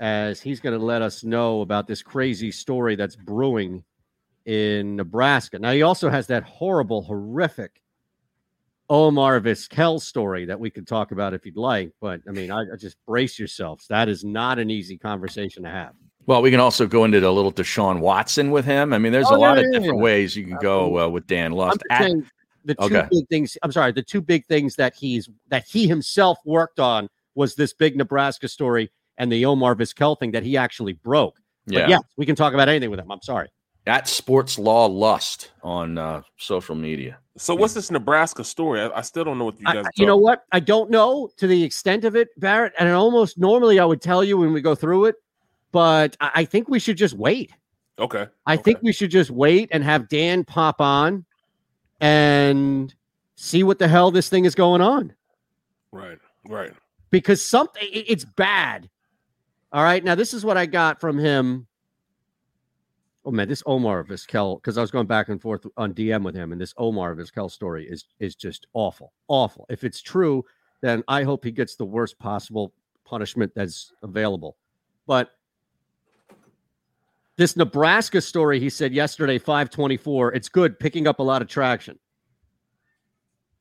as 0.00 0.42
he's 0.42 0.60
going 0.60 0.78
to 0.78 0.84
let 0.84 1.00
us 1.00 1.24
know 1.24 1.62
about 1.62 1.86
this 1.86 2.02
crazy 2.02 2.52
story 2.52 2.94
that's 2.94 3.16
brewing 3.16 3.82
in 4.48 4.96
Nebraska. 4.96 5.58
Now 5.58 5.72
he 5.72 5.82
also 5.82 6.08
has 6.08 6.26
that 6.28 6.42
horrible, 6.42 7.02
horrific 7.02 7.82
Omar 8.88 9.40
Vizquel 9.40 10.00
story 10.00 10.46
that 10.46 10.58
we 10.58 10.70
could 10.70 10.86
talk 10.86 11.12
about 11.12 11.34
if 11.34 11.44
you'd 11.44 11.58
like. 11.58 11.92
But 12.00 12.22
I 12.26 12.32
mean, 12.32 12.50
I, 12.50 12.60
I 12.62 12.76
just 12.78 12.96
brace 13.06 13.38
yourselves. 13.38 13.86
That 13.88 14.08
is 14.08 14.24
not 14.24 14.58
an 14.58 14.70
easy 14.70 14.96
conversation 14.96 15.62
to 15.64 15.68
have. 15.68 15.92
Well, 16.24 16.40
we 16.40 16.50
can 16.50 16.60
also 16.60 16.86
go 16.86 17.04
into 17.04 17.20
the 17.20 17.30
little 17.30 17.52
Deshaun 17.52 18.00
Watson 18.00 18.50
with 18.50 18.64
him. 18.64 18.94
I 18.94 18.98
mean, 18.98 19.12
there's 19.12 19.30
Oh, 19.30 19.36
a 19.36 19.38
lot 19.38 19.58
yeah, 19.58 19.64
of 19.64 19.66
yeah, 19.66 19.78
different 19.78 19.98
yeah. 19.98 20.04
ways 20.04 20.34
you 20.34 20.46
can 20.46 20.56
go 20.56 20.98
uh, 20.98 21.08
with 21.08 21.26
Dan 21.26 21.52
Lust. 21.52 21.82
At- 21.90 22.10
the 22.64 22.74
two 22.74 22.84
Okay. 22.84 23.06
big 23.10 23.28
things. 23.28 23.56
I'm 23.62 23.72
sorry, 23.72 23.92
the 23.92 24.02
two 24.02 24.20
big 24.20 24.44
things 24.46 24.76
that 24.76 24.94
he's 24.94 25.28
that 25.48 25.64
he 25.66 25.86
himself 25.86 26.38
worked 26.44 26.80
on 26.80 27.08
was 27.34 27.54
this 27.54 27.72
big 27.72 27.96
Nebraska 27.96 28.48
story 28.48 28.90
and 29.16 29.30
the 29.30 29.44
Omar 29.46 29.74
Vizquel 29.74 30.18
thing 30.18 30.32
that 30.32 30.42
he 30.42 30.56
actually 30.56 30.92
broke. 30.94 31.38
But 31.66 31.74
Yeah. 31.76 31.88
yes, 31.88 32.02
we 32.16 32.26
can 32.26 32.34
talk 32.34 32.52
about 32.54 32.68
anything 32.68 32.90
with 32.90 32.98
him. 33.00 33.10
I'm 33.10 33.22
sorry. 33.22 33.48
At 33.88 34.06
Sports 34.06 34.58
Law 34.58 34.86
Lust 34.86 35.50
on 35.62 35.98
uh, 35.98 36.22
social 36.36 36.74
media. 36.74 37.18
So 37.36 37.54
what's 37.54 37.74
this 37.74 37.90
Nebraska 37.90 38.44
story? 38.44 38.80
I, 38.80 38.98
I 38.98 39.00
still 39.00 39.24
don't 39.24 39.38
know 39.38 39.46
what 39.46 39.58
you 39.58 39.64
guys. 39.66 39.84
I- 39.86 39.90
you 39.96 40.06
know 40.06 40.16
what? 40.16 40.44
I 40.52 40.60
don't 40.60 40.90
know 40.90 41.30
to 41.36 41.46
the 41.46 41.62
extent 41.62 42.04
of 42.04 42.14
it, 42.16 42.28
Barrett. 42.38 42.72
And 42.78 42.88
almost 42.90 43.38
normally 43.38 43.78
I 43.78 43.84
would 43.84 44.02
tell 44.02 44.22
you 44.22 44.36
when 44.36 44.52
we 44.52 44.60
go 44.60 44.74
through 44.74 45.06
it, 45.06 45.16
but 45.72 46.16
I, 46.20 46.30
I 46.36 46.44
think 46.44 46.68
we 46.68 46.78
should 46.78 46.96
just 46.96 47.14
wait. 47.14 47.52
Okay. 47.98 48.26
I 48.46 48.56
think 48.56 48.78
we 48.82 48.92
should 48.92 49.10
just 49.10 49.30
wait 49.30 49.68
and 49.72 49.82
have 49.82 50.08
Dan 50.08 50.44
pop 50.44 50.80
on 50.80 51.24
and 52.00 52.94
see 53.36 53.62
what 53.62 53.78
the 53.78 53.88
hell 53.88 54.10
this 54.10 54.28
thing 54.28 54.44
is 54.44 54.54
going 54.54 54.80
on. 54.80 55.12
Right. 55.92 56.18
Right. 56.48 56.72
because 57.10 57.44
something 57.48 57.82
it- 57.92 58.04
it's 58.08 58.24
bad. 58.24 58.88
All 59.72 59.82
right. 59.82 60.02
Now, 60.02 60.14
this 60.14 60.32
is 60.34 60.44
what 60.44 60.56
I 60.56 60.66
got 60.66 61.00
from 61.00 61.18
him. 61.18 61.66
Oh 63.28 63.30
man, 63.30 63.46
this 63.46 63.62
Omar 63.66 64.04
Vizquel, 64.04 64.56
because 64.56 64.78
I 64.78 64.80
was 64.80 64.90
going 64.90 65.06
back 65.06 65.28
and 65.28 65.38
forth 65.38 65.66
on 65.76 65.92
DM 65.92 66.22
with 66.22 66.34
him, 66.34 66.50
and 66.50 66.58
this 66.58 66.72
Omar 66.78 67.14
Vizquel 67.14 67.50
story 67.50 67.86
is 67.86 68.06
is 68.20 68.34
just 68.34 68.66
awful, 68.72 69.12
awful. 69.28 69.66
If 69.68 69.84
it's 69.84 70.00
true, 70.00 70.42
then 70.80 71.04
I 71.08 71.24
hope 71.24 71.44
he 71.44 71.50
gets 71.50 71.76
the 71.76 71.84
worst 71.84 72.18
possible 72.18 72.72
punishment 73.04 73.52
that's 73.54 73.92
available. 74.02 74.56
But 75.06 75.32
this 77.36 77.54
Nebraska 77.54 78.22
story, 78.22 78.60
he 78.60 78.70
said 78.70 78.94
yesterday, 78.94 79.36
524, 79.36 80.32
it's 80.32 80.48
good, 80.48 80.78
picking 80.78 81.06
up 81.06 81.18
a 81.18 81.22
lot 81.22 81.42
of 81.42 81.48
traction. 81.48 81.98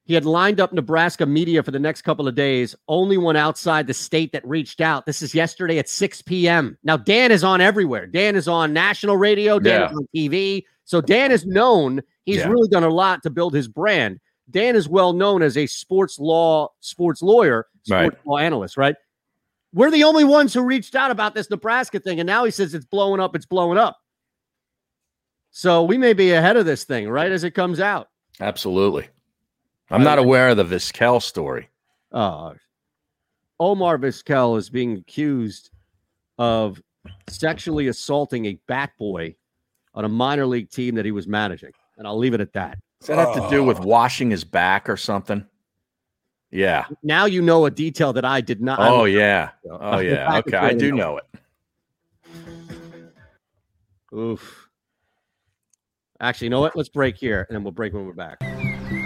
He 0.08 0.14
had 0.14 0.24
lined 0.24 0.62
up 0.62 0.72
Nebraska 0.72 1.26
media 1.26 1.62
for 1.62 1.72
the 1.72 1.80
next 1.80 2.04
couple 2.04 2.30
of 2.30 2.36
days, 2.36 2.74
only 2.88 3.18
one 3.18 3.36
outside 3.36 3.88
the 3.88 3.94
state 3.94 4.32
that 4.32 4.48
reached 4.48 4.80
out. 4.80 5.06
This 5.06 5.22
is 5.22 5.36
yesterday 5.36 5.80
at 5.80 5.90
6 5.90 6.22
p.m. 6.22 6.78
Now, 6.82 6.96
Dan 6.96 7.30
is 7.30 7.44
on 7.44 7.60
everywhere. 7.60 8.08
Dan 8.08 8.38
is 8.38 8.48
on 8.48 8.72
national 8.72 9.18
radio, 9.18 9.60
Dan 9.60 9.82
Yeah. 9.82 9.86
is 9.88 9.98
on 9.98 10.08
TV. 10.16 10.66
So, 10.86 11.02
Dan 11.02 11.34
is 11.34 11.46
known. 11.46 12.02
He's 12.24 12.38
Yeah. 12.38 12.48
really 12.48 12.70
done 12.70 12.86
a 12.86 12.90
lot 12.90 13.22
to 13.24 13.30
build 13.30 13.54
his 13.54 13.68
brand. 13.68 14.22
Dan 14.50 14.78
is 14.78 14.88
well 14.88 15.12
known 15.12 15.42
as 15.42 15.58
a 15.58 15.68
sports 15.68 16.18
law, 16.18 16.70
sports 16.80 17.22
lawyer, 17.22 17.68
sports 17.84 18.16
Right. 18.16 18.26
law 18.26 18.38
analyst, 18.38 18.78
right? 18.78 18.96
We're 19.74 19.92
the 19.92 20.06
only 20.06 20.24
ones 20.24 20.54
who 20.54 20.62
reached 20.62 20.96
out 20.96 21.12
about 21.12 21.36
this 21.36 21.50
Nebraska 21.50 22.00
thing. 22.00 22.22
And 22.22 22.28
now 22.28 22.46
he 22.46 22.52
says 22.52 22.74
it's 22.74 22.86
blowing 22.86 23.20
up, 23.20 23.36
it's 23.36 23.46
blowing 23.46 23.78
up. 23.78 23.98
So, 25.52 25.84
we 25.84 25.98
may 25.98 26.14
be 26.14 26.32
ahead 26.32 26.56
of 26.56 26.66
this 26.66 26.86
thing 26.86 27.10
right 27.10 27.30
as 27.30 27.44
it 27.44 27.52
comes 27.52 27.82
out. 27.82 28.08
Absolutely. 28.40 29.10
I'm 29.90 30.04
not 30.04 30.20
aware 30.20 30.50
of 30.50 30.58
the 30.58 30.66
Vizquel 30.66 31.22
story. 31.22 31.70
uh, 32.12 32.54
Omar 33.60 33.98
Vizquel 33.98 34.58
is 34.60 34.70
being 34.70 34.98
accused 34.98 35.72
of 36.38 36.80
sexually 37.28 37.88
assaulting 37.88 38.46
a 38.46 38.60
bat 38.68 38.92
boy 39.00 39.36
on 39.96 40.06
a 40.06 40.10
minor 40.10 40.46
league 40.46 40.70
team 40.70 40.94
that 40.96 41.06
he 41.06 41.12
was 41.12 41.28
managing. 41.28 41.72
And 41.98 42.06
I'll 42.06 42.20
leave 42.20 42.36
it 42.36 42.42
at 42.42 42.54
that. 42.54 42.78
Does 43.00 43.08
that 43.08 43.18
have 43.18 43.34
to 43.34 43.50
do 43.50 43.64
with 43.64 43.80
washing 43.80 44.30
his 44.30 44.44
back 44.44 44.88
or 44.88 44.96
something? 44.98 45.44
Yeah. 46.52 46.86
Now 47.02 47.26
you 47.26 47.42
know 47.42 47.66
a 47.66 47.72
detail 47.72 48.14
that 48.14 48.26
I 48.26 48.42
did 48.42 48.62
not. 48.62 48.78
Oh 48.80 49.06
yeah. 49.06 49.50
Oh 49.70 50.00
yeah. 50.00 50.38
Okay, 50.48 50.58
I 50.58 50.74
do 50.76 50.92
know 50.92 51.18
it. 51.18 51.26
Oof. 54.14 54.70
Actually, 56.20 56.46
you 56.46 56.50
know 56.52 56.62
what? 56.62 56.76
Let's 56.76 56.90
break 56.90 57.18
here 57.18 57.46
and 57.50 57.56
then 57.56 57.64
we'll 57.64 57.72
break 57.74 57.94
when 57.94 58.06
we're 58.06 58.14
back. 58.14 58.38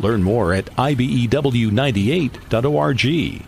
Learn 0.00 0.22
more 0.22 0.52
at 0.52 0.68
E 0.68 0.72
IBEW98.org. 0.72 3.42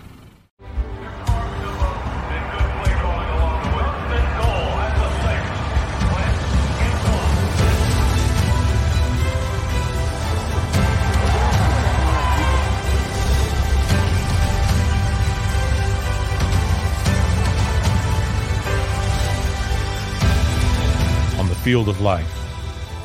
On 21.39 21.49
the 21.49 21.55
field 21.55 21.89
of 21.89 22.01
life, 22.01 22.27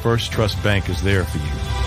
First 0.01 0.31
Trust 0.31 0.61
Bank 0.63 0.89
is 0.89 1.01
there 1.01 1.26
for 1.26 1.38
you 1.38 1.81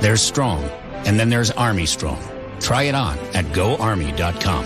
There's 0.00 0.22
Strong, 0.22 0.64
and 1.04 1.20
then 1.20 1.28
there's 1.28 1.50
Army 1.50 1.84
Strong. 1.84 2.22
Try 2.58 2.84
it 2.84 2.94
on 2.94 3.18
at 3.34 3.44
goarmy.com. 3.52 4.64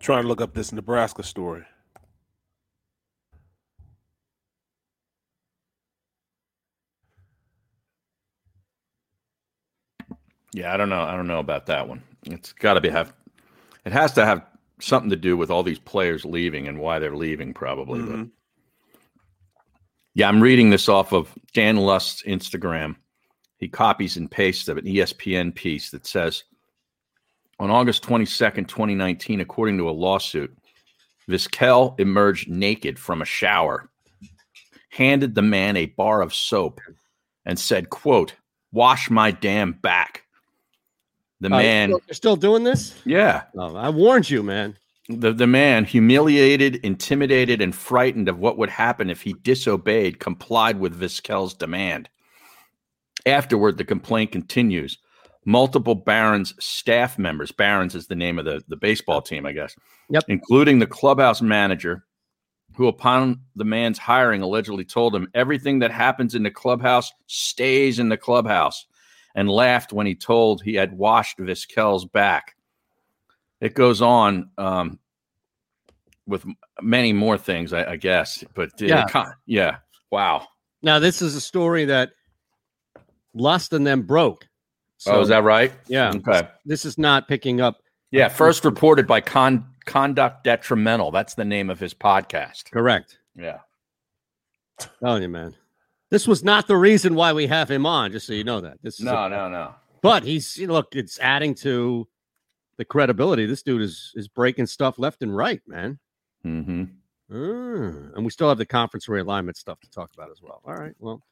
Trying 0.00 0.22
to 0.22 0.28
look 0.28 0.40
up 0.40 0.54
this 0.54 0.72
Nebraska 0.72 1.22
story. 1.22 1.64
Yeah, 10.56 10.72
I 10.72 10.78
don't 10.78 10.88
know. 10.88 11.02
I 11.02 11.14
don't 11.14 11.26
know 11.26 11.38
about 11.38 11.66
that 11.66 11.86
one. 11.86 12.02
It's 12.22 12.54
got 12.54 12.74
to 12.74 12.80
be 12.80 12.88
have. 12.88 13.12
It 13.84 13.92
has 13.92 14.14
to 14.14 14.24
have 14.24 14.42
something 14.80 15.10
to 15.10 15.16
do 15.16 15.36
with 15.36 15.50
all 15.50 15.62
these 15.62 15.78
players 15.78 16.24
leaving 16.24 16.66
and 16.66 16.80
why 16.80 16.98
they're 16.98 17.14
leaving, 17.14 17.52
probably. 17.52 18.00
But 18.00 18.16
Mhm. 18.16 18.30
yeah, 20.14 20.28
I'm 20.28 20.42
reading 20.42 20.70
this 20.70 20.88
off 20.88 21.12
of 21.12 21.38
Dan 21.52 21.76
Lust's 21.76 22.22
Instagram. 22.22 22.96
He 23.58 23.68
copies 23.68 24.16
and 24.16 24.30
pastes 24.30 24.68
of 24.68 24.78
an 24.78 24.86
ESPN 24.86 25.52
piece 25.52 25.90
that 25.90 26.06
says, 26.06 26.44
on 27.58 27.70
August 27.70 28.02
22nd, 28.02 28.66
2019, 28.66 29.40
according 29.40 29.76
to 29.76 29.90
a 29.90 29.92
lawsuit, 29.92 30.56
Vizquel 31.28 32.00
emerged 32.00 32.48
naked 32.48 32.98
from 32.98 33.20
a 33.20 33.26
shower, 33.26 33.90
handed 34.88 35.34
the 35.34 35.42
man 35.42 35.76
a 35.76 35.86
bar 35.86 36.22
of 36.22 36.34
soap, 36.34 36.80
and 37.44 37.58
said, 37.58 37.90
"quote 37.90 38.34
Wash 38.72 39.10
my 39.10 39.30
damn 39.30 39.72
back." 39.72 40.25
The 41.40 41.48
Uh, 41.48 41.58
man, 41.58 41.90
you're 41.90 42.00
still 42.12 42.36
doing 42.36 42.64
this? 42.64 42.94
yeah, 43.04 43.42
Oh, 43.56 43.76
I 43.76 43.90
warned 43.90 44.30
you, 44.30 44.42
man. 44.42 44.76
the 45.08 45.32
the 45.32 45.46
man, 45.46 45.84
humiliated, 45.84 46.76
intimidated, 46.76 47.60
and 47.60 47.74
frightened 47.74 48.28
of 48.28 48.38
what 48.38 48.56
would 48.58 48.70
happen 48.70 49.10
if 49.10 49.22
he 49.22 49.34
disobeyed, 49.34 50.18
complied 50.18 50.80
with 50.80 50.98
Vizquel's 50.98 51.54
demand. 51.54 52.08
Afterward, 53.26 53.76
the 53.76 53.84
complaint 53.84 54.32
continues. 54.32 54.98
Multiple 55.44 55.94
Barons 55.94 56.54
staff 56.58 57.18
members, 57.18 57.52
Barons 57.52 57.94
is 57.94 58.06
the 58.08 58.16
name 58.16 58.38
of 58.38 58.44
the, 58.44 58.62
the 58.66 58.76
baseball 58.76 59.22
team, 59.22 59.46
I 59.46 59.52
guess, 59.52 59.76
yep. 60.10 60.24
including 60.28 60.80
the 60.80 60.88
clubhouse 60.88 61.40
manager, 61.40 62.04
who, 62.76 62.88
upon 62.88 63.40
the 63.54 63.64
man's 63.64 63.96
hiring, 63.98 64.42
allegedly 64.42 64.84
told 64.84 65.14
him 65.14 65.28
everything 65.34 65.78
that 65.80 65.92
happens 65.92 66.34
in 66.34 66.42
the 66.42 66.50
clubhouse 66.50 67.12
stays 67.28 68.00
in 68.00 68.08
the 68.08 68.16
clubhouse, 68.16 68.86
and 69.36 69.48
laughed 69.48 69.92
when 69.92 70.06
he 70.06 70.16
told 70.16 70.62
he 70.62 70.74
had 70.74 70.92
washed 70.96 71.38
Vizquel's 71.38 72.04
back. 72.06 72.56
It 73.60 73.74
goes 73.74 74.02
on 74.02 74.50
um, 74.58 74.98
with 76.26 76.44
many 76.82 77.12
more 77.12 77.38
things, 77.38 77.72
I, 77.72 77.92
I 77.92 77.96
guess, 77.96 78.42
but 78.54 78.70
Yeah. 78.80 79.04
yeah, 79.46 79.76
wow. 80.10 80.48
Now, 80.82 80.98
this 80.98 81.22
is 81.22 81.36
a 81.36 81.40
story 81.40 81.84
that 81.84 82.10
Lust 83.34 83.72
and 83.72 83.86
them 83.86 84.02
broke. 84.02 84.48
oh, 85.06 85.20
is 85.20 85.28
that 85.28 85.44
right? 85.44 85.72
Yeah. 85.86 86.10
Okay. 86.14 86.48
This 86.64 86.84
is 86.84 86.96
not 86.98 87.28
picking 87.28 87.60
up. 87.60 87.82
Yeah, 88.10 88.28
first 88.28 88.64
reported 88.64 89.06
by 89.06 89.20
Con- 89.20 89.66
Conduct 89.84 90.44
Detrimental. 90.44 91.10
That's 91.10 91.34
the 91.34 91.44
name 91.44 91.68
of 91.70 91.78
his 91.78 91.92
podcast. 91.92 92.70
Correct. 92.70 93.18
Yeah. 93.34 93.58
Telling 95.00 95.22
you, 95.22 95.28
man. 95.28 95.54
This 96.10 96.28
was 96.28 96.44
not 96.44 96.66
the 96.68 96.76
reason 96.76 97.14
why 97.14 97.32
we 97.32 97.46
have 97.48 97.70
him 97.70 97.84
on, 97.84 98.12
just 98.12 98.26
so 98.26 98.32
you 98.32 98.44
know 98.44 98.60
that. 98.60 98.78
This 98.82 98.98
is 99.00 99.04
No, 99.04 99.24
a- 99.26 99.28
no, 99.28 99.48
no. 99.48 99.74
But 100.02 100.22
he's 100.22 100.56
you 100.56 100.66
know, 100.68 100.74
look, 100.74 100.94
it's 100.94 101.18
adding 101.18 101.54
to 101.56 102.06
the 102.76 102.84
credibility. 102.84 103.46
This 103.46 103.62
dude 103.62 103.82
is 103.82 104.12
is 104.14 104.28
breaking 104.28 104.66
stuff 104.66 104.98
left 104.98 105.22
and 105.22 105.34
right, 105.34 105.60
man. 105.66 105.98
Mm-hmm. 106.44 106.84
Mm, 107.32 108.14
and 108.14 108.24
we 108.24 108.30
still 108.30 108.48
have 108.48 108.58
the 108.58 108.66
conference 108.66 109.06
realignment 109.06 109.56
stuff 109.56 109.80
to 109.80 109.90
talk 109.90 110.10
about 110.14 110.30
as 110.30 110.40
well. 110.40 110.60
All 110.64 110.74
right. 110.76 110.94
Well, 111.00 111.22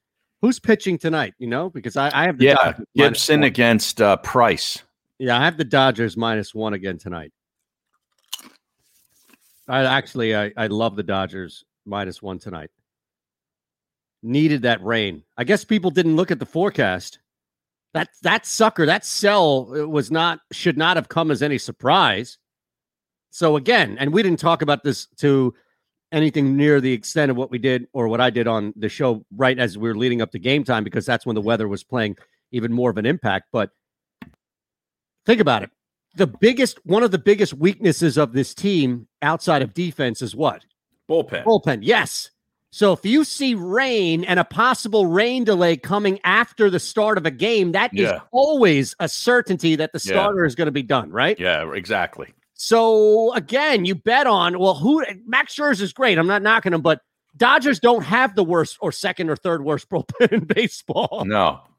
who's 0.41 0.59
pitching 0.59 0.99
tonight? 0.99 1.35
You 1.39 1.47
know, 1.47 1.71
because 1.71 1.97
I, 1.97 2.11
I 2.13 2.25
have 2.25 2.37
the 2.37 2.47
Yeah, 2.47 2.55
Dodgers 2.57 2.87
Gibson 2.97 3.45
against 3.45 4.01
uh, 4.01 4.17
Price. 4.17 4.83
Yeah, 5.21 5.39
I 5.39 5.45
have 5.45 5.57
the 5.57 5.65
Dodgers 5.65 6.17
minus 6.17 6.53
one 6.53 6.75
again 6.75 6.99
tonight. 6.99 7.33
I 9.69 9.85
actually 9.85 10.35
I, 10.35 10.53
I 10.57 10.67
love 10.67 10.97
the 10.97 11.05
Dodgers 11.05 11.65
minus 11.87 12.21
one 12.21 12.41
tonight. 12.41 12.71
Needed 14.27 14.63
that 14.63 14.83
rain. 14.83 15.23
I 15.37 15.45
guess 15.45 15.65
people 15.65 15.91
didn't 15.91 16.17
look 16.17 16.31
at 16.31 16.39
the 16.39 16.47
forecast. 16.47 17.19
That 17.93 18.09
that 18.23 18.47
sucker, 18.47 18.87
that 18.87 19.05
sell 19.05 19.71
uh, 19.77 19.87
was 19.87 20.11
not 20.11 20.41
should 20.51 20.79
not 20.79 20.97
have 20.97 21.11
come 21.11 21.31
as 21.31 21.43
any 21.43 21.59
surprise. 21.59 22.39
So 23.31 23.57
again, 23.57 23.99
and 24.01 24.15
we 24.15 24.23
didn't 24.23 24.41
talk 24.41 24.63
about 24.63 24.83
this 24.83 25.07
to 25.19 25.55
anything 26.11 26.57
near 26.57 26.81
the 26.81 26.93
extent 26.93 27.31
of 27.31 27.37
what 27.37 27.51
we 27.51 27.59
did 27.59 27.87
or 27.93 28.09
what 28.09 28.21
I 28.21 28.31
did 28.31 28.47
on 28.47 28.73
the 28.77 28.89
show 28.89 29.27
right 29.37 29.59
as 29.59 29.77
we 29.77 29.89
were 29.89 29.97
leading 29.97 30.23
up 30.23 30.31
to 30.31 30.39
game 30.39 30.65
time 30.65 30.85
because 30.85 31.05
that's 31.05 31.27
when 31.27 31.35
the 31.35 31.43
weather 31.43 31.69
was 31.69 31.85
playing 31.85 32.17
even 32.53 32.73
more 32.73 32.89
of 32.89 32.97
an 32.97 33.05
impact. 33.05 33.49
But 33.53 33.71
think 35.27 35.41
about 35.41 35.65
it. 35.65 35.71
The 36.17 36.29
biggest, 36.29 36.79
one 36.87 37.03
of 37.03 37.11
the 37.11 37.19
biggest 37.19 37.53
weaknesses 37.55 38.17
of 38.17 38.33
this 38.33 38.55
team 38.55 39.09
outside 39.21 39.61
of 39.61 39.75
defense 39.75 40.23
is 40.23 40.35
what? 40.35 40.65
Bullpen. 41.11 41.45
Bullpen. 41.45 41.81
Yes. 41.83 42.31
So 42.75 42.93
if 42.93 43.07
you 43.07 43.23
see 43.23 43.55
rain 43.55 44.25
and 44.25 44.41
a 44.41 44.45
possible 44.45 45.07
rain 45.07 45.45
delay 45.45 45.77
coming 45.77 46.19
after 46.25 46.69
the 46.69 46.81
start 46.81 47.19
of 47.19 47.25
a 47.25 47.31
game, 47.31 47.71
that 47.71 47.95
is 47.95 48.01
Yeah. 48.11 48.23
always 48.33 48.97
a 48.99 49.09
certainty 49.09 49.77
that 49.77 49.93
the 49.93 50.01
Yeah. 50.05 50.15
starter 50.15 50.45
is 50.45 50.57
going 50.57 50.67
to 50.67 50.73
be 50.73 50.83
done, 50.83 51.13
right? 51.13 51.39
Yeah, 51.39 51.73
exactly. 51.73 52.35
So 52.55 53.33
again, 53.35 53.85
you 53.85 53.95
bet 53.95 54.27
on 54.27 54.59
well, 54.59 54.75
who 54.75 55.05
Max 55.25 55.55
Scherzer 55.55 55.83
is 55.83 55.93
great. 55.93 56.19
I'm 56.19 56.27
not 56.27 56.43
knocking 56.43 56.73
him, 56.73 56.81
but 56.83 57.01
Dodgers 57.37 57.79
don't 57.79 58.03
have 58.03 58.35
the 58.35 58.43
worst 58.43 58.77
or 58.81 58.91
second 58.91 59.31
or 59.31 59.37
third 59.37 59.63
worst 59.65 59.89
bullpen 59.91 60.33
in 60.33 60.45
baseball. 60.45 61.23
No. 61.25 61.61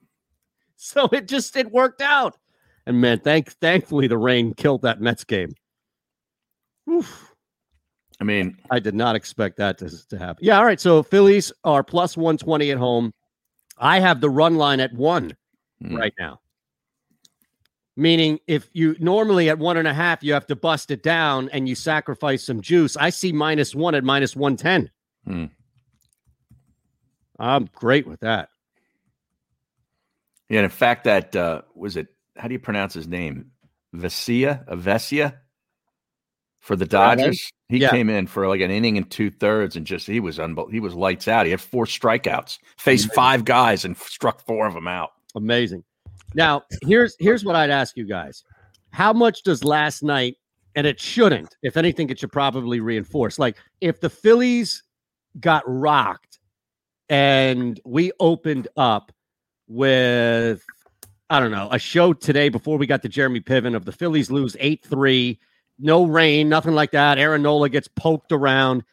So 0.78 1.10
it 1.12 1.28
just 1.28 1.58
it 1.58 1.72
worked 1.72 2.02
out. 2.02 2.38
And 2.86 3.02
man, 3.02 3.20
thank 3.20 3.52
thankfully 3.60 4.08
the 4.08 4.18
rain 4.18 4.54
killed 4.54 4.84
that 4.84 5.02
Mets 5.02 5.26
game. 5.26 5.56
Oof. 6.90 7.35
I 8.20 8.24
mean, 8.24 8.58
I 8.72 8.80
did 8.80 8.96
not 8.96 9.16
expect 9.16 9.58
that 9.58 9.78
to, 9.80 10.08
to 10.08 10.18
happen. 10.18 10.46
Yeah, 10.46 10.58
all 10.58 10.66
right. 10.66 10.80
So 10.80 11.04
Phillies 11.04 11.52
are 11.64 11.84
plus 11.84 12.16
120 12.16 12.72
at 12.72 12.78
home. 12.78 13.14
I 13.78 14.00
have 14.00 14.22
the 14.22 14.30
run 14.30 14.56
line 14.56 14.80
at 14.80 14.94
one 14.94 15.36
Hmm. 15.82 15.98
right 15.98 16.14
now. 16.18 16.40
Meaning, 17.98 18.40
if 18.48 18.70
you 18.74 18.96
normally 19.00 19.50
at 19.50 19.60
one 19.60 19.76
and 19.78 19.88
a 19.88 19.94
half, 19.94 20.24
you 20.24 20.34
have 20.34 20.48
to 20.48 20.56
bust 20.56 20.92
it 20.92 21.04
down 21.04 21.50
and 21.50 21.68
you 21.68 21.76
sacrifice 21.76 22.44
some 22.44 22.62
juice. 22.62 22.96
I 22.96 23.10
see 23.10 23.32
minus 23.34 23.76
one 23.76 23.96
at 23.96 24.04
minus 24.04 24.36
110. 24.36 24.90
Hmm. 25.26 25.46
I'm 27.38 27.70
great 27.74 28.08
with 28.08 28.22
that. 28.22 28.50
Yeah, 30.50 30.60
and 30.60 30.66
in 30.66 30.72
fact, 30.72 31.06
that 31.06 31.36
uh, 31.36 31.62
was 31.74 31.98
it. 31.98 32.08
How 32.38 32.48
do 32.48 32.54
you 32.54 32.60
pronounce 32.60 32.94
his 32.94 33.08
name? 33.08 33.52
Vesia, 33.94 34.66
Avesia 34.68 35.36
for 36.66 36.76
the 36.76 36.86
Dodgers. 36.86 37.52
He 37.70 37.78
Yeah. 37.78 37.92
came 37.92 38.10
in 38.10 38.26
for 38.28 38.48
like 38.48 38.60
an 38.62 38.72
inning 38.72 38.98
and 38.98 39.10
two 39.10 39.30
thirds, 39.30 39.76
and 39.76 39.86
just 39.86 40.08
he 40.08 40.20
was 40.20 40.40
unbel- 40.40 40.72
he 40.72 40.80
was 40.80 40.94
lights 40.96 41.28
out. 41.28 41.46
He 41.46 41.52
had 41.52 41.62
four 41.62 41.86
strikeouts, 41.86 42.58
faced 42.78 43.14
five 43.14 43.46
guys, 43.46 43.86
and 43.86 43.96
struck 43.98 44.46
four 44.46 44.68
of 44.68 44.74
them 44.74 44.88
out. 44.88 45.12
Amazing. 45.36 45.84
Now, 46.34 46.64
here's 46.82 47.16
here's 47.20 47.46
what 47.46 47.56
I'd 47.56 47.70
ask 47.70 47.96
you 47.96 48.06
guys. 48.06 48.44
How 48.92 49.14
much 49.14 49.44
does 49.44 49.64
last 49.64 50.02
night, 50.04 50.38
and 50.76 50.86
it 50.88 51.00
shouldn't, 51.00 51.56
if 51.62 51.78
anything, 51.78 52.10
it 52.10 52.20
should 52.20 52.32
probably 52.32 52.80
reinforce. 52.80 53.38
Like 53.40 53.58
if 53.82 54.02
the 54.02 54.10
Phillies 54.10 54.82
got 55.40 55.64
rocked 55.68 56.40
and 57.10 57.80
we 57.86 58.12
opened 58.20 58.68
up 58.78 59.12
with 59.68 60.64
I 61.30 61.40
don't 61.40 61.52
know, 61.52 61.68
a 61.72 61.80
show 61.80 62.14
today 62.14 62.50
before 62.50 62.78
we 62.78 62.86
got 62.86 63.02
to 63.02 63.10
Jeremy 63.10 63.42
Piven 63.42 63.76
of 63.76 63.84
the 63.86 63.92
Phillies 63.92 64.30
lose 64.30 64.56
8-3, 64.60 65.40
no 65.80 66.06
rain, 66.06 66.50
nothing 66.50 66.74
like 66.74 66.92
that. 66.92 67.18
Aaron 67.18 67.42
Nola 67.44 67.70
gets 67.70 67.88
poked 67.88 68.32
around. 68.32 68.84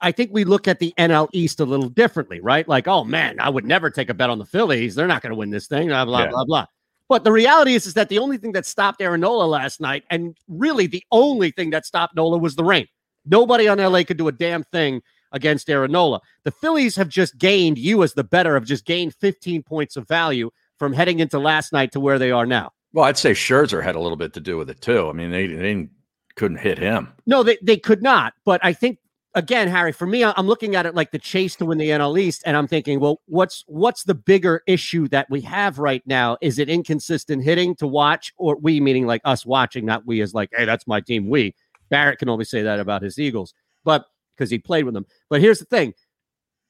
I 0.00 0.10
think 0.10 0.30
we 0.32 0.44
look 0.44 0.66
at 0.66 0.80
the 0.80 0.92
NL 0.98 1.28
East 1.32 1.60
a 1.60 1.64
little 1.64 1.88
differently, 1.88 2.40
right? 2.40 2.66
Like, 2.66 2.88
oh 2.88 3.04
man, 3.04 3.38
I 3.38 3.48
would 3.48 3.64
never 3.64 3.88
take 3.90 4.10
a 4.10 4.14
bet 4.14 4.30
on 4.30 4.38
the 4.38 4.44
Phillies. 4.44 4.94
They're 4.94 5.06
not 5.06 5.22
going 5.22 5.30
to 5.30 5.36
win 5.36 5.50
this 5.50 5.68
thing, 5.68 5.88
blah, 5.88 6.04
blah, 6.04 6.22
Yeah. 6.24 6.30
blah, 6.30 6.44
blah. 6.44 6.66
But 7.08 7.24
the 7.24 7.32
reality 7.32 7.74
is, 7.74 7.86
is 7.86 7.94
that 7.94 8.08
the 8.08 8.18
only 8.18 8.38
thing 8.38 8.52
that 8.52 8.66
stopped 8.66 9.00
Aaron 9.02 9.20
Nola 9.20 9.44
last 9.44 9.80
night, 9.80 10.02
and 10.10 10.36
really 10.48 10.86
the 10.86 11.04
only 11.12 11.50
thing 11.50 11.70
that 11.70 11.84
stopped 11.86 12.16
Nola 12.16 12.38
was 12.38 12.56
the 12.56 12.64
rain. 12.64 12.86
Nobody 13.26 13.68
on 13.68 13.78
LA 13.78 14.02
could 14.02 14.16
do 14.16 14.28
a 14.28 14.32
damn 14.32 14.64
thing 14.64 15.02
against 15.30 15.70
Aaron 15.70 15.92
Nola. 15.92 16.20
The 16.44 16.50
Phillies 16.50 16.96
have 16.96 17.08
just 17.08 17.38
gained, 17.38 17.78
you 17.78 18.02
as 18.02 18.14
the 18.14 18.24
better, 18.24 18.54
have 18.54 18.64
just 18.64 18.84
gained 18.84 19.14
15 19.14 19.62
points 19.62 19.96
of 19.96 20.08
value 20.08 20.50
from 20.78 20.92
heading 20.92 21.20
into 21.20 21.38
last 21.38 21.72
night 21.72 21.92
to 21.92 22.00
where 22.00 22.18
they 22.18 22.30
are 22.32 22.46
now. 22.46 22.72
Well, 22.92 23.04
I'd 23.04 23.16
say 23.18 23.32
Scherzer 23.32 23.82
had 23.82 23.94
a 23.94 24.00
little 24.00 24.16
bit 24.16 24.32
to 24.34 24.40
do 24.40 24.56
with 24.56 24.68
it 24.68 24.80
too. 24.80 25.08
I 25.08 25.12
mean, 25.12 25.30
they, 25.30 25.46
they 25.46 25.54
didn't, 25.62 25.90
couldn't 26.36 26.58
hit 26.58 26.78
him. 26.78 27.12
No, 27.26 27.42
they, 27.42 27.58
they 27.62 27.76
could 27.76 28.02
not. 28.02 28.34
But 28.44 28.60
I 28.64 28.72
think 28.72 28.98
again, 29.34 29.68
Harry, 29.68 29.92
for 29.92 30.06
me, 30.06 30.24
I'm 30.24 30.46
looking 30.46 30.76
at 30.76 30.86
it 30.86 30.94
like 30.94 31.10
the 31.10 31.18
chase 31.18 31.56
to 31.56 31.66
win 31.66 31.78
the 31.78 31.88
NL 31.88 32.18
East, 32.18 32.42
and 32.44 32.56
I'm 32.56 32.66
thinking, 32.66 33.00
well, 33.00 33.20
what's 33.26 33.64
what's 33.66 34.04
the 34.04 34.14
bigger 34.14 34.62
issue 34.66 35.08
that 35.08 35.28
we 35.30 35.40
have 35.42 35.78
right 35.78 36.02
now? 36.06 36.36
Is 36.40 36.58
it 36.58 36.68
inconsistent 36.68 37.42
hitting 37.42 37.74
to 37.76 37.86
watch, 37.86 38.32
or 38.36 38.56
we 38.56 38.80
meaning 38.80 39.06
like 39.06 39.22
us 39.24 39.46
watching, 39.46 39.84
not 39.84 40.06
we 40.06 40.20
as 40.20 40.34
like, 40.34 40.50
hey, 40.54 40.64
that's 40.64 40.86
my 40.86 41.00
team. 41.00 41.28
We 41.28 41.54
Barrett 41.90 42.18
can 42.18 42.28
only 42.28 42.44
say 42.44 42.62
that 42.62 42.80
about 42.80 43.02
his 43.02 43.18
Eagles, 43.18 43.54
but 43.84 44.06
because 44.36 44.50
he 44.50 44.58
played 44.58 44.84
with 44.84 44.94
them. 44.94 45.06
But 45.28 45.40
here's 45.40 45.58
the 45.58 45.64
thing: 45.66 45.94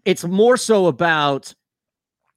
it's 0.04 0.24
more 0.24 0.56
so 0.56 0.86
about 0.86 1.54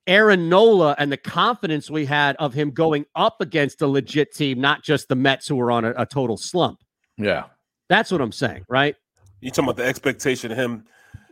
Aaron 0.07 0.49
Nola 0.49 0.95
and 0.99 1.11
the 1.11 1.18
confidence 1.18 1.89
we 1.89 2.06
had 2.06 2.35
of 2.38 2.53
him 2.53 2.72
going 2.72 3.06
up 3.15 3.41
against 3.41 3.81
a 3.81 3.88
legit 3.88 4.34
team, 4.34 4.61
not 4.61 4.84
just 4.84 5.07
the 5.07 5.15
Mets 5.15 5.47
who 5.47 5.56
were 5.56 5.72
on 5.72 5.85
a, 5.85 5.93
a 5.97 6.06
total 6.06 6.38
slump. 6.38 6.80
Yeah. 7.17 7.45
That's 7.89 8.11
what 8.11 8.21
I'm 8.21 8.31
saying, 8.31 8.65
right? 8.67 8.95
You 9.41 9.51
talking 9.51 9.65
about 9.65 9.77
the 9.77 9.85
expectation 9.85 10.51
of 10.51 10.57
him, 10.57 10.85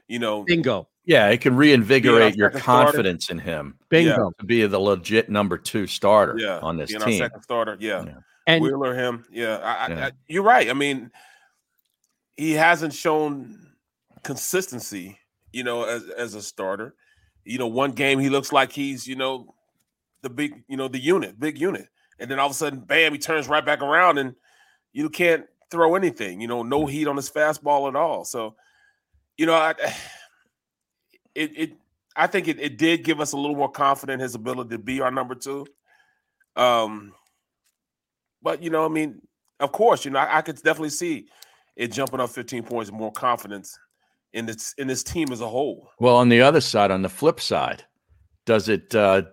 you 0.08 0.20
know, 0.20 0.44
Bingo. 0.44 0.88
Yeah, 1.06 1.28
it 1.30 1.42
can 1.42 1.56
reinvigorate 1.56 2.34
Being 2.34 2.38
your 2.38 2.50
second 2.52 2.62
starter. 2.62 2.86
confidence 2.92 3.30
in 3.30 3.40
him. 3.40 3.78
Bingo. 3.90 4.32
To 4.40 4.46
be 4.46 4.66
the 4.66 4.80
legit 4.80 5.30
number 5.30 5.58
two 5.58 5.88
starter 5.88 6.38
yeah, 6.38 6.60
on 6.60 6.78
this 6.78 6.92
being 6.92 7.02
team. 7.02 7.22
our 7.22 7.28
second 7.30 7.42
starter. 7.42 7.78
Yeah, 7.80 8.06
And- 8.48 8.64
Wheeler, 8.64 8.94
him. 8.96 9.26
Yeah, 9.32 9.58
I, 9.58 9.74
I, 9.94 10.06
I, 10.08 10.12
you're 10.28 10.44
right. 10.44 10.70
I 10.70 10.74
mean, 10.74 11.12
he 12.38 12.52
hasn't 12.54 12.94
shown 12.94 13.74
consistency. 14.24 15.20
You 15.52 15.64
know, 15.64 15.84
as 15.84 16.10
as 16.10 16.34
a 16.36 16.42
starter. 16.42 16.96
You 17.46 17.60
know, 17.60 17.68
one 17.68 17.92
game 17.92 18.20
he 18.20 18.30
looks 18.30 18.52
like 18.52 18.72
he's 18.72 19.06
you 19.06 19.16
know 19.16 19.54
the 20.22 20.30
big 20.30 20.64
you 20.68 20.78
know 20.78 20.88
the 20.88 21.00
unit, 21.00 21.40
big 21.40 21.60
unit, 21.60 21.88
and 22.20 22.32
then 22.32 22.40
all 22.40 22.48
of 22.48 22.52
a 22.52 22.56
sudden, 22.56 22.80
bam, 22.80 23.12
he 23.14 23.20
turns 23.20 23.48
right 23.48 23.64
back 23.66 23.82
around 23.82 24.18
and 24.18 24.34
you 24.94 25.10
can't 25.10 25.46
throw 25.74 25.96
anything. 25.96 26.40
You 26.40 26.48
know, 26.48 26.64
no 26.64 26.86
heat 26.86 27.08
on 27.08 27.18
his 27.18 27.30
fastball 27.30 27.90
at 27.90 27.96
all. 27.96 28.24
So, 28.24 28.56
you 29.38 29.46
know, 29.46 29.56
I 29.56 29.72
it 31.36 31.52
it 31.58 31.72
I 32.16 32.28
think 32.28 32.48
it, 32.48 32.60
it 32.60 32.78
did 32.78 33.04
give 33.04 33.20
us 33.20 33.34
a 33.34 33.38
little 33.38 33.56
more 33.56 33.72
confidence 33.72 34.20
in 34.20 34.24
his 34.24 34.36
ability 34.36 34.70
to 34.70 34.78
be 34.78 35.02
our 35.02 35.12
number 35.12 35.36
two. 35.36 35.66
Um, 36.56 37.14
but 38.42 38.62
you 38.62 38.70
know, 38.70 38.86
I 38.86 38.90
mean, 38.90 39.22
of 39.60 39.72
course, 39.72 40.06
you 40.06 40.12
know, 40.12 40.20
I, 40.20 40.38
I 40.38 40.42
could 40.42 40.58
definitely 40.58 40.92
see 40.92 41.26
it 41.76 41.92
jumping 41.92 42.20
up 42.20 42.30
15 42.30 42.64
points, 42.64 42.92
more 42.92 43.12
confidence 43.12 43.78
in 44.34 44.46
this 44.46 44.76
in 44.78 44.88
this 44.88 45.04
team 45.04 45.32
as 45.32 45.42
a 45.42 45.48
whole. 45.48 45.90
Well, 46.00 46.16
on 46.16 46.30
the 46.30 46.42
other 46.42 46.62
side, 46.62 46.92
on 46.92 47.02
the 47.02 47.10
flip 47.10 47.40
side, 47.40 47.84
does 48.46 48.70
it 48.70 48.94
uh, 48.94 49.24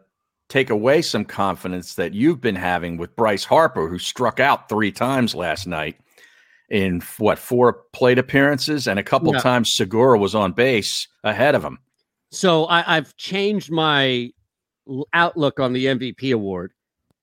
take 0.49 0.71
away 0.71 1.03
some 1.03 1.27
confidence 1.27 1.97
that 1.97 2.15
you've 2.15 2.41
been 2.41 2.57
having 2.57 2.97
with 2.97 3.15
Bryce 3.15 3.45
Harper, 3.45 3.89
who 3.89 3.99
struck 3.99 4.41
out 4.41 4.71
three 4.71 4.91
times 4.91 5.35
last 5.35 5.67
night 5.67 6.01
in 6.70 7.02
what 7.18 7.38
four 7.38 7.72
plate 7.92 8.18
appearances, 8.18 8.86
and 8.86 8.98
a 8.98 9.02
couple 9.02 9.32
Yeah. 9.34 9.40
times 9.40 9.72
Segura 9.72 10.18
was 10.18 10.34
on 10.34 10.52
base 10.52 11.09
ahead 11.24 11.55
of 11.55 11.64
him. 11.64 11.78
So 12.30 12.64
I, 12.66 12.97
I've 12.97 13.16
changed 13.16 13.70
my 13.72 14.30
outlook 15.12 15.59
on 15.60 15.72
the 15.72 15.86
MVP 15.86 16.32
award, 16.32 16.72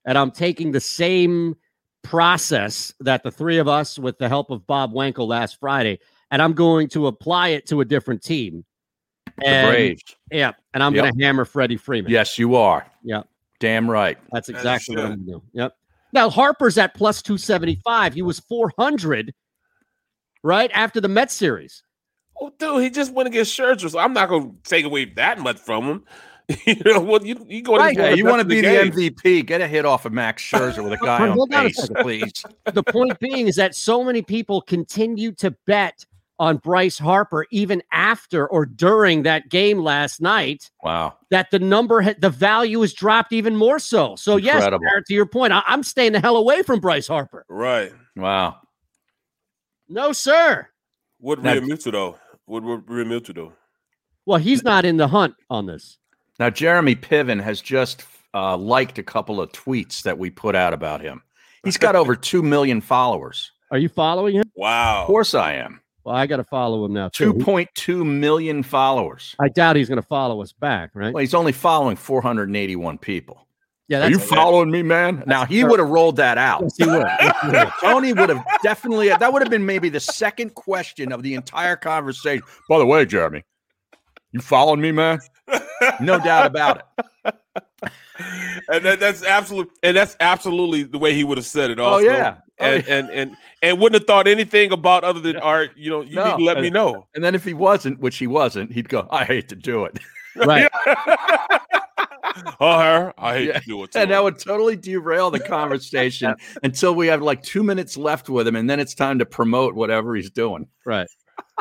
and 0.04 0.18
I'm 0.18 0.30
taking 0.30 0.72
the 0.72 0.80
same 0.80 1.56
process 2.04 2.92
that 3.00 3.22
the 3.22 3.30
three 3.30 3.58
of 3.58 3.68
us, 3.68 3.98
with 3.98 4.18
the 4.18 4.28
help 4.28 4.50
of 4.50 4.66
Bob 4.66 4.92
Wankel 4.92 5.26
last 5.26 5.58
Friday, 5.60 5.98
and 6.30 6.42
I'm 6.42 6.52
going 6.52 6.88
to 6.88 7.06
apply 7.06 7.48
it 7.48 7.66
to 7.68 7.80
a 7.80 7.84
different 7.84 8.22
team. 8.22 8.64
And, 9.44 9.68
Braves. 9.68 10.02
Yeah, 10.30 10.52
and 10.74 10.82
I'm 10.82 10.94
Yep. 10.94 11.04
going 11.04 11.14
to 11.18 11.24
hammer 11.24 11.44
Freddie 11.44 11.76
Freeman. 11.76 12.10
Yes, 12.10 12.38
you 12.38 12.54
are. 12.56 12.86
Yeah, 13.02 13.22
Damn 13.60 13.88
right. 13.90 14.18
that's 14.32 14.48
As 14.48 14.52
you 14.52 14.58
exactly 14.58 14.96
what. 14.96 15.06
I'm 15.06 15.24
doing. 15.24 15.42
Yep. 15.52 15.74
Now 16.12 16.30
Harper's 16.30 16.78
at 16.78 16.94
plus 16.94 17.22
275. 17.22 18.14
He 18.14 18.22
was 18.22 18.40
400 18.40 19.34
right 20.42 20.70
after 20.74 21.00
the 21.00 21.08
Mets 21.08 21.34
series. 21.34 21.82
Oh, 22.40 22.52
dude, 22.58 22.82
he 22.82 22.90
just 22.90 23.12
went 23.12 23.26
against 23.26 23.56
Scherzer, 23.56 23.90
so 23.90 23.98
I'm 23.98 24.12
not 24.12 24.28
going 24.28 24.50
to 24.50 24.56
take 24.62 24.84
away 24.84 25.06
that 25.16 25.40
much 25.40 25.58
from 25.58 25.84
him. 25.84 26.04
you 26.66 26.76
know 26.84 27.00
what? 27.00 27.26
You 27.26 27.44
you 27.46 27.62
go 27.62 27.76
Right, 27.76 27.96
yeah, 27.96 28.14
you 28.14 28.24
want 28.24 28.40
to 28.40 28.44
be 28.44 28.62
the 28.62 28.62
game. 28.62 28.92
MVP. 28.92 29.44
Get 29.44 29.60
a 29.60 29.68
hit 29.68 29.84
off 29.84 30.06
of 30.06 30.14
Max 30.14 30.42
Scherzer 30.42 30.82
with 30.82 30.94
a 30.94 30.96
guy 30.96 31.18
on 31.28 31.32
hold 31.32 31.52
on 31.52 31.66
a 31.66 31.68
base, 31.68 31.90
please. 32.00 32.44
the 32.72 32.82
point 32.82 33.18
being 33.18 33.48
is 33.48 33.56
that 33.56 33.74
so 33.74 34.02
many 34.02 34.22
people 34.22 34.62
continue 34.62 35.32
to 35.32 35.50
bet 35.66 36.06
on 36.38 36.56
Bryce 36.58 36.98
Harper 36.98 37.46
even 37.50 37.82
after 37.92 38.46
or 38.48 38.64
during 38.64 39.24
that 39.24 39.48
game 39.48 39.78
last 39.80 40.20
night 40.20 40.70
Wow. 40.82 41.16
that 41.30 41.50
the 41.50 41.58
number 41.58 42.00
ha- 42.02 42.14
the 42.18 42.30
value 42.30 42.80
has 42.82 42.92
dropped 42.92 43.32
even 43.32 43.56
more 43.56 43.78
so. 43.78 44.14
So 44.16 44.36
yes, 44.36 44.60
Barrett, 44.64 45.06
to 45.06 45.14
your 45.14 45.26
point, 45.26 45.52
I- 45.52 45.64
I'm 45.66 45.82
staying 45.82 46.12
the 46.12 46.20
hell 46.20 46.36
away 46.36 46.62
from 46.62 46.78
Bryce 46.80 47.08
Harper. 47.08 47.44
Right. 47.48 47.92
Wow. 48.16 48.56
No, 49.88 50.12
sir. 50.12 50.68
What 51.18 51.42
Now- 51.42 51.54
Realmuto 51.54 51.92
though? 51.92 52.18
What 52.46 52.62
what 52.62 52.86
Realmuto 52.86 53.34
though? 53.34 53.52
Well, 54.26 54.38
he's 54.38 54.62
not 54.62 54.84
in 54.84 54.96
the 54.98 55.08
hunt 55.08 55.34
on 55.50 55.66
this. 55.66 55.98
Now, 56.38 56.50
Jeremy 56.50 56.94
Piven 56.94 57.42
has 57.42 57.60
just 57.60 58.04
uh, 58.34 58.56
liked 58.56 58.98
a 58.98 59.02
couple 59.02 59.40
of 59.40 59.50
tweets 59.52 60.02
that 60.02 60.18
we 60.18 60.30
put 60.30 60.54
out 60.54 60.72
about 60.74 61.00
him. 61.00 61.22
He's 61.64 61.78
got 61.78 61.96
over 61.96 62.14
2 62.16 62.42
million 62.42 62.80
followers. 62.80 63.50
Are 63.70 63.78
you 63.78 63.88
following 63.88 64.36
him? 64.36 64.50
Wow. 64.54 65.00
Of 65.02 65.06
course 65.08 65.34
I 65.34 65.54
am. 65.54 65.80
Well, 66.08 66.16
I 66.16 66.26
got 66.26 66.38
to 66.38 66.44
follow 66.44 66.86
him 66.86 66.94
now. 66.94 67.10
Too. 67.10 67.34
2.2 67.34 68.06
million 68.06 68.62
followers. 68.62 69.36
I 69.38 69.50
doubt 69.50 69.76
he's 69.76 69.90
going 69.90 70.00
to 70.00 70.08
follow 70.08 70.40
us 70.40 70.54
back, 70.54 70.88
right? 70.94 71.12
Well, 71.12 71.20
he's 71.20 71.34
only 71.34 71.52
following 71.52 71.96
481 71.96 72.96
people. 72.96 73.46
Yeah, 73.88 74.04
Are 74.04 74.10
you 74.10 74.18
following 74.18 74.70
me, 74.70 74.82
man? 74.82 75.22
Now 75.26 75.44
he 75.44 75.64
would 75.64 75.78
have 75.78 75.90
rolled 75.90 76.16
that 76.16 76.38
out. 76.38 76.62
Yes, 76.62 76.76
he 76.78 76.86
would. 76.86 77.06
Yes, 77.20 77.36
he 77.42 77.48
would. 77.48 77.68
Tony 77.82 78.12
would 78.14 78.30
have 78.30 78.42
definitely. 78.62 79.08
That 79.08 79.30
would 79.30 79.42
have 79.42 79.50
been 79.50 79.66
maybe 79.66 79.90
the 79.90 80.00
second 80.00 80.54
question 80.54 81.12
of 81.12 81.22
the 81.22 81.34
entire 81.34 81.76
conversation. 81.76 82.42
By 82.70 82.78
the 82.78 82.86
way, 82.86 83.04
Jeremy, 83.04 83.44
you 84.32 84.40
following 84.40 84.80
me, 84.80 84.92
man? 84.92 85.20
No 86.00 86.18
doubt 86.18 86.46
about 86.46 86.82
it. 87.24 87.34
and 88.68 88.84
that, 88.84 89.00
that's 89.00 89.22
absolute, 89.22 89.70
and 89.82 89.96
that's 89.96 90.16
absolutely 90.20 90.84
the 90.84 90.98
way 90.98 91.14
he 91.14 91.24
would 91.24 91.38
have 91.38 91.46
said 91.46 91.70
it. 91.70 91.78
Oh, 91.78 91.98
yeah. 91.98 92.38
Oh, 92.60 92.64
and, 92.64 92.88
and 92.88 93.10
and 93.10 93.36
and 93.62 93.78
wouldn't 93.80 94.00
have 94.00 94.06
thought 94.06 94.26
anything 94.28 94.72
about 94.72 95.04
other 95.04 95.20
than 95.20 95.36
art. 95.36 95.70
You 95.76 95.90
know, 95.90 96.00
you 96.02 96.16
need 96.16 96.36
to 96.38 96.44
let 96.44 96.60
me 96.60 96.70
know. 96.70 97.06
And 97.14 97.22
then 97.24 97.34
if 97.34 97.44
he 97.44 97.54
wasn't, 97.54 98.00
which 98.00 98.16
he 98.18 98.26
wasn't, 98.26 98.72
he'd 98.72 98.88
go, 98.88 99.06
"I 99.10 99.24
hate 99.24 99.48
to 99.50 99.56
do 99.56 99.84
it." 99.84 99.98
Right. 100.36 100.70
Oh, 102.60 102.78
her, 102.78 103.12
I 103.18 103.34
hate 103.34 103.46
Yeah. 103.48 103.58
to 103.58 103.66
do 103.66 103.82
it. 103.82 103.96
and 103.96 104.10
that 104.12 104.22
would 104.22 104.38
totally 104.38 104.76
derail 104.76 105.28
the 105.30 105.40
conversation 105.40 106.34
until 106.62 106.94
we 106.94 107.08
have 107.08 107.20
like 107.20 107.42
two 107.42 107.64
minutes 107.64 107.96
left 107.96 108.28
with 108.28 108.46
him, 108.46 108.54
and 108.54 108.70
then 108.70 108.78
it's 108.78 108.94
time 108.94 109.18
to 109.18 109.26
promote 109.26 109.74
whatever 109.74 110.14
he's 110.14 110.30
doing. 110.30 110.68
Right. 110.86 111.08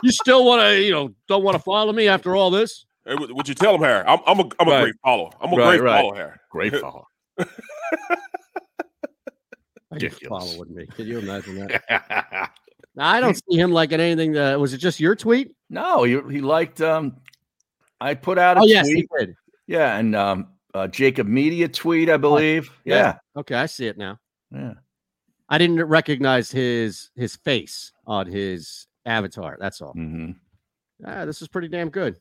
You 0.04 0.12
still 0.12 0.46
want 0.46 0.62
to, 0.62 0.80
you 0.80 0.92
know, 0.92 1.16
don't 1.28 1.44
want 1.44 1.56
to 1.58 1.64
follow 1.64 1.94
me 1.94 2.08
after 2.08 2.36
all 2.36 2.52
this? 2.52 2.86
Hey, 3.06 3.16
would, 3.16 3.32
would 3.32 3.48
you 3.48 3.56
tell 3.56 3.74
him, 3.76 3.82
Harry? 3.82 4.04
I'm, 4.06 4.20
I'm 4.28 4.40
a, 4.40 4.50
I'm 4.60 4.68
a 4.68 4.72
Right. 4.72 4.82
great 4.84 4.96
follower. 5.04 5.32
I'm 5.42 5.54
a 5.54 5.56
Right, 5.56 5.80
great 5.80 5.82
right. 5.82 6.02
follower, 6.02 6.16
Harry. 6.16 6.38
Great 6.52 6.76
follow. 6.82 7.08
Just 10.00 10.26
following 10.26 10.74
me. 10.74 10.86
Can 10.88 11.08
you 11.08 11.20
imagine 11.20 11.68
that? 11.68 12.52
Now, 12.96 13.10
I 13.10 13.20
don't 13.20 13.36
see 13.36 13.56
him 13.60 13.72
liking 13.72 14.00
anything. 14.00 14.32
That, 14.32 14.60
was 14.60 14.74
it 14.74 14.80
just 14.80 15.00
your 15.00 15.16
tweet? 15.16 15.52
No, 15.70 16.02
he 16.04 16.20
he 16.32 16.42
liked. 16.42 16.82
Um, 16.82 17.18
I 18.02 18.16
put 18.16 18.40
out 18.40 18.58
a 18.58 18.62
Oh, 18.62 18.66
yes, 18.66 18.88
tweet. 18.88 19.08
he 19.12 19.26
did. 19.26 19.36
Yeah, 19.68 19.98
and 19.98 20.16
um, 20.16 20.48
uh, 20.74 20.88
JAKIB 20.88 21.28
Media 21.28 21.68
tweet, 21.68 22.10
I 22.10 22.18
believe. 22.18 22.72
Yeah, 22.86 23.20
Okay, 23.36 23.54
I 23.54 23.68
see 23.68 23.86
it 23.86 24.00
now. 24.00 24.18
yeah. 24.52 24.74
I 25.48 25.60
didn't 25.60 25.84
recognize 25.86 26.50
his 26.50 27.12
his 27.16 27.36
face 27.36 27.92
on 28.08 28.26
his 28.26 28.88
avatar. 29.06 29.58
That's 29.60 29.80
all. 29.80 29.94
Mm-hmm. 29.94 30.32
Ah, 31.06 31.26
this 31.26 31.44
is 31.44 31.48
pretty 31.48 31.68
damn 31.68 31.90
good. 31.92 32.18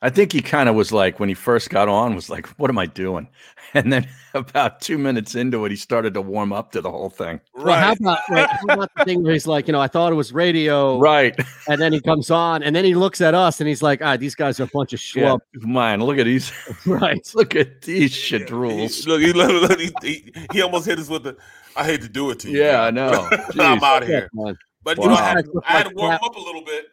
I 0.00 0.10
think 0.10 0.32
he 0.32 0.40
kind 0.40 0.68
of 0.68 0.76
was 0.76 0.92
like 0.92 1.18
when 1.18 1.28
he 1.28 1.34
first 1.34 1.70
got 1.70 1.88
on, 1.88 2.14
was 2.14 2.30
like, 2.30 2.46
"What 2.58 2.70
am 2.70 2.78
I 2.78 2.86
doing?" 2.86 3.28
And 3.74 3.92
then 3.92 4.08
about 4.32 4.80
two 4.80 4.96
minutes 4.96 5.34
into 5.34 5.66
it, 5.66 5.70
he 5.70 5.76
started 5.76 6.14
to 6.14 6.22
warm 6.22 6.54
up 6.54 6.72
to 6.72 6.80
the 6.80 6.90
whole 6.90 7.10
thing. 7.10 7.38
Well, 7.52 7.78
how 7.78 7.92
about, 7.92 8.20
right, 8.30 8.48
how 8.48 8.74
about 8.74 8.90
the 8.96 9.04
thing 9.04 9.22
where 9.22 9.34
he's 9.34 9.46
like, 9.46 9.66
you 9.68 9.72
know, 9.72 9.80
I 9.80 9.88
thought 9.88 10.10
it 10.10 10.14
was 10.14 10.32
radio, 10.32 10.98
Right. 10.98 11.38
And 11.68 11.78
then 11.78 11.92
he 11.92 12.00
comes 12.00 12.30
on, 12.30 12.62
and 12.62 12.74
then 12.74 12.86
he 12.86 12.94
looks 12.94 13.20
at 13.20 13.34
us, 13.34 13.60
and 13.60 13.68
he's 13.68 13.82
like, 13.82 14.00
ah, 14.00 14.16
these 14.16 14.34
guys 14.34 14.58
are 14.58 14.62
a 14.62 14.68
bunch 14.72 14.94
of 14.94 15.00
Yeah, 15.14 15.36
schlub. 15.36 15.40
mine. 15.64 16.02
Look 16.02 16.16
at 16.16 16.24
these. 16.24 16.50
Right. 16.86 17.20
Look 17.34 17.54
at 17.56 17.82
these 17.82 18.10
shit 18.14 18.50
rules. 18.50 19.06
Look, 19.06 19.20
he, 19.20 19.34
look, 19.34 19.68
look, 19.68 19.78
he, 19.78 19.92
he, 20.02 20.32
he 20.50 20.62
almost 20.62 20.86
hit 20.86 20.98
us 20.98 21.10
with 21.10 21.24
the. 21.24 21.36
I 21.76 21.84
hate 21.84 22.00
to 22.00 22.08
do 22.08 22.30
it 22.30 22.38
to 22.40 22.50
you. 22.50 22.62
Yeah, 22.62 22.84
I 22.84 22.90
know. 22.90 23.28
I'm 23.60 23.84
out 23.84 24.02
of 24.02 24.08
here. 24.08 24.30
man. 24.32 24.56
But 24.82 24.96
you 24.96 25.08
know, 25.08 25.14
I 25.14 25.22
had, 25.28 25.46
I 25.66 25.72
had 25.72 25.88
to 25.90 25.94
warm 25.94 26.14
up 26.22 26.34
a 26.34 26.40
little 26.40 26.64
bit. 26.64 26.86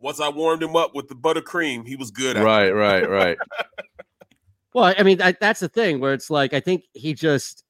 Once 0.00 0.20
I 0.20 0.28
warmed 0.28 0.62
him 0.62 0.76
up 0.76 0.94
with 0.94 1.08
the 1.08 1.14
buttercream, 1.14 1.86
he 1.86 1.96
was 1.96 2.10
good. 2.10 2.36
Right, 2.36 2.66
that. 2.66 2.74
right, 2.74 3.08
right. 3.10 3.38
Well, 4.74 4.94
I 4.96 5.02
mean, 5.02 5.22
I, 5.22 5.32
that's 5.40 5.60
the 5.60 5.68
thing 5.68 6.00
where 6.00 6.12
it's 6.12 6.30
like, 6.30 6.52
I 6.52 6.60
think 6.60 6.84
he 6.92 7.14
just, 7.14 7.64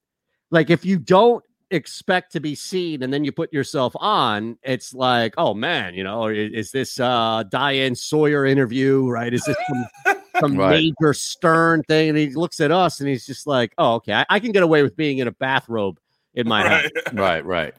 like, 0.51 0.71
if 0.71 0.85
you 0.85 0.99
don't 0.99 1.45
expect 1.71 2.33
to 2.33 2.41
be 2.41 2.55
seen 2.55 3.03
and 3.03 3.13
then 3.13 3.25
you 3.25 3.33
put 3.33 3.53
yourself 3.53 3.93
on, 3.97 4.59
it's 4.63 4.93
like, 4.95 5.35
oh 5.37 5.55
man, 5.55 5.95
you 5.95 6.03
know, 6.05 6.23
or 6.25 6.31
i- 6.31 6.35
is 6.35 6.71
this 6.71 6.99
uh 7.01 7.43
Diane 7.49 7.95
Sawyer 7.95 8.45
interview, 8.47 9.09
right? 9.09 9.33
Is 9.33 9.45
this 9.45 9.57
some, 9.69 10.17
some 10.41 10.57
Right. 10.57 10.71
major 11.01 11.13
stern 11.13 11.83
thing? 11.85 12.09
And 12.11 12.19
he 12.19 12.31
looks 12.35 12.61
at 12.61 12.71
us 12.73 13.01
and 13.01 13.09
he's 13.09 13.27
just 13.27 13.47
like, 13.47 13.73
oh, 13.79 13.95
okay, 13.95 14.13
I, 14.15 14.27
I 14.31 14.41
can 14.41 14.53
get 14.53 14.63
away 14.63 14.83
with 14.83 14.97
being 14.97 15.19
in 15.19 15.29
a 15.29 15.33
bathrobe 15.33 15.99
in 16.35 16.47
my 16.49 16.67
house. 16.69 16.91
right, 17.13 17.45
right. 17.45 17.75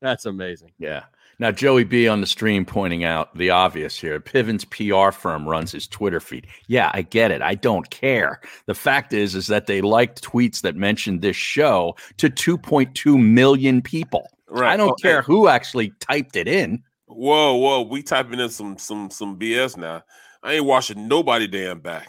That's 0.00 0.26
amazing. 0.26 0.72
Yeah. 0.78 1.04
Now, 1.38 1.50
Joey 1.50 1.84
B 1.84 2.06
on 2.08 2.20
the 2.20 2.26
stream 2.26 2.64
pointing 2.64 3.04
out 3.04 3.34
the 3.36 3.50
obvious 3.50 3.98
here. 3.98 4.20
Piven's 4.20 4.64
PR 4.64 5.10
firm 5.10 5.48
runs 5.48 5.72
his 5.72 5.86
Twitter 5.88 6.20
feed. 6.20 6.46
Yeah, 6.68 6.90
I 6.94 7.02
get 7.02 7.30
it. 7.30 7.42
I 7.42 7.54
don't 7.54 7.88
care. 7.90 8.40
The 8.66 8.74
fact 8.74 9.12
is, 9.12 9.34
is 9.34 9.46
that 9.48 9.66
they 9.66 9.80
liked 9.80 10.22
tweets 10.22 10.60
that 10.62 10.76
mentioned 10.76 11.22
this 11.22 11.36
show 11.36 11.96
to 12.18 12.30
2.2 12.30 13.20
million 13.20 13.82
people. 13.82 14.28
Right. 14.48 14.72
I 14.72 14.76
don't 14.76 14.90
Oh, 14.90 14.94
care 15.02 15.22
who 15.22 15.48
actually 15.48 15.92
typed 16.00 16.36
it 16.36 16.46
in. 16.46 16.82
Whoa, 17.06 17.54
whoa, 17.56 17.82
we 17.82 18.02
typing 18.02 18.40
in 18.40 18.48
some 18.50 18.78
some 18.78 19.10
some 19.10 19.38
BS 19.38 19.76
now. 19.76 20.02
I 20.42 20.54
ain't 20.54 20.64
washing 20.64 21.08
nobody 21.08 21.46
damn 21.46 21.80
back. 21.80 22.08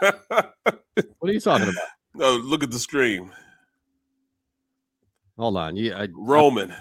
What 1.18 1.30
are 1.30 1.32
you 1.32 1.40
talking 1.40 1.68
about? 1.68 1.82
No, 2.14 2.36
look 2.36 2.62
at 2.62 2.70
the 2.70 2.78
stream. 2.78 3.30
Hold 5.38 5.56
on. 5.56 5.76
Yeah, 5.76 5.98
I, 6.02 6.08
Roman. 6.12 6.74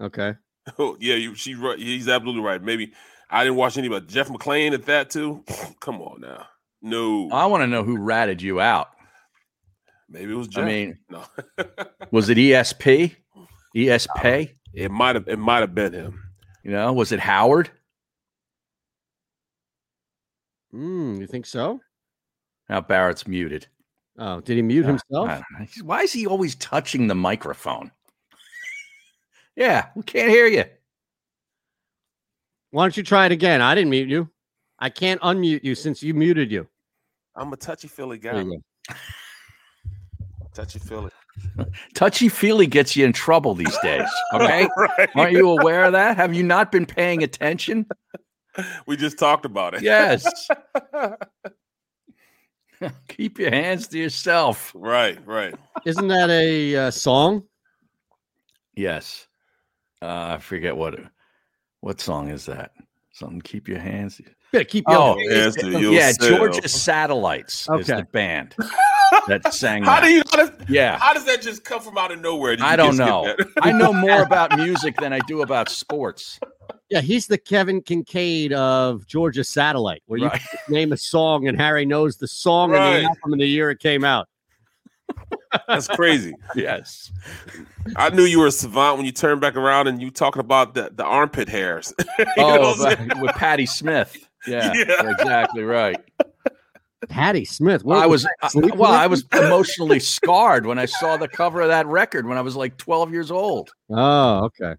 okay. 0.00 0.34
Oh, 0.78 0.96
yeah, 1.00 1.14
you, 1.14 1.34
she 1.34 1.54
right. 1.54 1.78
He's 1.78 2.08
absolutely 2.08 2.42
right. 2.42 2.62
Maybe 2.62 2.92
I 3.30 3.44
didn't 3.44 3.56
watch 3.56 3.76
any, 3.78 3.88
but 3.88 4.06
Jeff 4.08 4.28
McLane 4.28 4.72
at 4.72 4.84
that 4.86 5.10
too. 5.10 5.44
Come 5.80 6.00
on 6.00 6.20
now. 6.20 6.46
No, 6.82 7.28
I 7.32 7.46
want 7.46 7.62
to 7.62 7.66
know 7.66 7.82
who 7.82 7.98
ratted 7.98 8.40
you 8.40 8.60
out. 8.60 8.88
maybe 10.08 10.32
it 10.32 10.36
was 10.36 10.48
Jeff. 10.48 10.64
I 10.64 10.66
mean, 10.66 10.98
no, 11.10 11.24
was 12.12 12.28
it 12.28 12.38
ESP? 12.38 13.14
ESP? 13.76 14.54
it 14.74 14.90
might 14.90 15.16
have. 15.16 15.26
It 15.28 15.38
might 15.38 15.60
have 15.60 15.74
been 15.74 15.92
him. 15.92 16.22
You 16.64 16.70
know, 16.72 16.92
was 16.92 17.12
it 17.12 17.20
Howard? 17.20 17.70
Mm, 20.74 21.18
you 21.20 21.26
think 21.26 21.46
so? 21.46 21.80
Now 22.68 22.80
Barrett's 22.80 23.26
muted. 23.26 23.66
Oh, 24.18 24.40
did 24.40 24.56
he 24.56 24.62
mute 24.62 24.84
I 24.84 24.88
himself? 24.88 25.28
don't 25.28 25.28
know. 25.28 25.58
He's- 25.60 25.82
Why 25.82 26.02
is 26.02 26.12
he 26.12 26.26
always 26.26 26.54
touching 26.56 27.06
the 27.06 27.14
microphone? 27.14 27.90
Yeah, 29.58 29.86
we 29.96 30.04
can't 30.04 30.30
hear 30.30 30.46
you. 30.46 30.64
Why 32.70 32.84
don't 32.84 32.96
you 32.96 33.02
try 33.02 33.26
it 33.26 33.32
again? 33.32 33.60
I 33.60 33.74
didn't 33.74 33.90
mute 33.90 34.08
you. 34.08 34.30
I 34.78 34.88
can't 34.88 35.20
unmute 35.20 35.64
you 35.64 35.74
since 35.74 36.00
you 36.00 36.14
muted 36.14 36.52
you. 36.52 36.68
I'm 37.34 37.52
a 37.52 37.56
touchy 37.56 37.88
feely 37.88 38.18
guy. 38.18 38.44
Touchy 40.54 40.78
feely. 40.78 41.10
Touchy 41.94 42.28
feely 42.28 42.68
gets 42.68 42.94
you 42.94 43.04
in 43.04 43.12
trouble 43.12 43.54
these 43.54 43.76
days. 43.78 44.08
Okay. 44.32 44.68
Right. 44.76 45.08
Aren't 45.16 45.32
you 45.32 45.50
aware 45.50 45.84
of 45.84 45.92
that? 45.92 46.16
Have 46.16 46.34
you 46.34 46.42
not 46.42 46.70
been 46.70 46.86
paying 46.86 47.22
attention? 47.22 47.86
We 48.86 48.96
just 48.96 49.18
talked 49.18 49.44
about 49.44 49.74
it. 49.74 49.82
Yes. 49.82 50.48
Keep 53.08 53.38
your 53.38 53.50
hands 53.50 53.88
to 53.88 53.98
yourself. 53.98 54.72
right, 54.74 55.18
right. 55.26 55.54
Isn't 55.84 56.08
that 56.08 56.30
a 56.30 56.76
uh, 56.76 56.90
song? 56.90 57.44
Yes. 58.76 59.26
Uh, 60.02 60.34
I 60.36 60.38
forget 60.38 60.76
what 60.76 60.98
what 61.80 62.00
song 62.00 62.28
is 62.28 62.46
that? 62.46 62.72
Something 63.12 63.40
keep 63.40 63.68
your 63.68 63.78
hands. 63.78 64.20
Better 64.52 64.64
keep 64.64 64.84
Oh, 64.86 65.18
your 65.18 65.32
Hands 65.34 65.56
to 65.56 65.70
yeah, 65.70 66.08
yourself. 66.08 66.38
Georgia 66.38 66.68
Satellites 66.68 67.68
is 67.78 67.86
the 67.88 68.06
band 68.12 68.54
that 69.26 69.52
sang 69.52 69.82
How 69.82 70.00
that. 70.00 70.06
do 70.06 70.10
you? 70.12 70.22
How 70.30 70.36
does, 70.46 70.50
Yeah. 70.68 70.98
How 70.98 71.12
does 71.12 71.24
that 71.26 71.42
just 71.42 71.64
come 71.64 71.80
from 71.80 71.98
out 71.98 72.12
of 72.12 72.20
nowhere? 72.20 72.56
Did 72.56 72.64
I 72.64 72.76
don't 72.76 72.96
know. 72.96 73.34
I 73.60 73.72
know 73.72 73.92
more 73.92 74.22
about 74.22 74.56
music 74.56 74.96
than 74.98 75.12
I 75.12 75.18
do 75.20 75.42
about 75.42 75.68
sports. 75.68 76.38
Yeah, 76.90 77.00
he's 77.02 77.26
the 77.26 77.36
Kevin 77.36 77.82
Kincaid 77.82 78.52
of 78.54 79.06
Georgia 79.06 79.44
Satellite, 79.44 80.02
where 80.06 80.18
you 80.18 80.26
Right. 80.28 80.40
can 80.40 80.74
name 80.74 80.92
a 80.92 80.96
song 80.96 81.46
and 81.48 81.58
Harry 81.60 81.84
knows 81.84 82.16
the 82.16 82.28
song 82.28 82.74
and 82.74 82.82
the 82.82 83.08
album 83.08 83.32
and 83.32 83.40
the 83.40 83.46
year 83.46 83.70
it 83.70 83.80
came 83.80 84.04
out. 84.04 84.28
That's 85.66 85.88
crazy. 85.88 86.34
Yes. 86.54 87.10
I 87.96 88.10
knew 88.10 88.24
you 88.24 88.38
were 88.40 88.46
a 88.48 88.50
savant 88.50 88.96
when 88.98 89.06
you 89.06 89.12
turned 89.12 89.40
back 89.40 89.56
around 89.56 89.86
and 89.88 90.00
you 90.02 90.10
talking 90.10 90.40
about 90.40 90.74
the, 90.74 90.90
the 90.94 91.04
armpit 91.04 91.48
hairs. 91.48 91.92
Oh, 92.38 92.74
what 92.76 92.90
I'm 92.90 92.96
saying? 92.96 93.08
but- 93.08 93.20
with 93.20 93.32
Patti 93.32 93.66
Smith. 93.66 94.16
Yeah, 94.46 94.72
Yeah. 94.74 95.10
exactly 95.10 95.62
right. 95.64 95.96
Patti 97.08 97.44
Smith. 97.44 97.82
I 97.90 98.06
was 98.06 98.22
that, 98.22 98.34
uh, 98.42 98.48
I- 98.72 98.76
well, 98.76 98.92
I 98.92 99.06
was 99.08 99.24
emotionally 99.32 99.98
scarred 100.00 100.64
when 100.66 100.78
I 100.78 100.84
saw 100.86 101.16
the 101.16 101.28
cover 101.28 101.60
of 101.60 101.68
that 101.68 101.86
record 101.86 102.26
when 102.26 102.38
I 102.38 102.40
was 102.40 102.54
like 102.56 102.76
12 102.76 103.12
years 103.12 103.30
old. 103.30 103.70
Oh, 103.90 104.44
okay. 104.46 104.74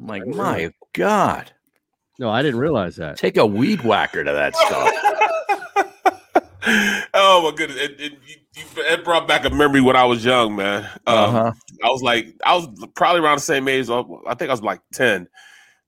I'm 0.00 0.06
like, 0.06 0.26
my 0.26 0.70
God, 0.94 1.50
No, 2.18 2.30
I 2.30 2.42
didn't 2.42 2.60
realize 2.60 2.96
that. 2.96 3.16
take 3.16 3.36
a 3.36 3.44
weed 3.46 3.82
whacker 3.82 4.22
to 4.24 4.32
that 4.32 4.54
stuff. 4.56 4.92
Oh 7.14 7.42
my 7.50 7.56
goodness! 7.56 7.78
It, 7.78 8.00
it, 8.00 8.12
you- 8.12 8.18
you- 8.26 8.36
it 8.54 9.04
brought 9.04 9.26
back 9.28 9.44
a 9.44 9.50
memory 9.50 9.80
when 9.80 9.96
I 9.96 10.04
was 10.04 10.24
young, 10.24 10.56
man. 10.56 10.84
Um, 11.06 11.16
Uh-huh. 11.16 11.52
I 11.84 11.88
was 11.88 12.02
like, 12.02 12.34
I 12.44 12.54
was 12.56 12.68
probably 12.94 13.20
around 13.20 13.36
the 13.38 13.42
same 13.42 13.66
age. 13.68 13.88
I 13.90 14.34
think 14.34 14.50
I 14.50 14.52
was 14.52 14.62
like 14.62 14.80
ten, 14.92 15.28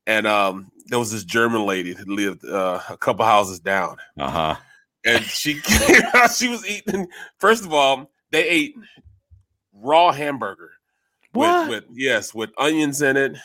and 0.06 0.26
um, 0.26 0.70
there 0.86 0.98
was 0.98 1.12
this 1.12 1.24
German 1.24 1.66
lady 1.66 1.92
that 1.92 2.08
lived 2.08 2.44
uh, 2.44 2.80
a 2.88 2.96
couple 2.96 3.24
houses 3.24 3.60
down, 3.60 3.96
Uh 4.18 4.30
huh. 4.30 4.56
and 5.04 5.22
she 5.24 5.60
came 5.62 6.02
out. 6.14 6.32
She 6.32 6.48
was 6.48 6.66
eating. 6.68 7.06
First 7.38 7.64
of 7.64 7.72
all, 7.72 8.10
they 8.32 8.48
ate 8.48 8.74
raw 9.72 10.12
hamburger 10.12 10.70
What? 11.32 11.68
with, 11.68 11.84
with 11.88 11.96
yes, 11.98 12.34
with 12.34 12.50
onions 12.58 13.02
in 13.02 13.16
it, 13.16 13.36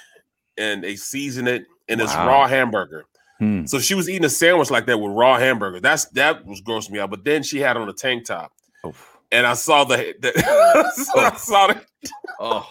and 0.58 0.84
they 0.84 0.96
season 0.96 1.48
it, 1.48 1.66
and 1.88 2.00
it's 2.02 2.14
Wow. 2.16 2.28
raw 2.28 2.48
hamburger. 2.48 3.06
Hmm. 3.40 3.66
So 3.66 3.80
she 3.80 3.96
was 3.96 4.10
eating 4.10 4.26
a 4.26 4.30
sandwich 4.30 4.70
like 4.72 4.86
that 4.88 4.98
with 4.98 5.12
raw 5.14 5.38
hamburger. 5.38 5.80
That's 5.80 6.06
that 6.12 6.46
was 6.46 6.62
grossing 6.62 6.92
me 6.92 7.00
out. 7.00 7.10
But 7.10 7.24
then 7.26 7.44
she 7.44 7.60
had 7.60 7.78
on 7.78 7.88
a 7.88 7.94
tank 7.94 8.26
top, 8.26 8.52
and 9.32 9.46
I 9.48 9.54
saw 9.54 9.84
the, 9.84 10.16
the 10.20 10.32
so 10.96 11.20
I 11.20 11.36
saw 11.38 11.68
the 11.68 11.82
Oh. 12.40 12.68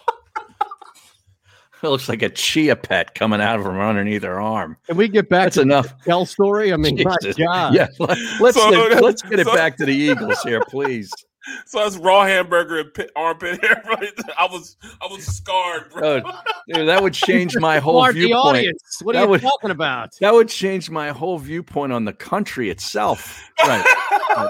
It 1.81 1.87
looks 1.87 2.09
like 2.09 2.23
a 2.23 2.29
chia 2.29 2.75
pet 2.75 3.15
coming 3.15 3.41
out 3.41 3.63
from 3.63 3.79
underneath 3.79 4.25
her 4.25 4.41
arm. 4.41 4.77
Can 4.89 4.97
we 4.97 5.07
get 5.07 5.29
back 5.29 5.45
That's 5.45 5.57
to 5.57 5.63
enough. 5.63 5.87
the 5.99 6.05
Shell 6.11 6.27
story? 6.27 6.73
I 6.73 6.77
mean, 6.77 6.97
my 7.05 7.15
God. 7.37 7.73
Yeah, 7.75 7.87
let- 8.01 8.19
let's 8.41 8.57
So- 8.61 8.71
get, 8.89 9.03
let's 9.03 9.23
get 9.23 9.39
it 9.39 9.47
so- 9.47 9.55
back 9.55 9.77
to 9.77 9.85
the 9.87 9.95
Eagles 9.95 10.43
here, 10.43 10.61
please. 10.69 11.13
so 11.67 11.79
that's 11.79 11.97
raw 11.97 12.25
hamburger 12.27 12.81
and 12.81 12.93
pit, 12.93 13.13
armpit 13.15 13.63
hair. 13.65 13.81
Right? 13.87 14.11
I 14.37 14.47
was 14.47 14.77
I 15.01 15.07
was 15.07 15.25
scarred, 15.25 15.91
bro. 15.93 16.21
Oh, 16.25 16.41
dude, 16.75 16.89
that 16.89 17.01
would 17.01 17.15
change 17.15 17.57
my 17.57 17.79
whole 17.79 18.01
Smart 18.01 18.15
the 18.15 18.21
viewpoint. 18.23 18.45
audience. 18.57 18.83
What 19.03 19.15
are 19.15 19.19
That 19.21 19.25
you 19.27 19.31
would- 19.31 19.41
talking 19.43 19.71
about? 19.71 20.11
That 20.21 20.35
would 20.35 20.49
change 20.49 20.91
my 20.91 21.11
whole 21.11 21.39
viewpoint 21.39 21.93
on 21.93 22.05
the 22.05 22.13
country 22.13 22.71
itself. 22.71 23.49
Right. 23.65 23.85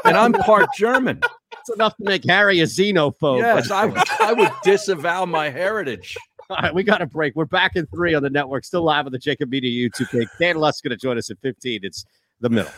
and 0.07 0.17
I'm 0.17 0.33
part 0.33 0.67
German. 0.79 1.21
It's 1.69 1.77
enough 1.77 1.97
to 1.99 2.05
make 2.05 2.25
Harry 2.25 2.61
a 2.61 2.65
xenophobe. 2.65 3.41
Yes, 3.41 3.71
I, 3.71 3.85
would- 3.85 3.99
I 4.21 4.33
would 4.33 4.51
disavow 4.65 5.27
my 5.27 5.51
heritage. 5.51 6.17
All 6.51 6.57
right, 6.63 6.75
we 6.75 6.83
got 6.83 7.03
a 7.03 7.07
break. 7.07 7.37
We're 7.37 7.45
back 7.45 7.77
in 7.77 7.85
three 7.89 8.15
on 8.15 8.23
the 8.23 8.31
network, 8.31 8.65
still 8.65 8.83
live 8.83 9.05
on 9.05 9.13
the 9.13 9.19
JAKIB 9.19 9.51
Media 9.51 9.87
YouTube 9.91 10.09
page. 10.11 10.29
Dan 10.41 10.57
Lust 10.57 10.83
going 10.83 10.93
to 10.93 10.97
join 10.97 11.19
us 11.19 11.29
at 11.31 11.37
15. 11.43 11.81
It's 11.83 12.07
the 12.41 12.49
middle. 12.49 12.73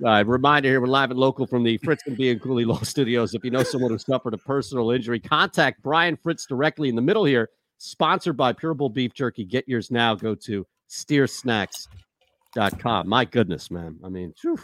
All 0.00 0.06
right, 0.10 0.26
reminder 0.26 0.68
here, 0.68 0.80
we're 0.80 0.88
live 0.88 1.12
and 1.12 1.20
local 1.20 1.46
from 1.46 1.62
the 1.62 1.76
Fritz 1.78 2.02
and 2.06 2.18
Bianculli 2.18 2.66
Law 2.66 2.80
Studios. 2.82 3.34
If 3.34 3.44
you 3.44 3.52
know 3.52 3.62
someone 3.62 3.92
who 3.92 3.98
suffered 3.98 4.34
a 4.34 4.38
personal 4.38 4.90
injury, 4.90 5.20
contact 5.20 5.80
Brian 5.80 6.16
Fritz 6.20 6.44
directly 6.46 6.88
in 6.88 6.96
the 6.96 7.02
middle 7.02 7.24
here. 7.24 7.50
Sponsored 7.78 8.36
by 8.36 8.52
Pure 8.52 8.74
Bull 8.74 8.88
Beef 8.88 9.14
Jerky. 9.14 9.44
Get 9.44 9.68
yours 9.68 9.92
now. 9.92 10.16
Go 10.16 10.34
to 10.34 10.66
steersnacks.com. 10.90 13.08
My 13.08 13.24
goodness, 13.24 13.70
man. 13.70 13.96
I 14.04 14.08
mean, 14.08 14.34
phew. 14.40 14.58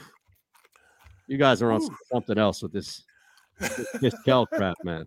You 1.31 1.39
guys 1.39 1.63
are 1.63 1.71
on 1.71 1.81
something 2.13 2.37
else 2.39 2.61
with 2.61 2.73
this, 2.73 3.05
this, 3.61 3.87
this 4.01 4.15
Kel 4.25 4.47
crap, 4.47 4.77
man. 4.83 5.07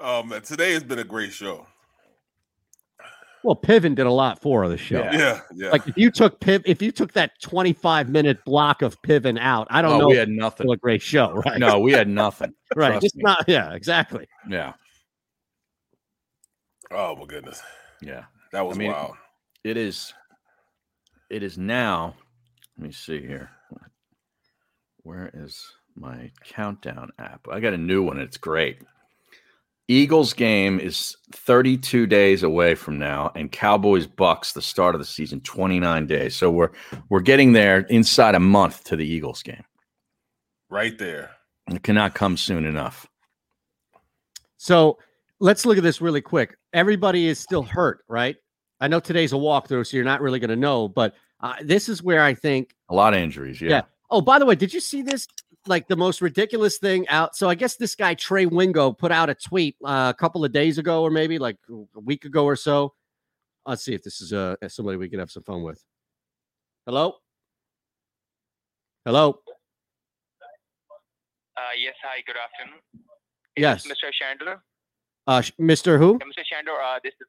Oh 0.00 0.22
man, 0.22 0.42
today 0.42 0.72
has 0.72 0.82
been 0.82 0.98
a 0.98 1.04
great 1.04 1.32
show. 1.32 1.66
Well, 3.44 3.54
Piven 3.56 3.94
did 3.94 4.06
a 4.06 4.10
lot 4.10 4.40
for 4.42 4.68
the 4.68 4.76
show. 4.76 4.98
Yeah. 4.98 5.12
Yeah, 5.16 5.40
yeah. 5.54 5.70
Like 5.70 5.86
if 5.86 5.96
you 5.96 6.10
took 6.10 6.40
Piv, 6.40 6.62
if 6.66 6.82
you 6.82 6.90
took 6.90 7.12
that 7.12 7.40
25 7.40 8.08
minute 8.08 8.44
block 8.44 8.82
of 8.82 9.00
Piven 9.02 9.38
out, 9.38 9.68
I 9.70 9.80
don't 9.80 9.92
Oh, 9.92 9.98
know. 9.98 10.08
we 10.08 10.16
had 10.16 10.28
it's 10.28 10.36
nothing. 10.38 10.64
still 10.64 10.72
A 10.72 10.76
great 10.76 11.00
show, 11.02 11.32
right? 11.46 11.58
No, 11.58 11.78
we 11.78 11.92
had 11.92 12.08
nothing. 12.08 12.52
right. 12.76 13.00
Just 13.00 13.14
me. 13.16 13.22
not. 13.24 13.44
Yeah, 13.46 13.72
exactly. 13.74 14.26
Yeah. 14.48 14.72
Oh 16.90 17.14
my 17.14 17.26
goodness, 17.26 17.62
Yeah. 18.02 18.24
that 18.52 18.66
was 18.66 18.76
I 18.76 18.80
mean, 18.80 18.90
wild. 18.92 19.14
It 19.62 19.76
is. 19.76 20.14
It 21.30 21.42
is 21.42 21.58
now. 21.58 22.14
Let 22.76 22.86
me 22.86 22.92
see 22.92 23.20
here. 23.20 23.50
Where 25.08 25.30
is 25.32 25.64
my 25.96 26.30
countdown 26.44 27.12
app? 27.18 27.48
I 27.50 27.60
got 27.60 27.72
a 27.72 27.78
new 27.78 28.02
one. 28.02 28.18
It's 28.20 28.36
great. 28.36 28.82
Eagles 29.88 30.34
game 30.34 30.78
is 30.78 31.16
32 31.32 32.06
days 32.06 32.42
away 32.42 32.74
from 32.74 32.98
now, 32.98 33.32
and 33.34 33.50
Cowboys 33.50 34.06
Bucks 34.06 34.52
the 34.52 34.60
start 34.60 34.94
of 34.94 34.98
the 34.98 35.06
season 35.06 35.40
29 35.40 36.06
days. 36.06 36.36
So 36.36 36.50
we're 36.50 36.72
we're 37.08 37.20
getting 37.20 37.54
there 37.54 37.78
inside 37.88 38.34
a 38.34 38.38
month 38.38 38.84
to 38.84 38.96
the 38.96 39.06
Eagles 39.06 39.42
game. 39.42 39.64
Right 40.68 40.98
there. 40.98 41.30
It 41.70 41.82
cannot 41.82 42.14
come 42.14 42.36
soon 42.36 42.66
enough. 42.66 43.06
So 44.58 44.98
let's 45.40 45.64
look 45.64 45.78
at 45.78 45.84
this 45.84 46.02
really 46.02 46.20
quick. 46.20 46.54
Everybody 46.74 47.28
is 47.28 47.38
still 47.38 47.62
hurt, 47.62 48.04
right? 48.08 48.36
I 48.78 48.88
know 48.88 49.00
today's 49.00 49.32
a 49.32 49.36
walkthrough, 49.36 49.86
so 49.86 49.96
you're 49.96 50.04
not 50.04 50.20
really 50.20 50.38
going 50.38 50.50
to 50.50 50.56
know, 50.56 50.86
but 50.86 51.14
uh, 51.40 51.54
this 51.62 51.88
is 51.88 52.02
where 52.02 52.22
I 52.22 52.34
think 52.34 52.74
A 52.90 52.94
lot 52.94 53.14
of 53.14 53.20
injuries. 53.20 53.58
Yeah. 53.58 53.70
Yeah. 53.70 53.82
Oh, 54.10 54.20
by 54.20 54.38
the 54.38 54.46
way, 54.46 54.54
did 54.54 54.72
you 54.72 54.80
see 54.80 55.02
this? 55.02 55.26
Like 55.66 55.86
the 55.88 55.96
most 55.96 56.22
ridiculous 56.22 56.78
thing 56.78 57.06
out. 57.08 57.36
So 57.36 57.48
I 57.50 57.54
guess 57.54 57.76
this 57.76 57.94
guy 57.94 58.14
Trey 58.14 58.46
Wingo 58.46 58.92
put 58.92 59.12
out 59.12 59.28
a 59.28 59.34
tweet 59.34 59.76
uh, 59.84 60.12
a 60.14 60.18
couple 60.18 60.44
of 60.44 60.52
days 60.52 60.78
ago, 60.78 61.02
or 61.02 61.10
maybe 61.10 61.38
like 61.38 61.56
a 61.70 62.00
week 62.00 62.24
ago 62.24 62.44
or 62.44 62.56
so. 62.56 62.94
Let's 63.66 63.84
see 63.84 63.92
if 63.92 64.02
this 64.02 64.20
is 64.22 64.32
uh, 64.32 64.56
somebody 64.68 64.96
we 64.96 65.10
can 65.10 65.18
have 65.18 65.30
some 65.30 65.42
fun 65.42 65.62
with. 65.62 65.82
Hello. 66.86 67.16
Hello. 69.04 69.40
Uh, 71.56 71.74
yes, 71.78 71.94
hi, 72.02 72.22
good 72.26 72.36
afternoon. 72.36 72.80
Yes. 73.56 73.86
Mr. 73.86 74.10
Chandler? 74.12 74.62
Uh, 75.26 75.40
sh- 75.42 75.52
Mr. 75.60 75.98
Who? 75.98 76.14
Mr. 76.20 76.44
Chandler, 76.48 76.80
uh, 76.80 76.98
this 77.02 77.12
is. 77.20 77.26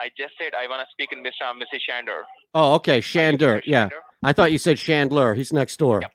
I 0.00 0.10
just 0.16 0.34
said 0.38 0.52
I 0.54 0.68
want 0.68 0.86
to 0.86 0.86
speak 0.92 1.10
in 1.12 1.24
Mr. 1.24 1.42
Mrs. 1.54 1.80
Chandler. 1.88 2.24
Oh, 2.54 2.74
okay, 2.74 3.00
Shander. 3.00 3.62
Yeah, 3.64 3.88
I 4.22 4.32
thought 4.32 4.52
you 4.52 4.58
said 4.58 4.78
Chandler. 4.78 5.34
He's 5.34 5.52
next 5.52 5.76
door. 5.78 6.00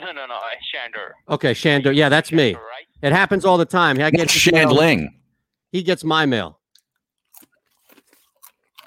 no, 0.00 0.12
no, 0.12 0.26
no, 0.26 0.34
uh, 0.34 0.38
Chandler. 0.72 1.14
Okay, 1.28 1.52
Shander. 1.52 1.94
Yeah, 1.94 2.08
that's 2.08 2.32
me. 2.32 2.54
Right? 2.54 2.86
It 3.02 3.12
happens 3.12 3.44
all 3.44 3.58
the 3.58 3.64
time. 3.64 4.00
I 4.00 4.10
get 4.10 4.30
his. 4.30 4.42
Shandling. 4.42 5.08
He 5.70 5.82
gets 5.82 6.04
my 6.04 6.26
mail. 6.26 6.60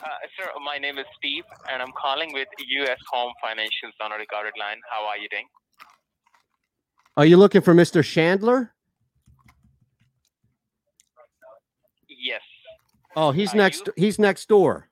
Uh, 0.04 0.08
sir, 0.38 0.50
my 0.64 0.78
name 0.78 1.00
is 1.00 1.06
Steve, 1.18 1.44
and 1.72 1.82
I'm 1.82 1.92
calling 2.00 2.32
with 2.32 2.48
U.S. 2.60 3.00
Home 3.12 3.34
Financials 3.44 3.94
on 4.02 4.12
a 4.12 4.18
recorded 4.18 4.54
line. 4.60 4.78
How 4.90 5.06
are 5.06 5.18
you 5.18 5.28
doing? 5.30 5.48
Are 7.18 7.26
you 7.26 7.38
looking 7.38 7.62
for 7.62 7.74
Mr. 7.74 8.04
Chandler? 8.04 8.74
Yes. 12.08 12.42
Oh, 13.16 13.32
he's 13.32 13.54
next. 13.54 13.90
He's 13.96 14.20
next 14.20 14.48
door. 14.48 14.90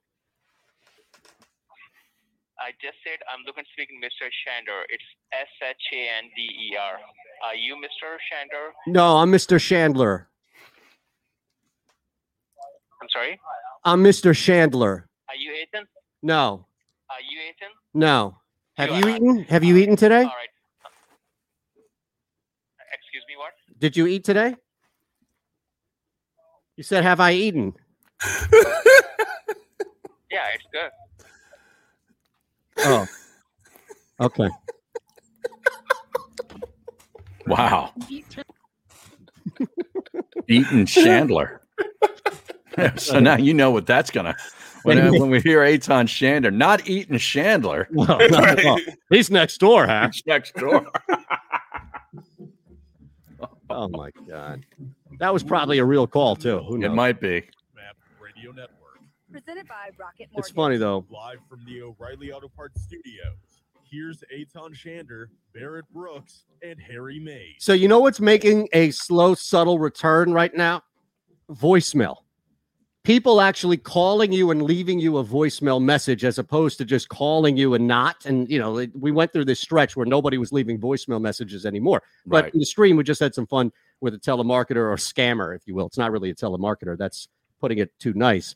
I 2.59 2.71
just 2.81 2.97
said 3.03 3.19
I'm 3.31 3.43
looking 3.45 3.63
to 3.63 3.69
speak 3.73 3.89
to 3.89 3.95
Mr. 3.97 4.29
Shander. 4.29 4.83
It's 4.89 5.03
S 5.33 5.47
H 5.61 5.75
A 5.93 6.01
N 6.23 6.29
D 6.35 6.41
E 6.41 6.77
R. 6.77 6.97
Are 7.43 7.55
you 7.55 7.75
Mr. 7.75 8.15
Shander? 8.29 8.71
No, 8.87 9.17
I'm 9.17 9.31
Mr. 9.31 9.59
Chandler. 9.59 10.29
I'm 13.01 13.09
sorry. 13.11 13.39
I'm 13.83 14.03
Mr. 14.03 14.33
Chandler. 14.35 15.09
Are 15.29 15.35
you 15.35 15.51
Ethan? 15.53 15.85
No, 16.21 16.67
Are 17.09 17.19
you 17.29 17.39
Ethan? 17.49 17.69
no. 17.93 18.37
Have 18.77 18.89
You 18.89 18.95
you 19.09 19.15
eaten? 19.15 19.43
Have 19.49 19.63
you 19.63 19.77
eaten 19.77 19.95
today? 19.95 20.23
All 20.23 20.23
right. 20.23 20.49
Excuse 22.93 23.23
me, 23.27 23.35
what? 23.37 23.51
Did 23.77 23.95
you 23.97 24.07
eat 24.07 24.23
today? 24.23 24.55
You 26.77 26.83
said, 26.83 27.03
"Have 27.03 27.19
I 27.19 27.33
eaten?" 27.33 27.73
Yeah, 30.31 30.47
it's 30.55 30.63
good. 30.71 30.89
Oh, 32.79 33.07
okay. 34.19 34.49
Wow. 37.47 37.91
Eaton 40.47 40.85
Chandler. 40.85 41.61
so 42.95 43.19
now 43.19 43.37
you 43.37 43.53
know 43.53 43.71
what 43.71 43.85
that's 43.85 44.11
gonna. 44.11 44.35
When, 44.83 44.97
uh, 44.99 45.11
when 45.11 45.29
we 45.29 45.39
hear 45.39 45.61
Eytan 45.61 46.07
Chandler, 46.07 46.51
not 46.51 46.87
Eaton 46.89 47.17
Chandler. 47.17 47.87
No, 47.91 48.03
not 48.05 48.59
at 48.59 48.65
all. 48.65 48.79
He's 49.09 49.31
next 49.31 49.59
door, 49.59 49.87
huh? 49.87 50.09
He's 50.11 50.23
next 50.25 50.55
door. 50.55 50.85
Oh 53.69 53.87
my 53.87 54.11
god, 54.29 54.63
that 55.17 55.33
was 55.33 55.41
probably 55.41 55.79
a 55.79 55.85
real 55.85 56.05
call 56.05 56.35
too. 56.35 56.59
Who 56.59 56.77
knows? 56.77 56.91
It 56.91 56.93
might 56.93 57.19
be. 57.19 57.43
Radio 58.21 58.51
Network. 58.51 58.82
Presented 59.33 59.67
by 59.67 59.89
Rocket 59.97 60.29
Mortgage. 60.31 60.37
It's 60.37 60.51
funny 60.51 60.77
though. 60.77 61.05
Live 61.09 61.39
from 61.49 61.65
the 61.65 61.81
O'Reilly 61.81 62.31
Auto 62.31 62.47
Parts 62.49 62.83
Studios. 62.83 63.35
Here's 63.89 64.23
Eytan 64.31 64.75
Shander, 64.75 65.25
Barrett 65.55 65.85
Brooks, 65.91 66.45
and 66.61 66.79
Harry 66.79 67.19
Mayes. 67.19 67.55
So 67.57 67.73
you 67.73 67.87
know 67.87 67.97
what's 67.99 68.19
making 68.19 68.69
a 68.73 68.91
slow, 68.91 69.33
subtle 69.33 69.79
return 69.79 70.33
right 70.33 70.53
now? 70.55 70.83
Voicemail. 71.51 72.17
people 73.03 73.41
actually 73.41 73.77
calling 73.77 74.31
you 74.31 74.51
and 74.51 74.61
leaving 74.61 74.99
you 74.99 75.17
a 75.17 75.23
voicemail 75.23 75.81
message 75.81 76.23
as 76.23 76.39
opposed 76.39 76.77
to 76.77 76.85
just 76.85 77.09
calling 77.09 77.57
you 77.57 77.73
and 77.73 77.87
not. 77.87 78.25
And 78.25 78.49
you 78.49 78.59
know, 78.59 78.85
we 78.93 79.11
went 79.11 79.33
through 79.33 79.45
this 79.45 79.59
stretch 79.59 79.95
where 79.95 80.05
nobody 80.05 80.37
was 80.37 80.51
leaving 80.51 80.79
voicemail 80.79 81.21
messages 81.21 81.65
anymore. 81.65 82.01
But 82.25 82.53
in 82.53 82.59
the 82.59 82.65
stream, 82.65 82.95
we 82.95 83.03
just 83.03 83.19
had 83.19 83.35
some 83.35 83.47
fun 83.47 83.71
with 83.99 84.13
a 84.13 84.19
telemarketer 84.19 84.77
or 84.77 84.95
scammer, 84.95 85.55
if 85.55 85.67
you 85.67 85.75
will. 85.75 85.87
It's 85.87 85.97
not 85.97 86.11
really 86.11 86.29
a 86.29 86.35
telemarketer. 86.35 86.97
That's 86.97 87.27
putting 87.59 87.77
it 87.77 87.91
too 87.99 88.13
nice. 88.13 88.55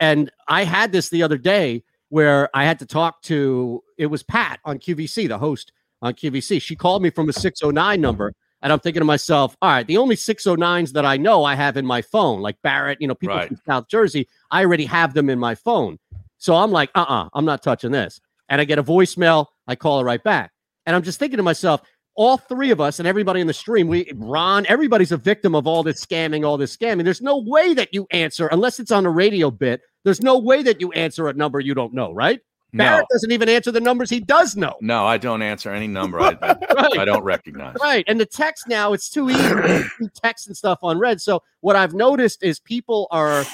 And 0.00 0.30
I 0.48 0.64
had 0.64 0.92
this 0.92 1.08
the 1.08 1.22
other 1.22 1.38
day 1.38 1.82
where 2.08 2.48
I 2.54 2.64
had 2.64 2.78
to 2.80 2.86
talk 2.86 3.22
to 3.22 3.82
it 3.98 4.06
was 4.06 4.22
Pat 4.22 4.60
on 4.64 4.78
QVC, 4.78 5.28
the 5.28 5.38
host 5.38 5.72
on 6.02 6.14
QVC. 6.14 6.60
She 6.60 6.76
called 6.76 7.02
me 7.02 7.10
from 7.10 7.28
a 7.28 7.32
609 7.32 8.00
number. 8.00 8.32
And 8.62 8.72
I'm 8.72 8.80
thinking 8.80 9.00
to 9.00 9.06
myself, 9.06 9.56
all 9.60 9.70
right, 9.70 9.86
the 9.86 9.96
only 9.98 10.16
609s 10.16 10.92
that 10.92 11.04
I 11.04 11.16
know 11.16 11.44
I 11.44 11.54
have 11.54 11.76
in 11.76 11.86
my 11.86 12.02
phone, 12.02 12.40
like 12.40 12.60
Barrett, 12.62 13.00
you 13.00 13.06
know, 13.06 13.14
people 13.14 13.36
Right. 13.36 13.48
from 13.48 13.60
South 13.66 13.88
Jersey, 13.88 14.28
I 14.50 14.64
already 14.64 14.86
have 14.86 15.14
them 15.14 15.28
in 15.30 15.38
my 15.38 15.54
phone. 15.54 15.98
So 16.38 16.54
I'm 16.56 16.70
like, 16.70 16.90
uh 16.94 17.00
uh-uh, 17.00 17.24
uh, 17.24 17.28
i 17.34 17.38
am 17.38 17.44
not 17.44 17.62
touching 17.62 17.92
this. 17.92 18.20
And 18.48 18.60
I 18.60 18.64
get 18.64 18.78
a 18.78 18.82
voicemail, 18.82 19.46
I 19.66 19.76
call 19.76 19.98
her 19.98 20.04
right 20.04 20.22
back. 20.22 20.52
And 20.86 20.94
I'm 20.94 21.02
just 21.02 21.18
thinking 21.18 21.36
to 21.36 21.42
myself, 21.42 21.82
all 22.16 22.38
three 22.38 22.70
of 22.70 22.80
us 22.80 22.98
and 22.98 23.06
everybody 23.06 23.40
in 23.40 23.46
the 23.46 23.54
stream, 23.54 23.88
we 23.88 24.10
Ron, 24.14 24.66
everybody's 24.66 25.12
a 25.12 25.16
victim 25.16 25.54
of 25.54 25.66
all 25.66 25.82
this 25.82 26.04
scamming, 26.04 26.44
all 26.44 26.56
this 26.56 26.76
scamming. 26.76 27.04
There's 27.04 27.22
no 27.22 27.38
way 27.38 27.74
that 27.74 27.92
you 27.92 28.06
answer 28.10 28.48
unless 28.48 28.80
it's 28.80 28.90
on 28.90 29.06
a 29.06 29.10
radio 29.10 29.50
bit. 29.50 29.82
There's 30.04 30.22
no 30.22 30.38
way 30.38 30.62
that 30.62 30.80
you 30.80 30.92
answer 30.92 31.28
a 31.28 31.32
number 31.32 31.60
you 31.60 31.74
don't 31.74 31.92
know, 31.92 32.12
right? 32.12 32.40
No. 32.72 32.84
Barrett 32.84 33.06
doesn't 33.10 33.30
even 33.30 33.48
answer 33.48 33.70
the 33.70 33.80
numbers 33.80 34.10
he 34.10 34.20
does 34.20 34.56
know. 34.56 34.74
No, 34.80 35.06
I 35.06 35.18
don't 35.18 35.40
answer 35.40 35.70
any 35.70 35.86
number 35.86 36.20
I, 36.20 36.36
I, 36.42 36.56
Right. 36.74 36.98
I 36.98 37.04
don't 37.04 37.22
recognize. 37.22 37.76
Right. 37.80 38.04
And 38.06 38.20
the 38.20 38.26
text 38.26 38.68
now, 38.68 38.92
it's 38.92 39.08
too 39.08 39.30
easy 39.30 39.42
to 39.42 40.10
text 40.22 40.46
and 40.46 40.56
stuff 40.56 40.80
on 40.82 40.98
red. 40.98 41.20
So 41.20 41.42
what 41.60 41.76
I've 41.76 41.94
noticed 41.94 42.42
is 42.42 42.60
people 42.60 43.06
are 43.10 43.44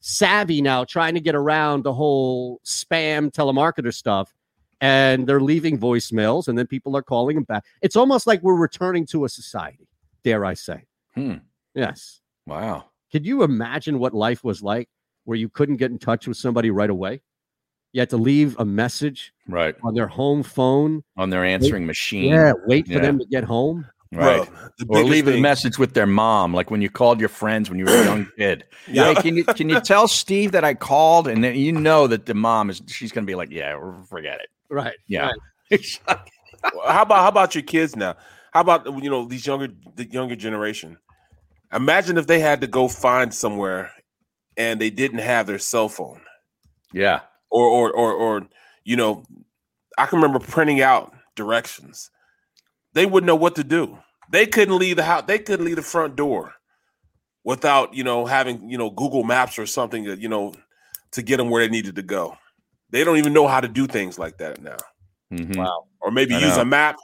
savvy 0.00 0.60
now 0.60 0.84
trying 0.84 1.14
to 1.14 1.20
get 1.20 1.34
around 1.34 1.84
the 1.84 1.92
whole 1.92 2.60
spam 2.64 3.30
telemarketer 3.30 3.94
stuff. 3.94 4.34
And 4.80 5.26
they're 5.26 5.40
leaving 5.40 5.78
voicemails 5.78 6.48
and 6.48 6.58
then 6.58 6.66
people 6.66 6.96
are 6.96 7.02
calling 7.02 7.36
them 7.36 7.44
back. 7.44 7.64
It's 7.82 7.96
almost 7.96 8.26
like 8.26 8.42
we're 8.42 8.56
returning 8.56 9.06
to 9.06 9.24
a 9.24 9.28
society, 9.28 9.88
dare 10.22 10.44
I 10.44 10.54
say. 10.54 10.84
Hmm. 11.14 11.36
Yes. 11.74 12.20
Wow. 12.46 12.86
Could 13.10 13.24
you 13.24 13.42
imagine 13.42 13.98
what 13.98 14.12
life 14.14 14.44
was 14.44 14.62
like 14.62 14.88
where 15.24 15.36
you 15.38 15.48
couldn't 15.48 15.76
get 15.76 15.90
in 15.90 15.98
touch 15.98 16.26
with 16.28 16.36
somebody 16.36 16.70
right 16.70 16.90
away? 16.90 17.22
You 17.92 18.00
had 18.00 18.10
to 18.10 18.18
leave 18.18 18.54
a 18.58 18.64
message 18.66 19.32
Right. 19.48 19.74
on 19.82 19.94
their 19.94 20.08
home 20.08 20.42
phone. 20.42 21.02
On 21.16 21.30
their 21.30 21.44
answering 21.44 21.86
machine. 21.86 22.32
Yeah, 22.34 22.52
wait 22.66 22.86
for 22.86 22.94
Yeah. 22.94 23.00
them 23.00 23.18
to 23.18 23.24
get 23.26 23.44
home. 23.44 23.86
Right. 24.12 24.46
the 24.78 24.84
or 24.88 25.02
biggest 25.02 25.10
leave 25.10 25.28
a 25.28 25.40
message 25.40 25.78
with 25.78 25.94
their 25.94 26.06
mom, 26.06 26.54
like 26.54 26.70
when 26.70 26.80
you 26.80 26.88
called 26.88 27.18
your 27.18 27.28
friends 27.28 27.68
when 27.68 27.78
you 27.78 27.86
were 27.86 27.90
a 27.90 28.04
young 28.04 28.26
kid. 28.38 28.64
Yeah. 28.86 29.12
Hey, 29.14 29.14
can 29.22 29.36
you 29.36 29.44
can 29.44 29.68
you 29.68 29.80
tell 29.80 30.06
Steve 30.06 30.52
that 30.52 30.64
I 30.64 30.74
called? 30.74 31.26
And 31.28 31.42
then 31.42 31.56
you 31.56 31.72
know 31.72 32.06
that 32.06 32.24
the 32.26 32.34
mom 32.34 32.70
is 32.70 32.80
she's 32.86 33.10
gonna 33.12 33.26
be 33.26 33.34
like, 33.34 33.50
Yeah, 33.50 33.78
forget 34.08 34.40
it. 34.40 34.48
Right. 34.70 34.96
Yeah. 35.06 35.30
how 36.06 37.02
about 37.02 37.18
how 37.18 37.28
about 37.28 37.54
your 37.54 37.62
kids 37.62 37.96
now? 37.96 38.16
How 38.52 38.60
about 38.60 38.86
you 39.02 39.10
know 39.10 39.26
these 39.26 39.46
younger 39.46 39.68
the 39.94 40.04
younger 40.06 40.36
generation? 40.36 40.98
Imagine 41.72 42.16
if 42.16 42.26
they 42.26 42.40
had 42.40 42.60
to 42.60 42.66
go 42.66 42.88
find 42.88 43.34
somewhere 43.34 43.90
and 44.56 44.80
they 44.80 44.90
didn't 44.90 45.18
have 45.18 45.46
their 45.46 45.58
cell 45.58 45.88
phone. 45.88 46.20
Yeah. 46.92 47.20
Or 47.50 47.66
or 47.66 47.92
or 47.92 48.12
or 48.12 48.48
you 48.84 48.96
know, 48.96 49.24
I 49.98 50.06
can 50.06 50.20
remember 50.20 50.38
printing 50.44 50.80
out 50.80 51.12
directions. 51.34 52.10
They 52.94 53.06
wouldn't 53.06 53.26
know 53.26 53.36
what 53.36 53.56
to 53.56 53.64
do. 53.64 53.98
They 54.30 54.46
couldn't 54.46 54.78
leave 54.78 54.96
the 54.96 55.04
house. 55.04 55.24
They 55.26 55.38
couldn't 55.38 55.66
leave 55.66 55.76
the 55.76 55.82
front 55.82 56.16
door 56.16 56.54
without 57.44 57.94
you 57.94 58.04
know 58.04 58.26
having 58.26 58.68
you 58.68 58.78
know 58.78 58.90
Google 58.90 59.22
Maps 59.22 59.58
or 59.58 59.66
something 59.66 60.04
that 60.04 60.18
you 60.18 60.28
know 60.28 60.54
to 61.12 61.22
get 61.22 61.36
them 61.38 61.50
where 61.50 61.64
they 61.64 61.70
needed 61.70 61.96
to 61.96 62.02
go. 62.02 62.36
They 62.90 63.04
don't 63.04 63.16
even 63.16 63.32
know 63.32 63.46
how 63.48 63.60
to 63.60 63.68
do 63.68 63.86
things 63.86 64.18
like 64.18 64.38
that 64.38 64.62
now. 64.62 64.76
Wow. 65.30 65.86
Or 66.00 66.10
maybe 66.10 66.34
I 66.34 66.38
use 66.38 66.56
know. 66.56 66.62
a 66.62 66.64
map. 66.64 66.96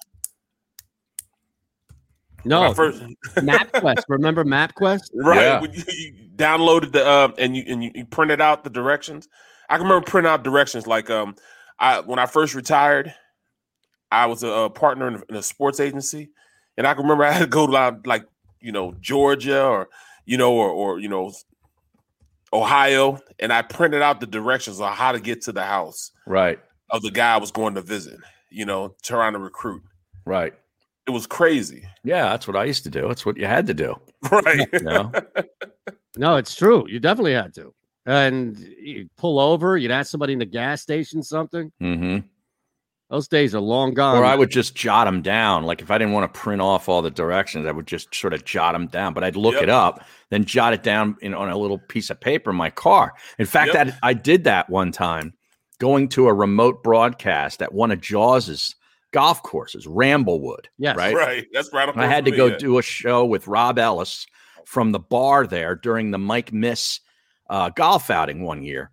No, 2.44 2.60
When 2.62 2.70
I 2.70 2.74
first- 2.74 3.02
MapQuest. 3.36 4.02
Remember 4.08 4.44
MapQuest? 4.44 5.10
Right. 5.14 5.60
When 5.60 5.72
you, 5.72 5.82
you 5.88 6.14
downloaded 6.36 6.92
the 6.92 7.08
um 7.08 7.34
and 7.38 7.56
you 7.56 7.64
and 7.68 7.84
you, 7.84 7.90
you 7.94 8.04
printed 8.04 8.40
out 8.40 8.64
the 8.64 8.70
directions. 8.70 9.28
I 9.68 9.76
can 9.76 9.84
remember 9.86 10.04
printing 10.04 10.30
out 10.30 10.42
directions 10.42 10.86
like 10.86 11.08
um 11.10 11.36
I 11.78 12.00
when 12.00 12.18
I 12.18 12.26
first 12.26 12.54
retired, 12.54 13.14
I 14.10 14.26
was 14.26 14.42
a, 14.42 14.52
uh 14.52 14.68
partner 14.70 15.08
in 15.08 15.14
a, 15.16 15.22
in 15.30 15.36
a 15.36 15.42
sports 15.42 15.78
agency, 15.80 16.30
and 16.76 16.86
I 16.86 16.94
can 16.94 17.02
remember 17.04 17.24
I 17.28 17.32
had 17.32 17.40
to 17.40 17.46
go 17.46 17.66
to 17.66 18.00
like 18.06 18.24
you 18.60 18.72
know 18.72 18.94
Georgia 19.00 19.64
or 19.64 19.88
you 20.26 20.36
know 20.36 20.52
or 20.52 20.68
or 20.70 20.98
you 20.98 21.08
know 21.08 21.32
Ohio, 22.52 23.18
and 23.38 23.52
I 23.52 23.62
printed 23.62 24.02
out 24.02 24.20
the 24.20 24.26
directions 24.26 24.80
on 24.80 24.92
how 24.92 25.12
to 25.12 25.20
get 25.20 25.42
to 25.42 25.52
the 25.52 25.62
house 25.62 26.10
Right. 26.26 26.58
of 26.90 27.02
the 27.02 27.10
guy 27.10 27.34
I 27.34 27.38
was 27.38 27.50
going 27.50 27.74
to 27.76 27.80
visit. 27.82 28.18
You 28.50 28.66
know, 28.66 28.94
trying 29.02 29.32
to 29.32 29.38
recruit. 29.38 29.82
Right. 30.26 30.52
It 31.06 31.10
was 31.10 31.26
crazy. 31.26 31.84
Yeah, 32.04 32.24
that's 32.24 32.46
what 32.46 32.56
I 32.56 32.64
used 32.64 32.84
to 32.84 32.90
do. 32.90 33.08
That's 33.08 33.24
what 33.24 33.36
you 33.38 33.46
had 33.46 33.66
to 33.66 33.74
do. 33.74 33.94
Right. 34.30 34.68
You 34.72 34.80
know? 34.80 35.10
No, 36.16 36.36
it's 36.36 36.54
true. 36.54 36.86
You 36.88 37.00
definitely 37.00 37.32
had 37.32 37.54
to. 37.54 37.74
And 38.06 38.58
you 38.58 39.08
pull 39.16 39.40
over, 39.40 39.76
you'd 39.78 39.90
ask 39.90 40.10
somebody 40.10 40.34
in 40.34 40.38
the 40.38 40.44
gas 40.44 40.82
station 40.82 41.22
something. 41.22 41.72
mm-hmm. 41.82 42.26
Those 43.12 43.28
days 43.28 43.54
are 43.54 43.60
long 43.60 43.92
gone. 43.92 44.16
Or 44.16 44.24
I 44.24 44.34
would 44.34 44.50
just 44.50 44.74
jot 44.74 45.06
them 45.06 45.20
down. 45.20 45.64
Like 45.64 45.82
if 45.82 45.90
I 45.90 45.98
didn't 45.98 46.14
want 46.14 46.32
to 46.32 46.40
print 46.40 46.62
off 46.62 46.88
all 46.88 47.02
the 47.02 47.10
directions, 47.10 47.66
I 47.66 47.70
would 47.70 47.86
just 47.86 48.14
sort 48.14 48.32
of 48.32 48.46
jot 48.46 48.72
them 48.72 48.86
down. 48.86 49.12
But 49.12 49.22
I'd 49.22 49.36
look 49.36 49.52
Yep. 49.52 49.64
it 49.64 49.68
up, 49.68 50.06
then 50.30 50.46
jot 50.46 50.72
it 50.72 50.82
down 50.82 51.16
in, 51.20 51.34
on 51.34 51.50
a 51.50 51.58
little 51.58 51.76
piece 51.76 52.08
of 52.08 52.18
paper 52.18 52.48
in 52.48 52.56
my 52.56 52.70
car. 52.70 53.12
In 53.38 53.44
fact, 53.44 53.74
Yep. 53.74 53.86
that 53.86 53.98
I 54.02 54.14
did 54.14 54.44
that 54.44 54.70
one 54.70 54.92
time, 54.92 55.34
going 55.78 56.08
to 56.08 56.26
a 56.26 56.32
remote 56.32 56.82
broadcast 56.82 57.60
at 57.60 57.74
one 57.74 57.90
of 57.90 58.00
Jaws's 58.00 58.74
golf 59.12 59.42
courses, 59.42 59.86
Ramblewood. 59.86 60.64
Yes. 60.78 60.96
right. 60.96 61.14
Right. 61.14 61.46
That's 61.52 61.70
right. 61.70 61.94
I 61.94 62.06
had 62.06 62.24
to 62.24 62.30
go 62.30 62.56
do 62.56 62.78
a 62.78 62.82
show 62.82 63.26
with 63.26 63.46
Rob 63.46 63.78
Ellis 63.78 64.26
from 64.64 64.90
the 64.92 64.98
bar 64.98 65.46
there 65.46 65.74
during 65.74 66.12
the 66.12 66.18
Mike 66.18 66.50
Miss 66.50 67.00
uh, 67.50 67.68
golf 67.68 68.08
outing 68.08 68.42
one 68.42 68.62
year. 68.62 68.90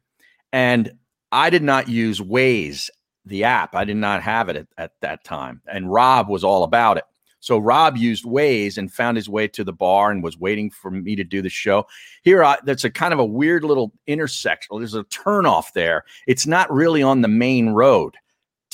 And 0.52 0.92
I 1.32 1.50
did 1.50 1.64
not 1.64 1.88
use 1.88 2.20
Waze, 2.20 2.90
the 3.30 3.44
app. 3.44 3.76
I 3.76 3.86
did 3.86 3.98
not 3.98 4.22
have 4.22 4.50
it 4.50 4.56
at, 4.56 4.68
at 4.78 4.92
that 5.02 5.24
time. 5.24 5.62
And 5.72 5.92
Rob 5.92 6.30
was 6.30 6.44
all 6.44 6.64
about 6.64 6.98
it. 6.98 7.04
So 7.40 7.58
Rob 7.58 7.96
used 7.96 8.26
Waze 8.26 8.78
and 8.78 8.92
found 8.92 9.16
his 9.16 9.30
way 9.30 9.48
to 9.48 9.64
the 9.64 9.72
bar 9.72 10.12
and 10.12 10.22
was 10.22 10.38
waiting 10.38 10.70
for 10.70 10.92
me 10.92 11.16
to 11.16 11.24
do 11.24 11.42
the 11.42 11.50
show. 11.50 11.88
Here, 12.24 12.44
I, 12.44 12.58
that's 12.66 12.84
a 12.84 12.90
kind 12.90 13.14
of 13.14 13.20
a 13.20 13.26
weird 13.26 13.64
little 13.64 13.94
intersection. 14.08 14.78
There's 14.78 14.94
a 14.94 15.06
turnoff 15.06 15.72
there. 15.74 16.04
It's 16.28 16.46
not 16.46 16.70
really 16.72 17.02
on 17.02 17.22
the 17.22 17.30
main 17.30 17.70
road. 17.70 18.16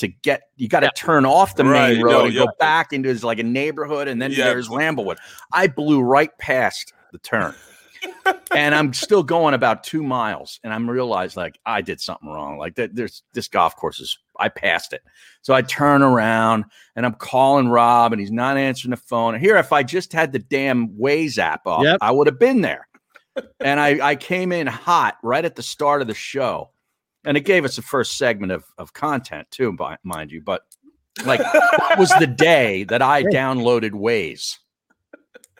To 0.00 0.08
get, 0.08 0.42
you 0.56 0.68
got 0.68 0.80
to 0.80 0.90
turn 0.94 1.24
off 1.24 1.56
the 1.56 1.64
Right, 1.64 1.94
main 1.94 2.02
road 2.04 2.12
no, 2.12 2.24
and 2.26 2.34
go 2.34 2.46
back 2.58 2.92
into 2.92 3.14
like 3.24 3.38
a 3.38 3.42
neighborhood, 3.42 4.08
and 4.08 4.20
then 4.20 4.30
there's 4.30 4.68
Ramblewood. 4.68 5.16
I 5.54 5.68
blew 5.68 6.02
right 6.02 6.36
past 6.36 6.92
the 7.12 7.18
turn, 7.18 7.54
and 8.54 8.74
I'm 8.74 8.92
still 8.92 9.22
going 9.22 9.54
about 9.54 9.84
two 9.84 10.02
miles, 10.02 10.60
and 10.64 10.72
I'm 10.72 10.88
realized 10.88 11.36
like 11.36 11.58
I 11.66 11.82
did 11.82 12.00
something 12.00 12.28
wrong. 12.28 12.58
Like 12.58 12.74
that, 12.76 12.94
there's 12.94 13.22
this 13.32 13.48
golf 13.48 13.76
course 13.76 14.00
is 14.00 14.18
I 14.38 14.48
passed 14.48 14.92
it, 14.92 15.02
so 15.42 15.54
I 15.54 15.62
turn 15.62 16.02
around 16.02 16.64
and 16.94 17.04
I'm 17.06 17.14
calling 17.14 17.68
Rob, 17.68 18.12
and 18.12 18.20
he's 18.20 18.30
not 18.32 18.56
answering 18.56 18.90
the 18.90 18.96
phone. 18.96 19.38
Here, 19.38 19.56
if 19.56 19.72
I 19.72 19.82
just 19.82 20.12
had 20.12 20.32
the 20.32 20.38
damn 20.38 20.88
Waze 20.90 21.38
app 21.38 21.66
up, 21.66 21.82
Yep. 21.82 21.98
I 22.00 22.10
would 22.10 22.26
have 22.26 22.38
been 22.38 22.60
there. 22.60 22.88
and 23.60 23.78
I, 23.80 24.08
I 24.10 24.16
came 24.16 24.50
in 24.52 24.66
hot 24.66 25.18
right 25.22 25.44
at 25.44 25.56
the 25.56 25.62
start 25.62 26.00
of 26.00 26.08
the 26.08 26.14
show, 26.14 26.70
and 27.24 27.36
it 27.36 27.40
gave 27.42 27.64
us 27.64 27.76
the 27.76 27.82
first 27.82 28.16
segment 28.16 28.52
of, 28.52 28.64
of 28.78 28.92
content 28.92 29.48
too, 29.50 29.76
mind 30.02 30.30
you. 30.32 30.40
But 30.40 30.62
like 31.24 31.40
that 31.40 31.96
was 31.98 32.10
the 32.18 32.26
day 32.26 32.84
that 32.84 33.02
I 33.02 33.22
downloaded 33.24 33.92
Waze 33.92 34.58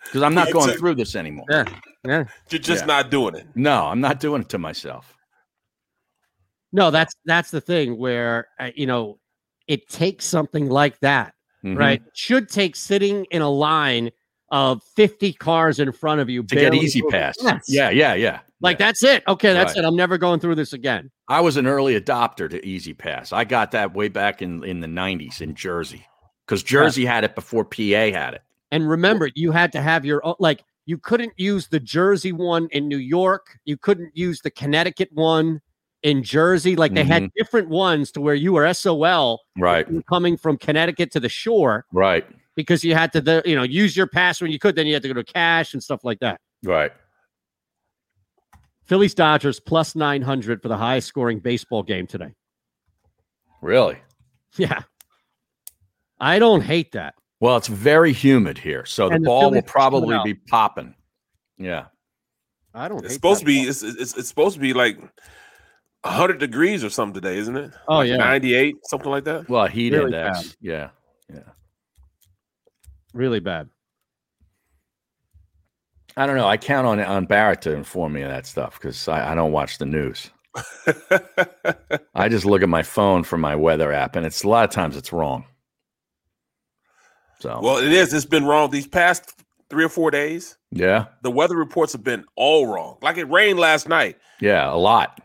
because 0.06 0.22
I'm 0.22 0.34
not 0.34 0.48
You 0.48 0.54
going 0.54 0.68
took- 0.70 0.78
through 0.78 0.94
this 0.96 1.14
anymore. 1.16 1.46
Yeah. 1.50 1.64
Yeah. 2.04 2.24
You're 2.50 2.60
just 2.60 2.82
Yeah. 2.82 2.86
not 2.86 3.10
doing 3.10 3.34
it. 3.34 3.46
No, 3.54 3.84
I'm 3.86 4.00
not 4.00 4.20
doing 4.20 4.42
it 4.42 4.48
to 4.50 4.58
myself. 4.58 5.12
No, 6.72 6.90
that's 6.90 7.14
that's 7.24 7.50
the 7.50 7.60
thing 7.60 7.96
where 7.98 8.48
uh, 8.60 8.70
you 8.74 8.86
know 8.86 9.18
it 9.66 9.88
takes 9.88 10.24
something 10.24 10.68
like 10.68 10.98
that, 11.00 11.34
Mhm. 11.64 11.78
right? 11.78 12.02
It 12.04 12.16
should 12.16 12.48
take 12.48 12.76
sitting 12.76 13.24
in 13.30 13.42
a 13.42 13.48
line 13.50 14.10
of 14.52 14.80
50 14.94 15.32
cars 15.32 15.80
in 15.80 15.90
front 15.90 16.20
of 16.20 16.30
you 16.30 16.42
To 16.44 16.54
get 16.54 16.72
Easy. 16.74 17.02
Pass. 17.02 17.34
Yes. 17.42 17.64
Yeah, 17.68 17.90
yeah, 17.90 18.14
yeah. 18.14 18.40
Like 18.60 18.78
that's 18.78 19.02
it. 19.02 19.24
Okay, 19.26 19.52
that's 19.52 19.74
Right. 19.74 19.84
it. 19.84 19.86
I'm 19.86 19.96
never 19.96 20.18
going 20.18 20.38
through 20.38 20.54
this 20.54 20.72
again. 20.72 21.10
I 21.28 21.40
was 21.40 21.56
an 21.56 21.66
early 21.66 22.00
adopter 22.00 22.48
to 22.50 22.64
Easy 22.64 22.94
Pass. 22.94 23.32
I 23.32 23.42
got 23.44 23.72
that 23.72 23.92
way 23.94 24.06
back 24.08 24.40
in, 24.42 24.62
in 24.62 24.80
the 24.80 24.86
90s 24.86 25.40
in 25.40 25.56
Jersey 25.56 26.06
because 26.46 26.62
Jersey 26.62 27.04
had 27.04 27.24
it 27.24 27.34
before 27.34 27.64
PA 27.64 28.12
had 28.12 28.34
it. 28.34 28.42
And 28.70 28.88
remember, 28.88 29.30
you 29.34 29.52
had 29.52 29.72
to 29.72 29.80
have 29.82 30.04
your 30.04 30.24
own, 30.26 30.34
like, 30.38 30.64
you 30.86 30.98
couldn't 30.98 31.32
use 31.36 31.68
the 31.68 31.80
Jersey 31.80 32.32
one 32.32 32.68
in 32.72 32.88
New 32.88 32.98
York. 32.98 33.58
You 33.64 33.76
couldn't 33.76 34.16
use 34.16 34.40
the 34.40 34.50
Connecticut 34.50 35.08
one 35.12 35.60
in 36.02 36.22
Jersey. 36.22 36.76
Like, 36.76 36.94
they 36.94 37.04
had 37.04 37.24
Mhm. 37.24 37.30
different 37.36 37.68
ones 37.68 38.12
to 38.12 38.20
where 38.20 38.34
you 38.34 38.52
were 38.52 38.66
SOL 38.66 39.42
Right, 39.56 39.86
coming 40.06 40.36
from 40.36 40.56
Connecticut 40.58 41.10
to 41.12 41.20
the 41.20 41.28
shore 41.28 41.86
right, 41.92 42.24
because 42.54 42.84
you 42.84 42.94
had 42.94 43.12
to, 43.14 43.20
the, 43.20 43.42
you 43.44 43.56
know, 43.56 43.62
use 43.64 43.96
your 43.96 44.06
pass 44.06 44.40
when 44.40 44.50
you 44.52 44.58
could. 44.58 44.76
Then 44.76 44.86
you 44.86 44.94
had 44.94 45.02
to 45.02 45.08
go 45.08 45.14
to 45.14 45.24
cash 45.24 45.72
and 45.74 45.82
stuff 45.82 46.04
like 46.04 46.20
that. 46.20 46.40
right. 46.62 46.92
Phillies 48.84 49.14
Dodgers 49.14 49.58
plus 49.58 49.96
900 49.96 50.62
for 50.62 50.68
the 50.68 50.76
highest 50.76 51.08
scoring 51.08 51.40
baseball 51.40 51.82
game 51.82 52.06
today. 52.06 52.32
Really? 53.60 53.98
Yeah. 54.56 54.82
I 56.20 56.38
don't 56.38 56.60
hate 56.60 56.92
that. 56.92 57.14
Well, 57.40 57.56
it's 57.56 57.68
very 57.68 58.12
humid 58.12 58.56
here, 58.58 58.84
so 58.86 59.08
the 59.08 59.16
And 59.16 59.24
the 59.24 59.28
ball 59.28 59.40
Phillies 59.50 59.62
will 59.62 59.68
probably 59.70 60.18
be 60.24 60.34
popping. 60.34 60.94
Yeah. 61.58 61.86
I 62.74 62.88
don't 62.88 63.04
It's 63.04 63.14
supposed 63.14 63.40
to 63.40 63.46
be. 63.46 63.60
It's, 63.62 63.82
it's 63.82 64.16
it's 64.16 64.28
supposed 64.28 64.54
to 64.54 64.60
be 64.60 64.72
like 64.74 64.98
hundred 66.04 66.38
degrees 66.38 66.84
or 66.84 66.90
something 66.90 67.14
today, 67.20 67.36
isn't 67.38 67.56
it? 67.56 67.72
Oh, 67.88 67.96
Like 67.98 68.08
yeah. 68.08 68.16
ninety 68.16 68.54
eight, 68.54 68.76
something 68.84 69.10
like 69.10 69.24
that. 69.24 69.48
Well, 69.48 69.66
heat 69.66 69.92
Really 69.92 70.06
index. 70.06 70.42
bad. 70.48 70.56
Yeah. 70.60 70.88
Yeah. 71.32 71.40
really 73.12 73.40
bad. 73.40 73.68
I 76.18 76.26
don't 76.26 76.36
know. 76.36 76.46
I 76.46 76.56
count 76.56 76.86
on 76.86 77.00
on 77.00 77.26
Barrett 77.26 77.62
to 77.62 77.72
inform 77.74 78.12
me 78.14 78.22
of 78.22 78.28
that 78.28 78.46
stuff 78.46 78.78
because 78.80 79.08
I, 79.08 79.32
I 79.32 79.34
don't 79.34 79.52
watch 79.52 79.78
the 79.78 79.86
news. 79.86 80.30
I 82.14 82.28
just 82.28 82.46
look 82.46 82.62
at 82.62 82.68
my 82.68 82.82
phone 82.82 83.24
for 83.24 83.36
my 83.36 83.54
weather 83.56 83.92
app, 83.92 84.16
and 84.16 84.24
it's 84.24 84.42
a 84.44 84.48
lot 84.48 84.64
of 84.64 84.70
times 84.70 84.96
it's 84.96 85.12
wrong. 85.12 85.44
So 87.40 87.60
Well, 87.62 87.78
it 87.78 87.92
is. 87.92 88.12
It's 88.14 88.24
been 88.24 88.44
wrong 88.46 88.70
these 88.70 88.86
past 88.86 89.32
three 89.68 89.84
or 89.84 89.88
four 89.88 90.10
days. 90.10 90.56
yeah, 90.70 91.06
The 91.22 91.30
weather 91.30 91.56
reports 91.56 91.92
have 91.92 92.04
been 92.04 92.24
all 92.36 92.66
wrong. 92.66 92.98
Like 93.02 93.16
it 93.18 93.24
rained 93.30 93.58
last 93.58 93.88
night. 93.88 94.16
yeah, 94.40 94.72
a 94.72 94.76
lot. 94.76 95.20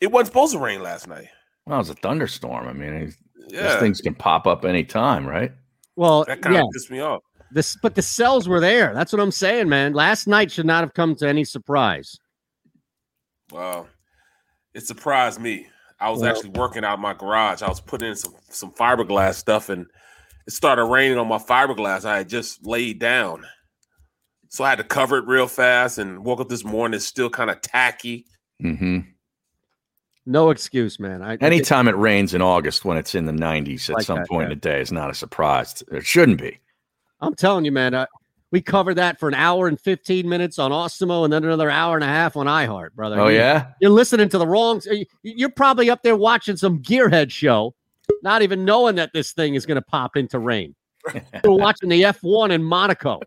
It 0.00 0.10
wasn't 0.12 0.28
supposed 0.28 0.52
to 0.52 0.58
rain 0.58 0.82
last 0.82 1.06
night. 1.08 1.28
Well, 1.66 1.76
it 1.76 1.78
was 1.78 1.90
a 1.90 1.94
thunderstorm. 1.94 2.68
I 2.68 2.72
mean, 2.72 2.92
it- 2.94 3.14
Yeah. 3.48 3.62
those 3.68 3.80
things 3.80 4.00
can 4.00 4.14
pop 4.14 4.46
up 4.46 4.64
anytime, 4.64 5.26
right? 5.26 5.52
Well, 5.94 6.24
That 6.24 6.42
kind 6.42 6.54
yeah. 6.56 6.62
of 6.62 6.66
pissed 6.72 6.90
me 6.90 7.00
off. 7.00 7.22
This, 7.52 7.76
but 7.80 7.94
the 7.94 8.02
cells 8.02 8.48
were 8.48 8.60
there. 8.60 8.92
That's 8.92 9.12
what 9.12 9.20
I'm 9.22 9.30
saying, 9.30 9.68
man. 9.68 9.92
Last 9.94 10.26
night 10.26 10.50
should 10.50 10.66
not 10.66 10.82
have 10.82 10.94
come 10.94 11.14
to 11.16 11.28
any 11.28 11.44
surprise. 11.44 12.18
Wow. 13.52 13.86
It 14.74 14.84
surprised 14.86 15.40
me. 15.40 15.68
I 16.00 16.10
was 16.10 16.20
Well- 16.20 16.30
actually 16.30 16.50
working 16.50 16.84
out 16.84 16.98
my 16.98 17.14
garage. 17.14 17.62
I 17.62 17.68
was 17.68 17.80
putting 17.80 18.08
in 18.08 18.16
some 18.16 18.34
some 18.50 18.72
fiberglass 18.72 19.34
stuff 19.36 19.68
and 19.70 19.86
it 20.46 20.52
started 20.52 20.84
raining 20.84 21.18
on 21.18 21.28
my 21.28 21.38
fiberglass. 21.38 22.04
I 22.04 22.18
had 22.18 22.28
just 22.28 22.64
laid 22.66 22.98
down. 22.98 23.44
So 24.48 24.64
I 24.64 24.70
had 24.70 24.78
to 24.78 24.84
cover 24.84 25.18
it 25.18 25.26
real 25.26 25.48
fast 25.48 25.98
and 25.98 26.24
woke 26.24 26.40
up 26.40 26.48
this 26.48 26.64
morning. 26.64 26.96
It's 26.96 27.04
still 27.04 27.28
kind 27.30 27.50
of 27.50 27.60
tacky. 27.60 28.26
Mm-hmm. 28.62 29.00
No 30.28 30.50
excuse, 30.50 30.98
man. 30.98 31.22
I 31.22 31.36
Anytime 31.36 31.86
it 31.88 31.96
rains 31.96 32.34
in 32.34 32.42
August 32.42 32.84
when 32.84 32.96
it's 32.96 33.14
in 33.14 33.26
the 33.26 33.32
90s 33.32 33.88
at 33.90 33.96
Like 33.96 34.04
some 34.06 34.18
that, 34.18 34.28
point 34.28 34.42
yeah. 34.42 34.44
in 34.44 34.50
the 34.50 34.56
day 34.56 34.80
is 34.80 34.90
not 34.90 35.10
a 35.10 35.14
surprise. 35.14 35.82
It 35.92 36.04
shouldn't 36.04 36.40
be. 36.40 36.58
I'm 37.20 37.34
telling 37.34 37.64
you, 37.64 37.72
man. 37.72 37.94
Uh, 37.94 38.06
we 38.50 38.60
covered 38.60 38.94
that 38.94 39.18
for 39.20 39.28
an 39.28 39.34
hour 39.34 39.68
and 39.68 39.80
15 39.80 40.28
minutes 40.28 40.58
on 40.58 40.72
Osimo 40.72 41.24
and 41.24 41.32
then 41.32 41.44
another 41.44 41.70
hour 41.70 41.94
and 41.96 42.04
a 42.04 42.08
half 42.08 42.36
on 42.36 42.46
iHeart, 42.46 42.92
brother. 42.94 43.20
Oh, 43.20 43.28
You- 43.28 43.36
yeah? 43.38 43.68
You're 43.80 43.90
listening 43.90 44.28
to 44.30 44.38
the 44.38 44.46
wrong. 44.46 44.80
You're 45.22 45.48
probably 45.50 45.90
up 45.90 46.02
there 46.02 46.16
watching 46.16 46.56
some 46.56 46.80
Gearhead 46.82 47.30
show, 47.30 47.74
not 48.22 48.42
even 48.42 48.64
knowing 48.64 48.96
that 48.96 49.10
this 49.12 49.32
thing 49.32 49.54
is 49.54 49.66
going 49.66 49.76
to 49.76 49.82
pop 49.82 50.16
into 50.16 50.38
rain. 50.38 50.74
You're 51.44 51.54
watching 51.58 51.88
the 51.88 52.02
F1 52.02 52.50
in 52.52 52.62
Monaco. 52.62 53.20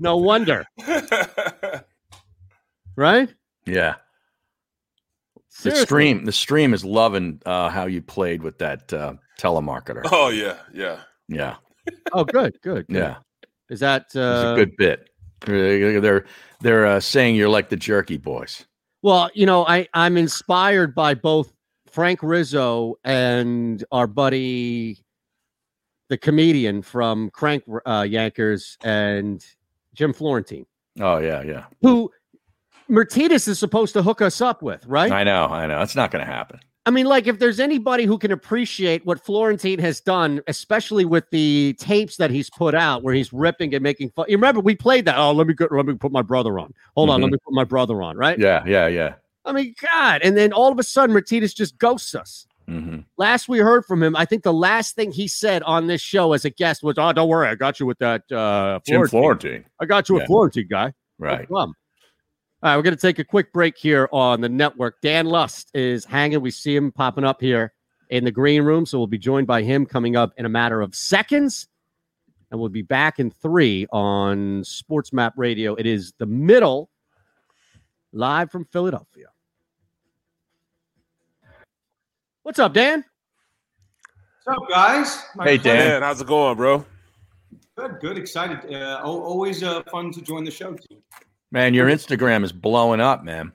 No 0.00 0.16
wonder. 0.16 0.64
right? 2.96 3.32
Yeah. 3.66 3.94
The 5.62 5.70
stream, 5.76 6.24
the 6.24 6.32
stream 6.32 6.74
is 6.74 6.84
loving 6.84 7.40
uh, 7.46 7.68
how 7.70 7.86
you 7.86 8.02
played 8.02 8.42
with 8.42 8.58
that 8.58 8.92
uh, 8.92 9.14
telemarketer. 9.40 10.02
Oh 10.10 10.28
yeah, 10.28 10.56
yeah. 10.74 11.00
Yeah, 11.28 11.56
Oh, 12.12 12.24
good, 12.24 12.58
good. 12.62 12.86
good. 12.88 12.96
yeah, 12.96 13.16
Is 13.70 13.80
that 13.80 14.06
uh, 14.14 14.52
a 14.52 14.56
good 14.56 14.76
bit. 14.76 15.08
They're 15.46 16.00
they're, 16.00 16.24
they're 16.60 16.86
uh, 16.86 17.00
saying 17.00 17.36
you're 17.36 17.48
like 17.48 17.70
the 17.70 17.76
Jerky 17.76 18.18
Boys. 18.18 18.66
Well, 19.02 19.30
you 19.32 19.46
know, 19.46 19.64
I 19.66 19.88
I'm 19.94 20.18
inspired 20.18 20.94
by 20.94 21.14
both 21.14 21.53
Frank 21.94 22.24
Rizzo 22.24 22.96
and 23.04 23.84
our 23.92 24.08
buddy, 24.08 24.98
the 26.08 26.18
comedian 26.18 26.82
from 26.82 27.30
Crank 27.30 27.62
uh, 27.86 28.00
Yankers, 28.02 28.76
and 28.82 29.46
Jim 29.94 30.12
Florentine, 30.12 30.66
Oh 31.00 31.18
yeah, 31.18 31.42
yeah. 31.42 31.66
who 31.82 32.10
Martinez 32.88 33.46
is 33.46 33.60
supposed 33.60 33.92
to 33.92 34.02
hook 34.02 34.20
us 34.20 34.40
up 34.40 34.60
with, 34.60 34.84
right? 34.86 35.12
I 35.12 35.22
know, 35.22 35.44
I 35.46 35.68
know. 35.68 35.80
It's 35.82 35.94
not 35.94 36.10
going 36.10 36.24
to 36.26 36.30
happen. 36.30 36.58
I 36.84 36.90
mean, 36.90 37.06
like, 37.06 37.28
if 37.28 37.38
there's 37.38 37.60
anybody 37.60 38.06
who 38.06 38.18
can 38.18 38.32
appreciate 38.32 39.06
what 39.06 39.24
Florentine 39.24 39.78
has 39.78 40.00
done, 40.00 40.40
especially 40.48 41.04
with 41.04 41.30
the 41.30 41.76
tapes 41.78 42.16
that 42.16 42.32
he's 42.32 42.50
put 42.50 42.74
out, 42.74 43.04
where 43.04 43.14
he's 43.14 43.32
ripping 43.32 43.72
and 43.72 43.82
making 43.84 44.10
fun. 44.10 44.26
You 44.28 44.36
remember 44.36 44.60
we 44.60 44.74
played 44.74 45.04
that? 45.04 45.16
Oh, 45.16 45.30
let 45.30 45.46
me 45.46 45.54
go, 45.54 45.68
let 45.70 45.86
me 45.86 45.94
put 45.94 46.10
my 46.10 46.22
brother 46.22 46.58
on. 46.58 46.74
Hold 46.96 47.10
on, 47.10 47.20
let 47.22 47.28
Mhm. 47.28 47.32
me 47.34 47.38
put 47.44 47.54
my 47.54 47.64
brother 47.64 48.02
on. 48.02 48.16
Right? 48.16 48.36
Yeah, 48.36 48.64
yeah, 48.66 48.88
yeah. 48.88 49.14
I 49.44 49.52
mean, 49.52 49.74
God. 49.92 50.22
And 50.22 50.36
then 50.36 50.52
all 50.52 50.72
of 50.72 50.78
a 50.78 50.82
sudden, 50.82 51.12
Martinez 51.12 51.52
just 51.54 51.76
ghosts 51.78 52.14
us. 52.14 52.46
hmm 52.66 53.00
Last 53.16 53.48
we 53.48 53.58
heard 53.58 53.84
from 53.84 54.02
him, 54.02 54.16
I 54.16 54.24
think 54.24 54.42
the 54.42 54.52
last 54.52 54.94
thing 54.96 55.12
he 55.12 55.28
said 55.28 55.62
on 55.64 55.86
this 55.86 56.00
show 56.00 56.32
as 56.32 56.44
a 56.44 56.50
guest 56.50 56.82
was, 56.82 56.96
"Oh, 56.98 57.12
don't 57.12 57.28
worry, 57.28 57.48
I 57.48 57.54
got 57.54 57.78
you 57.78 57.86
with 57.86 57.98
that 57.98 58.30
uh, 58.32 58.80
Jim 58.86 59.06
Florentine. 59.06 59.64
I 59.80 59.84
got 59.86 60.08
you 60.08 60.16
a 60.16 60.20
Yeah. 60.20 60.26
Florentine 60.26 60.66
guy." 60.68 60.92
Right. 61.18 61.48
No. 61.50 61.58
All 61.58 62.70
right, 62.70 62.76
we're 62.76 62.82
going 62.82 62.96
to 62.96 63.00
take 63.00 63.18
a 63.18 63.24
quick 63.24 63.52
break 63.52 63.76
here 63.76 64.08
on 64.10 64.40
the 64.40 64.48
network. 64.48 65.00
Dan 65.02 65.26
Lust 65.26 65.70
is 65.74 66.06
hanging. 66.06 66.40
We 66.40 66.50
see 66.50 66.74
him 66.74 66.90
popping 66.92 67.24
up 67.24 67.42
here 67.42 67.74
in 68.08 68.24
the 68.24 68.30
green 68.30 68.62
room. 68.62 68.86
So 68.86 68.96
we'll 68.96 69.06
be 69.06 69.18
joined 69.18 69.46
by 69.46 69.62
him 69.62 69.84
coming 69.84 70.16
up 70.16 70.32
in 70.38 70.46
a 70.46 70.48
matter 70.48 70.80
of 70.80 70.94
seconds. 70.94 71.68
And 72.50 72.58
we'll 72.58 72.70
be 72.70 72.80
back 72.80 73.18
in 73.18 73.30
three 73.30 73.86
on 73.92 74.64
Sports 74.64 75.12
Map 75.12 75.34
Radio. 75.36 75.74
It 75.74 75.84
is 75.84 76.14
the 76.18 76.24
middle, 76.24 76.88
live 78.12 78.50
from 78.50 78.64
Philadelphia. 78.64 79.26
What's 82.44 82.58
up, 82.58 82.74
Dan? 82.74 83.02
What's 84.44 84.60
up, 84.62 84.68
guys? 84.68 85.24
My 85.34 85.44
Hey, 85.44 85.58
pleasure. 85.58 85.78
Dan. 85.78 86.02
How's 86.02 86.20
it 86.20 86.26
going, 86.26 86.58
bro? 86.58 86.84
Good, 87.74 88.00
good, 88.02 88.18
excited. 88.18 88.70
Uh, 88.70 89.00
always 89.02 89.62
uh, 89.62 89.82
fun 89.84 90.12
to 90.12 90.20
join 90.20 90.44
the 90.44 90.50
show. 90.50 90.74
Too. 90.74 90.98
Man, 91.52 91.72
your 91.72 91.88
Instagram 91.88 92.44
is 92.44 92.52
blowing 92.52 93.00
up, 93.00 93.24
man. 93.24 93.50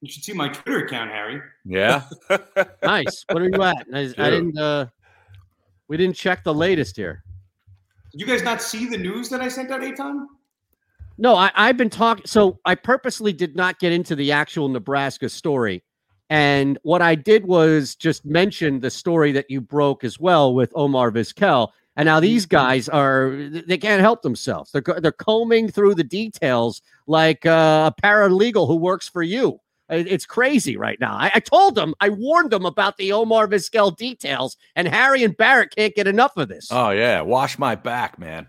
You 0.00 0.10
should 0.10 0.24
see 0.24 0.32
my 0.32 0.48
Twitter 0.48 0.84
account, 0.84 1.12
Harry. 1.12 1.40
Yeah. 1.64 2.02
Nice. 2.82 3.24
What 3.30 3.40
are 3.42 3.48
you 3.48 3.62
at? 3.62 3.86
I, 3.94 4.12
I 4.18 4.30
didn't. 4.30 4.58
uh 4.58 4.86
We 5.86 5.96
didn't 5.96 6.16
check 6.16 6.42
the 6.42 6.52
latest 6.52 6.96
here. 6.96 7.22
Did 8.10 8.20
you 8.20 8.26
guys 8.26 8.42
not 8.42 8.60
see 8.60 8.86
the 8.88 8.98
news 8.98 9.28
that 9.28 9.40
I 9.40 9.46
sent 9.46 9.70
out, 9.70 9.80
Eytan? 9.82 10.26
No, 11.18 11.36
I, 11.36 11.52
I've 11.54 11.76
been 11.76 11.88
talking. 11.88 12.26
So 12.26 12.58
I 12.64 12.74
purposely 12.74 13.32
did 13.32 13.54
not 13.54 13.78
get 13.78 13.92
into 13.92 14.16
the 14.16 14.32
actual 14.32 14.68
Nebraska 14.68 15.28
story. 15.28 15.84
And 16.32 16.78
what 16.82 17.02
I 17.02 17.14
did 17.14 17.44
was 17.44 17.94
just 17.94 18.24
mention 18.24 18.80
the 18.80 18.90
story 18.90 19.32
that 19.32 19.50
you 19.50 19.60
broke 19.60 20.02
as 20.02 20.18
well 20.18 20.54
with 20.54 20.72
Omar 20.74 21.12
Vizquel. 21.12 21.68
And 21.94 22.06
now 22.06 22.20
these 22.20 22.46
guys 22.46 22.88
are, 22.88 23.36
they 23.66 23.76
can't 23.76 24.00
help 24.00 24.22
themselves. 24.22 24.72
They're, 24.72 24.82
they're 24.98 25.12
combing 25.12 25.68
through 25.70 25.94
the 25.94 26.04
details 26.04 26.80
like 27.06 27.44
uh, 27.44 27.92
a 27.92 28.02
paralegal 28.02 28.66
who 28.66 28.76
works 28.76 29.06
for 29.06 29.22
you. 29.22 29.60
It's 29.90 30.24
crazy 30.24 30.78
right 30.78 30.98
now. 30.98 31.12
I, 31.12 31.32
I 31.34 31.40
told 31.40 31.74
them, 31.74 31.94
I 32.00 32.08
warned 32.08 32.50
them 32.50 32.64
about 32.64 32.96
the 32.96 33.12
Omar 33.12 33.46
Vizquel 33.46 33.94
details, 33.94 34.56
and 34.74 34.88
Harry 34.88 35.22
and 35.24 35.36
Barrett 35.36 35.76
can't 35.76 35.94
get 35.94 36.06
enough 36.06 36.34
of 36.38 36.48
this. 36.48 36.68
Oh 36.70 36.92
yeah. 36.92 37.20
Wash 37.20 37.58
my 37.58 37.74
back, 37.74 38.18
man. 38.18 38.46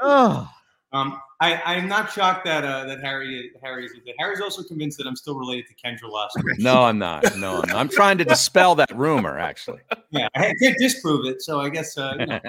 Oh, 0.00 0.48
Um, 0.92 1.20
I, 1.40 1.60
I'm 1.64 1.88
not 1.88 2.12
shocked 2.12 2.44
that 2.44 2.64
uh, 2.64 2.84
that 2.84 3.00
Harry 3.00 3.50
Harry's 3.62 3.92
Harry's 4.18 4.40
also 4.40 4.62
convinced 4.62 4.98
that 4.98 5.06
I'm 5.06 5.16
still 5.16 5.36
related 5.36 5.66
to 5.66 5.74
Kendra 5.74 6.10
Lust. 6.10 6.38
No, 6.58 6.84
I'm 6.84 6.98
not. 6.98 7.36
No, 7.36 7.60
I'm, 7.62 7.68
not. 7.68 7.76
I'm 7.76 7.88
trying 7.88 8.18
to 8.18 8.24
dispel 8.24 8.74
that 8.76 8.94
rumor. 8.96 9.38
Actually. 9.38 9.80
yeah, 10.10 10.28
I 10.36 10.54
can't 10.62 10.76
disprove 10.78 11.26
it. 11.26 11.42
So 11.42 11.60
I 11.60 11.68
guess 11.68 11.98
uh, 11.98 12.14
you 12.18 12.26
know, 12.26 12.40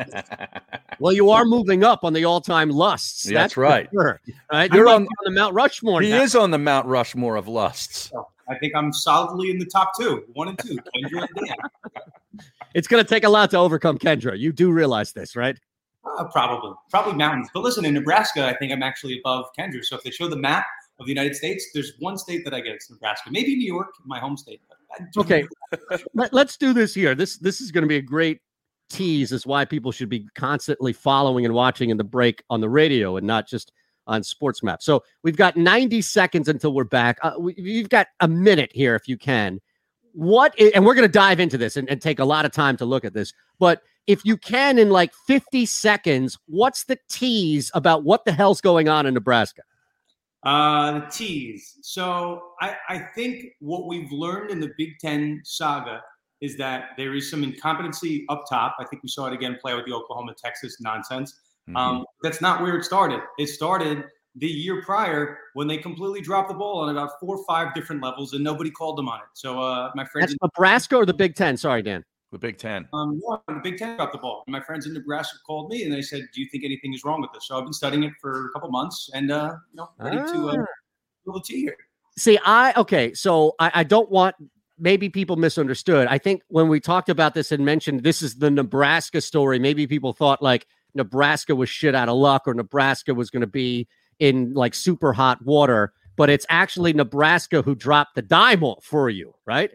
well, 0.99 1.13
you 1.13 1.29
are 1.31 1.45
moving 1.45 1.83
up 1.83 2.03
on 2.03 2.13
the 2.13 2.25
all-time 2.25 2.69
lusts. 2.69 3.23
That's 3.23 3.53
for 3.53 3.61
right. 3.61 3.89
sure, 3.91 4.21
right? 4.51 4.71
You're 4.71 4.85
You're 4.85 4.93
on, 4.93 5.03
on- 5.03 5.07
the 5.23 5.31
Mount 5.31 5.53
Rushmore. 5.55 6.01
He 6.01 6.11
now. 6.11 6.21
is 6.21 6.35
on 6.35 6.51
the 6.51 6.59
Mount 6.59 6.85
Rushmore 6.85 7.35
of 7.35 7.47
lusts. 7.47 8.11
I 8.47 8.55
think 8.59 8.75
I'm 8.75 8.93
solidly 8.93 9.49
in 9.49 9.57
the 9.57 9.65
top 9.65 9.93
two, 9.99 10.23
one 10.33 10.49
and 10.49 10.59
two. 10.59 10.77
Kendra 10.95 11.27
and 11.35 11.47
Dan. 11.47 12.41
It's 12.75 12.87
going 12.87 13.03
to 13.03 13.09
take 13.09 13.23
a 13.23 13.29
lot 13.29 13.49
to 13.51 13.57
overcome 13.57 13.97
Kendra. 13.97 14.37
You 14.37 14.51
do 14.51 14.71
realize 14.71 15.13
this, 15.13 15.35
right? 15.35 15.57
Uh, 16.05 16.25
probably, 16.25 16.71
probably 16.89 17.13
mountains. 17.13 17.49
But 17.53 17.63
listen, 17.63 17.85
in 17.85 17.93
Nebraska, 17.93 18.47
I 18.47 18.55
think 18.55 18.71
I'm 18.71 18.83
actually 18.83 19.19
above 19.19 19.45
Kendra. 19.57 19.83
So 19.83 19.95
if 19.95 20.03
they 20.03 20.11
show 20.11 20.27
the 20.27 20.35
map 20.35 20.65
of 20.99 21.05
the 21.07 21.11
United 21.11 21.35
States, 21.35 21.67
there's 21.73 21.93
one 21.99 22.17
state 22.17 22.43
that 22.45 22.53
I 22.53 22.61
get. 22.61 22.75
It's 22.75 22.89
Nebraska. 22.89 23.31
Maybe 23.31 23.55
New 23.55 23.65
York, 23.65 23.89
my 24.05 24.19
home 24.19 24.37
state. 24.37 24.61
Okay, 25.17 25.45
Let, 26.13 26.33
let's 26.33 26.57
do 26.57 26.73
this 26.73 26.93
here. 26.93 27.15
This 27.15 27.37
this 27.37 27.59
is 27.59 27.71
going 27.71 27.81
to 27.81 27.87
be 27.87 27.97
a 27.97 28.01
great 28.01 28.39
tease 28.89 29.33
as 29.33 29.45
why 29.45 29.65
people 29.65 29.91
should 29.91 30.09
be 30.09 30.27
constantly 30.35 30.93
following 30.93 31.43
and 31.45 31.53
watching 31.53 31.89
in 31.89 31.97
the 31.97 32.03
break 32.03 32.43
on 32.49 32.61
the 32.61 32.69
radio 32.69 33.17
and 33.17 33.25
not 33.25 33.47
just 33.47 33.71
on 34.07 34.23
Sports 34.23 34.61
Map. 34.63 34.81
So 34.81 35.03
we've 35.23 35.35
got 35.35 35.57
90 35.57 36.01
seconds 36.01 36.47
until 36.47 36.73
we're 36.73 36.83
back. 36.83 37.17
Uh, 37.23 37.33
we, 37.39 37.55
you've 37.57 37.89
got 37.89 38.07
a 38.19 38.27
minute 38.27 38.71
here 38.73 38.95
if 38.95 39.07
you 39.07 39.17
can. 39.17 39.59
What 40.13 40.57
and 40.59 40.85
we're 40.85 40.93
going 40.93 41.07
to 41.07 41.11
dive 41.11 41.39
into 41.39 41.57
this 41.57 41.75
and, 41.75 41.89
and 41.89 42.01
take 42.01 42.19
a 42.19 42.25
lot 42.25 42.45
of 42.45 42.51
time 42.51 42.77
to 42.77 42.85
look 42.85 43.03
at 43.03 43.13
this. 43.13 43.33
But 43.59 43.81
if 44.07 44.23
you 44.25 44.37
can, 44.37 44.77
in 44.77 44.89
like 44.89 45.13
50 45.27 45.65
seconds, 45.65 46.37
what's 46.47 46.85
the 46.85 46.97
tease 47.09 47.71
about 47.73 48.03
what 48.03 48.25
the 48.25 48.31
hell's 48.31 48.61
going 48.61 48.87
on 48.87 49.05
in 49.05 49.13
Nebraska? 49.13 49.63
Uh, 50.43 50.99
the 50.99 51.05
T's. 51.11 51.79
So 51.81 52.51
I, 52.61 52.75
I 52.87 52.99
think 53.15 53.45
what 53.59 53.87
we've 53.87 54.11
learned 54.11 54.51
in 54.51 54.59
the 54.59 54.71
Big 54.77 54.99
Ten 54.99 55.41
saga 55.43 56.01
is 56.41 56.55
that 56.57 56.89
there 56.97 57.15
is 57.15 57.31
some 57.31 57.43
incompetency 57.43 58.25
up 58.29 58.43
top. 58.47 58.75
I 58.79 58.85
think 58.85 59.01
we 59.01 59.09
saw 59.09 59.25
it 59.25 59.33
again 59.33 59.57
play 59.59 59.73
with 59.73 59.85
the 59.85 59.93
Oklahoma 59.93 60.33
Texas 60.37 60.77
nonsense. 60.79 61.39
Um, 61.75 62.05
that's 62.21 62.41
not 62.41 62.61
where 62.61 62.77
it 62.77 62.83
started. 62.83 63.21
It 63.39 63.47
started 63.47 64.03
the 64.35 64.47
year 64.47 64.83
prior 64.83 65.39
when 65.53 65.67
they 65.67 65.77
completely 65.77 66.21
dropped 66.21 66.49
the 66.49 66.53
ball 66.53 66.81
on 66.81 66.89
about 66.89 67.11
four 67.19 67.37
or 67.37 67.45
five 67.45 67.73
different 67.73 68.03
levels 68.03 68.33
and 68.33 68.43
nobody 68.43 68.69
called 68.69 68.97
them 68.97 69.09
on 69.09 69.19
it. 69.19 69.25
So 69.33 69.59
uh, 69.59 69.91
my 69.95 70.05
friends, 70.05 70.31
That's 70.31 70.37
Nebraska 70.43 70.95
or 70.95 71.05
the 71.07 71.13
Big 71.13 71.35
Ten? 71.35 71.57
Sorry, 71.57 71.81
Dan. 71.81 72.03
The 72.35 72.39
Big 72.39 72.57
Ten. 72.57 72.85
um, 72.91 73.21
yeah, 73.29 73.37
the 73.47 73.61
Big 73.63 73.77
Ten 73.77 73.95
dropped 73.95 74.11
the 74.11 74.17
ball. 74.19 74.43
My 74.49 74.59
friends 74.59 74.85
in 74.85 74.93
Nebraska 74.93 75.37
called 75.47 75.69
me 75.71 75.83
and 75.83 75.93
they 75.93 76.01
said, 76.01 76.23
"Do 76.33 76.41
you 76.41 76.49
think 76.51 76.65
anything 76.65 76.93
is 76.93 77.05
wrong 77.05 77.21
with 77.21 77.31
this?" 77.33 77.47
So 77.47 77.57
I've 77.57 77.63
been 77.63 77.71
studying 77.71 78.03
it 78.03 78.11
for 78.19 78.47
a 78.47 78.49
couple 78.51 78.69
months 78.71 79.09
and 79.13 79.31
uh, 79.31 79.53
you 79.71 79.77
know, 79.77 79.89
ready 79.97 80.17
to 80.17 80.49
uh, 80.49 80.57
Ah. 80.59 80.65
pull 81.23 81.33
the 81.35 81.41
T 81.45 81.61
here. 81.61 81.77
See, 82.17 82.37
I 82.45 82.73
okay, 82.75 83.13
so 83.13 83.53
I, 83.59 83.71
I 83.75 83.83
don't 83.85 84.11
want 84.11 84.35
maybe 84.77 85.07
people 85.07 85.37
misunderstood. 85.37 86.07
I 86.09 86.17
think 86.17 86.41
when 86.49 86.67
we 86.67 86.81
talked 86.81 87.07
about 87.07 87.35
this 87.35 87.53
and 87.53 87.63
mentioned 87.63 88.03
this 88.03 88.21
is 88.21 88.35
the 88.35 88.51
Nebraska 88.51 89.21
story, 89.21 89.57
maybe 89.57 89.87
people 89.87 90.11
thought 90.11 90.41
like 90.41 90.67
Nebraska 90.93 91.55
was 91.55 91.69
shit 91.69 91.95
out 91.95 92.09
of 92.09 92.17
luck 92.17 92.43
or 92.47 92.53
Nebraska 92.53 93.13
was 93.13 93.29
going 93.29 93.41
to 93.41 93.47
be 93.47 93.87
in 94.19 94.53
like 94.53 94.73
super 94.73 95.13
hot 95.13 95.41
water, 95.45 95.93
but 96.17 96.29
it's 96.29 96.45
actually 96.49 96.91
Nebraska 96.91 97.61
who 97.61 97.75
dropped 97.75 98.15
the 98.15 98.21
dime 98.21 98.63
for 98.81 99.09
you, 99.09 99.33
right? 99.45 99.71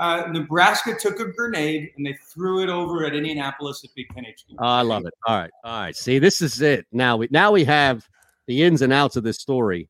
Uh, 0.00 0.24
Nebraska 0.30 0.94
took 0.98 1.20
a 1.20 1.26
grenade 1.32 1.90
and 1.96 2.06
they 2.06 2.16
threw 2.26 2.62
it 2.62 2.68
over 2.68 3.04
at 3.04 3.14
Indianapolis 3.14 3.84
at 3.84 3.90
Big 3.94 4.06
Ten 4.14 4.24
HQ. 4.24 4.56
Oh, 4.58 4.64
I 4.66 4.82
love 4.82 5.04
it. 5.06 5.14
All 5.26 5.36
right. 5.38 5.50
All 5.64 5.80
right. 5.80 5.94
See, 5.96 6.18
this 6.18 6.40
is 6.42 6.60
it. 6.62 6.86
Now 6.92 7.16
we 7.18 7.28
now 7.30 7.52
we 7.52 7.64
have 7.64 8.06
the 8.46 8.62
ins 8.62 8.82
and 8.82 8.92
outs 8.92 9.16
of 9.16 9.24
this 9.24 9.38
story. 9.38 9.88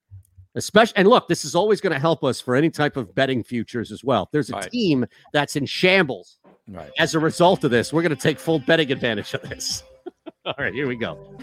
Especially 0.57 0.97
and 0.97 1.09
look, 1.09 1.27
this 1.29 1.45
is 1.45 1.55
always 1.55 1.81
going 1.81 1.93
to 1.93 1.99
help 1.99 2.23
us 2.25 2.41
for 2.41 2.55
any 2.55 2.71
type 2.71 2.97
of 2.97 3.15
betting 3.15 3.43
futures 3.43 3.91
as 3.93 4.05
well. 4.05 4.25
If 4.25 4.31
there's 4.33 4.51
a 4.51 4.55
Right. 4.55 4.71
team 4.71 5.07
that's 5.33 5.57
in 5.57 5.67
shambles 5.67 6.39
Right. 6.69 6.91
as 6.99 7.15
a 7.15 7.19
result 7.19 7.65
of 7.65 7.71
this, 7.71 7.93
we're 7.93 8.03
going 8.03 8.15
to 8.15 8.21
take 8.23 8.39
full 8.39 8.59
betting 8.61 8.91
advantage 8.93 9.35
of 9.35 9.43
this. 9.43 9.83
All 10.47 10.55
right, 10.59 10.73
here 10.75 10.87
we 10.87 10.97
go. 10.97 11.37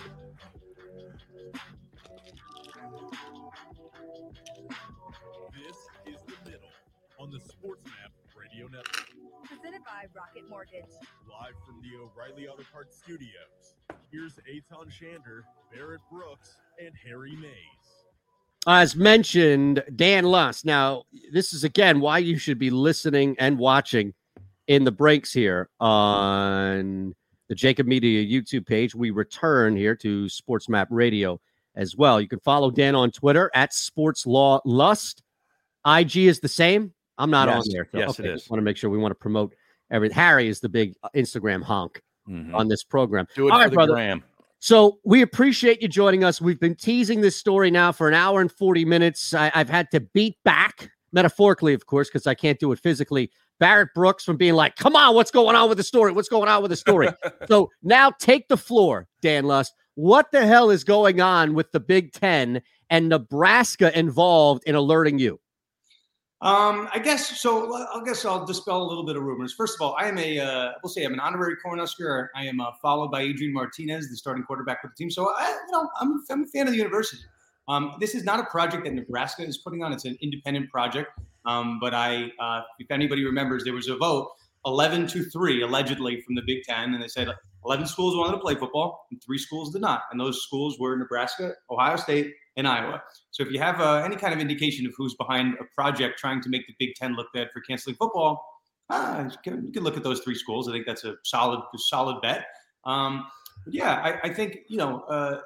Mortgage. 10.62 10.92
Live 11.28 11.54
from 11.66 11.82
the 11.82 11.98
O'Reilly 11.98 12.48
Auto 12.48 12.62
Parts 12.72 12.96
Studios. 13.04 13.74
Here's 14.12 14.34
Eytan 14.48 14.92
Shander, 14.92 15.42
Barrett 15.74 16.02
Brooks, 16.12 16.58
and 16.80 16.94
Harry 17.04 17.36
Mayes. 17.36 17.52
As 18.68 18.96
mentioned, 18.96 19.84
Dan 19.96 20.24
Lust. 20.24 20.64
Now, 20.64 21.06
this 21.32 21.54
is 21.54 21.64
again 21.64 22.00
why 22.00 22.20
you 22.20 22.38
should 22.38 22.60
be 22.60 22.70
listening 22.70 23.36
and 23.40 23.58
watching 23.58 24.14
in 24.68 24.84
the 24.84 24.92
breaks 24.92 25.34
here 25.34 25.68
on 25.80 27.16
the 27.50 27.56
JAKIB 27.56 27.88
Media 27.88 28.24
YouTube 28.24 28.68
page. 28.68 28.94
We 28.94 29.10
return 29.10 29.76
here 29.76 29.96
to 29.96 30.30
Sports 30.30 30.70
Map 30.70 30.90
Radio 30.92 31.42
as 31.76 31.96
well. 31.96 32.22
You 32.22 32.28
can 32.28 32.40
follow 32.42 32.70
Dan 32.70 32.94
on 32.94 33.10
Twitter 33.10 33.50
at 33.56 33.74
Sports 33.74 34.28
Law 34.28 34.62
Lust. 34.64 35.24
IG 35.88 36.18
is 36.18 36.40
the 36.40 36.48
same. 36.48 36.94
I'm 37.18 37.32
not 37.32 37.50
on 37.50 37.64
Yes. 37.66 37.68
there. 37.72 37.90
Yes, 37.94 38.20
it 38.20 38.28
is. 38.28 38.48
Want 38.48 38.60
to 38.60 38.64
make 38.64 38.78
sure 38.78 38.92
we 38.92 39.00
want 39.00 39.12
to 39.12 39.16
promote 39.16 39.56
everything. 39.92 40.16
Harry 40.16 40.48
is 40.48 40.60
the 40.60 40.70
big 40.70 40.96
uh, 41.04 41.10
Instagram 41.16 41.62
honk 41.62 42.02
Mhm. 42.30 42.54
on 42.56 42.68
this 42.68 42.84
program. 42.84 43.28
Do 43.36 43.48
it 43.48 43.52
All 43.52 43.58
for 43.58 43.62
right, 43.64 43.70
the 43.70 43.76
brother. 43.76 43.94
gram. 43.94 44.24
So 44.60 45.00
we 45.04 45.22
appreciate 45.24 45.82
you 45.82 45.88
joining 45.88 46.24
us. 46.24 46.40
We've 46.40 46.60
been 46.60 46.76
teasing 46.76 47.22
this 47.22 47.36
story 47.36 47.72
now 47.72 47.92
for 47.92 48.08
an 48.08 48.14
hour 48.14 48.42
and 48.42 48.52
40 48.52 48.86
minutes. 48.86 49.34
I, 49.34 49.52
I've 49.56 49.70
had 49.70 49.90
to 49.92 50.00
beat 50.00 50.38
back, 50.46 50.92
metaphorically, 51.12 51.74
of 51.74 51.86
course, 51.88 52.10
because 52.10 52.28
I 52.28 52.36
can't 52.36 52.60
do 52.60 52.72
it 52.72 52.80
physically. 52.80 53.32
Barrett 53.60 53.90
Brooks 53.96 54.24
from 54.24 54.38
being 54.38 54.54
like, 54.54 54.76
come 54.76 54.96
on, 54.96 55.16
what's 55.16 55.32
going 55.32 55.56
on 55.56 55.68
with 55.68 55.78
the 55.80 55.84
story? 55.84 56.12
What's 56.12 56.30
going 56.30 56.48
on 56.48 56.62
with 56.62 56.70
the 56.72 56.78
story? 56.78 57.10
so 57.48 57.70
now 57.84 58.12
take 58.20 58.48
the 58.50 58.58
floor, 58.58 59.08
Dan 59.22 59.46
Lust. 59.46 59.74
What 59.96 60.32
the 60.32 60.46
hell 60.46 60.70
is 60.70 60.84
going 60.84 61.22
on 61.22 61.54
with 61.56 61.72
the 61.72 61.80
Big 61.80 62.12
Ten 62.14 62.62
and 62.92 63.10
Nebraska 63.10 63.98
involved 63.98 64.64
in 64.66 64.76
alerting 64.76 65.18
you? 65.20 65.40
Um, 66.42 66.90
I 66.92 66.98
guess 66.98 67.40
so. 67.40 67.76
I 67.76 68.02
guess 68.04 68.26
I'll 68.26 68.46
dispel 68.46 68.82
a 68.82 68.88
little 68.88 69.06
bit 69.06 69.16
of 69.16 69.22
rumors. 69.22 69.54
First 69.54 69.76
of 69.76 69.82
all, 69.82 69.96
I 70.00 70.08
am 70.08 70.18
a, 70.18 70.40
uh, 70.40 70.72
we'll 70.84 70.90
say 70.90 71.04
I'm 71.04 71.14
an 71.14 71.20
honorary 71.20 71.56
Cornhusker. 71.64 72.30
I 72.36 72.46
am 72.46 72.60
uh, 72.60 72.72
followed 72.82 73.12
by 73.12 73.22
Adrian 73.22 73.54
Martinez, 73.54 74.10
the 74.10 74.18
starting 74.18 74.44
quarterback 74.44 74.82
for 74.82 74.88
the 74.88 74.96
team. 74.96 75.12
So 75.12 75.32
I, 75.38 75.50
you 75.68 75.72
know, 75.72 75.88
I'm, 76.00 76.24
I'm 76.32 76.44
a 76.44 76.48
fan 76.48 76.66
of 76.66 76.74
the 76.74 76.80
university. 76.80 77.22
Um, 77.68 77.94
this 78.00 78.16
is 78.16 78.24
not 78.24 78.40
a 78.40 78.46
project 78.46 78.86
that 78.86 78.94
Nebraska 78.94 79.44
is 79.44 79.60
putting 79.60 79.84
on. 79.84 79.94
It's 79.94 80.06
an 80.06 80.18
independent 80.20 80.72
project. 80.72 81.12
Um, 81.46 81.80
but 81.80 81.94
I, 81.94 82.32
uh, 82.40 82.62
if 82.80 82.90
anybody 82.90 83.24
remembers, 83.24 83.64
there 83.64 83.74
was 83.74 83.88
a 83.88 83.96
vote, 83.96 84.32
11 84.66 85.08
to 85.08 85.24
three, 85.26 85.62
allegedly 85.62 86.22
from 86.22 86.36
the 86.36 86.42
Big 86.46 86.64
Ten, 86.64 86.94
and 86.96 87.04
they 87.04 87.08
said 87.08 87.30
11 87.66 87.86
schools 87.86 88.18
wanted 88.18 88.34
to 88.34 88.40
play 88.40 88.56
football, 88.56 89.06
and 89.12 89.22
three 89.24 89.38
schools 89.38 89.72
did 89.72 89.82
not. 89.82 90.04
And 90.12 90.20
those 90.20 90.44
schools 90.44 90.80
were 90.80 90.96
Nebraska, 90.98 91.54
Ohio 91.70 91.98
State, 91.98 92.34
and 92.58 92.68
Iowa. 92.68 93.02
So 93.32 93.44
if 93.44 93.52
you 93.52 93.60
have 93.60 93.80
uh, 93.80 94.02
any 94.04 94.16
kind 94.16 94.34
of 94.34 94.40
indication 94.40 94.86
of 94.86 94.94
who's 94.98 95.16
behind 95.16 95.56
a 95.60 95.64
project 95.76 96.20
trying 96.20 96.42
to 96.42 96.50
make 96.50 96.68
the 96.68 96.74
Big 96.80 96.96
Ten 96.96 97.16
look 97.16 97.28
bad 97.34 97.50
for 97.54 97.62
canceling 97.62 97.96
football, 97.96 98.44
ah, 98.90 99.24
you, 99.24 99.38
can, 99.44 99.66
you 99.66 99.72
can 99.72 99.84
look 99.84 99.98
at 99.98 100.04
those 100.04 100.20
three 100.22 100.36
schools. 100.36 100.68
I 100.68 100.72
think 100.72 100.86
that's 100.86 101.04
a 101.04 101.16
solid, 101.24 101.62
solid 101.78 102.22
bet. 102.22 102.46
Um, 102.86 103.26
but 103.66 103.74
yeah, 103.74 103.94
I, 103.94 104.28
I 104.30 104.34
think 104.34 104.60
you 104.68 104.78
know. 104.78 105.02
Uh, 105.02 105.42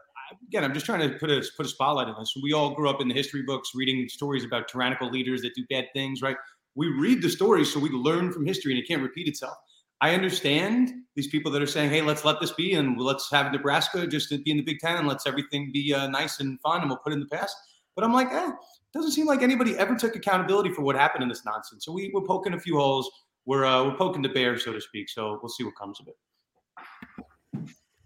again, 0.47 0.63
I'm 0.63 0.73
just 0.73 0.85
trying 0.85 1.01
to 1.01 1.17
put 1.17 1.29
a 1.29 1.43
put 1.55 1.65
a 1.65 1.69
spotlight 1.69 2.07
on 2.07 2.15
this. 2.19 2.33
We 2.41 2.53
all 2.53 2.73
grew 2.73 2.89
up 2.89 3.01
in 3.01 3.07
the 3.07 3.13
history 3.13 3.43
books, 3.43 3.71
reading 3.75 4.07
stories 4.09 4.43
about 4.43 4.67
tyrannical 4.67 5.09
leaders 5.09 5.41
that 5.41 5.53
do 5.55 5.63
bad 5.69 5.85
things, 5.93 6.21
right? 6.21 6.37
We 6.75 6.87
read 6.87 7.21
the 7.21 7.29
stories 7.29 7.71
so 7.71 7.79
we 7.79 7.89
learn 7.89 8.31
from 8.31 8.45
history, 8.45 8.73
and 8.73 8.81
it 8.81 8.87
can't 8.87 9.01
repeat 9.01 9.27
itself. 9.27 9.55
I 10.01 10.13
understand 10.13 10.93
these 11.15 11.27
people 11.27 11.51
that 11.51 11.61
are 11.61 11.67
saying, 11.67 11.89
"Hey, 11.89 12.01
let's 12.01 12.25
let 12.25 12.39
this 12.39 12.51
be, 12.51 12.73
and 12.73 12.99
let's 12.99 13.31
have 13.31 13.51
Nebraska 13.51 14.05
just 14.07 14.29
be 14.29 14.51
in 14.51 14.57
the 14.57 14.63
Big 14.63 14.79
Ten, 14.79 14.97
and 14.97 15.07
let's 15.07 15.25
everything 15.25 15.71
be 15.71 15.93
uh, 15.93 16.07
nice 16.07 16.39
and 16.39 16.59
fun, 16.61 16.81
and 16.81 16.89
we'll 16.89 16.99
put 16.99 17.13
it 17.13 17.15
in 17.15 17.21
the 17.21 17.27
past." 17.27 17.55
But 17.95 18.03
I'm 18.03 18.13
like, 18.13 18.31
eh, 18.31 18.49
it 18.49 18.53
doesn't 18.93 19.11
seem 19.11 19.25
like 19.25 19.41
anybody 19.41 19.77
ever 19.77 19.95
took 19.95 20.15
accountability 20.15 20.73
for 20.73 20.81
what 20.81 20.95
happened 20.95 21.23
in 21.23 21.29
this 21.29 21.45
nonsense. 21.45 21.85
So 21.85 21.93
we, 21.93 22.11
we're 22.13 22.21
poking 22.21 22.53
a 22.53 22.59
few 22.59 22.77
holes. 22.77 23.09
We're 23.45 23.65
uh, 23.65 23.85
we're 23.85 23.95
poking 23.95 24.21
the 24.21 24.29
bear, 24.29 24.57
so 24.57 24.73
to 24.73 24.81
speak. 24.81 25.09
So 25.09 25.39
we'll 25.41 25.49
see 25.49 25.63
what 25.63 25.75
comes 25.75 25.99
of 25.99 26.07
it. 26.07 27.65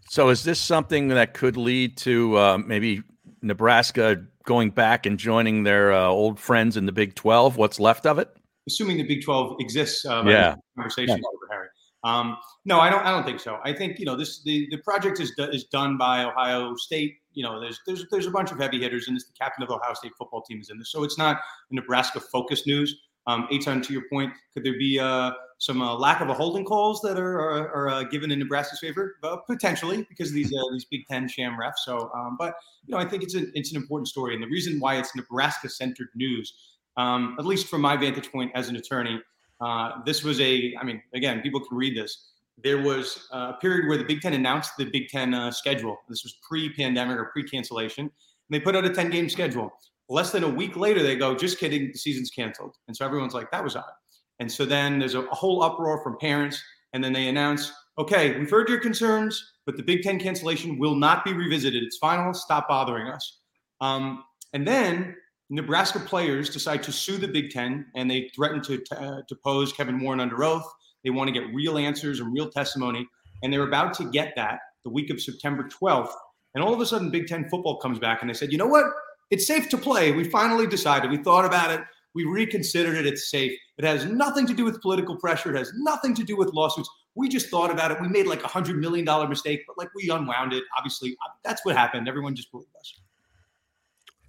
So 0.10 0.30
is 0.30 0.44
this 0.44 0.60
something 0.60 1.10
that 1.10 1.34
could 1.34 1.58
lead 1.58 1.98
to 1.98 2.38
uh, 2.38 2.58
maybe 2.58 3.04
Nebraska 3.42 4.26
going 4.46 4.72
back 4.72 5.06
and 5.06 5.20
joining 5.20 5.64
their 5.64 5.92
uh, 5.94 6.08
old 6.08 6.40
friends 6.40 6.78
in 6.78 6.86
the 6.88 6.92
Big 6.92 7.14
12? 7.14 7.58
What's 7.58 7.80
left 7.80 8.08
of 8.08 8.18
it? 8.18 8.30
assuming 8.70 8.98
the 8.98 9.04
Big 9.04 9.24
12 9.24 9.58
exists. 9.60 10.06
Um, 10.06 10.28
Yeah. 10.28 10.56
Conversation 10.76 11.16
over 11.16 11.48
Harry. 11.52 11.68
Um, 12.04 12.38
no, 12.66 12.80
I 12.80 12.90
don't. 12.90 13.06
I 13.06 13.12
don't 13.12 13.26
think 13.26 13.40
so. 13.40 13.60
I 13.64 13.74
think 13.74 14.00
you 14.00 14.06
know 14.06 14.16
this. 14.16 14.42
The, 14.44 14.68
the 14.72 14.78
project 14.78 15.20
is 15.20 15.34
is 15.38 15.66
done 15.66 15.98
by 15.98 16.24
Ohio 16.24 16.76
State. 16.76 17.18
You 17.34 17.44
know, 17.44 17.60
there's 17.60 17.80
there's 17.86 18.06
there's 18.10 18.26
a 18.26 18.32
bunch 18.32 18.52
of 18.52 18.60
heavy 18.60 18.80
hitters 18.80 19.08
and 19.08 19.16
this. 19.16 19.26
The 19.26 19.34
captain 19.34 19.64
of 19.64 19.70
Ohio 19.70 19.94
State 19.94 20.14
football 20.18 20.42
team 20.42 20.62
is 20.62 20.70
in 20.70 20.78
this, 20.78 20.92
so 20.92 21.04
it's 21.04 21.18
not 21.18 21.42
Nebraska 21.72 22.20
focused 22.20 22.68
news. 22.68 22.96
Um, 23.28 23.48
Eytan, 23.52 23.84
to 23.86 23.94
your 23.94 24.04
point, 24.10 24.34
could 24.54 24.64
there 24.64 24.78
be 24.78 24.98
uh, 24.98 25.32
some 25.58 25.82
uh, 25.82 25.94
lack 25.94 26.22
of 26.22 26.30
a 26.30 26.34
holding 26.34 26.64
calls 26.64 27.02
that 27.02 27.20
are 27.20 27.40
are, 27.40 27.70
are 27.76 27.90
uh, 27.90 28.04
given 28.04 28.32
in 28.32 28.40
Nebraska's 28.40 28.80
favor? 28.80 29.18
Potentially 29.46 30.06
because 30.08 30.30
of 30.30 30.36
these 30.36 30.54
uh, 30.54 30.72
these 30.72 30.86
Big 30.86 31.06
Ten 31.08 31.28
sham 31.28 31.58
refs. 31.62 31.84
So, 31.84 32.10
um, 32.16 32.38
but 32.40 32.56
you 32.86 32.94
know, 32.94 32.98
I 32.98 33.06
think 33.06 33.24
it's 33.24 33.36
an 33.36 33.52
it's 33.56 33.72
an 33.72 33.78
important 33.78 34.08
story, 34.08 34.36
and 34.36 34.42
the 34.42 34.48
reason 34.48 34.80
why 34.80 34.96
it's 34.98 35.14
Nebraska 35.16 35.68
centered 35.68 36.10
news, 36.16 36.54
um, 36.96 37.36
at 37.38 37.46
least 37.46 37.68
from 37.68 37.82
my 37.82 37.98
vantage 37.98 38.32
point 38.32 38.52
as 38.56 38.70
an 38.70 38.78
attorney, 38.78 39.20
uh, 39.62 40.04
this 40.06 40.24
was 40.24 40.40
a. 40.40 40.76
I 40.80 40.84
mean, 40.84 41.02
again, 41.14 41.42
people 41.42 41.60
can 41.60 41.78
read 41.78 41.96
this. 41.98 42.32
There 42.62 42.82
was 42.82 43.28
uh, 43.34 43.54
a 43.56 43.60
period 43.60 43.88
where 43.88 43.98
the 43.98 44.04
Big 44.04 44.22
Ten 44.22 44.34
announced 44.34 44.72
the 44.78 44.86
Big 44.86 45.08
Ten 45.08 45.34
uh, 45.34 45.52
schedule. 45.52 45.98
This 46.10 46.24
was 46.24 46.36
pre-pandemic 46.48 47.18
or 47.18 47.26
pre-cancellation, 47.26 48.06
and 48.06 48.12
they 48.50 48.60
put 48.60 48.76
out 48.76 48.86
a 48.86 48.90
ten-game 48.90 49.30
schedule. 49.30 49.72
Less 50.10 50.32
than 50.32 50.44
a 50.44 50.50
week 50.50 50.76
later, 50.76 51.04
they 51.04 51.16
go, 51.16 51.36
"Just 51.36 51.60
kidding, 51.60 51.92
the 51.92 51.98
season's 51.98 52.30
canceled." 52.30 52.76
And 52.88 52.96
so 52.96 53.06
everyone's 53.06 53.34
like, 53.34 53.52
"That 53.52 53.64
was 53.64 53.76
odd." 53.76 53.92
And 54.40 54.52
so 54.52 54.66
then 54.66 55.00
there's 55.00 55.16
a, 55.16 55.22
a 55.22 55.36
whole 55.36 55.64
uproar 55.64 56.02
from 56.04 56.18
parents, 56.18 56.62
and 56.94 57.04
then 57.04 57.14
they 57.14 57.28
announce, 57.28 57.72
"Okay, 57.98 58.38
we've 58.40 58.50
heard 58.50 58.70
your 58.70 58.80
concerns, 58.80 59.54
but 59.66 59.78
the 59.78 59.84
Big 59.84 60.02
Ten 60.02 60.20
cancellation 60.20 60.80
will 60.80 60.96
not 60.96 61.24
be 61.26 61.34
revisited. 61.34 61.84
It's 61.84 61.98
final. 61.98 62.34
Stop 62.34 62.68
bothering 62.68 63.08
us." 63.08 63.40
Um, 63.82 64.24
and 64.54 64.68
then 64.68 65.16
Nebraska 65.50 66.00
players 66.00 66.50
decide 66.50 66.84
to 66.84 66.92
sue 66.92 67.18
the 67.18 67.28
Big 67.28 67.50
Ten, 67.50 67.88
and 67.96 68.10
they 68.10 68.30
threaten 68.36 68.62
to 68.64 68.84
uh, 68.92 69.22
depose 69.28 69.74
Kevin 69.74 70.00
Warren 70.00 70.20
under 70.20 70.44
oath. 70.44 70.66
They 71.04 71.10
want 71.10 71.28
to 71.28 71.32
get 71.34 71.54
real 71.54 71.78
answers 71.78 72.20
and 72.20 72.32
real 72.32 72.50
testimony, 72.50 73.08
and 73.42 73.52
they're 73.52 73.68
about 73.68 73.94
to 73.96 74.06
get 74.06 74.34
that 74.36 74.60
the 74.84 74.90
week 74.90 75.10
of 75.10 75.20
September 75.20 75.68
12th. 75.68 76.14
And 76.54 76.64
all 76.64 76.74
of 76.74 76.80
a 76.82 76.86
sudden, 76.86 77.10
Big 77.10 77.28
Ten 77.28 77.50
football 77.50 77.78
comes 77.78 78.00
back, 78.00 78.22
and 78.22 78.30
they 78.30 78.34
said, 78.34 78.52
"You 78.52 78.58
know 78.60 78.68
what? 78.68 78.86
It's 79.32 79.48
safe 79.48 79.70
to 79.70 79.78
play. 79.78 80.12
We 80.12 80.24
finally 80.24 80.68
decided. 80.68 81.10
We 81.10 81.18
thought 81.18 81.46
about 81.46 81.72
it. 81.72 81.82
We 82.14 82.26
reconsidered 82.26 82.98
it. 82.98 83.06
It's 83.06 83.30
safe. 83.30 83.58
It 83.78 83.86
has 83.86 84.06
nothing 84.06 84.48
to 84.48 84.54
do 84.54 84.66
with 84.66 84.82
political 84.82 85.16
pressure. 85.16 85.54
It 85.54 85.58
has 85.58 85.72
nothing 85.78 86.14
to 86.16 86.24
do 86.24 86.36
with 86.36 86.54
lawsuits. 86.54 86.90
We 87.16 87.30
just 87.30 87.50
thought 87.50 87.72
about 87.72 87.92
it. 87.92 88.02
We 88.02 88.08
made 88.08 88.28
like 88.28 88.44
a 88.44 88.48
hundred 88.48 88.78
million 88.78 89.06
dollar 89.06 89.28
mistake, 89.28 89.62
but 89.68 89.78
like 89.78 89.90
we 89.96 90.10
unwound 90.10 90.54
it. 90.54 90.64
Obviously, 90.78 91.18
that's 91.44 91.66
what 91.66 91.76
happened. 91.76 92.08
Everyone 92.08 92.36
just 92.36 92.52
believed 92.52 92.76
us." 92.80 93.00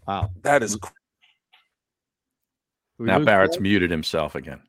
Wow. 0.07 0.31
That 0.43 0.63
is 0.63 0.79
we 3.01 3.07
Now 3.07 3.19
Barrett's 3.19 3.57
Barrett? 3.57 3.63
muted 3.63 3.91
himself 3.91 4.35
again. 4.35 4.61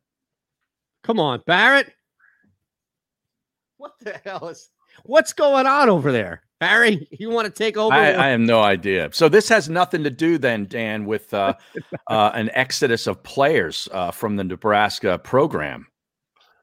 Come 1.03 1.20
on, 1.20 1.41
Barrett. 1.45 1.94
What 3.78 3.94
the 3.99 4.20
hell 4.24 4.48
is 4.48 4.70
what's 5.03 5.34
going 5.34 5.68
on 5.68 5.90
over 5.90 6.12
there? 6.12 6.44
Barry, 6.60 7.08
you 7.20 7.30
want 7.30 7.45
to 7.45 7.52
take 7.52 7.76
over? 7.76 7.94
I, 7.94 8.14
I 8.14 8.28
have 8.30 8.40
no 8.40 8.62
idea. 8.62 9.10
So 9.12 9.28
this 9.28 9.49
has 9.49 9.68
nothing 9.68 10.03
to 10.03 10.10
do 10.10 10.38
then, 10.38 10.66
Dan, 10.66 11.06
with 11.06 11.34
uh, 11.34 11.56
uh, 12.08 12.32
an 12.34 12.49
exodus 12.53 13.08
of 13.08 13.22
players 13.24 13.90
uh, 13.91 14.12
from 14.12 14.36
the 14.36 14.44
Nebraska 14.44 15.18
program. 15.18 15.88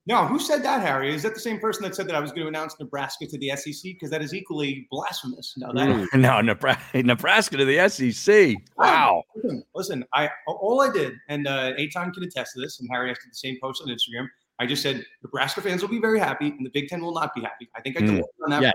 No, 0.08 0.24
who 0.24 0.38
said 0.38 0.62
that, 0.62 0.80
Harry? 0.80 1.14
Is 1.14 1.22
that 1.22 1.34
the 1.34 1.40
same 1.40 1.60
person 1.60 1.82
that 1.82 1.94
said 1.94 2.08
that 2.08 2.14
I 2.14 2.20
was 2.20 2.30
going 2.30 2.40
to 2.44 2.48
announce 2.48 2.74
Nebraska 2.80 3.26
to 3.26 3.36
the 3.36 3.50
SEC? 3.54 3.82
Because 3.82 4.08
that 4.08 4.22
is 4.22 4.32
equally 4.32 4.88
blasphemous. 4.90 5.52
No, 5.58 5.70
that 5.74 5.86
Mm. 5.86 6.06
no, 6.20 6.40
Nebraska, 6.40 7.02
Nebraska 7.02 7.56
to 7.58 7.64
the 7.66 7.88
SEC. 7.90 8.56
Wow. 8.78 9.22
Listen, 9.36 9.62
listen, 9.74 10.04
I 10.14 10.30
all 10.46 10.80
I 10.80 10.90
did, 10.90 11.12
and 11.28 11.46
uh, 11.46 11.74
Eytan 11.74 12.14
can 12.14 12.22
attest 12.22 12.54
to 12.54 12.60
this, 12.60 12.80
and 12.80 12.88
Harry 12.90 13.08
has 13.08 13.18
did 13.18 13.32
the 13.32 13.36
same 13.36 13.58
post 13.62 13.82
on 13.82 13.88
Instagram. 13.88 14.26
I 14.58 14.66
just 14.66 14.82
said 14.82 15.04
Nebraska 15.22 15.60
fans 15.60 15.82
will 15.82 15.90
be 15.90 16.00
very 16.00 16.18
happy, 16.18 16.46
and 16.48 16.64
the 16.64 16.70
Big 16.70 16.88
Ten 16.88 17.02
will 17.02 17.12
not 17.14 17.34
be 17.34 17.42
happy. 17.42 17.68
I 17.76 17.82
think 17.82 17.98
I 17.98 18.00
Mm. 18.00 18.22
on 18.44 18.50
that. 18.50 18.62
Yes. 18.62 18.72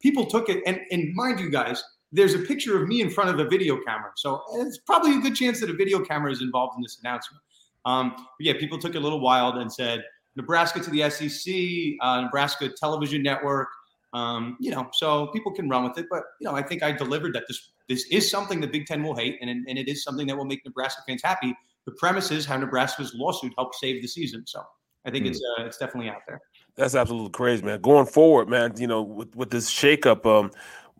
People 0.00 0.24
took 0.24 0.48
it, 0.48 0.62
and 0.66 0.80
and 0.90 1.14
mind 1.14 1.38
you, 1.38 1.50
guys, 1.50 1.84
there's 2.12 2.32
a 2.32 2.38
picture 2.38 2.80
of 2.82 2.88
me 2.88 3.02
in 3.02 3.10
front 3.10 3.28
of 3.28 3.38
a 3.38 3.44
video 3.46 3.76
camera, 3.86 4.10
so 4.16 4.42
it's 4.54 4.78
probably 4.86 5.16
a 5.16 5.20
good 5.20 5.34
chance 5.36 5.60
that 5.60 5.68
a 5.68 5.74
video 5.74 6.02
camera 6.02 6.32
is 6.32 6.40
involved 6.40 6.76
in 6.78 6.82
this 6.82 6.98
announcement. 7.02 7.42
Um, 7.84 8.12
but 8.16 8.26
yeah, 8.40 8.54
people 8.58 8.78
took 8.78 8.94
it 8.94 8.98
a 8.98 9.00
little 9.00 9.20
wild 9.20 9.56
and 9.58 9.70
said 9.70 10.02
Nebraska 10.36 10.80
to 10.80 10.90
the 10.90 11.08
SEC, 11.10 11.54
uh, 12.00 12.22
Nebraska 12.22 12.68
Television 12.68 13.22
Network. 13.22 13.68
Um, 14.14 14.58
you 14.60 14.70
know, 14.70 14.88
so 14.92 15.28
people 15.28 15.52
can 15.52 15.70
run 15.70 15.84
with 15.84 15.96
it, 15.96 16.06
but 16.10 16.24
you 16.38 16.46
know, 16.46 16.54
I 16.54 16.62
think 16.62 16.82
I 16.82 16.92
delivered 16.92 17.34
that 17.34 17.44
this 17.48 17.70
this 17.88 18.04
is 18.10 18.30
something 18.30 18.60
the 18.60 18.66
Big 18.66 18.84
Ten 18.86 19.02
will 19.02 19.14
hate, 19.14 19.38
and 19.40 19.48
and 19.50 19.78
it 19.78 19.88
is 19.88 20.04
something 20.04 20.26
that 20.26 20.36
will 20.36 20.44
make 20.44 20.64
Nebraska 20.66 21.02
fans 21.06 21.22
happy. 21.24 21.54
The 21.86 21.92
premise 21.92 22.30
is 22.30 22.44
how 22.44 22.58
Nebraska's 22.58 23.14
lawsuit 23.14 23.52
helped 23.56 23.76
save 23.76 24.02
the 24.02 24.08
season, 24.08 24.44
so 24.46 24.62
I 25.06 25.10
think 25.10 25.26
it's 25.26 25.40
uh, 25.58 25.64
it's 25.64 25.78
definitely 25.78 26.10
out 26.10 26.22
there. 26.28 26.40
That's 26.76 26.94
absolutely 26.94 27.30
crazy, 27.30 27.62
man. 27.62 27.80
Going 27.80 28.06
forward, 28.06 28.48
man, 28.48 28.74
you 28.76 28.86
know, 28.86 29.02
with, 29.02 29.34
with 29.34 29.50
this 29.50 29.70
shakeup, 29.70 30.24
um, 30.26 30.50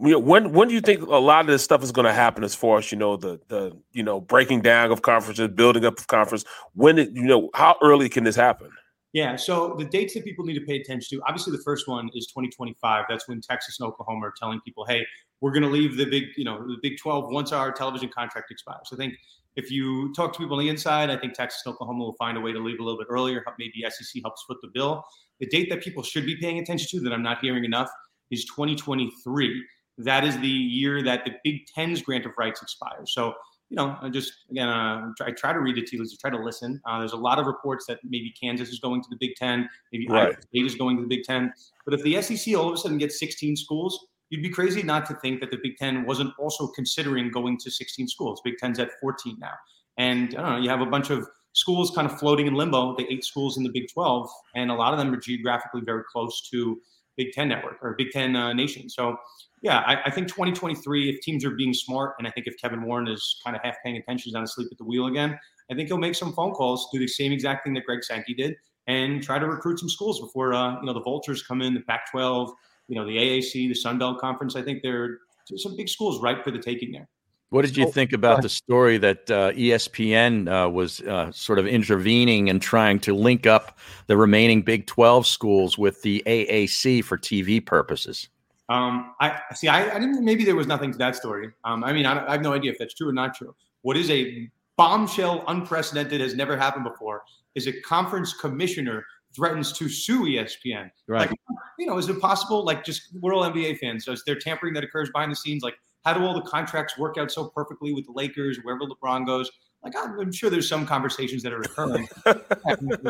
you 0.01 0.13
know, 0.13 0.19
when 0.19 0.53
when 0.53 0.69
do 0.69 0.75
you 0.75 0.81
think 0.81 1.03
a 1.03 1.17
lot 1.17 1.43
of 1.43 1.47
this 1.47 1.63
stuff 1.63 1.83
is 1.83 1.93
going 1.93 2.07
to 2.07 2.13
happen 2.13 2.45
as 2.45 2.55
far 2.55 2.79
as 2.79 2.91
you 2.91 2.99
know 2.99 3.17
the 3.17 3.41
the 3.49 3.77
you 3.93 4.03
know 4.03 4.21
breaking 4.21 4.63
down 4.63 4.91
of 4.91 5.03
conferences, 5.03 5.49
building 5.49 5.85
up 5.85 5.99
of 5.99 6.07
conference? 6.07 6.45
When 6.75 6.99
it, 6.99 7.11
you 7.11 7.25
know 7.25 7.51
how 7.55 7.77
early 7.83 8.09
can 8.09 8.25
this 8.25 8.37
happen? 8.37 8.71
Yeah. 9.13 9.37
So 9.37 9.75
the 9.79 9.85
dates 9.85 10.15
that 10.15 10.25
people 10.25 10.45
need 10.45 10.55
to 10.59 10.65
pay 10.65 10.77
attention 10.77 11.19
to, 11.19 11.25
obviously, 11.27 11.55
the 11.55 11.63
first 11.63 11.87
one 11.87 12.09
is 12.15 12.27
2025. 12.29 13.05
That's 13.09 13.29
when 13.29 13.41
Texas 13.43 13.79
and 13.79 13.87
Oklahoma 13.89 14.29
are 14.29 14.35
telling 14.37 14.61
people, 14.63 14.87
"Hey, 14.87 15.07
we're 15.41 15.53
going 15.53 15.65
to 15.65 15.69
leave 15.69 15.97
the 15.97 16.07
big, 16.07 16.29
you 16.37 16.45
know, 16.45 16.67
the 16.67 16.79
Big 16.83 16.97
12 16.99 17.31
once 17.31 17.53
our 17.53 17.73
television 17.73 18.09
contract 18.09 18.51
expires." 18.51 18.89
I 18.93 18.97
think 18.97 19.15
if 19.57 19.71
you 19.71 20.13
talk 20.15 20.33
to 20.33 20.39
people 20.39 20.57
on 20.57 20.65
the 20.65 20.71
inside, 20.71 21.11
I 21.11 21.17
think 21.19 21.35
Texas 21.35 21.63
and 21.67 21.75
Oklahoma 21.75 22.05
will 22.05 22.15
find 22.15 22.39
a 22.39 22.41
way 22.41 22.53
to 22.53 22.59
leave 22.59 22.81
a 22.81 22.83
little 22.83 22.99
bit 22.99 23.09
earlier. 23.11 23.45
Maybe 23.59 23.85
SEC 23.89 24.23
helps 24.23 24.43
foot 24.45 24.57
the 24.63 24.69
bill. 24.73 25.05
The 25.41 25.47
date 25.47 25.69
that 25.69 25.83
people 25.83 26.03
should 26.03 26.25
be 26.25 26.37
paying 26.37 26.59
attention 26.59 26.89
to 26.91 27.05
that 27.05 27.13
I'm 27.13 27.23
not 27.23 27.41
hearing 27.41 27.65
enough 27.65 27.91
is 28.31 28.47
2023. 28.47 29.63
That 29.99 30.25
is 30.25 30.39
the 30.39 30.49
year 30.49 31.03
that 31.03 31.27
the 31.27 31.33
Big 31.45 31.67
Ten's 31.67 32.01
grant 32.01 32.25
of 32.25 32.33
rights 32.39 32.63
expires. 32.63 33.13
So 33.13 33.35
you 33.73 33.77
know, 33.77 33.97
I 34.03 34.11
just 34.11 34.35
again, 34.51 34.69
uh, 34.69 35.13
try, 35.17 35.29
I 35.29 35.31
try 35.31 35.55
to 35.55 35.59
read 35.59 35.77
the 35.77 35.83
tea 35.83 35.97
leaves, 35.97 36.15
I 36.15 36.29
try 36.29 36.37
to 36.37 36.45
listen. 36.45 36.79
Uh, 36.87 36.99
there's 36.99 37.15
a 37.15 37.17
lot 37.17 37.39
of 37.39 37.47
reports 37.47 37.87
that 37.87 38.01
maybe 38.05 38.31
Kansas 38.39 38.69
is 38.69 38.79
going 38.81 39.03
to 39.03 39.09
the 39.09 39.17
Big 39.19 39.35
Ten, 39.35 39.67
maybe 39.95 40.07
Right. 40.09 40.25
Iowa 40.25 40.43
State 40.43 40.67
is 40.67 40.75
going 40.75 40.97
to 40.99 41.03
the 41.03 41.09
Big 41.09 41.25
Ten. 41.25 41.51
But 41.87 41.95
if 41.95 42.03
the 42.03 42.21
SEC 42.21 42.55
all 42.55 42.69
of 42.69 42.75
a 42.75 42.77
sudden 42.77 42.99
gets 42.99 43.19
16 43.19 43.57
schools, 43.57 44.09
you'd 44.29 44.43
be 44.43 44.51
crazy 44.51 44.83
not 44.83 45.07
to 45.07 45.15
think 45.15 45.41
that 45.41 45.51
the 45.51 45.57
Big 45.63 45.79
Ten 45.79 46.05
wasn't 46.05 46.35
also 46.39 46.67
considering 46.67 47.31
going 47.31 47.57
to 47.61 47.71
16 47.71 48.09
schools. 48.09 48.43
Big 48.45 48.59
Ten's 48.59 48.79
at 48.79 48.91
14 49.01 49.39
now, 49.41 49.55
and 49.97 50.35
I 50.35 50.43
don't 50.43 50.51
know, 50.51 50.59
you 50.59 50.69
have 50.69 50.83
a 50.83 50.87
bunch 50.87 51.09
of 51.09 51.27
schools 51.55 51.91
kind 51.93 52.07
of 52.07 52.19
floating 52.19 52.49
in 52.49 52.55
limbo. 52.55 52.95
The 52.95 53.11
eight 53.11 53.25
schools 53.25 53.57
in 53.57 53.63
the 53.63 53.71
Big 53.71 53.91
12, 53.91 54.29
and 54.55 54.71
a 54.71 54.75
lot 54.75 54.93
of 54.93 54.99
them 54.99 55.15
are 55.15 55.19
geographically 55.19 55.81
very 55.81 56.03
close 56.13 56.47
to 56.51 56.79
Big 57.17 57.33
Ten 57.33 57.49
network 57.49 57.79
or 57.81 57.95
Big 57.97 58.11
Ten 58.11 58.37
uh, 58.37 58.53
nation. 58.53 58.91
So 58.91 59.17
yeah, 59.63 59.79
I, 59.87 60.03
I 60.07 60.11
think 60.11 60.27
2023, 60.27 61.11
if 61.11 61.21
teams 61.21 61.45
are 61.45 61.53
being 61.53 61.73
smart, 61.73 62.15
and 62.19 62.27
I 62.27 62.31
think 62.33 62.49
if 62.49 62.57
Kevin 62.61 62.83
Warren 62.83 63.07
is 63.07 63.41
kind 63.45 63.55
of 63.57 63.63
half 63.63 63.77
paying 63.85 63.97
attention, 63.97 64.25
he's 64.25 64.35
not 64.35 64.43
asleep 64.43 64.69
at 64.73 64.79
the 64.79 64.85
wheel 64.85 65.07
again, 65.07 65.39
I 65.71 65.75
think 65.75 65.89
he'll 65.89 65.99
make 65.99 66.17
some 66.17 66.33
phone 66.33 66.53
calls, 66.53 66.89
do 66.93 66.99
the 66.99 67.07
same 67.07 67.33
exact 67.33 67.65
thing 67.65 67.73
that 67.75 67.87
Greg 67.87 68.03
Sankey 68.03 68.35
did, 68.35 68.57
and 68.89 69.23
try 69.23 69.39
to 69.39 69.47
recruit 69.47 69.79
some 69.79 69.89
schools 69.89 70.21
before 70.21 70.53
uh, 70.53 70.81
you 70.81 70.87
know 70.87 70.93
the 70.93 71.01
vultures 71.01 71.43
come 71.43 71.63
in, 71.63 71.75
the 71.75 71.81
Pac-12, 71.81 72.53
you 72.89 72.97
know 72.97 73.07
the 73.07 73.17
AAC, 73.17 73.53
the 73.53 73.75
Sun 73.75 73.99
Belt 73.99 74.19
Conference. 74.19 74.57
I 74.57 74.63
think 74.63 74.83
there 74.83 75.05
are 75.05 75.19
some 75.57 75.77
big 75.77 75.89
schools 75.89 76.21
ripe 76.21 76.43
for 76.43 76.51
the 76.51 76.59
taking 76.59 76.91
there. 76.91 77.09
What 77.51 77.67
did 77.67 77.77
you 77.77 77.91
think 77.93 78.15
about 78.15 78.41
the 78.41 78.49
story 78.49 78.97
that 78.97 79.31
uh, 79.31 79.53
ESPN 79.53 80.49
uh, 80.49 80.71
was 80.71 81.03
uh, 81.03 81.31
sort 81.33 81.59
of 81.59 81.67
intervening 81.67 82.49
and 82.49 82.63
trying 82.63 82.99
to 83.01 83.15
link 83.15 83.47
up 83.47 83.79
the 84.07 84.17
remaining 84.17 84.63
Big 84.63 84.87
12 84.87 85.27
schools 85.27 85.77
with 85.77 86.01
the 86.01 86.23
AAC 86.27 87.05
for 87.05 87.19
TV 87.19 87.65
purposes? 87.65 88.31
Um, 88.69 89.15
I 89.21 89.41
see. 89.55 89.69
I, 89.69 89.97
I 89.97 89.99
didn't. 89.99 90.25
Maybe 90.25 90.45
there 90.45 90.57
was 90.57 90.67
nothing 90.67 90.93
to 90.93 90.99
that 90.99 91.17
story. 91.17 91.51
Um, 91.65 91.85
I 91.85 91.93
mean, 91.93 92.07
I, 92.07 92.27
I 92.27 92.33
have 92.33 92.43
no 92.43 92.53
idea 92.53 92.73
if 92.73 92.79
that's 92.79 92.95
true 92.95 93.09
or 93.09 93.13
not 93.13 93.35
true. 93.35 93.55
What 93.83 93.97
is 93.97 94.11
a 94.11 94.49
bombshell, 94.77 95.45
unprecedented, 95.49 96.21
has 96.21 96.35
never 96.35 96.57
happened 96.57 96.85
before? 96.85 97.23
Is 97.55 97.67
a 97.67 97.81
conference 97.83 98.33
commissioner 98.33 99.05
threatens 99.35 99.73
to 99.75 99.89
sue 99.89 100.25
ESPN? 100.25 100.91
Right. 101.07 101.29
Like, 101.29 101.39
you 101.79 101.87
know, 101.87 101.99
is 101.99 102.09
it 102.09 102.21
possible? 102.21 102.65
Like, 102.65 102.85
just 102.85 103.09
we're 103.21 103.35
all 103.35 103.43
NBA 103.43 103.79
fans. 103.79 104.05
So 104.05 104.13
is 104.13 104.23
there 104.25 104.37
tampering 104.37 104.75
that 104.75 104.85
occurs 104.85 105.11
behind 105.11 105.33
the 105.33 105.37
scenes? 105.37 105.63
Like, 105.63 105.75
how 106.05 106.15
do 106.15 106.25
all 106.25 106.35
the 106.35 106.43
contracts 106.43 106.99
work 106.99 107.17
out 107.19 107.31
so 107.31 107.49
perfectly 107.49 107.93
with 107.93 108.07
the 108.07 108.13
Lakers, 108.13 108.59
wherever 108.63 108.85
LeBron 108.85 109.27
goes? 109.27 109.51
Like, 109.85 109.95
I'm, 109.97 110.19
I'm 110.19 110.33
sure 110.33 110.51
there's 110.51 110.69
some 110.69 110.87
conversations 110.87 111.43
that 111.43 111.53
are 111.53 111.61
occurring. 111.61 112.09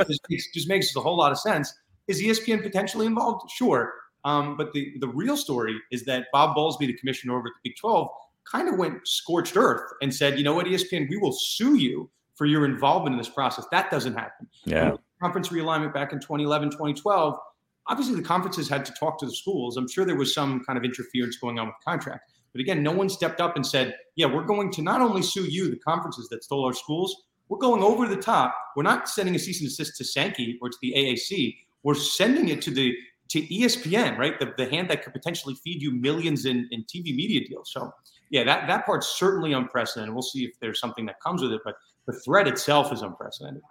just, 0.08 0.20
makes, 0.28 0.52
just 0.52 0.68
makes 0.68 0.96
a 0.96 1.00
whole 1.00 1.16
lot 1.16 1.32
of 1.32 1.38
sense. 1.38 1.72
Is 2.08 2.20
ESPN 2.22 2.62
potentially 2.62 3.06
involved? 3.06 3.50
Sure. 3.50 3.92
Um, 4.24 4.57
but 4.57 4.73
the, 4.73 4.94
the 5.01 5.09
real 5.09 5.36
story 5.36 5.77
is 5.90 6.05
that 6.05 6.27
Bob 6.32 6.57
Bowlesby, 6.57 6.86
the 6.86 6.93
commissioner 6.94 7.36
over 7.36 7.49
at 7.49 7.53
the 7.62 7.70
Big 7.70 7.77
12, 7.77 8.09
kind 8.44 8.69
of 8.69 8.78
went 8.78 9.07
scorched 9.07 9.57
earth 9.57 9.93
and 10.01 10.15
said, 10.15 10.39
you 10.39 10.44
know 10.44 10.55
what, 10.55 10.66
ESPN, 10.66 11.09
we 11.09 11.16
will 11.16 11.32
sue 11.32 11.77
you 11.77 12.11
for 12.35 12.47
your 12.47 12.65
involvement 12.65 13.15
in 13.15 13.19
this 13.19 13.28
process. 13.28 13.66
That 13.70 13.90
doesn't 13.90 14.15
happen. 14.15 14.49
Yeah. 14.65 14.97
Conference 15.20 15.49
realignment 15.49 15.94
back 15.94 16.12
in 16.12 16.19
2011, 16.19 16.70
2012, 16.70 17.39
obviously 17.86 18.15
the 18.15 18.23
conferences 18.23 18.69
had 18.69 18.85
to 18.85 18.93
talk 18.93 19.19
to 19.19 19.27
the 19.27 19.35
schools. 19.35 19.77
I'm 19.77 19.89
sure 19.89 20.05
there 20.05 20.16
was 20.16 20.35
some 20.35 20.65
kind 20.65 20.77
of 20.77 20.85
interference 20.85 21.36
going 21.36 21.59
on 21.59 21.66
with 21.66 21.77
the 21.85 21.90
contract. 21.90 22.31
But 22.53 22.61
again, 22.61 22.82
no 22.82 22.93
one 22.93 23.09
stepped 23.09 23.40
up 23.40 23.57
and 23.57 23.66
said, 23.66 23.97
yeah, 24.16 24.27
we're 24.27 24.44
going 24.44 24.70
to 24.73 24.82
not 24.82 25.01
only 25.01 25.23
sue 25.23 25.44
you, 25.44 25.70
the 25.70 25.78
conferences 25.78 26.28
that 26.28 26.44
stole 26.44 26.65
our 26.65 26.74
schools, 26.74 27.24
we're 27.49 27.59
going 27.59 27.82
over 27.82 28.07
the 28.07 28.16
top. 28.16 28.55
We're 28.77 28.82
not 28.82 29.09
sending 29.09 29.35
a 29.35 29.39
cease 29.39 29.61
and 29.61 29.69
desist 29.69 29.97
to 29.99 30.05
Sankey 30.05 30.59
or 30.61 30.69
to 30.69 30.77
the 30.82 30.93
AAC. 30.97 31.57
We're 31.82 31.94
sending 31.94 32.49
it 32.49 32.62
to 32.62 32.70
the 32.70 32.94
to 33.32 33.40
ESPN, 33.48 34.18
right? 34.18 34.38
The, 34.38 34.52
the 34.59 34.68
hand 34.68 34.90
that 34.90 35.02
could 35.02 35.14
potentially 35.14 35.54
feed 35.54 35.80
you 35.80 35.90
millions 35.90 36.44
in, 36.44 36.68
in 36.70 36.84
TV 36.84 37.16
media 37.16 37.46
deals. 37.48 37.72
So 37.72 37.90
yeah, 38.30 38.44
that, 38.44 38.66
that 38.66 38.84
part's 38.84 39.06
certainly 39.18 39.54
unprecedented. 39.54 40.14
We'll 40.14 40.22
see 40.22 40.44
if 40.44 40.52
there's 40.60 40.78
something 40.78 41.06
that 41.06 41.18
comes 41.20 41.40
with 41.40 41.52
it, 41.52 41.62
but 41.64 41.76
the 42.06 42.12
threat 42.12 42.46
itself 42.46 42.92
is 42.92 43.00
unprecedented. 43.00 43.62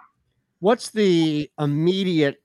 What's 0.62 0.90
the 0.90 1.50
immediate 1.60 2.42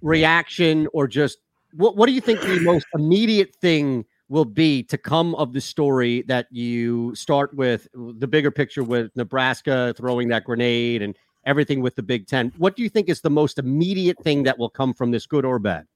reaction, 0.00 0.88
or 0.92 1.08
just 1.08 1.38
what? 1.72 1.96
What 1.96 2.06
do 2.06 2.12
you 2.12 2.20
think 2.20 2.40
the 2.40 2.60
most 2.60 2.86
immediate 2.94 3.54
thing 3.56 4.04
will 4.28 4.44
be 4.44 4.82
to 4.84 4.98
come 4.98 5.34
of 5.36 5.52
the 5.52 5.60
story 5.60 6.22
that 6.22 6.46
you 6.50 7.14
start 7.14 7.54
with 7.54 7.88
the 7.94 8.26
bigger 8.26 8.50
picture 8.50 8.82
with 8.82 9.10
Nebraska 9.16 9.94
throwing 9.96 10.28
that 10.28 10.44
grenade 10.44 11.00
and 11.00 11.16
everything 11.46 11.80
with 11.80 11.94
the 11.94 12.02
Big 12.02 12.26
Ten? 12.26 12.52
What 12.58 12.74
do 12.74 12.82
you 12.82 12.88
think 12.88 13.08
is 13.08 13.20
the 13.20 13.30
most 13.30 13.58
immediate 13.58 14.18
thing 14.22 14.42
that 14.42 14.58
will 14.58 14.70
come 14.70 14.92
from 14.92 15.12
this, 15.12 15.24
good 15.26 15.44
or 15.44 15.60
bad? 15.60 15.86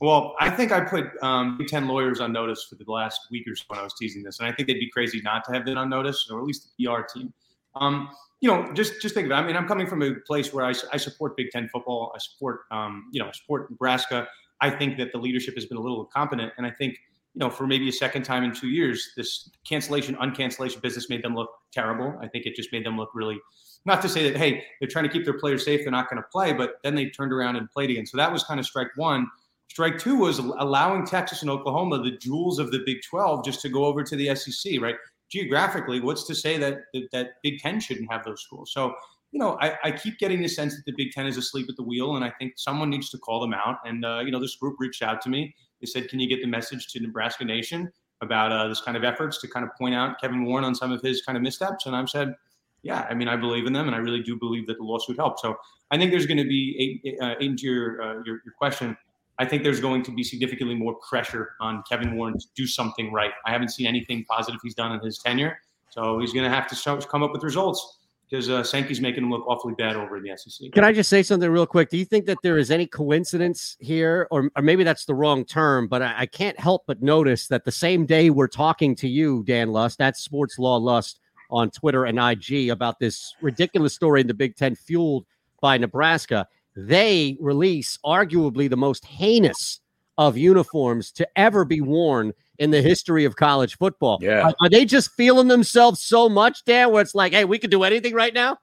Well, 0.00 0.36
I 0.38 0.50
think 0.50 0.70
I 0.70 0.80
put 0.80 1.06
um, 1.22 1.58
Ten 1.68 1.88
lawyers 1.88 2.20
on 2.20 2.32
notice 2.32 2.64
for 2.64 2.76
the 2.76 2.90
last 2.90 3.20
week 3.30 3.48
or 3.48 3.56
so 3.56 3.64
when 3.68 3.80
I 3.80 3.82
was 3.82 3.94
teasing 3.94 4.22
this, 4.22 4.38
and 4.38 4.48
I 4.48 4.52
think 4.52 4.68
they'd 4.68 4.74
be 4.74 4.90
crazy 4.90 5.20
not 5.22 5.44
to 5.44 5.52
have 5.52 5.64
been 5.64 5.76
on 5.76 5.88
notice, 5.88 6.28
or 6.30 6.38
at 6.38 6.46
least 6.46 6.68
the 6.76 6.86
PR 6.86 7.02
team. 7.02 7.32
Um, 7.74 8.08
you 8.40 8.48
know, 8.48 8.72
just 8.72 9.02
just 9.02 9.14
think 9.14 9.26
of 9.26 9.32
it. 9.32 9.34
I 9.34 9.44
mean, 9.44 9.56
I'm 9.56 9.66
coming 9.66 9.86
from 9.86 10.02
a 10.02 10.14
place 10.26 10.52
where 10.52 10.64
I, 10.64 10.72
I 10.92 10.96
support 10.96 11.36
Big 11.36 11.50
Ten 11.50 11.68
football. 11.68 12.12
I 12.14 12.18
support, 12.18 12.60
um, 12.70 13.10
you 13.12 13.20
know, 13.20 13.28
I 13.28 13.32
support 13.32 13.70
Nebraska. 13.70 14.28
I 14.60 14.70
think 14.70 14.96
that 14.98 15.12
the 15.12 15.18
leadership 15.18 15.54
has 15.54 15.66
been 15.66 15.78
a 15.78 15.80
little 15.80 16.04
incompetent, 16.04 16.52
and 16.56 16.66
I 16.66 16.70
think, 16.70 16.94
you 17.34 17.40
know, 17.40 17.50
for 17.50 17.66
maybe 17.66 17.88
a 17.88 17.92
second 17.92 18.22
time 18.22 18.44
in 18.44 18.52
two 18.52 18.68
years, 18.68 19.12
this 19.16 19.50
cancellation, 19.68 20.16
uncancellation 20.16 20.80
business 20.80 21.08
made 21.08 21.22
them 21.22 21.34
look 21.34 21.50
terrible. 21.72 22.16
I 22.20 22.28
think 22.28 22.46
it 22.46 22.54
just 22.54 22.72
made 22.72 22.84
them 22.86 22.96
look 22.96 23.10
really. 23.14 23.38
Not 23.84 24.02
to 24.02 24.08
say 24.08 24.28
that 24.30 24.38
hey, 24.38 24.64
they're 24.80 24.88
trying 24.88 25.04
to 25.04 25.10
keep 25.10 25.24
their 25.24 25.38
players 25.38 25.64
safe, 25.64 25.82
they're 25.82 25.90
not 25.90 26.08
going 26.08 26.22
to 26.22 26.28
play, 26.30 26.52
but 26.52 26.74
then 26.84 26.94
they 26.94 27.06
turned 27.06 27.32
around 27.32 27.56
and 27.56 27.70
played 27.70 27.90
again. 27.90 28.06
So 28.06 28.16
that 28.16 28.32
was 28.32 28.44
kind 28.44 28.60
of 28.60 28.66
strike 28.66 28.88
one. 28.96 29.28
Strike 29.68 29.98
two 29.98 30.16
was 30.16 30.38
allowing 30.38 31.06
Texas 31.06 31.42
and 31.42 31.50
Oklahoma, 31.50 32.02
the 32.02 32.16
jewels 32.16 32.58
of 32.58 32.70
the 32.70 32.80
Big 32.84 32.98
12, 33.08 33.44
just 33.44 33.60
to 33.62 33.68
go 33.68 33.84
over 33.84 34.02
to 34.02 34.16
the 34.16 34.34
SEC, 34.34 34.80
right? 34.80 34.96
Geographically, 35.30 36.00
what's 36.00 36.24
to 36.24 36.34
say 36.34 36.58
that 36.58 36.78
that, 36.94 37.08
that 37.12 37.26
Big 37.42 37.58
Ten 37.58 37.78
shouldn't 37.78 38.10
have 38.10 38.24
those 38.24 38.42
schools? 38.42 38.72
So, 38.72 38.94
you 39.30 39.38
know, 39.38 39.58
I, 39.60 39.76
I, 39.84 39.90
keep 39.92 40.18
getting 40.18 40.40
the 40.40 40.48
sense 40.48 40.74
that 40.74 40.86
the 40.86 40.94
Big 40.96 41.12
Ten 41.12 41.26
is 41.26 41.36
asleep 41.36 41.66
at 41.68 41.76
the 41.76 41.82
wheel, 41.82 42.16
and 42.16 42.24
I 42.24 42.30
think 42.30 42.54
someone 42.56 42.88
needs 42.88 43.10
to 43.10 43.18
call 43.18 43.40
them 43.40 43.52
out. 43.52 43.76
And 43.84 44.06
uh, 44.06 44.20
you 44.24 44.30
know, 44.30 44.40
this 44.40 44.56
group 44.56 44.76
reached 44.78 45.02
out 45.02 45.20
to 45.22 45.28
me. 45.28 45.54
They 45.82 45.86
said, 45.86 46.08
"Can 46.08 46.18
you 46.18 46.30
get 46.30 46.40
the 46.40 46.48
message 46.48 46.88
to 46.88 47.00
Nebraska 47.00 47.44
Nation?" 47.44 47.92
about 48.20 48.50
uh, 48.50 48.66
this 48.68 48.80
kind 48.80 48.96
of 48.96 49.04
efforts 49.04 49.40
to 49.40 49.46
kind 49.46 49.64
of 49.64 49.70
point 49.78 49.94
out 49.94 50.20
Kevin 50.20 50.44
Warren 50.44 50.64
on 50.64 50.74
some 50.74 50.90
of 50.90 51.00
his 51.02 51.22
kind 51.22 51.36
of 51.36 51.42
missteps, 51.42 51.86
and 51.86 51.94
I've 51.94 52.08
said, 52.08 52.34
yeah, 52.82 53.06
I 53.10 53.14
mean, 53.14 53.28
I 53.28 53.36
believe 53.36 53.66
in 53.66 53.72
them, 53.72 53.86
and 53.86 53.94
I 53.94 53.98
really 53.98 54.22
do 54.22 54.38
believe 54.38 54.66
that 54.68 54.78
the 54.78 54.84
lawsuit 54.84 55.16
helped. 55.16 55.40
So 55.40 55.56
I 55.90 55.98
think 55.98 56.10
there's 56.10 56.26
going 56.26 56.38
to 56.38 56.48
be 56.48 57.16
uh, 57.20 57.34
into 57.40 57.66
your, 57.66 58.00
uh, 58.00 58.14
your 58.24 58.40
your 58.44 58.54
question. 58.56 58.96
I 59.38 59.44
think 59.44 59.62
there's 59.62 59.80
going 59.80 60.02
to 60.04 60.10
be 60.10 60.24
significantly 60.24 60.74
more 60.74 60.96
pressure 61.08 61.50
on 61.60 61.82
Kevin 61.88 62.16
Warren 62.16 62.38
to 62.38 62.46
do 62.56 62.66
something 62.66 63.12
right. 63.12 63.30
I 63.46 63.52
haven't 63.52 63.68
seen 63.68 63.86
anything 63.86 64.24
positive 64.24 64.60
he's 64.62 64.74
done 64.74 64.92
in 64.92 65.00
his 65.00 65.18
tenure, 65.18 65.58
so 65.90 66.18
he's 66.18 66.32
going 66.32 66.44
to 66.44 66.54
have 66.54 66.66
to 66.68 66.74
show, 66.74 66.96
come 66.98 67.22
up 67.22 67.32
with 67.32 67.44
results 67.44 67.98
because 68.28 68.50
uh, 68.50 68.62
Sankey's 68.62 69.00
making 69.00 69.24
him 69.24 69.30
look 69.30 69.46
awfully 69.46 69.74
bad 69.78 69.96
over 69.96 70.16
in 70.16 70.22
the 70.22 70.36
SEC. 70.36 70.72
Can 70.72 70.84
I 70.84 70.92
just 70.92 71.08
say 71.08 71.22
something 71.22 71.50
real 71.50 71.66
quick? 71.66 71.88
Do 71.88 71.96
you 71.96 72.04
think 72.04 72.26
that 72.26 72.38
there 72.42 72.58
is 72.58 72.70
any 72.70 72.86
coincidence 72.86 73.76
here, 73.80 74.28
or, 74.30 74.50
or 74.54 74.62
maybe 74.62 74.84
that's 74.84 75.06
the 75.06 75.14
wrong 75.14 75.44
term, 75.44 75.88
but 75.88 76.02
I, 76.02 76.14
I 76.18 76.26
can't 76.26 76.58
help 76.58 76.82
but 76.86 77.02
notice 77.02 77.46
that 77.48 77.64
the 77.64 77.72
same 77.72 78.06
day 78.06 78.30
we're 78.30 78.48
talking 78.48 78.94
to 78.96 79.08
you, 79.08 79.44
Dan 79.46 79.70
Lust, 79.70 79.98
that's 79.98 80.20
Sports 80.22 80.58
Law 80.58 80.76
Lust 80.76 81.20
on 81.50 81.70
Twitter 81.70 82.04
and 82.04 82.18
IG 82.18 82.68
about 82.68 82.98
this 82.98 83.34
ridiculous 83.40 83.94
story 83.94 84.20
in 84.20 84.26
the 84.26 84.34
Big 84.34 84.56
Ten 84.56 84.74
fueled 84.74 85.24
by 85.60 85.78
Nebraska, 85.78 86.46
they 86.86 87.36
release 87.40 87.98
arguably 88.04 88.70
the 88.70 88.76
most 88.76 89.04
heinous 89.04 89.80
of 90.16 90.36
uniforms 90.36 91.10
to 91.12 91.28
ever 91.36 91.64
be 91.64 91.80
worn 91.80 92.32
in 92.58 92.70
the 92.70 92.82
history 92.82 93.24
of 93.24 93.36
college 93.36 93.76
football. 93.76 94.18
Yeah. 94.20 94.42
Are, 94.42 94.54
are 94.60 94.68
they 94.68 94.84
just 94.84 95.12
feeling 95.12 95.48
themselves 95.48 96.02
so 96.02 96.28
much, 96.28 96.64
Dan, 96.64 96.92
where 96.92 97.02
it's 97.02 97.14
like, 97.14 97.32
hey, 97.32 97.44
we 97.44 97.58
could 97.58 97.70
do 97.70 97.82
anything 97.82 98.14
right 98.14 98.34
now? 98.34 98.58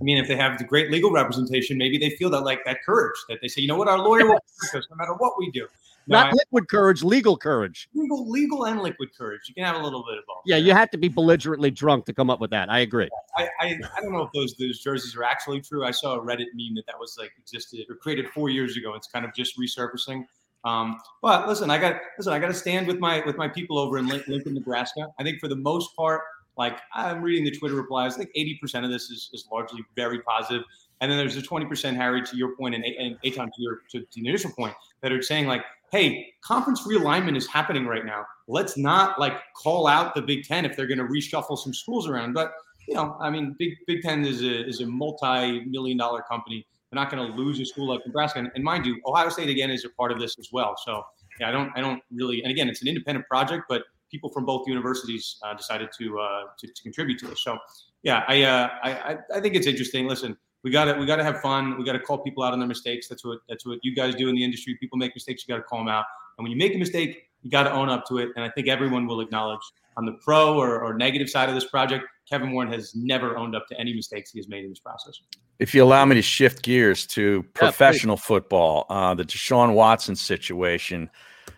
I 0.00 0.04
mean, 0.04 0.18
if 0.18 0.28
they 0.28 0.36
have 0.36 0.58
the 0.58 0.64
great 0.64 0.90
legal 0.90 1.10
representation, 1.10 1.78
maybe 1.78 1.98
they 1.98 2.10
feel 2.10 2.28
that 2.30 2.40
like 2.40 2.64
that 2.64 2.78
courage 2.84 3.16
that 3.28 3.38
they 3.40 3.48
say, 3.48 3.62
you 3.62 3.68
know 3.68 3.76
what, 3.76 3.88
our 3.88 3.98
lawyer 3.98 4.26
will 4.26 4.40
protect 4.58 4.74
us 4.76 4.86
no 4.90 4.96
matter 4.96 5.14
what 5.14 5.34
we 5.38 5.50
do. 5.52 5.66
No, 6.06 6.18
Not 6.18 6.26
I- 6.28 6.32
liquid 6.32 6.68
courage, 6.68 7.02
legal 7.02 7.36
courage. 7.36 7.88
legal, 7.94 8.28
legal 8.28 8.66
and 8.66 8.80
liquid 8.80 9.10
courage. 9.16 9.42
You 9.48 9.54
can 9.54 9.64
have 9.64 9.76
a 9.76 9.82
little 9.82 10.04
bit 10.08 10.18
of 10.18 10.24
both. 10.26 10.42
Yeah, 10.44 10.56
you 10.56 10.72
have 10.72 10.90
to 10.90 10.98
be 10.98 11.08
belligerently 11.08 11.70
drunk 11.70 12.04
to 12.06 12.12
come 12.12 12.30
up 12.30 12.40
with 12.40 12.50
that. 12.50 12.70
I 12.70 12.80
agree. 12.80 13.08
I, 13.36 13.48
I, 13.60 13.66
I 13.96 14.00
don't 14.02 14.12
know 14.12 14.22
if 14.22 14.32
those 14.32 14.54
those 14.54 14.80
jerseys 14.80 15.16
are 15.16 15.24
actually 15.24 15.60
true. 15.60 15.84
I 15.84 15.90
saw 15.90 16.16
a 16.16 16.20
Reddit 16.20 16.46
meme 16.54 16.74
that 16.76 16.86
that 16.86 16.98
was 16.98 17.16
like 17.18 17.32
existed 17.38 17.86
or 17.88 17.96
created 17.96 18.28
four 18.30 18.48
years 18.50 18.76
ago. 18.76 18.94
It's 18.94 19.08
kind 19.08 19.24
of 19.24 19.34
just 19.34 19.58
resurfacing. 19.58 20.24
Um, 20.64 20.98
but 21.22 21.46
listen, 21.46 21.70
I 21.70 21.78
got 21.78 22.00
listen. 22.18 22.32
I 22.32 22.38
got 22.38 22.48
to 22.48 22.54
stand 22.54 22.86
with 22.86 22.98
my 22.98 23.22
with 23.26 23.36
my 23.36 23.48
people 23.48 23.78
over 23.78 23.98
in 23.98 24.06
Lincoln, 24.06 24.54
Nebraska. 24.54 25.08
I 25.18 25.22
think 25.22 25.40
for 25.40 25.48
the 25.48 25.56
most 25.56 25.94
part, 25.96 26.22
like 26.56 26.78
I'm 26.94 27.22
reading 27.22 27.44
the 27.44 27.50
Twitter 27.50 27.74
replies, 27.74 28.14
I 28.14 28.24
think 28.24 28.30
80% 28.62 28.84
of 28.84 28.90
this 28.90 29.10
is, 29.10 29.30
is 29.32 29.46
largely 29.50 29.84
very 29.96 30.20
positive. 30.20 30.62
And 31.00 31.10
then 31.10 31.18
there's 31.18 31.36
a 31.36 31.42
20% 31.42 31.96
Harry 31.96 32.22
to 32.22 32.36
your 32.36 32.56
point 32.56 32.74
and, 32.74 32.84
and 32.84 33.18
Eytan 33.24 33.46
to 33.52 33.62
your 33.62 33.80
to, 33.90 34.00
to 34.00 34.06
the 34.14 34.28
initial 34.28 34.52
point 34.52 34.74
that 35.02 35.12
are 35.12 35.20
saying 35.20 35.46
like, 35.46 35.64
hey, 35.92 36.32
conference 36.44 36.86
realignment 36.86 37.36
is 37.36 37.46
happening 37.46 37.86
right 37.86 38.04
now. 38.04 38.24
Let's 38.48 38.76
not 38.76 39.18
like 39.18 39.34
call 39.54 39.86
out 39.86 40.14
the 40.14 40.22
Big 40.22 40.44
Ten 40.44 40.64
if 40.64 40.76
they're 40.76 40.86
going 40.86 40.98
to 40.98 41.04
reshuffle 41.04 41.56
some 41.58 41.72
schools 41.72 42.08
around. 42.08 42.32
But 42.32 42.52
you 42.88 42.94
know, 42.94 43.16
I 43.20 43.30
mean, 43.30 43.56
Big 43.58 43.74
Big 43.86 44.02
Ten 44.02 44.24
is 44.24 44.42
a 44.42 44.66
is 44.66 44.80
a 44.80 44.86
multi-million 44.86 45.96
dollar 45.96 46.22
company. 46.22 46.66
They're 46.90 47.00
not 47.00 47.10
going 47.10 47.30
to 47.30 47.36
lose 47.36 47.58
a 47.60 47.64
school 47.64 47.88
like 47.88 48.00
Nebraska. 48.06 48.38
And, 48.38 48.50
and 48.54 48.62
mind 48.62 48.86
you, 48.86 49.00
Ohio 49.06 49.28
State 49.28 49.48
again 49.48 49.70
is 49.70 49.84
a 49.84 49.90
part 49.90 50.12
of 50.12 50.20
this 50.20 50.36
as 50.38 50.50
well. 50.52 50.74
So 50.84 51.02
yeah, 51.40 51.48
I 51.48 51.52
don't 51.52 51.72
I 51.74 51.80
don't 51.80 52.02
really. 52.12 52.42
And 52.42 52.50
again, 52.50 52.68
it's 52.68 52.82
an 52.82 52.88
independent 52.88 53.26
project, 53.26 53.64
but 53.68 53.82
people 54.10 54.30
from 54.30 54.44
both 54.44 54.68
universities 54.68 55.38
uh, 55.42 55.54
decided 55.54 55.88
to, 55.98 56.18
uh, 56.20 56.42
to 56.58 56.66
to 56.66 56.82
contribute 56.82 57.18
to 57.20 57.26
this. 57.26 57.42
So 57.42 57.58
yeah, 58.02 58.22
I, 58.28 58.42
uh, 58.42 58.68
I 58.82 58.90
I 58.90 59.16
I 59.36 59.40
think 59.40 59.54
it's 59.54 59.66
interesting. 59.66 60.06
Listen, 60.06 60.36
we 60.64 60.70
got 60.70 60.86
to 60.86 60.94
we 60.94 61.06
got 61.06 61.16
to 61.16 61.24
have 61.24 61.40
fun. 61.40 61.78
We 61.78 61.84
got 61.84 61.92
to 61.92 62.00
call 62.00 62.18
people 62.18 62.42
out 62.42 62.52
on 62.52 62.58
their 62.58 62.68
mistakes. 62.68 63.06
That's 63.06 63.24
what 63.24 63.38
that's 63.48 63.64
what 63.64 63.78
you 63.82 63.94
guys 63.94 64.14
do 64.14 64.28
in 64.28 64.34
the 64.34 64.42
industry. 64.42 64.76
People 64.80 64.98
make 64.98 65.14
mistakes. 65.14 65.44
You 65.46 65.54
got 65.54 65.58
to 65.58 65.64
call 65.64 65.78
them 65.78 65.88
out. 65.88 66.06
And 66.38 66.44
when 66.44 66.50
you 66.50 66.56
make 66.56 66.74
a 66.74 66.78
mistake, 66.78 67.28
you 67.42 67.50
got 67.50 67.64
to 67.64 67.72
own 67.72 67.88
up 67.88 68.06
to 68.08 68.18
it. 68.18 68.30
And 68.34 68.44
I 68.44 68.48
think 68.48 68.66
everyone 68.66 69.06
will 69.06 69.20
acknowledge 69.20 69.60
on 69.96 70.06
the 70.06 70.12
pro 70.24 70.56
or, 70.56 70.80
or 70.80 70.94
negative 70.94 71.30
side 71.30 71.48
of 71.48 71.54
this 71.54 71.66
project, 71.66 72.04
Kevin 72.28 72.52
Warren 72.52 72.72
has 72.72 72.94
never 72.96 73.36
owned 73.36 73.54
up 73.54 73.68
to 73.68 73.78
any 73.78 73.94
mistakes 73.94 74.32
he 74.32 74.38
has 74.38 74.48
made 74.48 74.64
in 74.64 74.70
this 74.70 74.80
process. 74.80 75.20
If 75.58 75.74
you 75.74 75.84
allow 75.84 76.04
me 76.04 76.16
to 76.16 76.22
shift 76.22 76.62
gears 76.62 77.06
to 77.08 77.44
professional 77.54 78.16
football, 78.16 78.86
uh, 78.88 79.14
the 79.14 79.24
Deshaun 79.24 79.74
Watson 79.74 80.16
situation 80.16 81.10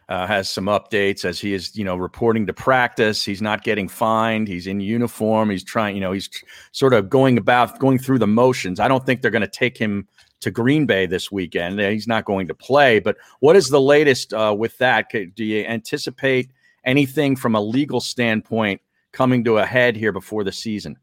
uh, 0.08 0.26
has 0.26 0.48
some 0.48 0.66
updates 0.66 1.24
as 1.24 1.40
he 1.40 1.52
is, 1.52 1.76
you 1.76 1.84
know, 1.84 1.96
reporting 1.96 2.46
to 2.46 2.52
practice. 2.52 3.24
He's 3.24 3.42
not 3.42 3.64
getting 3.64 3.88
fined. 3.88 4.46
He's 4.46 4.66
in 4.66 4.80
uniform. 4.80 5.50
He's 5.50 5.64
trying, 5.64 5.96
you 5.96 6.00
know, 6.00 6.12
he's 6.12 6.30
sort 6.72 6.94
of 6.94 7.10
going 7.10 7.38
about 7.38 7.78
going 7.78 7.98
through 7.98 8.20
the 8.20 8.26
motions. 8.26 8.78
I 8.78 8.88
don't 8.88 9.04
think 9.04 9.20
they're 9.20 9.30
going 9.30 9.42
to 9.42 9.48
take 9.48 9.76
him 9.76 10.06
to 10.40 10.50
Green 10.50 10.86
Bay 10.86 11.06
this 11.06 11.32
weekend. 11.32 11.80
He's 11.80 12.06
not 12.06 12.24
going 12.24 12.46
to 12.46 12.54
play. 12.54 13.00
But 13.00 13.16
what 13.40 13.56
is 13.56 13.68
the 13.68 13.80
latest 13.80 14.32
uh, 14.32 14.54
with 14.56 14.78
that? 14.78 15.10
Do 15.10 15.44
you 15.44 15.64
anticipate 15.64 16.50
anything 16.84 17.34
from 17.34 17.54
a 17.54 17.60
legal 17.60 18.00
standpoint 18.00 18.80
coming 19.12 19.42
to 19.44 19.58
a 19.58 19.66
head 19.66 19.96
here 19.96 20.12
before 20.12 20.44
the 20.44 20.52
season? 20.52 20.96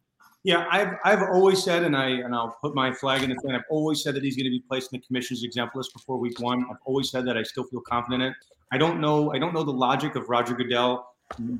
Yeah, 0.45 0.65
I've 0.69 0.95
I've 1.05 1.21
always 1.21 1.63
said, 1.63 1.83
and 1.83 1.95
I 1.95 2.07
and 2.07 2.35
I'll 2.35 2.57
put 2.61 2.75
my 2.75 2.91
flag 2.91 3.23
in 3.23 3.29
the 3.29 3.35
sand. 3.41 3.55
I've 3.55 3.63
always 3.69 4.03
said 4.03 4.13
that 4.15 4.23
he's 4.23 4.35
going 4.35 4.43
to 4.43 4.51
be 4.51 4.61
placed 4.67 4.91
in 4.91 4.99
the 4.99 5.05
commission's 5.05 5.41
exempt 5.41 5.73
list 5.73 5.93
before 5.93 6.17
week 6.17 6.37
one. 6.41 6.65
I've 6.69 6.81
always 6.85 7.09
said 7.09 7.25
that. 7.27 7.37
I 7.37 7.43
still 7.43 7.63
feel 7.63 7.79
confident 7.79 8.23
in 8.23 8.29
it. 8.29 8.35
I 8.73 8.77
don't 8.79 8.99
know. 8.99 9.31
I 9.31 9.37
don't 9.37 9.53
know 9.53 9.63
the 9.63 9.71
logic 9.71 10.15
of 10.15 10.29
Roger 10.29 10.55
Goodell 10.55 11.05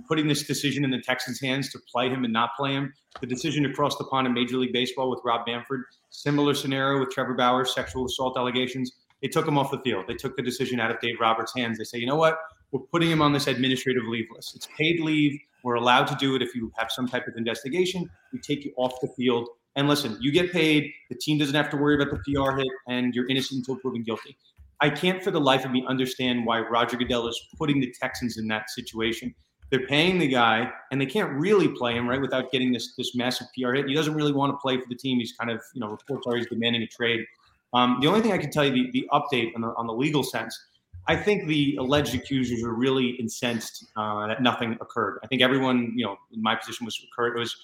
putting 0.07 0.27
this 0.27 0.47
decision 0.47 0.83
in 0.83 0.89
the 0.89 0.99
Texans' 0.99 1.39
hands 1.39 1.69
to 1.69 1.79
play 1.91 2.09
him 2.09 2.23
and 2.23 2.33
not 2.33 2.49
play 2.57 2.73
him. 2.73 2.91
The 3.21 3.27
decision 3.27 3.61
to 3.63 3.71
cross 3.71 3.95
the 3.99 4.03
pond 4.05 4.25
in 4.25 4.33
Major 4.33 4.57
League 4.57 4.73
Baseball 4.73 5.11
with 5.11 5.19
Rob 5.23 5.45
Manfred, 5.45 5.81
similar 6.09 6.55
scenario 6.55 6.99
with 6.99 7.11
Trevor 7.11 7.35
Bauer, 7.35 7.65
sexual 7.65 8.07
assault 8.07 8.35
allegations. 8.35 8.93
They 9.21 9.27
took 9.27 9.47
him 9.47 9.59
off 9.59 9.69
the 9.69 9.77
field. 9.81 10.05
They 10.07 10.15
took 10.15 10.35
the 10.35 10.41
decision 10.41 10.79
out 10.79 10.89
of 10.89 10.99
Dave 11.01 11.19
Roberts' 11.21 11.53
hands. 11.55 11.77
They 11.77 11.83
say, 11.83 11.99
you 11.99 12.07
know 12.07 12.15
what? 12.15 12.35
We're 12.71 12.81
putting 12.81 13.11
him 13.11 13.21
on 13.21 13.31
this 13.31 13.45
administrative 13.45 14.05
leave 14.07 14.25
list. 14.35 14.55
It's 14.55 14.67
paid 14.75 14.99
leave. 14.99 15.39
We're 15.63 15.75
allowed 15.75 16.07
to 16.07 16.15
do 16.15 16.35
it 16.35 16.41
if 16.41 16.55
you 16.55 16.71
have 16.77 16.91
some 16.91 17.07
type 17.07 17.27
of 17.27 17.35
investigation. 17.37 18.09
We 18.31 18.39
take 18.39 18.65
you 18.65 18.73
off 18.75 18.99
the 19.01 19.07
field. 19.09 19.47
And 19.75 19.87
listen, 19.87 20.17
you 20.19 20.31
get 20.31 20.51
paid. 20.51 20.91
The 21.09 21.15
team 21.15 21.37
doesn't 21.37 21.55
have 21.55 21.69
to 21.69 21.77
worry 21.77 21.95
about 21.95 22.09
the 22.09 22.33
PR 22.33 22.57
hit, 22.57 22.67
and 22.87 23.13
you're 23.13 23.27
innocent 23.27 23.59
until 23.59 23.79
proven 23.79 24.01
guilty. 24.01 24.35
I 24.81 24.89
can't 24.89 25.23
for 25.23 25.31
the 25.31 25.39
life 25.39 25.65
of 25.65 25.71
me 25.71 25.85
understand 25.87 26.45
why 26.45 26.59
Roger 26.59 26.97
Goodell 26.97 27.27
is 27.27 27.39
putting 27.57 27.79
the 27.79 27.93
Texans 27.99 28.37
in 28.37 28.47
that 28.49 28.69
situation. 28.69 29.33
They're 29.69 29.87
paying 29.87 30.19
the 30.19 30.27
guy, 30.27 30.71
and 30.91 31.01
they 31.01 31.05
can't 31.05 31.31
really 31.31 31.67
play 31.67 31.95
him 31.95 32.07
right 32.07 32.21
without 32.21 32.51
getting 32.51 32.71
this 32.71 32.93
this 32.95 33.15
massive 33.15 33.47
PR 33.57 33.73
hit. 33.73 33.87
He 33.87 33.93
doesn't 33.93 34.13
really 34.13 34.33
want 34.33 34.53
to 34.53 34.57
play 34.57 34.77
for 34.77 34.85
the 34.87 34.95
team. 34.95 35.19
He's 35.19 35.33
kind 35.33 35.49
of 35.49 35.61
you 35.73 35.81
know 35.81 35.89
reports 35.89 36.27
are 36.27 36.35
he's 36.35 36.47
demanding 36.47 36.83
a 36.83 36.87
trade. 36.87 37.25
Um, 37.73 37.97
the 38.01 38.07
only 38.07 38.21
thing 38.21 38.33
I 38.33 38.37
can 38.37 38.51
tell 38.51 38.65
you 38.65 38.71
the, 38.71 38.91
the 38.91 39.09
update 39.11 39.51
on 39.55 39.61
the, 39.61 39.69
on 39.69 39.87
the 39.87 39.93
legal 39.93 40.21
sense, 40.21 40.59
I 41.07 41.15
think 41.15 41.47
the 41.47 41.75
alleged 41.77 42.13
accusers 42.13 42.61
are 42.61 42.73
really 42.73 43.11
incensed 43.19 43.87
uh, 43.95 44.27
that 44.27 44.43
nothing 44.43 44.77
occurred. 44.79 45.19
I 45.23 45.27
think 45.27 45.41
everyone 45.41 45.93
you 45.95 46.05
know 46.05 46.17
in 46.31 46.41
my 46.41 46.55
position 46.55 46.85
was 46.85 46.99
occurred 47.11 47.35
It 47.35 47.39
was 47.39 47.55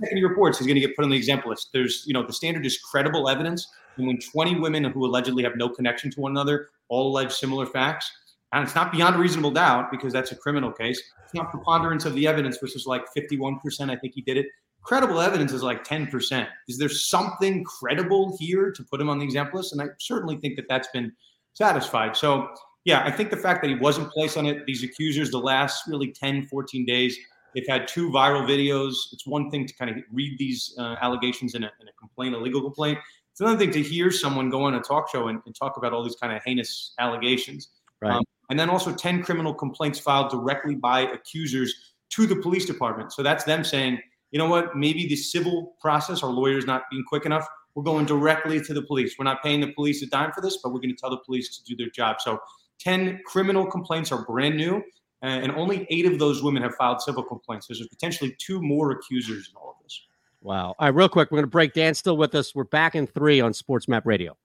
the 0.00 0.24
reports 0.24 0.58
he's 0.58 0.66
going 0.66 0.80
to 0.80 0.86
get 0.86 0.96
put 0.96 1.04
on 1.04 1.10
the 1.10 1.16
exempt 1.16 1.46
list. 1.46 1.70
There's, 1.72 2.04
you 2.06 2.12
know, 2.12 2.26
the 2.26 2.32
standard 2.32 2.64
is 2.66 2.78
credible 2.78 3.28
evidence. 3.28 3.68
When 3.96 4.18
20 4.18 4.60
women 4.60 4.84
who 4.84 5.04
allegedly 5.04 5.42
have 5.44 5.56
no 5.56 5.68
connection 5.68 6.10
to 6.12 6.20
one 6.20 6.32
another 6.32 6.68
all 6.88 7.10
allege 7.10 7.32
similar 7.32 7.66
facts, 7.66 8.10
and 8.54 8.64
it's 8.64 8.74
not 8.74 8.92
beyond 8.92 9.16
reasonable 9.16 9.50
doubt 9.50 9.90
because 9.90 10.12
that's 10.12 10.30
a 10.30 10.36
criminal 10.36 10.70
case. 10.70 11.02
It's 11.24 11.34
not 11.34 11.50
preponderance 11.50 12.04
of 12.04 12.14
the 12.14 12.26
evidence, 12.28 12.62
which 12.62 12.76
is 12.76 12.86
like 12.86 13.04
51%. 13.16 13.58
I 13.90 13.96
think 13.96 14.14
he 14.14 14.22
did 14.22 14.36
it. 14.36 14.46
Credible 14.84 15.20
evidence 15.20 15.52
is 15.52 15.62
like 15.62 15.84
10%. 15.84 16.46
Is 16.68 16.78
there 16.78 16.88
something 16.88 17.64
credible 17.64 18.36
here 18.38 18.70
to 18.70 18.84
put 18.84 19.00
him 19.00 19.08
on 19.08 19.18
the 19.18 19.24
exempt 19.24 19.54
list? 19.54 19.72
And 19.72 19.82
I 19.82 19.86
certainly 19.98 20.36
think 20.36 20.54
that 20.56 20.66
that's 20.68 20.88
been 20.92 21.12
satisfied. 21.54 22.16
So, 22.16 22.48
yeah, 22.84 23.02
I 23.04 23.10
think 23.10 23.30
the 23.30 23.36
fact 23.36 23.62
that 23.62 23.68
he 23.70 23.76
wasn't 23.76 24.10
placed 24.12 24.36
on 24.36 24.46
it, 24.46 24.66
these 24.66 24.84
accusers, 24.84 25.30
the 25.30 25.38
last 25.38 25.88
really 25.88 26.12
10, 26.12 26.46
14 26.46 26.86
days, 26.86 27.18
they've 27.54 27.66
had 27.66 27.88
two 27.88 28.10
viral 28.10 28.46
videos. 28.46 28.94
It's 29.12 29.26
one 29.26 29.50
thing 29.50 29.66
to 29.66 29.74
kind 29.74 29.90
of 29.90 29.96
read 30.12 30.38
these 30.38 30.76
uh, 30.78 30.96
allegations 31.00 31.54
in 31.54 31.64
a, 31.64 31.70
in 31.80 31.88
a 31.88 31.92
complaint, 31.98 32.34
a 32.34 32.38
legal 32.38 32.60
complaint. 32.60 32.98
It's 33.34 33.40
another 33.40 33.58
thing 33.58 33.72
to 33.72 33.82
hear 33.82 34.12
someone 34.12 34.48
go 34.48 34.62
on 34.62 34.76
a 34.76 34.80
talk 34.80 35.10
show 35.10 35.26
and, 35.26 35.40
and 35.44 35.52
talk 35.56 35.76
about 35.76 35.92
all 35.92 36.04
these 36.04 36.14
kind 36.14 36.32
of 36.32 36.40
heinous 36.44 36.94
allegations. 37.00 37.70
Right. 38.00 38.12
Um, 38.12 38.22
and 38.48 38.56
then 38.56 38.70
also 38.70 38.94
10 38.94 39.24
criminal 39.24 39.52
complaints 39.52 39.98
filed 39.98 40.30
directly 40.30 40.76
by 40.76 41.00
accusers 41.00 41.74
to 42.10 42.28
the 42.28 42.36
police 42.36 42.64
department. 42.64 43.12
So 43.12 43.24
that's 43.24 43.42
them 43.42 43.64
saying, 43.64 43.98
you 44.30 44.38
know 44.38 44.48
what, 44.48 44.76
maybe 44.76 45.08
the 45.08 45.16
civil 45.16 45.74
process, 45.80 46.22
our 46.22 46.30
lawyers 46.30 46.64
not 46.64 46.84
being 46.92 47.02
quick 47.08 47.26
enough, 47.26 47.44
we're 47.74 47.82
going 47.82 48.06
directly 48.06 48.60
to 48.60 48.72
the 48.72 48.82
police. 48.82 49.16
We're 49.18 49.24
not 49.24 49.42
paying 49.42 49.60
the 49.60 49.72
police 49.72 50.00
a 50.02 50.06
dime 50.06 50.30
for 50.30 50.40
this, 50.40 50.58
but 50.62 50.72
we're 50.72 50.78
going 50.78 50.94
to 50.94 51.00
tell 51.00 51.10
the 51.10 51.18
police 51.26 51.58
to 51.58 51.64
do 51.64 51.74
their 51.74 51.90
job. 51.90 52.20
So 52.20 52.38
10 52.78 53.22
criminal 53.26 53.66
complaints 53.66 54.12
are 54.12 54.24
brand 54.24 54.56
new, 54.56 54.80
and 55.22 55.50
only 55.52 55.88
eight 55.90 56.06
of 56.06 56.20
those 56.20 56.40
women 56.40 56.62
have 56.62 56.76
filed 56.76 57.02
civil 57.02 57.24
complaints. 57.24 57.66
So 57.66 57.74
there's 57.74 57.88
potentially 57.88 58.36
two 58.38 58.62
more 58.62 58.92
accusers 58.92 59.48
in 59.48 59.56
all 59.56 59.70
of 59.70 59.82
this. 59.82 60.06
Wow. 60.44 60.76
All 60.78 60.86
right, 60.86 60.94
real 60.94 61.08
quick, 61.08 61.30
we're 61.30 61.38
going 61.38 61.46
to 61.46 61.50
break. 61.50 61.72
Dan's 61.72 61.98
still 61.98 62.18
with 62.18 62.34
us. 62.34 62.54
We're 62.54 62.64
back 62.64 62.94
in 62.94 63.06
three 63.06 63.40
on 63.40 63.54
Sports 63.54 63.88
Map 63.88 64.06
Radio. 64.06 64.36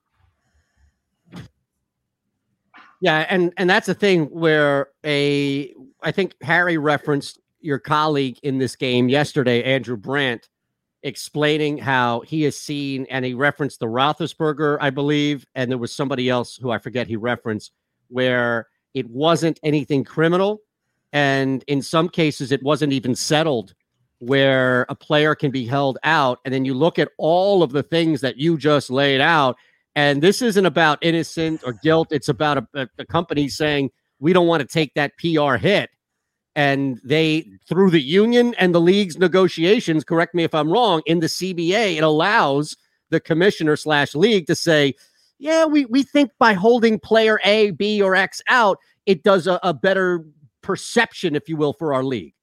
Yeah, 3.02 3.26
and 3.30 3.54
and 3.58 3.70
that's 3.70 3.88
the 3.88 3.94
thing 3.94 4.26
where 4.28 4.88
a 5.06 5.74
I 6.02 6.12
think 6.12 6.36
Harry 6.42 6.78
referenced 6.78 7.40
your 7.60 7.80
colleague 7.80 8.40
in 8.44 8.58
this 8.58 8.78
game 8.78 9.10
yesterday, 9.10 9.62
Andrew 9.64 9.98
Brandt, 9.98 10.48
explaining 11.04 11.78
how 11.78 12.22
he 12.22 12.44
has 12.44 12.58
seen, 12.58 13.06
and 13.10 13.26
he 13.26 13.34
referenced 13.34 13.82
the 13.82 13.86
Roethlisberger, 13.88 14.78
I 14.80 14.92
believe, 14.92 15.46
and 15.56 15.70
there 15.70 15.78
was 15.78 15.92
somebody 15.92 16.30
else 16.30 16.56
who 16.56 16.72
I 16.72 16.78
forget 16.78 17.08
he 17.08 17.18
referenced, 17.18 17.74
where 18.08 18.68
it 18.94 19.10
wasn't 19.10 19.60
anything 19.64 20.06
criminal, 20.06 20.62
And 21.12 21.64
in 21.68 21.82
some 21.82 22.10
cases, 22.10 22.52
it 22.52 22.62
wasn't 22.64 22.94
even 22.94 23.16
settled 23.16 23.74
where 24.20 24.86
a 24.90 24.96
player 24.96 25.34
can 25.34 25.50
be 25.50 25.66
held 25.66 25.98
out. 26.04 26.40
And 26.46 26.54
then 26.54 26.66
you 26.66 26.74
look 26.74 27.00
at 27.00 27.10
all 27.18 27.64
of 27.64 27.72
the 27.72 27.84
things 27.84 28.22
that 28.22 28.38
you 28.38 28.58
just 28.58 28.90
laid 28.90 29.22
out. 29.22 29.56
And 29.96 30.22
this 30.22 30.42
isn't 30.42 30.66
about 30.66 31.00
innocent 31.02 31.64
or 31.66 31.74
guilt. 31.74 32.10
It's 32.12 32.30
about 32.30 32.58
a, 32.58 32.68
a, 32.74 32.88
a 33.00 33.06
company 33.06 33.50
saying, 33.50 33.90
we 34.20 34.34
don't 34.34 34.48
want 34.48 34.62
to 34.62 34.68
take 34.68 34.94
that 34.94 35.14
PR 35.18 35.56
hit. 35.56 35.90
And 36.56 37.00
they, 37.04 37.50
through 37.68 37.92
the 37.92 38.02
union 38.02 38.54
and 38.56 38.76
the 38.76 38.82
league's 38.82 39.18
negotiations, 39.18 40.04
correct 40.04 40.36
me 40.36 40.44
if 40.44 40.54
I'm 40.54 40.70
wrong, 40.70 41.02
in 41.06 41.22
the 41.22 41.28
CBA, 41.28 41.98
it 41.98 42.04
allows 42.04 42.76
the 43.10 43.20
commissioner 43.20 43.76
slash 43.76 44.14
league 44.14 44.46
to 44.48 44.56
say, 44.56 44.94
yeah, 45.38 45.66
we, 45.66 45.86
we 45.86 46.04
think 46.04 46.32
by 46.38 46.54
holding 46.54 47.00
player 47.00 47.40
A, 47.46 47.72
B, 47.72 48.02
or 48.02 48.16
X 48.16 48.42
out, 48.50 48.78
it 49.06 49.24
does 49.24 49.48
a, 49.48 49.60
a 49.64 49.74
better 49.74 50.26
perception, 50.62 51.36
if 51.36 51.48
you 51.48 51.56
will, 51.56 51.72
for 51.72 51.94
our 51.94 52.04
league. 52.04 52.34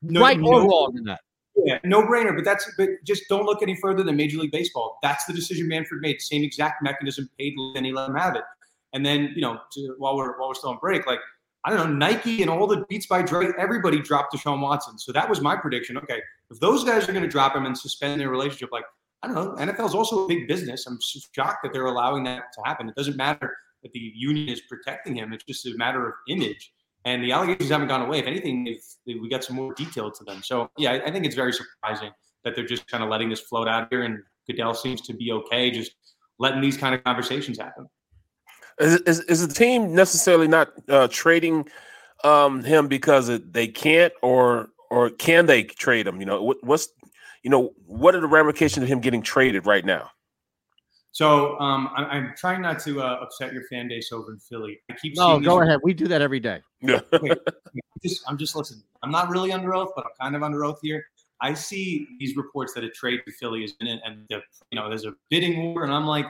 No- 0.00 0.22
right 0.22 0.40
or 0.40 0.62
wrong 0.62 0.94
in 0.96 1.04
that. 1.04 1.20
Yeah, 1.64 1.78
no 1.84 2.02
brainer. 2.02 2.34
But 2.34 2.44
that's 2.44 2.70
but 2.76 2.90
just 3.04 3.24
don't 3.28 3.46
look 3.46 3.62
any 3.62 3.76
further 3.76 4.02
than 4.02 4.16
Major 4.16 4.38
League 4.38 4.52
Baseball. 4.52 4.98
That's 5.02 5.24
the 5.24 5.32
decision 5.32 5.68
Manfred 5.68 6.02
made. 6.02 6.20
Same 6.20 6.42
exact 6.42 6.82
mechanism 6.82 7.28
paid 7.38 7.54
he 7.56 7.92
let 7.92 8.10
him 8.10 8.16
have 8.16 8.36
it. 8.36 8.44
And 8.92 9.04
then 9.04 9.32
you 9.34 9.42
know 9.42 9.58
to, 9.72 9.94
while 9.98 10.16
we're 10.16 10.38
while 10.38 10.48
we're 10.48 10.54
still 10.54 10.70
on 10.70 10.78
break, 10.78 11.06
like 11.06 11.20
I 11.64 11.70
don't 11.70 11.78
know, 11.78 12.06
Nike 12.06 12.42
and 12.42 12.50
all 12.50 12.66
the 12.66 12.84
Beats 12.88 13.06
by 13.06 13.22
Dre, 13.22 13.48
everybody 13.58 14.00
dropped 14.00 14.34
Deshaun 14.34 14.60
Watson. 14.60 14.98
So 14.98 15.12
that 15.12 15.28
was 15.28 15.40
my 15.40 15.56
prediction. 15.56 15.96
Okay, 15.98 16.20
if 16.50 16.60
those 16.60 16.84
guys 16.84 17.08
are 17.08 17.12
going 17.12 17.24
to 17.24 17.28
drop 17.28 17.56
him 17.56 17.66
and 17.66 17.76
suspend 17.76 18.20
their 18.20 18.30
relationship, 18.30 18.70
like 18.70 18.84
I 19.22 19.28
don't 19.28 19.34
know, 19.34 19.72
NFL 19.72 19.86
is 19.86 19.94
also 19.94 20.24
a 20.24 20.28
big 20.28 20.46
business. 20.46 20.86
I'm 20.86 20.98
shocked 21.32 21.62
that 21.62 21.72
they're 21.72 21.86
allowing 21.86 22.24
that 22.24 22.44
to 22.54 22.60
happen. 22.64 22.88
It 22.88 22.94
doesn't 22.94 23.16
matter 23.16 23.56
that 23.82 23.92
the 23.92 24.12
union 24.14 24.48
is 24.48 24.60
protecting 24.62 25.16
him. 25.16 25.32
It's 25.32 25.44
just 25.44 25.66
a 25.66 25.76
matter 25.76 26.06
of 26.06 26.14
image. 26.28 26.72
And 27.06 27.22
the 27.22 27.30
allegations 27.30 27.70
haven't 27.70 27.86
gone 27.86 28.02
away. 28.02 28.18
If 28.18 28.26
anything, 28.26 28.76
we 29.06 29.28
got 29.28 29.44
some 29.44 29.54
more 29.54 29.72
detail 29.74 30.10
to 30.10 30.24
them. 30.24 30.42
So 30.42 30.68
yeah, 30.76 30.92
I, 30.92 31.06
I 31.06 31.10
think 31.12 31.24
it's 31.24 31.36
very 31.36 31.52
surprising 31.52 32.10
that 32.44 32.56
they're 32.56 32.66
just 32.66 32.86
kind 32.88 33.04
of 33.04 33.08
letting 33.08 33.30
this 33.30 33.40
float 33.40 33.68
out 33.68 33.86
here, 33.90 34.02
and 34.02 34.18
Goodell 34.48 34.74
seems 34.74 35.00
to 35.02 35.14
be 35.14 35.30
okay, 35.30 35.70
just 35.70 35.92
letting 36.40 36.60
these 36.60 36.76
kind 36.76 36.96
of 36.96 37.04
conversations 37.04 37.58
happen. 37.58 37.86
Is, 38.80 39.00
is, 39.02 39.20
is 39.20 39.46
the 39.46 39.54
team 39.54 39.94
necessarily 39.94 40.48
not 40.48 40.72
uh, 40.88 41.06
trading 41.08 41.68
um, 42.24 42.64
him 42.64 42.88
because 42.88 43.30
they 43.40 43.68
can't, 43.68 44.12
or 44.20 44.68
or 44.90 45.10
can 45.10 45.46
they 45.46 45.62
trade 45.62 46.08
him? 46.08 46.18
You 46.18 46.26
know, 46.26 46.42
what, 46.42 46.58
what's 46.62 46.88
you 47.44 47.50
know 47.50 47.72
what 47.86 48.16
are 48.16 48.20
the 48.20 48.26
ramifications 48.26 48.82
of 48.82 48.88
him 48.88 49.00
getting 49.00 49.22
traded 49.22 49.64
right 49.64 49.84
now? 49.84 50.10
So 51.16 51.58
um, 51.60 51.88
I, 51.96 52.02
I'm 52.04 52.34
trying 52.36 52.60
not 52.60 52.78
to 52.80 53.00
uh, 53.00 53.20
upset 53.22 53.50
your 53.54 53.62
fan 53.70 53.88
base 53.88 54.12
over 54.12 54.32
in 54.34 54.38
Philly. 54.38 54.78
I 54.90 54.94
keep 55.00 55.16
No, 55.16 55.30
seeing 55.30 55.44
go 55.44 55.58
these- 55.60 55.68
ahead. 55.68 55.80
We 55.82 55.94
do 55.94 56.06
that 56.08 56.20
every 56.20 56.40
day. 56.40 56.60
Yeah. 56.82 57.00
Wait, 57.22 57.38
just, 58.04 58.20
I'm 58.28 58.36
just 58.36 58.54
listening. 58.54 58.82
I'm 59.02 59.10
not 59.10 59.30
really 59.30 59.50
under 59.50 59.74
oath, 59.74 59.92
but 59.96 60.04
I'm 60.04 60.10
kind 60.20 60.36
of 60.36 60.42
under 60.42 60.62
oath 60.66 60.78
here. 60.82 61.02
I 61.40 61.54
see 61.54 62.06
these 62.20 62.36
reports 62.36 62.74
that 62.74 62.84
a 62.84 62.90
trade 62.90 63.20
to 63.26 63.32
Philly 63.32 63.64
is 63.64 63.72
in 63.80 63.86
and 64.04 64.26
the, 64.28 64.42
you 64.70 64.78
know 64.78 64.90
there's 64.90 65.06
a 65.06 65.14
bidding 65.30 65.72
war, 65.72 65.84
and 65.84 65.92
I'm 65.94 66.06
like, 66.06 66.26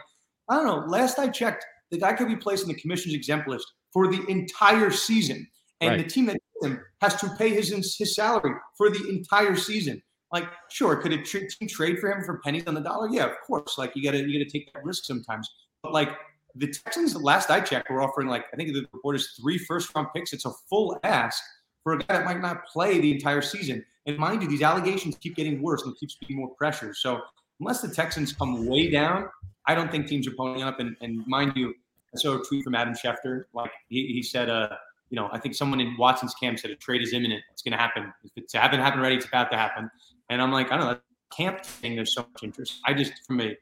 I 0.48 0.54
don't 0.54 0.66
know. 0.66 0.86
Last 0.86 1.18
I 1.18 1.26
checked, 1.30 1.66
the 1.90 1.98
guy 1.98 2.12
could 2.12 2.28
be 2.28 2.36
placed 2.36 2.62
in 2.62 2.68
the 2.68 2.80
commission's 2.80 3.14
exempt 3.16 3.48
list 3.48 3.66
for 3.92 4.06
the 4.06 4.24
entire 4.28 4.92
season, 4.92 5.44
and 5.80 5.90
Right. 5.90 6.04
the 6.04 6.08
team 6.08 6.26
that 6.26 6.36
him 6.62 6.80
has 7.00 7.16
to 7.22 7.28
pay 7.36 7.48
his 7.52 7.70
his 7.98 8.14
salary 8.14 8.54
for 8.78 8.88
the 8.90 9.04
entire 9.08 9.56
season. 9.56 10.00
Like, 10.36 10.50
sure, 10.68 10.96
could 10.96 11.12
a 11.12 11.22
tr- 11.22 11.46
team 11.50 11.66
trade 11.66 11.98
for 11.98 12.10
him 12.12 12.22
for 12.22 12.40
pennies 12.44 12.64
on 12.66 12.74
the 12.74 12.82
dollar? 12.82 13.08
Yeah, 13.08 13.24
of 13.24 13.40
course. 13.46 13.78
Like, 13.78 13.92
you 13.96 14.02
gotta 14.02 14.18
you 14.18 14.38
gotta 14.38 14.50
take 14.50 14.70
that 14.74 14.84
risk 14.84 15.04
sometimes. 15.04 15.50
But 15.82 15.94
like 15.94 16.10
the 16.54 16.66
Texans, 16.66 17.16
last 17.16 17.50
I 17.50 17.60
checked, 17.60 17.88
were 17.88 18.02
offering 18.02 18.28
like 18.28 18.44
I 18.52 18.56
think 18.56 18.74
the 18.74 18.86
report 18.92 19.16
is 19.16 19.28
three 19.40 19.56
first 19.56 19.94
round 19.94 20.08
picks. 20.14 20.34
It's 20.34 20.44
a 20.44 20.52
full 20.68 20.98
ask 21.04 21.42
for 21.82 21.94
a 21.94 21.98
guy 21.98 22.18
that 22.18 22.26
might 22.26 22.42
not 22.42 22.66
play 22.66 23.00
the 23.00 23.12
entire 23.12 23.40
season. 23.40 23.82
And 24.04 24.18
mind 24.18 24.42
you, 24.42 24.48
these 24.48 24.60
allegations 24.60 25.16
keep 25.16 25.36
getting 25.36 25.62
worse 25.62 25.82
and 25.84 25.96
keeps 25.96 26.16
being 26.16 26.38
more 26.38 26.50
pressure. 26.50 26.92
So 26.92 27.20
unless 27.60 27.80
the 27.80 27.88
Texans 27.88 28.32
come 28.32 28.66
way 28.66 28.90
down, 28.90 29.28
I 29.66 29.74
don't 29.74 29.90
think 29.90 30.06
teams 30.06 30.26
are 30.28 30.32
pulling 30.32 30.62
up. 30.62 30.80
And, 30.80 30.96
and 31.00 31.26
mind 31.26 31.52
you, 31.56 31.74
I 32.14 32.18
saw 32.18 32.40
a 32.40 32.44
tweet 32.44 32.64
from 32.64 32.74
Adam 32.74 32.92
Schefter. 32.92 33.44
Like 33.54 33.70
he, 33.88 34.08
he 34.08 34.22
said, 34.22 34.50
uh, 34.50 34.68
you 35.10 35.16
know, 35.16 35.28
I 35.32 35.38
think 35.38 35.54
someone 35.54 35.80
in 35.80 35.96
Watson's 35.96 36.34
camp 36.34 36.58
said 36.58 36.70
a 36.70 36.76
trade 36.76 37.02
is 37.02 37.12
imminent. 37.12 37.42
It's 37.52 37.62
going 37.62 37.72
to 37.72 37.78
happen. 37.78 38.12
If 38.24 38.32
it's 38.36 38.52
haven't 38.52 38.80
happened 38.80 39.00
already, 39.00 39.16
it's 39.16 39.26
about 39.26 39.50
to 39.52 39.56
happen. 39.56 39.90
And 40.28 40.40
I'm 40.42 40.52
like, 40.52 40.72
I 40.72 40.76
don't 40.76 40.86
know. 40.86 40.98
Camp 41.36 41.64
thing, 41.64 41.96
there's 41.96 42.14
so 42.14 42.22
much 42.22 42.44
interest. 42.44 42.80
I 42.86 42.94
just, 42.94 43.12
from 43.26 43.40
a 43.40 43.56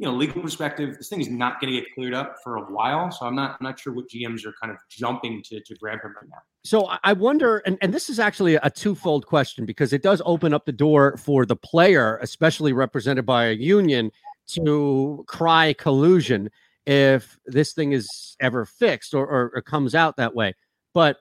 you 0.00 0.06
know 0.06 0.14
legal 0.14 0.40
perspective, 0.40 0.96
this 0.96 1.10
thing 1.10 1.20
is 1.20 1.28
not 1.28 1.60
going 1.60 1.72
to 1.74 1.80
get 1.80 1.94
cleared 1.94 2.14
up 2.14 2.36
for 2.42 2.56
a 2.56 2.62
while. 2.62 3.10
So 3.10 3.26
I'm 3.26 3.34
not, 3.34 3.58
I'm 3.60 3.64
not 3.64 3.78
sure 3.78 3.92
what 3.92 4.08
GMs 4.08 4.46
are 4.46 4.54
kind 4.60 4.72
of 4.72 4.78
jumping 4.88 5.42
to 5.44 5.60
to 5.60 5.74
grab 5.74 6.00
him 6.02 6.14
right 6.16 6.30
now. 6.30 6.38
So 6.64 6.86
I- 7.02 7.12
wonder, 7.12 7.58
and, 7.58 7.76
and 7.82 7.92
this 7.92 8.08
is 8.08 8.18
actually 8.18 8.54
a 8.54 8.70
twofold 8.70 9.26
question 9.26 9.66
because 9.66 9.92
it 9.92 10.02
does 10.02 10.22
open 10.24 10.54
up 10.54 10.64
the 10.64 10.72
door 10.72 11.18
for 11.18 11.44
the 11.44 11.56
player, 11.56 12.18
especially 12.22 12.72
represented 12.72 13.26
by 13.26 13.46
a 13.46 13.52
union, 13.52 14.10
to 14.48 15.24
cry 15.28 15.74
collusion 15.74 16.50
if 16.86 17.38
this 17.46 17.72
thing 17.72 17.92
is 17.92 18.36
ever 18.40 18.64
fixed 18.64 19.14
or, 19.14 19.26
or, 19.26 19.52
or 19.54 19.62
comes 19.62 19.94
out 19.94 20.16
that 20.16 20.34
way. 20.34 20.54
But 20.94 21.18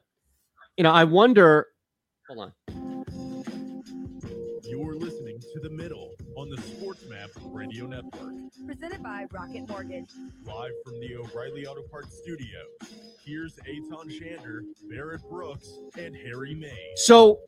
you 0.77 0.83
know, 0.83 0.91
I 0.91 1.03
wonder. 1.03 1.67
Hold 2.29 2.53
on. 2.67 2.78
You're 5.49 5.61
listening 5.61 5.61
to 5.61 5.69
The 5.69 5.83
Middle 5.83 6.15
on 6.35 6.49
the 6.49 6.57
SportsMap 6.57 7.29
Radio 7.45 7.85
Network. 7.85 8.33
Presented 8.65 9.01
by 9.01 9.25
Rocket 9.31 9.67
Mortgage. 9.67 10.09
Live 10.45 10.71
from 10.83 10.99
the 10.99 11.15
O'Reilly 11.15 11.65
Auto 11.65 11.81
Parts 11.83 12.17
studio, 12.17 12.59
Here's 13.23 13.55
Eytan 13.67 14.09
Shander, 14.09 14.61
Barrett 14.89 15.21
Brooks, 15.29 15.79
and 15.97 16.15
Harry 16.15 16.55
May. 16.55 16.91
So 16.95 17.39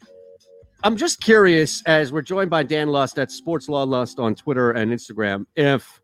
I'm 0.83 0.95
just 0.95 1.21
curious, 1.21 1.83
as 1.85 2.11
we're 2.11 2.21
joined 2.21 2.49
by 2.49 2.63
Dan 2.63 2.87
Lust 2.89 3.19
at 3.19 3.31
Sports 3.31 3.69
Law 3.69 3.83
Lust 3.83 4.19
on 4.19 4.35
Twitter 4.35 4.71
and 4.71 4.91
Instagram, 4.91 5.45
if 5.55 6.01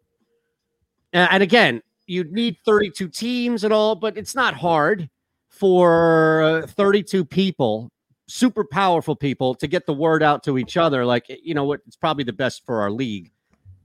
and 1.14 1.30
and 1.32 1.44
again, 1.44 1.82
you'd 2.06 2.32
need 2.32 2.58
32 2.66 3.08
teams 3.10 3.64
and 3.64 3.74
all, 3.74 3.96
but 3.96 4.18
it's 4.18 4.36
not 4.36 4.54
hard 4.54 5.10
for 5.50 6.44
uh, 6.44 6.68
32 6.68 7.26
people, 7.26 7.90
super 8.28 8.64
powerful 8.64 9.16
people, 9.16 9.56
to 9.56 9.68
get 9.68 9.86
the 9.86 9.94
word 9.94 10.22
out 10.22 10.44
to 10.44 10.58
each 10.58 10.78
other. 10.78 11.06
Like, 11.06 11.30
eh, 11.30 11.38
you 11.42 11.54
know 11.54 11.66
what? 11.66 11.82
It's 11.88 11.96
probably 11.96 12.24
the 12.24 12.34
best 12.34 12.66
for 12.66 12.82
our 12.82 12.92
league 12.92 13.32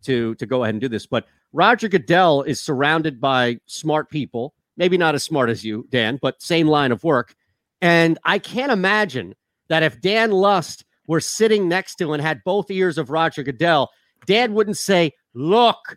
to 0.05 0.35
to 0.37 0.47
go 0.47 0.65
ahead 0.65 0.75
and 0.75 0.81
do 0.81 0.89
this. 0.89 1.07
But 1.07 1.27
Roger 1.53 1.89
Goodell 1.89 2.43
is 2.43 2.61
surrounded 2.61 3.21
by 3.21 3.59
smart 3.67 4.11
people, 4.11 4.55
maybe 4.77 4.97
not 4.97 5.15
as 5.15 5.23
smart 5.23 5.51
as 5.51 5.65
you, 5.65 5.87
Dan, 5.91 6.19
but 6.21 6.43
same 6.43 6.67
line 6.67 6.93
of 6.93 7.05
work. 7.05 7.35
And 7.81 8.19
I 8.25 8.39
can't 8.39 8.73
imagine 8.73 9.35
that 9.69 9.83
if 9.83 10.01
Dan 10.01 10.31
Lust 10.31 10.85
were 11.07 11.21
sitting 11.21 11.69
next 11.69 11.97
to 11.97 12.13
and 12.13 12.23
had 12.23 12.45
both 12.45 12.71
ears 12.71 12.99
of 12.99 13.11
Roger 13.11 13.43
Goodell, 13.43 13.91
Dan 14.27 14.55
wouldn't 14.55 14.79
say, 14.79 15.13
Look, 15.35 15.97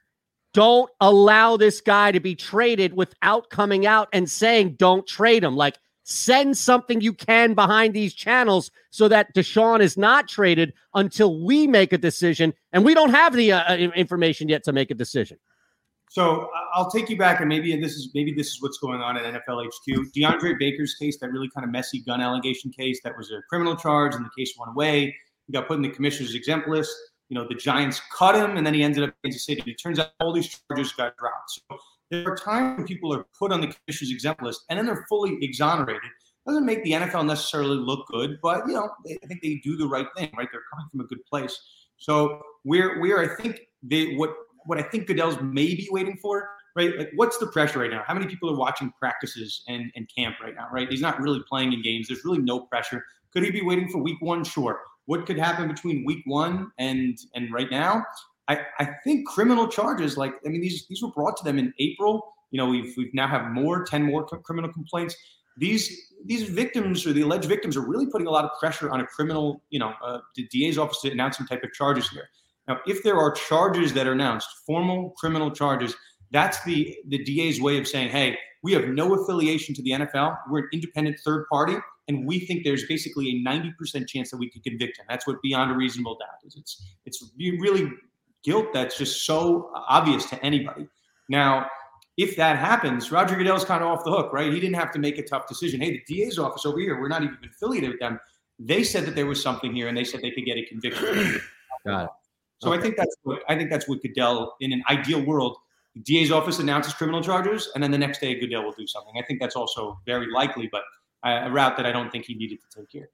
don't 0.53 0.89
allow 1.01 1.57
this 1.57 1.81
guy 1.81 2.11
to 2.11 2.19
be 2.19 2.35
traded 2.35 2.93
without 2.93 3.49
coming 3.49 3.85
out 3.85 4.07
and 4.13 4.29
saying, 4.29 4.75
Don't 4.77 5.05
trade 5.07 5.43
him. 5.43 5.55
Like, 5.55 5.77
send 6.05 6.55
something 6.55 7.01
you 7.01 7.11
can 7.11 7.55
behind 7.55 7.93
these 7.93 8.13
channels 8.13 8.69
so 8.91 9.07
that 9.07 9.33
Deshaun 9.33 9.81
is 9.81 9.97
not 9.97 10.27
traded 10.27 10.71
until 10.93 11.43
we 11.43 11.65
make 11.65 11.91
a 11.91 11.97
decision. 11.97 12.53
And 12.71 12.85
we 12.85 12.93
don't 12.93 13.09
have 13.09 13.33
the 13.33 13.51
uh, 13.51 13.73
uh, 13.73 13.75
information 13.75 14.47
yet 14.47 14.63
to 14.65 14.71
make 14.71 14.91
a 14.91 14.93
decision. 14.93 15.37
So 16.11 16.47
I'll 16.73 16.89
take 16.91 17.09
you 17.09 17.17
back, 17.17 17.39
and 17.41 17.49
maybe 17.49 17.75
this 17.81 17.93
is 17.93 18.11
maybe 18.13 18.31
this 18.31 18.47
is 18.47 18.61
what's 18.61 18.77
going 18.77 19.01
on 19.01 19.17
at 19.17 19.23
NFL 19.23 19.65
HQ. 19.65 20.13
DeAndre 20.15 20.57
Baker's 20.57 20.93
case, 20.93 21.17
that 21.19 21.31
really 21.31 21.49
kind 21.53 21.65
of 21.65 21.71
messy 21.71 21.99
gun 22.03 22.21
allegation 22.21 22.71
case, 22.71 23.01
that 23.03 23.17
was 23.17 23.31
a 23.31 23.41
criminal 23.49 23.75
charge, 23.75 24.15
and 24.15 24.23
the 24.23 24.29
case 24.37 24.53
went 24.57 24.71
away. 24.71 25.13
He 25.47 25.53
got 25.53 25.67
put 25.67 25.77
in 25.77 25.81
the 25.81 25.89
commissioner's 25.89 26.35
exempt 26.35 26.69
list. 26.69 26.95
You 27.29 27.35
know, 27.35 27.47
the 27.49 27.55
Giants 27.55 27.99
cut 28.15 28.35
him, 28.35 28.55
and 28.55 28.65
then 28.65 28.75
he 28.75 28.83
ended 28.83 29.03
up 29.03 29.09
in 29.09 29.31
Kansas 29.31 29.45
City. 29.45 29.63
It 29.65 29.81
turns 29.81 29.97
out 29.97 30.11
all 30.19 30.31
these 30.31 30.47
charges 30.69 30.93
got 30.93 31.17
dropped. 31.17 31.49
So 31.69 31.77
there 32.11 32.31
are 32.31 32.35
times 32.35 32.77
when 32.77 32.87
people 32.87 33.13
are 33.13 33.25
put 33.37 33.51
on 33.51 33.61
the 33.61 33.67
commissioner's 33.67 34.11
exempt 34.11 34.41
list, 34.43 34.65
and 34.69 34.77
then 34.77 34.85
they're 34.85 35.05
fully 35.09 35.37
exonerated. 35.41 36.09
Doesn't 36.45 36.65
make 36.65 36.83
the 36.83 36.91
NFL 36.91 37.25
necessarily 37.25 37.77
look 37.77 38.07
good, 38.07 38.37
but 38.41 38.67
you 38.67 38.73
know, 38.73 38.89
they, 39.03 39.17
I 39.23 39.27
think 39.27 39.41
they 39.41 39.55
do 39.63 39.75
the 39.75 39.87
right 39.87 40.07
thing, 40.15 40.29
right? 40.37 40.47
They're 40.51 40.61
coming 40.71 40.87
from 40.91 41.01
a 41.01 41.05
good 41.05 41.25
place. 41.25 41.59
So 41.97 42.41
we're 42.63 43.01
we're 43.01 43.19
I 43.19 43.35
think 43.35 43.61
they 43.81 44.15
what 44.15 44.35
what 44.65 44.77
I 44.77 44.83
think 44.83 45.07
Goodell's 45.07 45.37
maybe 45.41 45.87
waiting 45.91 46.17
for, 46.21 46.49
right? 46.75 46.95
Like 46.97 47.11
what's 47.15 47.37
the 47.39 47.47
pressure 47.47 47.79
right 47.79 47.89
now? 47.89 48.03
How 48.05 48.13
many 48.13 48.27
people 48.27 48.49
are 48.51 48.55
watching 48.55 48.91
practices 48.99 49.63
and, 49.67 49.91
and 49.95 50.07
camp 50.15 50.35
right 50.41 50.53
now, 50.55 50.67
right? 50.71 50.89
He's 50.89 51.01
not 51.01 51.19
really 51.19 51.41
playing 51.47 51.73
in 51.73 51.81
games. 51.81 52.07
There's 52.07 52.25
really 52.25 52.39
no 52.39 52.61
pressure. 52.61 53.03
Could 53.33 53.43
he 53.43 53.51
be 53.51 53.61
waiting 53.61 53.89
for 53.89 53.99
week 53.99 54.21
one? 54.21 54.43
Sure. 54.43 54.81
What 55.05 55.25
could 55.25 55.37
happen 55.37 55.67
between 55.67 56.05
week 56.05 56.23
one 56.25 56.71
and 56.77 57.17
and 57.33 57.51
right 57.51 57.71
now? 57.71 58.03
I, 58.47 58.59
I 58.79 58.89
think 59.03 59.27
criminal 59.27 59.67
charges, 59.67 60.17
like 60.17 60.33
I 60.45 60.49
mean, 60.49 60.61
these 60.61 60.85
these 60.87 61.01
were 61.01 61.11
brought 61.11 61.37
to 61.37 61.43
them 61.43 61.57
in 61.57 61.73
April. 61.79 62.33
You 62.51 62.59
know, 62.59 62.67
we've 62.67 62.93
we've 62.97 63.13
now 63.13 63.27
have 63.27 63.51
more, 63.51 63.83
10 63.83 64.03
more 64.03 64.25
criminal 64.25 64.71
complaints. 64.71 65.15
These 65.57 66.13
these 66.25 66.43
victims 66.43 67.05
or 67.05 67.13
the 67.13 67.21
alleged 67.21 67.45
victims 67.45 67.75
are 67.77 67.85
really 67.85 68.07
putting 68.07 68.27
a 68.27 68.31
lot 68.31 68.45
of 68.45 68.51
pressure 68.59 68.89
on 68.91 68.99
a 68.99 69.05
criminal, 69.05 69.61
you 69.69 69.79
know, 69.79 69.93
uh, 70.03 70.19
the 70.35 70.47
DA's 70.51 70.77
office 70.77 71.01
to 71.01 71.11
announce 71.11 71.37
some 71.37 71.47
type 71.47 71.63
of 71.63 71.71
charges 71.73 72.09
here. 72.09 72.27
Now, 72.67 72.79
if 72.87 73.03
there 73.03 73.17
are 73.17 73.31
charges 73.31 73.93
that 73.93 74.07
are 74.07 74.13
announced, 74.13 74.47
formal 74.65 75.11
criminal 75.11 75.51
charges, 75.51 75.95
that's 76.31 76.63
the 76.63 76.95
the 77.07 77.23
DA's 77.23 77.61
way 77.61 77.77
of 77.77 77.87
saying, 77.87 78.09
hey, 78.09 78.37
we 78.63 78.73
have 78.73 78.87
no 78.89 79.13
affiliation 79.13 79.75
to 79.75 79.81
the 79.81 79.91
NFL. 79.91 80.37
We're 80.49 80.59
an 80.59 80.69
independent 80.73 81.19
third 81.23 81.45
party. 81.51 81.75
and 82.07 82.27
we 82.27 82.39
think 82.39 82.63
there's 82.63 82.85
basically 82.85 83.29
a 83.29 83.49
90% 83.49 84.07
chance 84.07 84.29
that 84.29 84.37
we 84.37 84.49
could 84.49 84.63
convict 84.63 84.99
him. 84.99 85.05
That's 85.09 85.25
what 85.25 85.41
beyond 85.41 85.71
a 85.71 85.75
reasonable 85.75 86.15
doubt 86.15 86.39
is. 86.45 86.55
It's 86.55 86.83
it's 87.05 87.31
really 87.37 87.91
guilt 88.45 88.67
that's 88.73 88.97
just 88.97 89.25
so 89.25 89.71
obvious 89.87 90.25
to 90.29 90.41
anybody. 90.43 90.87
Now, 91.29 91.67
if 92.17 92.35
that 92.37 92.57
happens, 92.57 93.11
Roger 93.11 93.35
Goodell's 93.35 93.65
kind 93.65 93.83
of 93.83 93.89
off 93.89 94.05
the 94.05 94.11
hook, 94.11 94.31
right? 94.31 94.51
He 94.53 94.59
didn't 94.59 94.75
have 94.75 94.91
to 94.93 94.99
make 94.99 95.17
a 95.17 95.23
tough 95.23 95.47
decision. 95.47 95.81
Hey, 95.81 95.91
the 95.91 96.03
DA's 96.07 96.39
office 96.39 96.65
over 96.65 96.79
here, 96.79 96.99
we're 96.99 97.09
not 97.09 97.23
even 97.23 97.37
affiliated 97.45 97.89
with 97.89 97.99
them. 97.99 98.19
They 98.57 98.83
said 98.83 99.05
that 99.05 99.15
there 99.15 99.25
was 99.25 99.41
something 99.41 99.73
here, 99.73 99.89
and 99.89 99.97
they 99.97 100.05
said 100.05 100.21
they 100.21 100.31
could 100.31 100.45
get 100.45 100.57
a 100.57 100.65
conviction. 100.65 101.41
Got 101.85 102.05
it. 102.05 102.09
So 102.59 102.73
I 102.73 102.79
think 102.79 102.95
that's 102.95 103.15
what 103.23 103.41
I 103.49 103.55
think 103.57 103.69
that's 103.69 103.87
what 103.87 104.01
Goodell, 104.01 104.55
in 104.61 104.71
an 104.71 104.81
ideal 104.89 105.21
world, 105.23 105.57
the 105.93 106.01
DA's 106.01 106.31
office 106.31 106.59
announces 106.59 106.93
criminal 106.93 107.21
charges, 107.21 107.69
and 107.75 107.83
then 107.83 107.91
the 107.91 107.97
next 107.97 108.21
day 108.21 108.39
Goodell 108.39 108.63
will 108.63 108.71
do 108.71 108.87
something. 108.87 109.13
I 109.21 109.25
think 109.25 109.41
that's 109.41 109.57
also 109.57 109.99
very 110.05 110.31
likely, 110.31 110.69
but 110.71 110.83
a 111.23 111.51
route 111.51 111.75
that 111.75 111.85
I 111.85 111.91
don't 111.91 112.11
think 112.11 112.25
he 112.25 112.35
needed 112.35 112.59
to 112.61 112.79
take 112.79 112.87
here. 112.89 113.09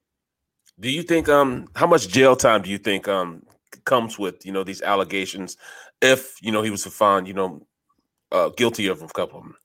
Do 0.79 0.91
you 0.91 1.01
think 1.01 1.27
um 1.27 1.67
how 1.75 1.87
much 1.87 2.07
jail 2.07 2.35
time 2.35 2.61
do 2.61 2.69
you 2.69 2.77
think 2.77 3.07
um 3.07 3.43
comes 3.85 4.19
with 4.19 4.45
you 4.45 4.51
know 4.51 4.63
these 4.63 4.81
allegations 4.81 5.57
if 6.01 6.37
you 6.41 6.51
know 6.51 6.61
he 6.61 6.69
was 6.69 6.85
found 6.85 7.27
you 7.27 7.33
know 7.33 7.65
uh, 8.31 8.49
guilty 8.49 8.87
of 8.87 9.01
a 9.01 9.07
couple 9.07 9.39
of 9.39 9.43
them? 9.45 9.55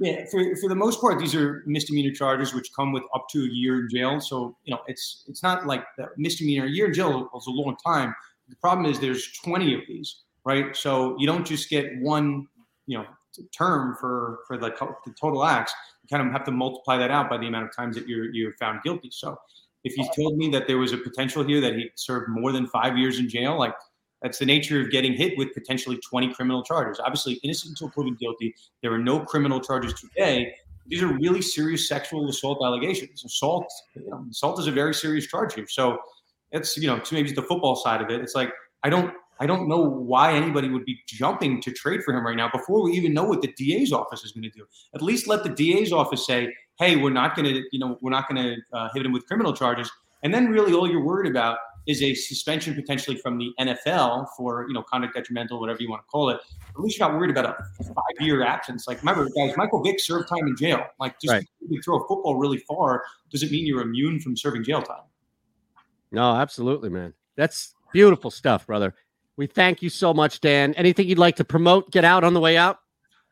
Yeah, 0.00 0.24
for, 0.30 0.56
for 0.56 0.68
the 0.68 0.74
most 0.74 1.00
part, 1.00 1.20
these 1.20 1.34
are 1.34 1.62
misdemeanor 1.66 2.12
charges 2.12 2.52
which 2.52 2.72
come 2.74 2.92
with 2.92 3.04
up 3.14 3.26
to 3.30 3.44
a 3.44 3.48
year 3.48 3.80
in 3.80 3.88
jail. 3.88 4.20
So 4.20 4.56
you 4.64 4.74
know, 4.74 4.80
it's 4.88 5.24
it's 5.28 5.42
not 5.42 5.66
like 5.66 5.84
the 5.96 6.08
misdemeanor. 6.16 6.66
A 6.66 6.70
year 6.70 6.86
in 6.86 6.94
jail 6.94 7.30
is 7.36 7.46
a 7.46 7.50
long 7.50 7.76
time. 7.84 8.14
The 8.48 8.56
problem 8.56 8.90
is 8.90 8.98
there's 9.00 9.32
20 9.44 9.74
of 9.74 9.80
these, 9.88 10.22
right? 10.44 10.76
So 10.76 11.16
you 11.18 11.26
don't 11.26 11.46
just 11.46 11.70
get 11.70 11.86
one, 12.00 12.46
you 12.86 12.98
know, 12.98 13.06
term 13.56 13.96
for 14.00 14.40
for 14.48 14.58
the, 14.58 14.70
the 15.04 15.12
total 15.18 15.44
acts. 15.44 15.72
You 16.02 16.16
kind 16.16 16.26
of 16.26 16.32
have 16.32 16.44
to 16.44 16.50
multiply 16.50 16.96
that 16.98 17.10
out 17.10 17.30
by 17.30 17.38
the 17.38 17.46
amount 17.46 17.66
of 17.66 17.76
times 17.76 17.94
that 17.96 18.08
you're 18.08 18.32
you're 18.32 18.54
found 18.54 18.82
guilty. 18.82 19.10
So 19.12 19.38
if 19.84 19.96
you 19.96 20.08
told 20.16 20.36
me 20.36 20.48
that 20.50 20.66
there 20.66 20.78
was 20.78 20.92
a 20.92 20.96
potential 20.96 21.44
here 21.44 21.60
that 21.60 21.74
he 21.74 21.90
served 21.94 22.28
more 22.28 22.52
than 22.52 22.66
five 22.66 22.96
years 22.96 23.18
in 23.18 23.28
jail, 23.28 23.58
like 23.58 23.74
that's 24.22 24.38
the 24.38 24.46
nature 24.46 24.80
of 24.80 24.90
getting 24.90 25.12
hit 25.12 25.36
with 25.36 25.52
potentially 25.52 25.98
20 25.98 26.32
criminal 26.32 26.62
charges. 26.62 26.98
Obviously, 26.98 27.34
innocent 27.44 27.72
until 27.72 27.90
proven 27.90 28.16
guilty. 28.18 28.54
There 28.82 28.92
are 28.92 28.98
no 28.98 29.20
criminal 29.20 29.60
charges 29.60 29.92
today. 29.92 30.54
These 30.86 31.02
are 31.02 31.08
really 31.08 31.42
serious 31.42 31.86
sexual 31.86 32.28
assault 32.28 32.58
allegations. 32.64 33.22
Assault, 33.24 33.70
you 33.94 34.08
know, 34.08 34.24
assault 34.30 34.58
is 34.58 34.66
a 34.66 34.72
very 34.72 34.94
serious 34.94 35.26
charge 35.26 35.54
here. 35.54 35.66
So 35.68 35.98
it's 36.52 36.76
you 36.78 36.86
know, 36.86 36.98
to 36.98 37.14
maybe 37.14 37.32
the 37.32 37.42
football 37.42 37.76
side 37.76 38.00
of 38.00 38.10
it. 38.10 38.20
It's 38.22 38.34
like 38.34 38.50
I 38.82 38.88
don't 38.88 39.12
I 39.40 39.46
don't 39.46 39.68
know 39.68 39.82
why 39.82 40.32
anybody 40.32 40.68
would 40.68 40.84
be 40.84 41.00
jumping 41.06 41.60
to 41.62 41.72
trade 41.72 42.02
for 42.04 42.14
him 42.14 42.24
right 42.24 42.36
now 42.36 42.48
before 42.50 42.82
we 42.82 42.92
even 42.92 43.12
know 43.12 43.24
what 43.24 43.42
the 43.42 43.52
DA's 43.56 43.92
office 43.92 44.24
is 44.24 44.32
going 44.32 44.44
to 44.44 44.50
do. 44.50 44.64
At 44.94 45.02
least 45.02 45.26
let 45.26 45.42
the 45.42 45.48
DA's 45.48 45.92
office 45.92 46.24
say, 46.26 46.54
"Hey, 46.78 46.96
we're 46.96 47.10
not 47.10 47.36
going 47.36 47.52
to, 47.52 47.62
you 47.72 47.78
know, 47.78 47.98
we're 48.00 48.10
not 48.10 48.28
going 48.28 48.42
to 48.42 48.76
uh, 48.76 48.88
hit 48.94 49.04
him 49.04 49.12
with 49.12 49.26
criminal 49.26 49.52
charges." 49.54 49.90
And 50.22 50.32
then 50.32 50.48
really 50.48 50.72
all 50.72 50.90
you're 50.90 51.04
worried 51.04 51.30
about 51.30 51.58
is 51.86 52.02
a 52.02 52.14
suspension 52.14 52.74
potentially 52.74 53.14
from 53.16 53.36
the 53.36 53.52
NFL 53.60 54.26
for, 54.38 54.66
you 54.66 54.72
know, 54.72 54.82
conduct 54.82 55.14
detrimental, 55.14 55.60
whatever 55.60 55.82
you 55.82 55.90
want 55.90 56.00
to 56.02 56.06
call 56.06 56.30
it. 56.30 56.40
At 56.70 56.80
least 56.80 56.98
you're 56.98 57.06
not 57.06 57.18
worried 57.18 57.30
about 57.30 57.44
a 57.44 57.84
five-year 57.84 58.42
absence. 58.42 58.88
Like, 58.88 59.00
remember, 59.00 59.28
guys, 59.36 59.54
Michael 59.58 59.82
Vick 59.82 60.00
served 60.00 60.28
time 60.28 60.46
in 60.46 60.56
jail. 60.56 60.82
Like, 60.98 61.20
just 61.20 61.30
Right. 61.32 61.46
you 61.68 61.82
throw 61.82 61.96
a 61.98 62.08
football 62.08 62.36
really 62.36 62.56
far 62.56 63.04
doesn't 63.30 63.50
mean 63.52 63.66
you're 63.66 63.82
immune 63.82 64.18
from 64.18 64.34
serving 64.34 64.64
jail 64.64 64.80
time. 64.80 65.02
No, 66.10 66.34
absolutely, 66.36 66.88
man. 66.88 67.12
That's 67.36 67.74
beautiful 67.92 68.30
stuff, 68.30 68.66
brother. 68.66 68.94
We 69.36 69.46
thank 69.46 69.82
you 69.82 69.90
so 69.90 70.14
much, 70.14 70.40
Dan. 70.40 70.72
Anything 70.74 71.08
you'd 71.08 71.18
like 71.18 71.36
to 71.36 71.44
promote, 71.44 71.90
get 71.90 72.04
out 72.04 72.24
on 72.24 72.32
the 72.32 72.40
way 72.40 72.56
out? 72.56 72.78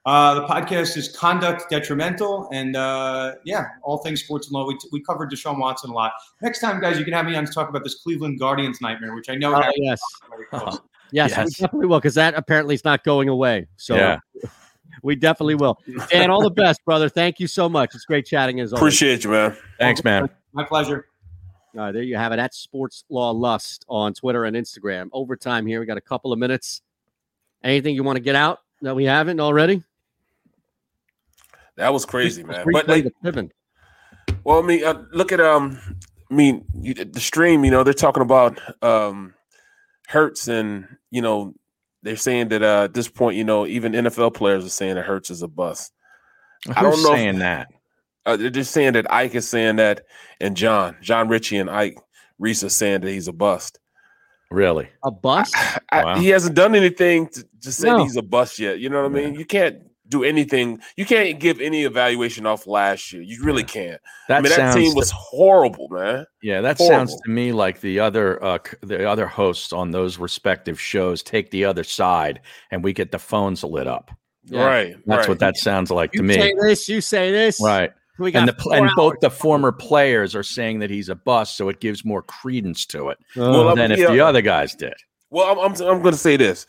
Uh, 0.04 0.34
the 0.34 0.46
podcast 0.46 0.96
is 0.96 1.14
Conduct 1.16 1.70
Detrimental, 1.70 2.48
and 2.52 2.74
uh, 2.74 3.34
yeah, 3.44 3.66
all 3.82 3.98
things 3.98 4.20
sports 4.20 4.48
and 4.48 4.54
law. 4.54 4.66
We, 4.66 4.76
we 4.90 5.00
covered 5.00 5.30
Deshaun 5.30 5.58
Watson 5.58 5.90
a 5.90 5.94
lot. 5.94 6.12
Next 6.40 6.58
time, 6.58 6.80
guys, 6.80 6.98
you 6.98 7.04
can 7.04 7.14
have 7.14 7.24
me 7.24 7.36
on 7.36 7.46
to 7.46 7.52
talk 7.52 7.68
about 7.68 7.84
this 7.84 8.02
Cleveland 8.02 8.40
Guardians 8.40 8.80
nightmare, 8.80 9.14
which 9.14 9.28
I 9.28 9.36
know. 9.36 9.52
Oh, 9.54 9.60
happened 9.60 9.74
yes. 9.76 10.00
very 10.28 10.46
close. 10.46 10.80
Yes, 11.14 11.36
we 11.36 11.44
definitely 11.44 11.88
will, 11.88 11.98
because 11.98 12.14
that 12.14 12.32
apparently 12.32 12.74
is 12.74 12.84
not 12.86 13.04
going 13.04 13.28
away. 13.28 13.66
So 13.76 13.96
Yeah. 13.96 14.18
we 15.02 15.14
definitely 15.14 15.56
will. 15.56 15.78
And 16.10 16.32
all 16.32 16.40
the 16.40 16.50
best, 16.50 16.82
brother. 16.86 17.10
Thank 17.10 17.38
you 17.38 17.46
so 17.46 17.68
much. 17.68 17.94
It's 17.94 18.06
great 18.06 18.24
chatting 18.24 18.60
as 18.60 18.72
always. 18.72 18.80
Appreciate 18.80 19.24
you, 19.24 19.30
man. 19.30 19.54
Thanks, 19.78 20.02
man. 20.02 20.30
My 20.54 20.64
pleasure. 20.64 21.08
All 21.74 21.82
right, 21.82 21.92
there 21.92 22.02
you 22.02 22.16
have 22.16 22.32
it. 22.32 22.38
at 22.38 22.54
Sports 22.54 23.04
Law 23.10 23.30
Lust 23.30 23.84
on 23.88 24.14
Twitter 24.14 24.46
and 24.46 24.56
Instagram. 24.56 25.10
Overtime 25.12 25.66
here. 25.66 25.80
We 25.80 25.86
got 25.86 25.98
a 25.98 26.02
couple 26.02 26.32
of 26.32 26.38
minutes. 26.38 26.80
Anything 27.62 27.94
you 27.94 28.04
want 28.04 28.16
to 28.16 28.22
get 28.22 28.34
out 28.34 28.60
that 28.80 28.96
we 28.96 29.04
haven't 29.04 29.38
already? 29.38 29.82
That 31.76 31.92
was 31.92 32.04
crazy, 32.04 32.42
man. 32.44 32.64
But 32.70 32.86
like, 32.88 33.04
the 33.22 33.50
Well, 34.44 34.62
I 34.62 34.66
mean, 34.66 34.84
uh, 34.84 35.04
look 35.12 35.32
at 35.32 35.40
um, 35.40 35.78
I 36.30 36.34
mean, 36.34 36.64
you, 36.74 36.94
the 36.94 37.20
stream. 37.20 37.64
You 37.64 37.70
know, 37.70 37.82
they're 37.82 37.94
talking 37.94 38.22
about 38.22 38.60
um, 38.82 39.34
Hurts, 40.08 40.48
and 40.48 40.86
you 41.10 41.22
know, 41.22 41.54
they're 42.02 42.16
saying 42.16 42.48
that 42.48 42.62
uh, 42.62 42.84
at 42.84 42.94
this 42.94 43.08
point, 43.08 43.36
you 43.36 43.44
know, 43.44 43.66
even 43.66 43.92
NFL 43.92 44.34
players 44.34 44.64
are 44.64 44.68
saying 44.70 44.96
that 44.96 45.04
Hurts 45.06 45.30
is 45.30 45.42
a 45.42 45.48
bust. 45.48 45.92
I 46.68 46.72
Who's 46.80 46.82
don't 46.82 47.02
know 47.02 47.12
if- 47.12 47.18
saying 47.18 47.38
that? 47.40 47.68
Uh, 48.24 48.36
they're 48.36 48.50
just 48.50 48.70
saying 48.70 48.92
that 48.92 49.12
Ike 49.12 49.34
is 49.34 49.48
saying 49.48 49.76
that, 49.76 50.02
and 50.40 50.56
Jon, 50.56 50.96
Jon 51.02 51.26
Ritchie, 51.28 51.56
and 51.58 51.68
Ike 51.68 51.98
Reese 52.38 52.62
are 52.62 52.68
saying 52.68 53.00
that 53.00 53.10
he's 53.10 53.26
a 53.26 53.32
bust. 53.32 53.80
Really? 54.48 54.88
A 55.04 55.10
bust? 55.10 55.56
I, 55.90 56.04
Wow. 56.04 56.18
He 56.18 56.28
hasn't 56.28 56.54
done 56.54 56.76
anything 56.76 57.26
to, 57.30 57.44
to 57.62 57.72
say 57.72 57.88
No. 57.88 58.04
he's 58.04 58.16
a 58.16 58.22
bust 58.22 58.60
yet. 58.60 58.78
You 58.78 58.90
know 58.90 59.02
what 59.02 59.10
I 59.10 59.14
mean? 59.14 59.34
You 59.34 59.44
can't 59.44 59.78
do 60.12 60.22
anything. 60.24 60.80
You 60.96 61.04
can't 61.04 61.40
give 61.40 61.60
any 61.60 61.82
evaluation 61.84 62.46
off 62.46 62.66
last 62.66 63.12
year. 63.12 63.22
You 63.22 63.42
really 63.42 63.64
can't. 63.64 64.00
I 64.00 64.08
That 64.28 64.42
mean, 64.42 64.50
that 64.50 64.56
sounds 64.56 64.74
team 64.76 64.90
to- 64.92 64.96
was 64.96 65.10
horrible, 65.10 65.88
man. 65.90 66.24
Yeah, 66.42 66.60
that 66.60 66.78
sounds 66.78 67.14
to 67.22 67.30
me 67.30 67.52
like 67.52 67.80
the 67.80 67.98
other 67.98 68.42
uh, 68.44 68.58
the 68.82 69.08
other 69.08 69.26
hosts 69.26 69.72
on 69.72 69.90
those 69.90 70.18
respective 70.18 70.80
shows 70.80 71.22
take 71.22 71.50
the 71.50 71.64
other 71.64 71.82
side, 71.84 72.40
and 72.70 72.84
we 72.84 72.92
get 72.92 73.10
the 73.10 73.18
phones 73.18 73.64
lit 73.64 73.86
up. 73.88 74.10
Yeah. 74.44 74.64
Right. 74.64 74.96
That's 75.06 75.20
right. 75.20 75.28
what 75.28 75.38
that 75.40 75.56
sounds 75.56 75.90
like 75.90 76.12
to 76.12 76.18
You 76.18 76.24
me. 76.24 76.34
say 76.34 76.54
this, 76.60 76.88
you 76.88 77.00
say 77.00 77.30
this. 77.32 77.60
Right. 77.60 77.92
We 78.18 78.30
got 78.30 78.40
And 78.40 78.48
the 78.48 78.52
pl- 78.52 78.72
four 78.72 78.76
and 78.86 78.90
both 78.96 79.14
the 79.20 79.30
former 79.30 79.72
players 79.72 80.34
are 80.36 80.42
saying 80.42 80.80
that 80.80 80.90
he's 80.90 81.08
a 81.08 81.14
bust, 81.14 81.56
so 81.56 81.68
it 81.68 81.80
gives 81.80 82.04
more 82.04 82.22
credence 82.22 82.84
to 82.86 83.08
it 83.08 83.18
Well, 83.36 83.68
I'm- 83.68 83.76
than 83.78 83.90
if 83.92 83.98
yeah. 83.98 84.10
the 84.12 84.20
other 84.20 84.42
guys 84.42 84.74
did. 84.74 84.94
Well, 85.30 85.46
I'm 85.50 85.58
I'm, 85.58 85.72
I'm 85.80 86.02
going 86.02 86.12
to 86.12 86.18
say 86.18 86.36
this. 86.36 86.66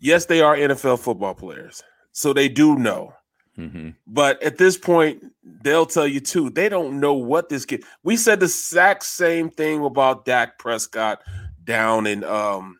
Yes, 0.00 0.24
they 0.26 0.40
are 0.40 0.56
NFL 0.56 0.98
football 1.00 1.34
players, 1.34 1.82
so 2.16 2.32
they 2.32 2.48
do 2.48 2.76
know. 2.76 3.12
hmm 3.56 3.90
But 4.06 4.42
at 4.42 4.56
this 4.56 4.78
point, 4.78 5.22
they'll 5.62 5.84
tell 5.84 6.08
you 6.08 6.20
too. 6.20 6.48
They 6.48 6.70
don't 6.70 6.98
know 6.98 7.12
what 7.12 7.50
this 7.50 7.66
kid. 7.66 7.84
We 8.02 8.16
said 8.16 8.40
the 8.40 8.46
exact 8.46 9.04
same 9.04 9.50
thing 9.50 9.84
about 9.84 10.24
Dak 10.24 10.58
Prescott 10.58 11.20
down 11.62 12.06
in 12.06 12.24
um 12.24 12.78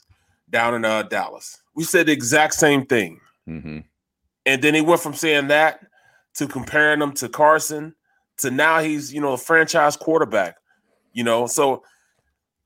down 0.48 0.74
in 0.74 0.86
uh, 0.86 1.02
Dallas. 1.02 1.60
We 1.74 1.84
said 1.84 2.06
the 2.06 2.12
exact 2.12 2.54
same 2.54 2.86
thing, 2.86 3.20
hmm 3.46 3.80
and 4.46 4.62
then 4.62 4.74
he 4.74 4.80
went 4.80 5.02
from 5.02 5.12
saying 5.14 5.48
that 5.48 5.80
to 6.36 6.46
comparing 6.46 7.02
him 7.02 7.12
to 7.14 7.28
Carson 7.28 7.94
to 8.38 8.50
now 8.50 8.80
he's 8.80 9.12
you 9.12 9.20
know 9.20 9.34
a 9.34 9.38
franchise 9.38 9.98
quarterback. 9.98 10.56
You 11.12 11.24
know, 11.24 11.46
so 11.46 11.82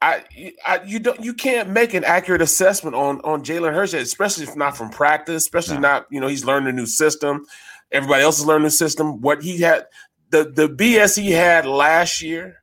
I, 0.03 0.25
I 0.67 0.83
you 0.85 0.99
don't 0.99 1.23
you 1.23 1.35
can't 1.35 1.69
make 1.69 1.93
an 1.93 2.05
accurate 2.05 2.41
assessment 2.41 2.97
on 2.97 3.21
on 3.21 3.45
Jalen 3.45 3.75
Hurts, 3.75 3.93
especially 3.93 4.45
if 4.45 4.57
not 4.57 4.77
from 4.77 4.89
practice, 4.91 5.43
especially 5.43 5.75
No. 5.75 5.81
not 5.81 6.07
you 6.11 6.21
know 6.21 6.27
he's 6.27 6.45
learned 6.45 6.69
a 6.69 6.73
new 6.73 6.87
system. 6.87 7.45
Everybody 7.93 8.23
else 8.23 8.39
is 8.39 8.47
learning 8.47 8.67
a 8.67 8.71
system. 8.71 9.21
What 9.21 9.43
he 9.43 9.59
had, 9.59 9.87
the 10.31 10.45
the 10.45 10.69
BS 10.69 11.21
he 11.21 11.33
had 11.33 11.67
last 11.67 12.23
year. 12.23 12.57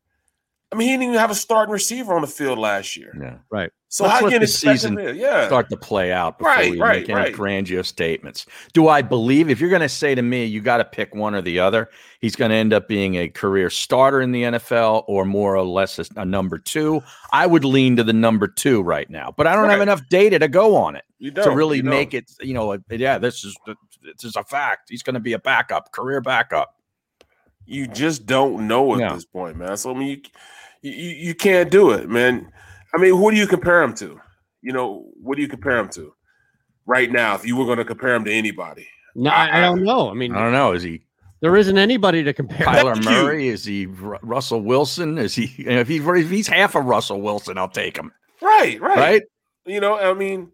I 0.72 0.76
mean, 0.76 0.88
he 0.88 0.93
didn't 0.93 1.03
even 1.03 1.19
have 1.19 1.31
a 1.31 1.35
starting 1.35 1.72
receiver 1.72 2.14
on 2.14 2.22
the 2.22 2.27
field 2.27 2.59
last 2.59 2.97
year. 2.97 3.15
Yeah. 3.19 3.38
Right. 3.49 3.72
So 3.89 4.03
Let's 4.03 4.19
how 4.19 4.30
can 4.30 4.41
the 4.41 4.47
season 4.47 4.99
Yeah. 5.15 5.47
start 5.47 5.69
to 5.69 5.77
play 5.77 6.11
out 6.11 6.38
before 6.39 6.51
Right, 6.53 6.72
we 6.72 6.80
right, 6.81 6.99
make 6.99 7.09
any 7.09 7.19
right. 7.22 7.34
grandiose 7.34 7.88
statements. 7.88 8.45
Do 8.73 8.89
I 8.89 9.01
believe 9.01 9.49
if 9.49 9.61
you're 9.61 9.69
going 9.69 9.81
to 9.81 9.88
say 9.88 10.14
to 10.14 10.22
me, 10.22 10.43
you 10.43 10.59
got 10.59 10.77
to 10.77 10.84
pick 10.85 11.15
one 11.15 11.34
or 11.34 11.41
the 11.41 11.59
other, 11.59 11.89
he's 12.19 12.35
going 12.35 12.51
to 12.51 12.57
end 12.57 12.73
up 12.73 12.89
being 12.89 13.15
a 13.15 13.30
career 13.30 13.69
starter 13.69 14.19
in 14.19 14.34
the 14.34 14.43
NFL 14.43 15.05
or 15.07 15.23
more 15.23 15.55
or 15.55 15.64
less 15.64 15.99
a, 15.99 16.05
a 16.18 16.26
number 16.26 16.57
two? 16.57 17.01
I 17.31 17.47
would 17.47 17.64
lean 17.64 17.95
to 17.95 18.03
the 18.03 18.11
number 18.11 18.47
two 18.49 18.81
right 18.81 19.09
now, 19.09 19.34
but 19.38 19.47
I 19.47 19.55
don't 19.55 19.69
have 19.69 19.80
enough 19.81 20.01
data 20.09 20.38
to 20.39 20.49
go 20.49 20.76
on 20.76 20.97
it 20.97 21.05
You 21.18 21.31
to 21.31 21.51
really 21.51 21.77
you 21.77 21.84
make 21.84 22.14
it. 22.14 22.30
You 22.41 22.55
know, 22.55 22.77
yeah, 22.89 23.18
this 23.19 23.45
is 23.45 23.55
this 24.03 24.26
is 24.26 24.35
a 24.35 24.43
fact. 24.43 24.89
He's 24.89 25.01
going 25.03 25.14
to 25.14 25.22
be 25.22 25.31
a 25.31 25.39
backup, 25.39 25.93
career 25.93 26.19
backup. 26.19 26.76
you 27.65 27.88
just 27.88 28.26
don't 28.26 28.68
know 28.68 28.93
at 28.93 28.99
No. 28.99 29.14
this 29.15 29.26
point, 29.26 29.55
man. 29.55 29.77
So 29.77 29.91
I 29.91 29.97
mean, 29.97 30.22
you, 30.81 30.91
you 30.91 31.09
you 31.27 31.35
can't 31.35 31.72
do 31.72 31.91
it, 31.91 32.09
man. 32.09 32.51
I 32.98 32.99
mean, 33.02 33.15
who 33.15 33.30
do 33.32 33.38
you 33.38 33.45
compare 33.48 33.84
him 33.84 33.94
to? 33.95 34.19
You 34.61 34.74
know, 34.74 35.06
what 35.22 35.36
do 35.36 35.41
you 35.44 35.48
compare 35.48 35.78
him 35.78 35.88
to 35.90 36.14
right 36.88 37.11
now? 37.11 37.36
If 37.36 37.45
you 37.45 37.56
were 37.56 37.65
going 37.65 37.78
to 37.78 37.86
compare 37.86 38.15
him 38.15 38.26
to 38.26 38.32
anybody, 38.32 38.88
No, 39.15 39.30
I, 39.30 39.60
I 39.60 39.61
don't 39.61 39.84
know. 39.84 40.10
I 40.10 40.14
mean, 40.14 40.34
I 40.36 40.40
don't 40.40 40.52
know. 40.52 40.72
Is 40.74 40.82
he 40.84 41.03
there 41.41 41.56
isn't 41.56 41.78
anybody 41.78 42.24
to 42.24 42.34
compare. 42.34 42.65
Kyler 42.65 42.94
Thank 42.95 43.06
you. 43.06 43.11
Murray? 43.11 43.48
Is 43.49 43.64
he 43.64 43.86
Ru- 43.86 44.18
Russell 44.24 44.61
Wilson? 44.61 45.19
Is 45.19 45.36
he? 45.36 45.53
you 45.57 45.65
know, 45.65 45.80
If, 45.80 45.88
he, 45.88 45.98
if 45.98 46.30
he's 46.32 46.48
half 46.48 46.74
of 46.76 46.86
Russell 46.86 47.22
Wilson, 47.22 47.60
I'll 47.60 47.69
take 47.69 47.95
him. 47.95 48.11
right, 48.41 48.82
right, 48.82 48.98
Right? 48.98 49.22
You 49.68 49.80
know, 49.80 49.99
I 49.99 50.14
mean, 50.15 50.52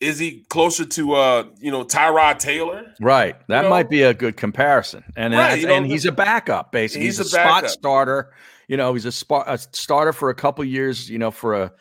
Is 0.00 0.18
he 0.18 0.44
closer 0.48 0.84
to 0.84 1.12
uh, 1.14 1.44
you 1.60 1.70
know, 1.70 1.84
Tyrod 1.84 2.38
Taylor? 2.40 2.92
Right. 3.00 3.36
That 3.46 3.62
know? 3.62 3.70
might 3.70 3.88
be 3.88 4.02
a 4.02 4.12
good 4.12 4.36
comparison. 4.36 5.04
And 5.16 5.32
Right, 5.32 5.40
that's- 5.40 5.60
you 5.60 5.68
know, 5.68 5.74
and 5.74 5.86
he's 5.86 6.04
a 6.04 6.12
backup, 6.12 6.72
basically. 6.72 7.06
he's 7.06 7.18
He's, 7.18 7.32
a 7.32 7.38
a, 7.38 7.40
spot 7.42 7.70
starter. 7.70 8.32
You 8.68 8.76
know, 8.76 8.94
he's 8.94 9.04
a 9.04 9.12
spot 9.12 9.44
a 9.48 9.58
starter 9.58 10.12
for 10.12 10.30
a 10.30 10.34
couple 10.34 10.64
years. 10.64 11.08
You 11.08 11.18
know, 11.18 11.30
for 11.30 11.54
a 11.54 11.72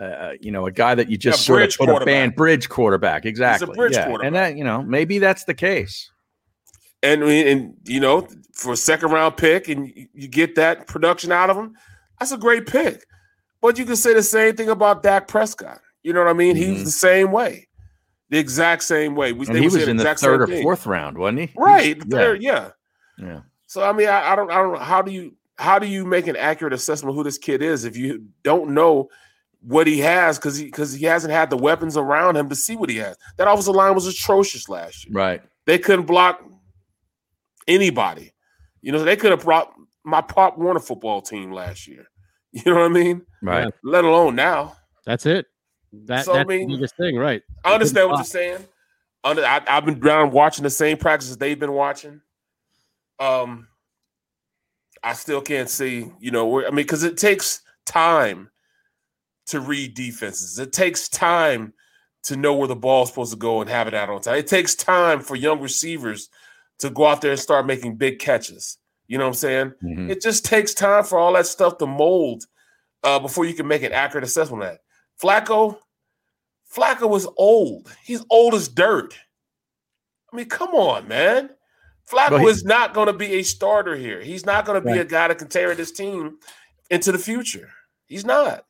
uh, 0.00 0.32
you 0.40 0.50
know 0.50 0.66
a 0.66 0.72
guy 0.72 0.94
that 0.94 1.10
you 1.10 1.18
just 1.18 1.44
sort 1.44 1.62
of 1.62 1.74
put 1.76 2.02
a 2.02 2.04
band 2.04 2.34
bridge 2.34 2.68
quarterback. 2.68 3.26
Exactly. 3.26 3.74
bridge 3.74 3.92
yeah. 3.92 4.06
quarterback. 4.06 4.26
And 4.26 4.36
that 4.36 4.56
you 4.56 4.64
know 4.64 4.82
maybe 4.82 5.18
that's 5.18 5.44
the 5.44 5.54
case. 5.54 6.10
And 7.02 7.22
and 7.22 7.74
you 7.84 8.00
know, 8.00 8.28
for 8.54 8.72
a 8.72 8.76
second 8.76 9.10
round 9.10 9.36
pick, 9.36 9.68
and 9.68 9.92
you, 10.14 10.28
get 10.28 10.54
that 10.56 10.86
production 10.86 11.32
out 11.32 11.50
of 11.50 11.56
him, 11.56 11.74
that's 12.18 12.32
a 12.32 12.38
great 12.38 12.66
pick. 12.66 13.04
But 13.60 13.78
you 13.78 13.84
can 13.84 13.96
say 13.96 14.14
the 14.14 14.22
same 14.22 14.56
thing 14.56 14.68
about 14.68 15.02
Dak 15.02 15.28
Prescott. 15.28 15.80
You 16.02 16.12
know 16.12 16.20
what 16.20 16.30
I 16.30 16.34
mean? 16.34 16.56
He 16.56 16.70
was 16.70 16.80
Mhm. 16.80 16.84
the 16.84 16.90
same 16.90 17.32
way, 17.32 17.68
the 18.30 18.38
exact 18.38 18.82
same 18.82 19.14
way. 19.14 19.32
We, 19.32 19.46
he 19.46 19.64
was 19.64 19.76
in 19.76 19.96
the 19.96 20.14
third 20.14 20.42
or 20.42 20.46
thing. 20.46 20.62
fourth 20.62 20.86
round, 20.86 21.18
wasn't 21.18 21.40
he? 21.40 21.50
Right, 21.56 21.96
Yeah. 21.98 22.04
third, 22.18 22.42
yeah. 22.42 22.70
Yeah. 23.18 23.40
So 23.66 23.82
I 23.82 23.92
mean, 23.92 24.08
I, 24.08 24.32
I 24.32 24.36
don't, 24.36 24.50
I 24.50 24.56
don't 24.56 24.72
know 24.74 24.78
how 24.78 25.02
do 25.02 25.12
you 25.12 25.36
how 25.60 25.78
do 25.78 25.86
you 25.86 26.06
make 26.06 26.26
an 26.26 26.36
accurate 26.36 26.72
assessment 26.72 27.10
of 27.10 27.16
who 27.16 27.22
this 27.22 27.38
kid 27.38 27.62
is 27.62 27.84
if 27.84 27.96
you 27.96 28.26
don't 28.42 28.72
know 28.72 29.10
what 29.60 29.86
he 29.86 29.98
has 29.98 30.38
because 30.38 30.56
he 30.56 30.64
because 30.64 30.94
he 30.94 31.04
hasn't 31.04 31.32
had 31.32 31.50
the 31.50 31.56
weapons 31.56 31.96
around 31.96 32.36
him 32.36 32.48
to 32.48 32.54
see 32.56 32.76
what 32.76 32.88
he 32.88 32.96
has. 32.96 33.16
That 33.36 33.46
offensive 33.46 33.74
line 33.74 33.94
was 33.94 34.06
atrocious 34.06 34.68
last 34.70 35.06
year. 35.06 35.14
Right. 35.14 35.42
They 35.66 35.78
couldn't 35.78 36.06
block 36.06 36.42
anybody. 37.68 38.32
You 38.80 38.92
know, 38.92 39.04
they 39.04 39.16
could 39.16 39.32
have 39.32 39.42
brought 39.42 39.72
my 40.02 40.22
Pop 40.22 40.56
Warner 40.56 40.80
football 40.80 41.20
team 41.20 41.52
last 41.52 41.86
year. 41.86 42.06
You 42.52 42.62
know 42.66 42.80
what 42.80 42.86
I 42.86 42.88
mean? 42.88 43.22
Right. 43.42 43.72
Let 43.84 44.04
alone 44.04 44.34
now. 44.34 44.74
That's 45.06 45.24
it. 45.24 45.46
That, 45.92 46.24
So, 46.24 46.32
I 46.32 46.38
that's 46.38 46.48
mean, 46.48 46.66
the 46.66 46.74
biggest 46.74 46.96
thing, 46.96 47.14
right? 47.14 47.42
I 47.64 47.74
understand 47.74 48.10
what 48.10 48.16
you're 48.16 48.24
saying. 48.24 48.66
Under, 49.22 49.44
I, 49.44 49.60
I've 49.68 49.84
been 49.84 50.00
down 50.00 50.32
watching 50.32 50.64
the 50.64 50.70
same 50.70 50.96
practices 50.96 51.36
they've 51.36 51.60
been 51.60 51.74
watching. 51.74 52.20
Um, 53.20 53.68
I 55.02 55.14
still 55.14 55.40
can't 55.40 55.68
see, 55.70 56.10
you 56.20 56.30
know, 56.30 56.46
where 56.46 56.66
I 56.66 56.70
mean, 56.70 56.76
because 56.76 57.02
it 57.04 57.16
takes 57.16 57.62
time 57.86 58.50
to 59.46 59.60
read 59.60 59.94
defenses. 59.94 60.58
It 60.58 60.72
takes 60.72 61.08
time 61.08 61.72
to 62.24 62.36
know 62.36 62.54
where 62.54 62.68
the 62.68 62.76
ball's 62.76 63.08
supposed 63.08 63.32
to 63.32 63.38
go 63.38 63.60
and 63.60 63.70
have 63.70 63.88
it 63.88 63.94
out 63.94 64.10
on 64.10 64.20
time. 64.20 64.36
It 64.36 64.46
takes 64.46 64.74
time 64.74 65.20
for 65.20 65.36
young 65.36 65.60
receivers 65.60 66.28
to 66.80 66.90
go 66.90 67.06
out 67.06 67.20
there 67.22 67.30
and 67.32 67.40
start 67.40 67.66
making 67.66 67.96
big 67.96 68.18
catches. 68.18 68.78
You 69.08 69.18
know 69.18 69.24
what 69.24 69.30
I'm 69.30 69.34
saying? 69.34 69.72
Mhm. 69.82 70.10
It 70.10 70.20
just 70.22 70.44
takes 70.44 70.72
time 70.74 71.02
for 71.04 71.18
all 71.18 71.32
that 71.32 71.46
stuff 71.46 71.78
to 71.78 71.86
mold 71.86 72.44
uh, 73.02 73.18
before 73.18 73.44
you 73.46 73.54
can 73.54 73.66
make 73.66 73.82
an 73.82 73.92
accurate 73.92 74.24
assessment 74.24 74.62
of 74.62 74.68
that. 74.70 74.80
Flacco, 75.20 75.78
Flacco 76.72 77.08
was 77.08 77.26
old. 77.36 77.90
He's 78.04 78.24
old 78.30 78.54
as 78.54 78.68
dirt. 78.68 79.18
I 80.32 80.36
mean, 80.36 80.46
come 80.46 80.74
on, 80.74 81.08
man. 81.08 81.50
Flacco 82.10 82.44
is 82.48 82.64
not 82.64 82.92
going 82.94 83.06
to 83.06 83.12
be 83.12 83.34
a 83.34 83.42
starter 83.42 83.96
here. 83.96 84.20
He's 84.20 84.44
not 84.44 84.64
going 84.64 84.80
to 84.80 84.84
be 84.84 84.92
Right. 84.92 85.00
a 85.02 85.04
guy 85.04 85.28
that 85.28 85.38
can 85.38 85.48
carry 85.48 85.74
this 85.74 85.92
team 85.92 86.38
into 86.90 87.12
the 87.12 87.18
future. 87.18 87.70
He's 88.06 88.24
not. 88.24 88.64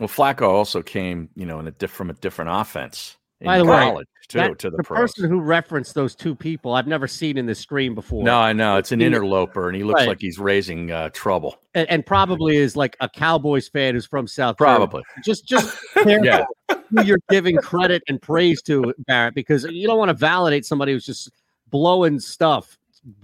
Well, 0.00 0.08
Flacco 0.08 0.42
also 0.48 0.82
came, 0.82 1.28
you 1.34 1.46
know, 1.46 1.58
in 1.60 1.66
a 1.66 1.70
diff- 1.70 1.90
from 1.90 2.10
a 2.10 2.14
different 2.14 2.50
offense 2.52 3.16
in 3.40 3.46
By 3.46 3.58
the 3.58 3.64
way, 3.64 4.02
too 4.28 4.38
that- 4.38 4.58
to 4.58 4.70
the, 4.70 4.76
the 4.78 4.82
pros. 4.82 5.12
person 5.12 5.30
who 5.30 5.40
referenced 5.40 5.94
those 5.94 6.14
two 6.14 6.34
people, 6.34 6.74
I've 6.74 6.86
never 6.86 7.06
seen 7.06 7.38
in 7.38 7.46
this 7.46 7.58
stream 7.58 7.94
before. 7.94 8.22
No, 8.24 8.38
I 8.38 8.52
know 8.52 8.76
it's 8.76 8.92
an 8.92 9.00
interloper, 9.00 9.68
and 9.68 9.76
he 9.76 9.84
looks 9.84 10.00
Right. 10.00 10.08
like 10.08 10.20
he's 10.20 10.38
raising 10.38 10.90
uh, 10.90 11.10
trouble. 11.10 11.58
and, 11.74 11.88
and 11.90 12.04
probably 12.04 12.56
is 12.56 12.76
like 12.76 12.96
a 13.00 13.08
Cowboys 13.08 13.68
fan 13.68 13.94
who's 13.94 14.06
from 14.06 14.26
South. 14.26 14.56
Probably. 14.58 15.02
Jersey. 15.16 15.22
Just 15.24 15.46
just 15.46 15.78
Yeah. 16.06 16.44
who 16.90 17.02
you're 17.02 17.18
giving 17.30 17.56
credit 17.56 18.02
and 18.08 18.20
praise 18.20 18.60
to, 18.62 18.92
Barrett, 19.06 19.34
because 19.34 19.64
you 19.64 19.86
don't 19.86 19.98
want 19.98 20.08
to 20.10 20.14
validate 20.14 20.64
somebody 20.66 20.92
who's 20.92 21.06
just 21.06 21.30
blowing 21.76 22.18
stuff, 22.18 22.78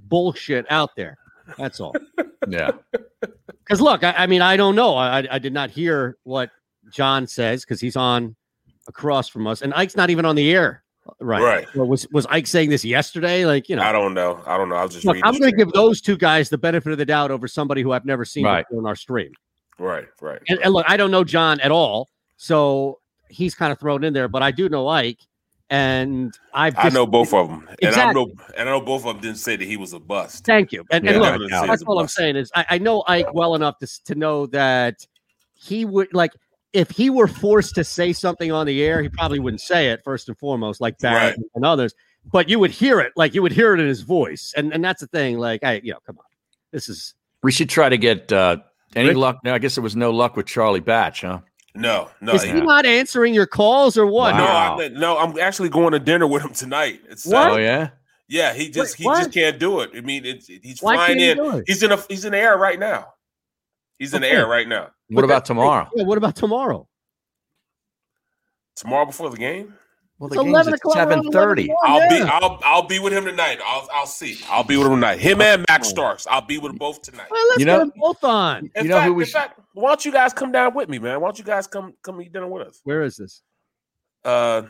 bullshit 0.09 0.66
out 0.70 0.91
there. 0.97 1.16
That's 1.59 1.81
all. 1.81 1.95
Yeah. 2.49 2.73
Because 3.65 3.81
look, 3.81 4.03
I, 4.03 4.12
I 4.19 4.27
mean, 4.27 4.43
I 4.43 4.57
don't 4.57 4.74
know. 4.74 4.97
I, 4.97 5.24
I- 5.31 5.39
did 5.39 5.53
not 5.53 5.70
hear 5.70 6.16
what 6.24 6.51
Jon 6.91 7.29
says 7.29 7.65
because 7.65 7.81
he's 7.81 7.95
on 7.95 8.35
across 8.89 9.29
from 9.29 9.47
us, 9.47 9.62
and 9.62 9.73
Ike's 9.73 9.97
not 9.97 10.11
even 10.11 10.24
on 10.27 10.35
the 10.35 10.51
air. 10.53 10.83
Right. 11.20 11.41
Right. 11.41 11.77
Was 11.77 12.07
was 12.11 12.27
Ike 12.27 12.49
saying 12.49 12.70
this 12.70 12.85
yesterday? 12.85 13.47
Like, 13.47 13.69
you 13.69 13.77
know, 13.77 13.83
I 13.83 13.93
don't 13.93 14.15
know. 14.15 14.43
I 14.47 14.59
don't 14.59 14.69
know. 14.69 14.74
I 14.74 14.83
was 14.83 14.95
just 14.95 15.07
look. 15.07 15.16
I'm 15.23 15.39
going 15.39 15.53
to 15.53 15.57
give 15.57 15.73
those 15.73 16.01
two 16.01 16.16
guys 16.16 16.49
the 16.51 16.59
benefit 16.59 16.91
of 16.91 16.99
the 16.99 17.07
doubt 17.07 17.31
over 17.31 17.47
somebody 17.47 17.83
who 17.83 17.93
I've 17.93 18.05
never 18.05 18.24
seen 18.24 18.45
Right. 18.45 18.66
in 18.73 18.85
our 18.85 18.97
stream. 18.97 19.33
Right, 19.79 20.07
right. 20.20 20.41
And, 20.49 20.59
and 20.59 20.73
look, 20.74 20.85
I 20.89 20.97
don't 20.97 21.12
know 21.12 21.23
Jon 21.24 21.61
at 21.61 21.70
all, 21.70 22.09
so 22.37 22.99
he's 23.31 23.55
kind 23.55 23.70
of 23.73 23.79
thrown 23.79 24.03
in 24.03 24.12
there. 24.12 24.27
But 24.29 24.43
I 24.43 24.51
do 24.51 24.69
know 24.69 24.89
Ike, 24.89 25.20
and 25.73 26.39
I've 26.53 26.74
I 26.77 26.90
know 26.90 27.07
both 27.07 27.32
of 27.32 27.49
them, 27.49 27.61
and 27.66 27.78
I 27.82 27.89
Exactly. 27.89 28.24
know, 28.27 28.32
and 28.59 28.69
I 28.69 28.73
know 28.73 28.81
both 28.82 29.07
of 29.07 29.15
them 29.15 29.23
didn't 29.23 29.39
say 29.39 29.57
that 29.57 29.65
he 29.65 29.78
was 29.78 29.94
a 29.94 29.99
bust. 29.99 30.44
Thank 30.44 30.70
you. 30.70 30.85
And, 30.90 31.09
and 31.09 31.19
look, 31.19 31.28
I 31.28 31.39
didn't 31.39 31.49
say 31.49 31.57
he 31.57 31.61
was 31.62 31.69
that's 31.70 31.82
a 31.82 31.86
all 31.86 31.99
I'm 31.99 32.09
saying 32.09 32.36
is 32.36 32.53
I, 32.55 32.66
I 32.70 32.78
know 32.78 33.03
Ike 33.09 33.32
well 33.32 33.55
enough 33.55 33.78
to, 33.78 34.05
to 34.05 34.15
know 34.15 34.44
that 34.49 35.07
he 35.55 35.85
would 35.86 36.12
like 36.12 36.32
if 36.74 36.90
he 36.90 37.09
were 37.11 37.27
forced 37.27 37.74
to 37.77 37.85
say 37.85 38.12
something 38.12 38.53
on 38.53 38.66
the 38.66 38.82
air, 38.82 39.03
he 39.03 39.09
probably 39.09 39.39
wouldn't 39.39 39.61
say 39.62 39.89
it 39.89 40.01
first 40.05 40.28
and 40.28 40.39
foremost, 40.39 40.81
like 40.81 40.99
Barrett 40.99 41.36
Right. 41.39 41.47
and 41.55 41.65
others. 41.65 41.94
But 42.31 42.49
you 42.51 42.59
would 42.59 42.70
hear 42.70 43.01
it, 43.01 43.12
like 43.16 43.35
you 43.35 43.40
would 43.43 43.53
hear 43.53 43.74
it 43.74 43.81
in 43.81 43.86
his 43.89 44.03
voice, 44.03 44.53
and 44.57 44.73
and 44.74 44.85
that's 44.85 45.01
the 45.01 45.07
thing. 45.09 45.39
Like 45.39 45.65
I, 45.65 45.81
you 45.82 45.93
know, 45.93 45.99
come 46.07 46.19
on, 46.19 46.24
this 46.70 46.89
is 46.90 47.15
We 47.43 47.51
should 47.51 47.70
try 47.70 47.89
to 47.89 47.97
get 47.99 48.31
uh, 48.31 48.59
any 48.94 49.09
Rick- 49.09 49.16
luck. 49.16 49.39
No, 49.43 49.55
I 49.55 49.59
guess 49.59 49.74
there 49.74 49.82
was 49.82 49.97
no 49.97 50.11
luck 50.11 50.36
with 50.36 50.47
Charlie 50.47 50.81
Batch, 50.81 51.23
huh? 51.23 51.40
No, 51.74 52.11
no, 52.20 52.35
is 52.35 52.43
he- 52.43 52.51
he 52.53 52.61
not 52.61 52.85
answering 52.85 53.32
your 53.32 53.47
calls 53.47 53.97
or 53.97 54.05
what? 54.07 54.36
no, 54.36 54.44
Wow. 54.44 54.78
I, 54.81 54.89
no. 54.89 55.16
I'm 55.16 55.39
actually 55.39 55.70
going 55.70 55.93
to 55.93 55.99
dinner 55.99 56.27
with 56.27 56.43
him 56.43 56.53
tonight. 56.53 57.01
It's 57.09 57.27
uh, 57.27 57.31
oh, 57.31 57.32
What? 57.32 57.51
Oh 57.53 57.57
yeah. 57.57 57.90
Yeah, 58.28 58.53
he 58.55 58.69
just 58.70 58.97
he 58.97 59.05
what? 59.05 59.19
just 59.19 59.32
can't 59.32 59.59
do 59.59 59.81
it. 59.81 59.90
I 59.94 60.01
mean, 60.01 60.24
it's 60.24 60.47
he's 60.47 60.81
Why 60.81 60.97
flying 60.97 61.19
can't 61.19 61.40
he 61.40 61.47
in. 61.59 61.65
He's 61.66 61.82
in 61.82 61.93
a 61.93 61.99
he's 62.09 62.24
in 62.24 62.32
the 62.32 62.39
air 62.39 62.57
right 62.57 62.78
now. 62.78 63.07
He's 63.99 64.15
in 64.15 64.23
the 64.23 64.28
air 64.28 64.47
right 64.47 64.66
now. 64.69 64.89
What 65.09 65.16
But 65.16 65.24
about 65.24 65.35
that- 65.44 65.44
tomorrow? 65.47 65.89
Yeah, 65.94 66.05
what 66.05 66.19
about 66.19 66.36
tomorrow? 66.36 66.89
Tomorrow 68.77 69.07
before 69.07 69.31
the 69.31 69.36
game, 69.36 69.74
Well, 70.19 70.28
It's 70.28 70.36
11 70.36 70.74
o'clock, 70.74 70.97
we're 70.97 71.03
on 71.03 71.27
11 71.27 71.32
7:30. 71.32 71.69
I'll 71.85 72.09
be. 72.09 72.20
I'll 72.23 72.61
I'll 72.65 72.82
be 72.86 72.99
with 72.99 73.12
him 73.12 73.24
tonight. 73.24 73.59
I'll 73.65 73.89
I'll 73.93 74.07
see. 74.07 74.39
I'll 74.49 74.65
be 74.65 74.77
with 74.77 74.86
him 74.86 74.94
tonight. 74.94 75.19
Him 75.19 75.40
and 75.40 75.65
Max 75.69 75.89
Starks. 75.89 76.27
I'll 76.31 76.40
be 76.40 76.59
with 76.59 76.70
them 76.70 76.78
both 76.78 77.03
tonight. 77.03 77.28
Well, 77.31 77.49
let's 77.49 77.61
You 77.61 77.66
know- 77.66 77.78
get 77.78 77.93
them 77.93 77.93
both 77.97 78.24
on. 78.24 78.70
In 78.74 78.85
You 78.85 78.89
know 78.90 78.97
fact, 78.97 79.07
who 79.09 79.15
we 79.15 79.24
in 79.24 79.28
fact, 79.31 79.61
why 79.74 79.90
don't 79.90 80.05
you 80.05 80.12
guys 80.12 80.32
come 80.32 80.53
down 80.53 80.74
with 80.74 80.89
me, 80.89 80.99
man? 80.99 81.20
Why 81.20 81.28
don't 81.28 81.39
you 81.39 81.44
guys 81.44 81.66
come 81.66 81.94
come 82.03 82.20
eat 82.23 82.32
dinner 82.32 82.47
with 82.49 82.66
us? 82.66 82.81
Where 82.85 83.03
is 83.03 83.16
this? 83.16 83.43
Uh, 84.24 84.62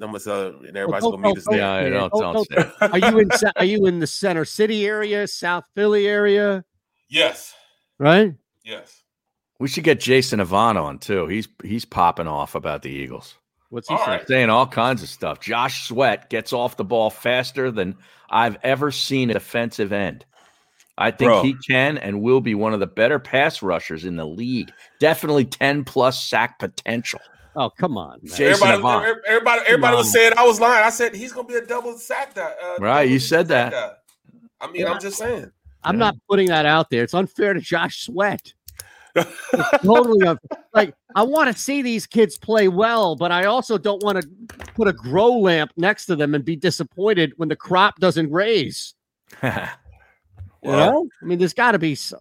I'm 0.00 0.12
gonna 0.12 0.18
uh, 0.26 0.52
and 0.66 0.76
everybody's 0.76 1.02
Well, 1.02 1.12
gonna 1.12 1.28
meet 1.28 1.38
us 1.38 1.44
don't- 1.44 1.54
there. 1.56 1.60
Yeah, 1.62 1.72
I 1.72 1.88
don't- 1.90 2.10
don't, 2.12 2.20
don't 2.20 2.48
don't- 2.48 2.48
say 2.48 2.86
it. 2.86 2.92
Are 3.04 3.10
you 3.10 3.18
in? 3.20 3.28
Are 3.56 3.64
you 3.64 3.86
in 3.86 4.00
the 4.00 4.06
Center 4.06 4.44
City 4.44 4.86
area, 4.86 5.26
South 5.28 5.64
Philly 5.76 6.08
area? 6.08 6.64
Yes, 7.08 7.54
Right. 7.98 8.34
yes. 8.64 9.02
We 9.60 9.68
should 9.68 9.84
get 9.84 10.00
Jason 10.00 10.40
Avant 10.40 10.78
on 10.78 10.98
too. 10.98 11.26
He's 11.28 11.46
he's 11.62 11.84
popping 11.84 12.26
off 12.26 12.54
about 12.56 12.82
the 12.82 12.90
Eagles. 12.90 13.36
What's 13.68 13.88
he 13.88 13.94
All 13.94 14.00
saying? 14.04 14.10
right. 14.18 14.26
saying 14.28 14.50
all 14.50 14.66
kinds 14.66 15.02
of 15.02 15.08
stuff. 15.08 15.38
Josh 15.40 15.86
Sweat 15.86 16.28
gets 16.28 16.52
off 16.52 16.76
the 16.76 16.84
ball 16.84 17.08
faster 17.08 17.70
than 17.70 17.96
I've 18.28 18.58
ever 18.64 18.90
seen 18.90 19.30
a 19.30 19.34
defensive 19.34 19.92
end. 19.92 20.24
I 21.02 21.10
think 21.10 21.28
Bro. 21.30 21.42
he 21.42 21.54
can 21.68 21.98
and 21.98 22.22
will 22.22 22.40
be 22.40 22.54
one 22.54 22.72
of 22.74 22.80
the 22.80 22.86
better 22.86 23.18
pass 23.18 23.60
rushers 23.60 24.04
in 24.04 24.16
the 24.16 24.24
league. 24.24 24.70
Definitely 25.00 25.44
10 25.46 25.84
plus 25.84 26.22
sack 26.24 26.58
potential. 26.58 27.20
Oh, 27.56 27.70
come 27.70 27.98
on. 27.98 28.20
man. 28.22 28.36
Jason 28.36 28.46
everybody, 28.68 28.78
Avant. 28.78 29.04
everybody, 29.04 29.26
everybody, 29.28 29.60
everybody 29.66 29.96
was 29.96 30.12
saying 30.12 30.32
I 30.38 30.46
was 30.46 30.60
lying. 30.60 30.84
I 30.84 30.90
said 30.90 31.14
he's 31.14 31.32
gonna 31.32 31.48
be 31.48 31.54
a 31.56 31.66
double 31.66 31.98
sack 31.98 32.34
guy. 32.34 32.52
Uh, 32.62 32.76
Right, 32.78 33.02
double 33.02 33.12
you 33.12 33.18
said 33.18 33.48
sack 33.48 33.72
that. 33.72 33.72
guy. 33.72 33.92
I 34.66 34.70
mean, 34.70 34.86
I'm 34.86 35.00
just 35.00 35.18
saying. 35.18 35.50
I'm 35.84 35.98
not 35.98 36.14
putting 36.30 36.46
that 36.48 36.64
out 36.64 36.88
there. 36.90 37.02
It's 37.02 37.12
unfair 37.14 37.52
to 37.52 37.60
Josh 37.60 38.06
Sweat. 38.06 38.54
Totally 39.82 40.26
un- 40.26 40.38
like 40.72 40.94
I 41.14 41.22
want 41.24 41.52
to 41.54 41.58
see 41.60 41.82
these 41.82 42.06
kids 42.06 42.38
play 42.38 42.68
well, 42.68 43.16
but 43.16 43.30
I 43.32 43.44
also 43.44 43.76
don't 43.76 44.02
want 44.02 44.22
to 44.22 44.28
put 44.74 44.88
a 44.88 44.92
grow 44.92 45.32
lamp 45.32 45.72
next 45.76 46.06
to 46.06 46.16
them 46.16 46.34
and 46.34 46.44
be 46.44 46.56
disappointed 46.56 47.32
when 47.36 47.48
the 47.50 47.56
crop 47.56 47.98
doesn't 47.98 48.30
raise. 48.30 48.94
You 50.62 50.70
know, 50.72 51.08
I 51.20 51.24
mean, 51.24 51.38
there's 51.38 51.54
got 51.54 51.72
to 51.72 51.78
be. 51.78 51.94
So- 51.94 52.18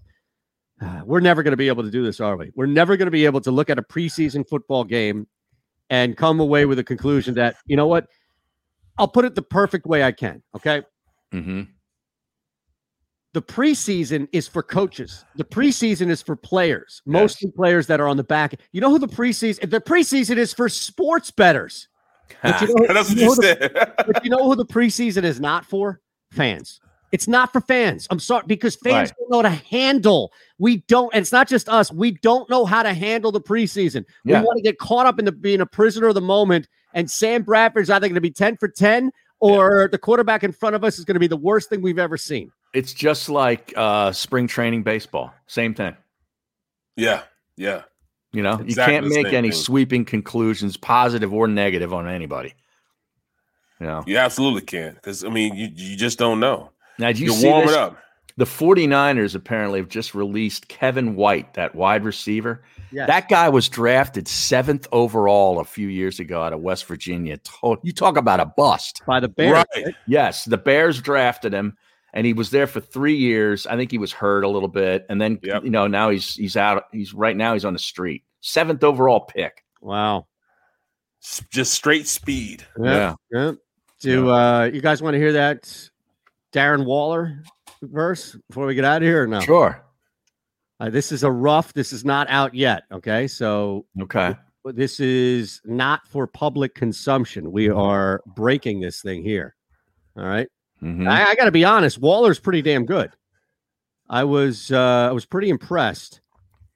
We're 1.05 1.19
never 1.19 1.43
going 1.43 1.51
to 1.51 1.57
be 1.57 1.67
able 1.67 1.83
to 1.83 1.91
do 1.91 2.03
this, 2.03 2.19
are 2.19 2.35
we? 2.37 2.51
We're 2.55 2.65
never 2.65 2.97
going 2.97 3.05
to 3.07 3.11
be 3.11 3.25
able 3.25 3.41
to 3.41 3.51
look 3.51 3.69
at 3.69 3.77
a 3.77 3.83
preseason 3.83 4.47
football 4.47 4.83
game 4.83 5.27
and 5.89 6.15
come 6.17 6.39
away 6.39 6.65
with 6.65 6.79
a 6.79 6.83
conclusion 6.83 7.35
that 7.35 7.55
you 7.65 7.75
know 7.75 7.87
what? 7.87 8.07
I'll 8.97 9.07
put 9.07 9.25
it 9.25 9.35
the 9.35 9.41
perfect 9.41 9.85
way 9.85 10.03
I 10.03 10.11
can. 10.11 10.41
Okay, 10.55 10.81
hmm 11.31 11.63
the 13.33 13.41
preseason 13.41 14.27
is 14.33 14.45
for 14.45 14.61
coaches. 14.61 15.23
The 15.37 15.45
preseason 15.45 16.09
is 16.09 16.21
for 16.21 16.35
players, 16.35 17.01
mostly 17.05 17.49
players 17.49 17.87
that 17.87 18.01
are 18.01 18.07
on 18.09 18.17
the 18.17 18.25
back. 18.25 18.55
You 18.73 18.81
know 18.81 18.89
who 18.89 18.99
the 18.99 19.07
preseason? 19.07 19.69
The 19.69 19.79
preseason 19.79 20.35
is 20.35 20.53
for 20.53 20.67
sports 20.67 21.31
betters. 21.31 21.87
But 22.43 22.59
you 22.61 22.67
know, 22.75 22.93
That's 22.93 23.07
what 23.09 23.17
you 23.17 23.25
know 23.25 23.29
you 23.29 23.35
the- 23.35 23.41
said. 23.43 23.93
but 24.05 24.23
you 24.25 24.29
know 24.31 24.43
who 24.49 24.55
the 24.57 24.65
preseason 24.65 25.23
is 25.23 25.39
not 25.39 25.65
for? 25.65 26.01
Fans. 26.31 26.81
It's 27.11 27.27
not 27.27 27.51
for 27.51 27.59
fans. 27.61 28.07
I'm 28.09 28.19
sorry 28.19 28.43
because 28.47 28.75
fans 28.75 29.09
Right. 29.09 29.13
don't 29.19 29.29
know 29.31 29.49
how 29.49 29.55
to 29.55 29.63
handle. 29.69 30.31
We 30.59 30.77
don't, 30.87 31.13
and 31.13 31.21
it's 31.21 31.31
not 31.31 31.47
just 31.47 31.67
us. 31.67 31.91
We 31.91 32.11
don't 32.11 32.49
know 32.49 32.65
how 32.65 32.83
to 32.83 32.93
handle 32.93 33.31
the 33.31 33.41
preseason. 33.41 34.05
Yeah. 34.23 34.39
We 34.39 34.45
want 34.45 34.57
to 34.57 34.63
get 34.63 34.79
caught 34.79 35.05
up 35.05 35.19
in 35.19 35.25
the 35.25 35.31
being 35.31 35.61
a 35.61 35.65
prisoner 35.65 36.07
of 36.07 36.15
the 36.15 36.21
moment. 36.21 36.67
And 36.93 37.09
Sam 37.11 37.43
Bradford's 37.43 37.89
either 37.89 38.07
going 38.07 38.15
to 38.15 38.21
be 38.21 38.31
10 38.31 38.57
for 38.57 38.67
10 38.67 39.11
or 39.39 39.89
the 39.91 39.97
quarterback 39.97 40.43
in 40.43 40.51
front 40.51 40.75
of 40.75 40.83
us 40.83 40.99
is 40.99 41.05
going 41.05 41.15
to 41.15 41.19
be 41.19 41.27
the 41.27 41.37
worst 41.37 41.69
thing 41.69 41.81
we've 41.81 41.99
ever 41.99 42.15
seen. 42.17 42.51
It's 42.73 42.93
just 42.93 43.27
like 43.27 43.73
uh, 43.75 44.11
spring 44.13 44.47
training 44.47 44.83
baseball. 44.83 45.33
Same 45.47 45.73
thing. 45.73 45.95
Yeah, 46.95 47.23
yeah. 47.57 47.83
You 48.33 48.43
know, 48.43 48.61
you 48.65 48.75
can't 48.75 49.07
make 49.07 49.27
any 49.33 49.49
thing. 49.49 49.59
sweeping 49.59 50.05
conclusions, 50.05 50.77
positive 50.77 51.33
or 51.33 51.47
negative, 51.49 51.93
on 51.93 52.07
anybody. 52.07 52.53
You 53.81 53.87
know. 53.87 54.03
You 54.07 54.17
absolutely 54.17 54.61
can 54.61 54.93
because 54.93 55.25
I 55.25 55.29
mean 55.29 55.55
you 55.55 55.69
you 55.73 55.97
just 55.97 56.17
don't 56.17 56.39
know. 56.39 56.71
Now, 57.01 57.07
did 57.07 57.19
you 57.19 57.25
You're 57.27 57.35
see 57.35 57.47
warming 57.47 57.67
this? 57.67 57.75
up. 57.75 57.97
The 58.37 58.45
49ers 58.45 59.35
apparently 59.35 59.79
have 59.79 59.89
just 59.89 60.15
released 60.15 60.67
Kevin 60.69 61.15
White, 61.15 61.53
that 61.55 61.75
wide 61.75 62.05
receiver. 62.05 62.63
Yes. 62.91 63.07
That 63.07 63.27
guy 63.27 63.49
was 63.49 63.67
drafted 63.67 64.27
seventh 64.27 64.87
overall 64.91 65.59
a 65.59 65.65
few 65.65 65.89
years 65.89 66.19
ago 66.19 66.41
out 66.41 66.53
of 66.53 66.61
West 66.61 66.85
Virginia. 66.85 67.37
You 67.83 67.91
talk 67.91 68.17
about 68.17 68.39
a 68.39 68.45
bust. 68.45 69.01
By 69.05 69.19
the 69.19 69.27
Bears. 69.27 69.65
Right. 69.75 69.93
Yes, 70.07 70.45
the 70.45 70.57
Bears 70.57 71.01
drafted 71.01 71.53
him, 71.53 71.75
and 72.13 72.25
he 72.25 72.31
was 72.33 72.51
there 72.51 72.67
for 72.67 72.79
three 72.79 73.15
years. 73.17 73.67
I 73.67 73.75
think 73.75 73.91
he 73.91 73.97
was 73.97 74.13
hurt 74.13 74.43
a 74.43 74.49
little 74.49 74.69
bit, 74.69 75.05
and 75.09 75.19
then 75.21 75.37
Yep. 75.43 75.65
you 75.65 75.69
know 75.69 75.87
now 75.87 76.09
he's 76.09 76.33
he's 76.33 76.55
out. 76.55 76.83
He's 76.93 77.13
right 77.13 77.35
now 77.35 77.53
he's 77.53 77.65
on 77.65 77.73
the 77.73 77.79
street. 77.79 78.23
Seventh 78.39 78.83
overall 78.83 79.21
pick. 79.21 79.63
Wow. 79.81 80.27
S- 81.23 81.43
Just 81.51 81.73
straight 81.73 82.07
speed. 82.07 82.65
Yeah. 82.81 83.15
Yeah. 83.31 83.51
Do 83.99 84.29
uh, 84.29 84.63
you 84.73 84.81
guys 84.81 85.01
want 85.01 85.13
to 85.15 85.19
hear 85.19 85.33
that 85.33 85.89
Darren 86.53 86.85
Waller 86.85 87.43
verse 87.81 88.35
before 88.49 88.65
we 88.65 88.75
get 88.75 88.85
out 88.85 89.01
of 89.01 89.07
here 89.07 89.23
or 89.23 89.27
no? 89.27 89.39
Sure. 89.41 89.83
Uh, 90.79 90.89
this 90.89 91.11
is 91.11 91.23
a 91.23 91.31
rough. 91.31 91.73
This 91.73 91.93
is 91.93 92.03
not 92.03 92.27
out 92.29 92.53
yet. 92.55 92.83
Okay, 92.91 93.27
so 93.27 93.85
Okay. 94.01 94.35
this 94.65 94.99
is 94.99 95.61
not 95.65 96.05
for 96.07 96.25
public 96.27 96.73
consumption. 96.75 97.51
We 97.51 97.69
are 97.69 98.21
breaking 98.35 98.81
this 98.81 99.01
thing 99.01 99.23
here. 99.23 99.55
All 100.17 100.25
right. 100.25 100.47
Mhm. 100.81 101.07
I, 101.07 101.25
I 101.31 101.35
got 101.35 101.45
to 101.45 101.51
be 101.51 101.63
honest. 101.63 101.99
Waller's 101.99 102.39
pretty 102.39 102.61
damn 102.63 102.85
good. 102.85 103.11
I 104.09 104.23
was 104.23 104.71
uh, 104.71 105.07
I 105.09 105.11
was 105.11 105.25
pretty 105.25 105.49
impressed 105.49 106.21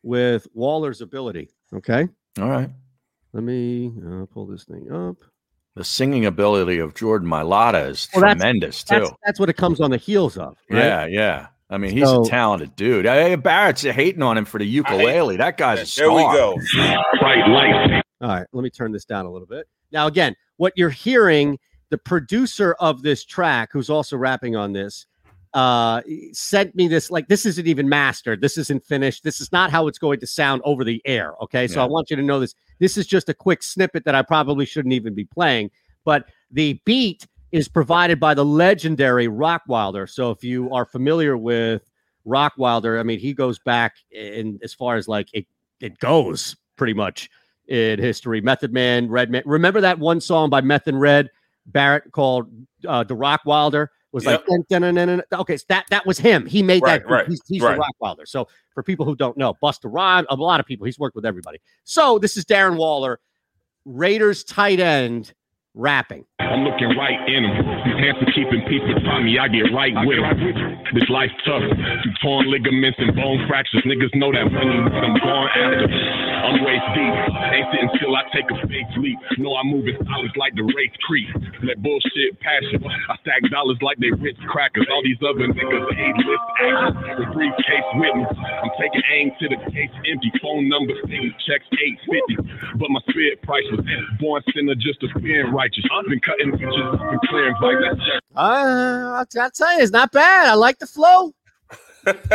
with 0.03 0.47
Waller's 0.53 1.01
ability. 1.01 1.49
Okay. 1.73 2.07
All 2.39 2.49
right. 2.49 2.69
Let 3.33 3.43
me 3.43 3.91
uh, 4.07 4.25
pull 4.27 4.45
this 4.45 4.63
thing 4.63 4.91
up. 4.91 5.17
The 5.75 5.83
singing 5.83 6.25
ability 6.25 6.79
of 6.79 6.93
Jordan 6.95 7.27
Mailata 7.29 7.89
is 7.89 8.07
Well, 8.13 8.21
that's- 8.21 8.37
tremendous 8.39 8.83
too. 8.83 8.99
That's, 8.99 9.11
that's 9.25 9.39
what 9.39 9.49
it 9.49 9.57
comes 9.57 9.81
on 9.81 9.91
the 9.91 9.97
heels 9.97 10.37
of. 10.37 10.57
right? 10.69 10.79
Yeah, 10.79 11.05
yeah. 11.05 11.47
I 11.69 11.77
mean, 11.77 11.91
he's 11.91 12.07
So- 12.07 12.23
a 12.23 12.29
talented 12.29 12.75
dude. 12.75 13.05
Hey, 13.05 13.35
Barrett's 13.35 13.81
hating 13.81 14.21
on 14.21 14.37
him 14.37 14.45
for 14.45 14.57
the 14.59 14.65
ukulele. 14.65 15.35
That 15.37 15.57
guy's 15.57 15.81
a 15.81 15.85
star. 15.85 16.05
There 16.07 16.15
we 16.15 16.23
go. 16.23 16.55
All 18.21 18.29
right, 18.29 18.47
let 18.53 18.63
me 18.63 18.69
turn 18.69 18.91
this 18.91 19.03
down 19.05 19.25
a 19.25 19.31
little 19.31 19.47
bit. 19.47 19.67
Now, 19.91 20.07
again, 20.07 20.35
what 20.57 20.73
you're 20.75 20.89
hearing, 20.89 21.59
the 21.89 21.97
producer 21.97 22.75
of 22.79 23.01
this 23.01 23.25
track, 23.25 23.69
who's 23.73 23.89
also 23.89 24.15
rapping 24.17 24.55
on 24.55 24.71
this, 24.73 25.05
uh, 25.55 26.01
sent 26.33 26.75
me 26.75 26.87
this. 26.87 27.09
Like, 27.09 27.29
this 27.29 27.45
isn't 27.45 27.65
even 27.65 27.87
mastered. 27.87 28.41
This 28.41 28.57
isn't 28.57 28.85
finished. 28.85 29.23
This 29.23 29.39
is 29.39 29.51
not 29.53 29.71
how 29.71 29.87
it's 29.87 29.97
going 29.97 30.19
to 30.19 30.27
sound 30.27 30.61
over 30.65 30.83
the 30.83 31.01
air. 31.05 31.33
Okay, 31.41 31.65
so 31.67 31.81
I 31.81 31.85
want 31.85 32.09
you 32.09 32.17
to 32.17 32.21
know 32.21 32.41
this. 32.41 32.53
This 32.79 32.97
is 32.97 33.07
just 33.07 33.29
a 33.29 33.33
quick 33.33 33.63
snippet 33.63 34.03
that 34.03 34.13
I 34.13 34.21
probably 34.21 34.65
shouldn't 34.65 34.93
even 34.93 35.15
be 35.15 35.23
playing, 35.23 35.71
but 36.03 36.25
the 36.51 36.79
beat 36.85 37.25
is 37.53 37.69
provided 37.69 38.19
by 38.19 38.33
the 38.33 38.43
legendary 38.43 39.27
Rockwilder. 39.29 40.09
So 40.09 40.29
if 40.29 40.43
you 40.43 40.69
are 40.73 40.85
familiar 40.85 41.37
with 41.37 41.89
Rockwilder, 42.27 42.99
I 42.99 43.03
mean, 43.03 43.19
he 43.19 43.33
goes 43.33 43.57
back 43.59 43.95
in 44.11 44.59
as 44.61 44.73
far 44.73 44.97
as 44.97 45.07
like 45.07 45.29
it 45.31 45.45
it 45.79 45.97
goes 45.99 46.57
pretty 46.75 46.93
much 46.93 47.29
in 47.69 47.97
history. 47.97 48.41
Method 48.41 48.73
Man, 48.73 49.07
Redman. 49.07 49.43
Remember 49.45 49.79
that 49.79 49.99
one 49.99 50.19
song 50.19 50.49
by 50.49 50.59
Meth 50.59 50.87
and 50.87 50.99
Red 50.99 51.29
Barrett 51.65 52.11
called 52.11 52.49
uh, 52.85 53.05
"The 53.05 53.15
Rockwilder"? 53.15 53.87
Was 54.15 54.25
like 54.25 54.45
dun, 54.69 54.81
dun, 54.81 54.95
dun, 54.95 55.21
okay, 55.33 55.57
so 55.57 55.65
that 55.67 55.85
that 55.89 56.05
was 56.05 56.17
him. 56.17 56.45
He 56.45 56.63
made 56.63 56.81
Right, 56.81 57.03
that. 57.03 57.09
right, 57.09 57.27
He's, 57.27 57.41
he's 57.47 57.61
right. 57.61 57.77
the 57.77 57.83
Rockwilder. 58.01 58.25
So 58.25 58.47
for 58.73 58.81
people 58.81 59.05
who 59.05 59.13
don't 59.13 59.35
know, 59.35 59.53
Busta 59.61 59.91
Rhymes, 59.91 60.25
a 60.29 60.35
lot 60.37 60.61
of 60.61 60.65
people. 60.65 60.85
He's 60.85 60.97
worked 60.97 61.17
with 61.17 61.25
everybody. 61.25 61.59
So 61.83 62.17
this 62.17 62.37
is 62.37 62.45
Darren 62.45 62.77
Waller, 62.77 63.19
Raiders 63.83 64.45
tight 64.45 64.79
end, 64.79 65.33
rapping. 65.73 66.23
I'm 66.39 66.67
looking 66.67 66.91
right 66.99 67.15
in 67.31 67.47
them. 67.47 67.55
Hands 67.95 68.19
for 68.19 68.27
keeping 68.35 68.59
people 68.67 68.91
from 69.07 69.23
me. 69.23 69.39
I 69.39 69.47
get 69.47 69.71
right 69.71 69.95
with 70.03 70.19
them. 70.19 70.35
This 70.91 71.07
life 71.07 71.31
tough. 71.47 71.63
Through 71.63 72.15
torn 72.19 72.51
ligaments 72.51 72.99
and 72.99 73.15
bone 73.15 73.47
fractures. 73.47 73.87
Niggas 73.87 74.11
know 74.19 74.35
that 74.35 74.51
money 74.51 74.83
what 74.83 74.99
I'm 74.99 75.15
going 75.15 75.51
after. 75.55 75.87
I'm 75.87 76.59
waist 76.59 76.87
deep. 76.91 77.15
Ain't 77.55 77.67
sitting 77.71 77.91
still. 77.95 78.11
I 78.19 78.27
take 78.35 78.51
a 78.51 78.57
fake 78.67 78.91
leap. 78.99 79.15
No, 79.39 79.55
I'm 79.55 79.71
moving 79.71 79.95
solids 80.03 80.35
like 80.35 80.59
the 80.59 80.67
race 80.75 80.91
creep. 81.07 81.31
That 81.71 81.79
bullshit 81.79 82.35
passion. 82.43 82.83
I 82.83 83.15
stack 83.23 83.39
dollars 83.47 83.79
like 83.79 83.95
they 84.03 84.11
Ritz 84.11 84.39
crackers. 84.51 84.91
All 84.91 85.07
these 85.07 85.19
other 85.23 85.47
niggas 85.47 85.87
ain't 85.95 86.19
list 86.19 86.47
actors. 86.59 86.95
The 87.15 87.25
briefcase 87.31 87.89
with 87.95 88.11
me. 88.11 88.27
I'm 88.27 88.75
taking 88.75 89.03
aim 89.07 89.31
to 89.39 89.45
the 89.55 89.59
case 89.71 89.91
empty. 90.03 90.35
Phone 90.43 90.67
number 90.67 90.99
thing 91.07 91.31
checks 91.47 91.63
850. 91.71 92.75
But 92.75 92.91
my 92.91 92.99
spirit 93.07 93.39
price 93.47 93.63
was 93.71 93.87
born 94.19 94.43
sinner 94.51 94.75
just 94.75 94.99
to 94.99 95.07
being 95.23 95.55
righteous. 95.55 95.87
Been 96.05 96.21
cutting 96.25 96.51
bitches 96.51 96.93
up 96.93 96.99
and 97.01 97.19
clearing 97.29 97.55
like 97.61 97.77
that. 97.79 98.21
Uh, 98.35 98.39
I'll, 98.39 99.25
I'll 99.41 99.51
tell 99.51 99.75
you, 99.75 99.81
it's 99.81 99.91
not 99.91 100.11
bad. 100.11 100.47
I 100.47 100.53
like 100.53 100.79
the 100.79 100.87
flow. 100.87 101.33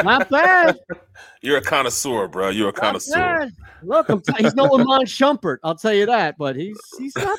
not 0.02 0.28
bad. 0.28 0.76
You're 1.42 1.58
a 1.58 1.62
connoisseur, 1.62 2.28
bro. 2.28 2.48
You're 2.50 2.68
a 2.70 2.72
Not 2.72 2.80
connoisseur. 2.80 3.14
bad. 3.16 3.52
Look, 3.82 4.08
I'm 4.08 4.20
t- 4.20 4.32
he's 4.38 4.54
no 4.54 4.64
Lamont 4.72 5.06
Shumpert. 5.06 5.58
I'll 5.64 5.74
tell 5.76 5.94
you 5.94 6.06
that, 6.06 6.36
but 6.38 6.56
he's 6.56 6.78
he's 6.98 7.14
not 7.16 7.38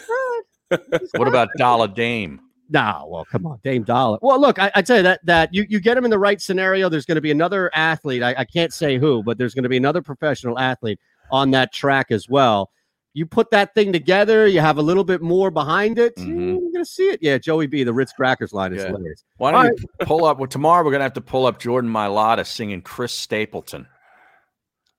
bad. 0.69 1.01
What 1.17 1.27
about 1.27 1.49
Dollar 1.57 1.87
Dame? 1.87 2.39
No, 2.69 3.05
well, 3.09 3.25
come 3.29 3.45
on, 3.45 3.59
Dame 3.65 3.83
Dollar. 3.83 4.17
Well, 4.21 4.39
look, 4.39 4.57
I, 4.57 4.71
I 4.75 4.81
tell 4.81 4.95
you 4.97 5.03
that 5.03 5.19
that 5.25 5.53
you, 5.53 5.65
you 5.69 5.81
get 5.81 5.97
him 5.97 6.05
in 6.05 6.09
the 6.11 6.17
right 6.17 6.41
scenario. 6.41 6.87
There's 6.87 7.05
going 7.05 7.15
to 7.15 7.21
be 7.21 7.31
another 7.31 7.69
athlete. 7.75 8.23
I, 8.23 8.33
I 8.37 8.45
can't 8.45 8.73
say 8.73 8.97
who, 8.97 9.21
but 9.23 9.37
there's 9.37 9.53
going 9.53 9.63
to 9.63 9.69
be 9.69 9.77
another 9.77 10.01
professional 10.01 10.57
athlete 10.57 10.99
on 11.31 11.51
that 11.51 11.73
track 11.73 12.11
as 12.11 12.29
well. 12.29 12.71
You 13.13 13.25
put 13.25 13.51
that 13.51 13.75
thing 13.75 13.91
together, 13.91 14.47
you 14.47 14.61
have 14.61 14.77
a 14.77 14.81
little 14.81 15.03
bit 15.03 15.21
more 15.21 15.51
behind 15.51 15.99
it. 15.99 16.13
You're 16.17 16.55
going 16.55 16.73
to 16.75 16.85
see 16.85 17.09
it. 17.09 17.19
Yeah, 17.21 17.38
Joey 17.38 17.67
B, 17.67 17.83
the 17.83 17.91
Ritz 17.93 18.13
Crackers 18.13 18.53
line 18.53 18.71
is 18.73 18.77
Mm-hmm. 18.83 18.91
Yeah. 18.93 18.97
hilarious. 18.97 19.23
Why 19.38 19.51
don't 19.51 19.79
you 19.79 19.88
pull 20.05 20.23
up? 20.25 20.38
Well, 20.39 20.47
tomorrow 20.47 20.85
we're 20.85 20.91
gonna 20.91 21.03
have 21.03 21.13
to 21.13 21.21
pull 21.21 21.45
up 21.45 21.59
Jordan 21.59 21.91
Mailata 21.91 22.45
singing 22.45 22.81
Chris 22.81 23.11
Stapleton. 23.13 23.85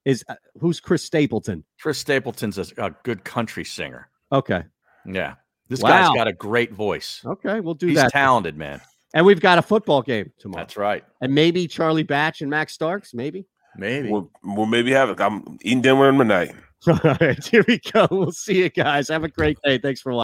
Is 0.04 0.24
uh, 0.28 0.34
who's 0.60 0.80
Chris 0.80 1.04
Stapleton? 1.04 1.64
Chris 1.80 1.98
Stapleton's 1.98 2.58
a, 2.58 2.66
a 2.84 2.90
good 3.02 3.24
country 3.24 3.64
singer. 3.64 4.08
Okay, 4.32 4.64
Yeah, 5.06 5.34
this 5.68 5.80
Wow. 5.80 5.88
guy's 5.90 6.16
got 6.16 6.26
a 6.28 6.32
great 6.32 6.72
voice. 6.72 7.22
okay, 7.24 7.60
we'll 7.60 7.74
do 7.74 7.86
He's 7.86 7.96
that. 7.96 8.10
talented, 8.12 8.56
man. 8.56 8.80
And 9.14 9.24
we've 9.26 9.40
got 9.40 9.58
a 9.58 9.62
football 9.62 10.02
game 10.02 10.32
tomorrow. 10.38 10.62
That's 10.64 10.76
right. 10.76 11.04
And 11.20 11.34
maybe 11.34 11.66
Charlie 11.68 12.02
Batch 12.02 12.40
and 12.40 12.50
Max 12.50 12.72
Starks, 12.72 13.14
maybe. 13.14 13.46
Maybe. 13.76 14.10
We'll, 14.10 14.30
we'll 14.42 14.66
maybe 14.66 14.90
have 14.92 15.10
it. 15.10 15.20
I'm 15.20 15.58
eating 15.62 15.82
dinner 15.82 16.10
tonight. 16.16 16.52
All 16.88 17.16
right, 17.20 17.44
here 17.46 17.64
we 17.68 17.78
go. 17.78 18.08
We'll 18.10 18.32
see 18.32 18.58
you 18.58 18.68
guys. 18.68 19.08
Have 19.08 19.24
a 19.24 19.28
great 19.28 19.58
day. 19.62 19.78
Thanks 19.78 20.00
for 20.00 20.12
watching. 20.12 20.21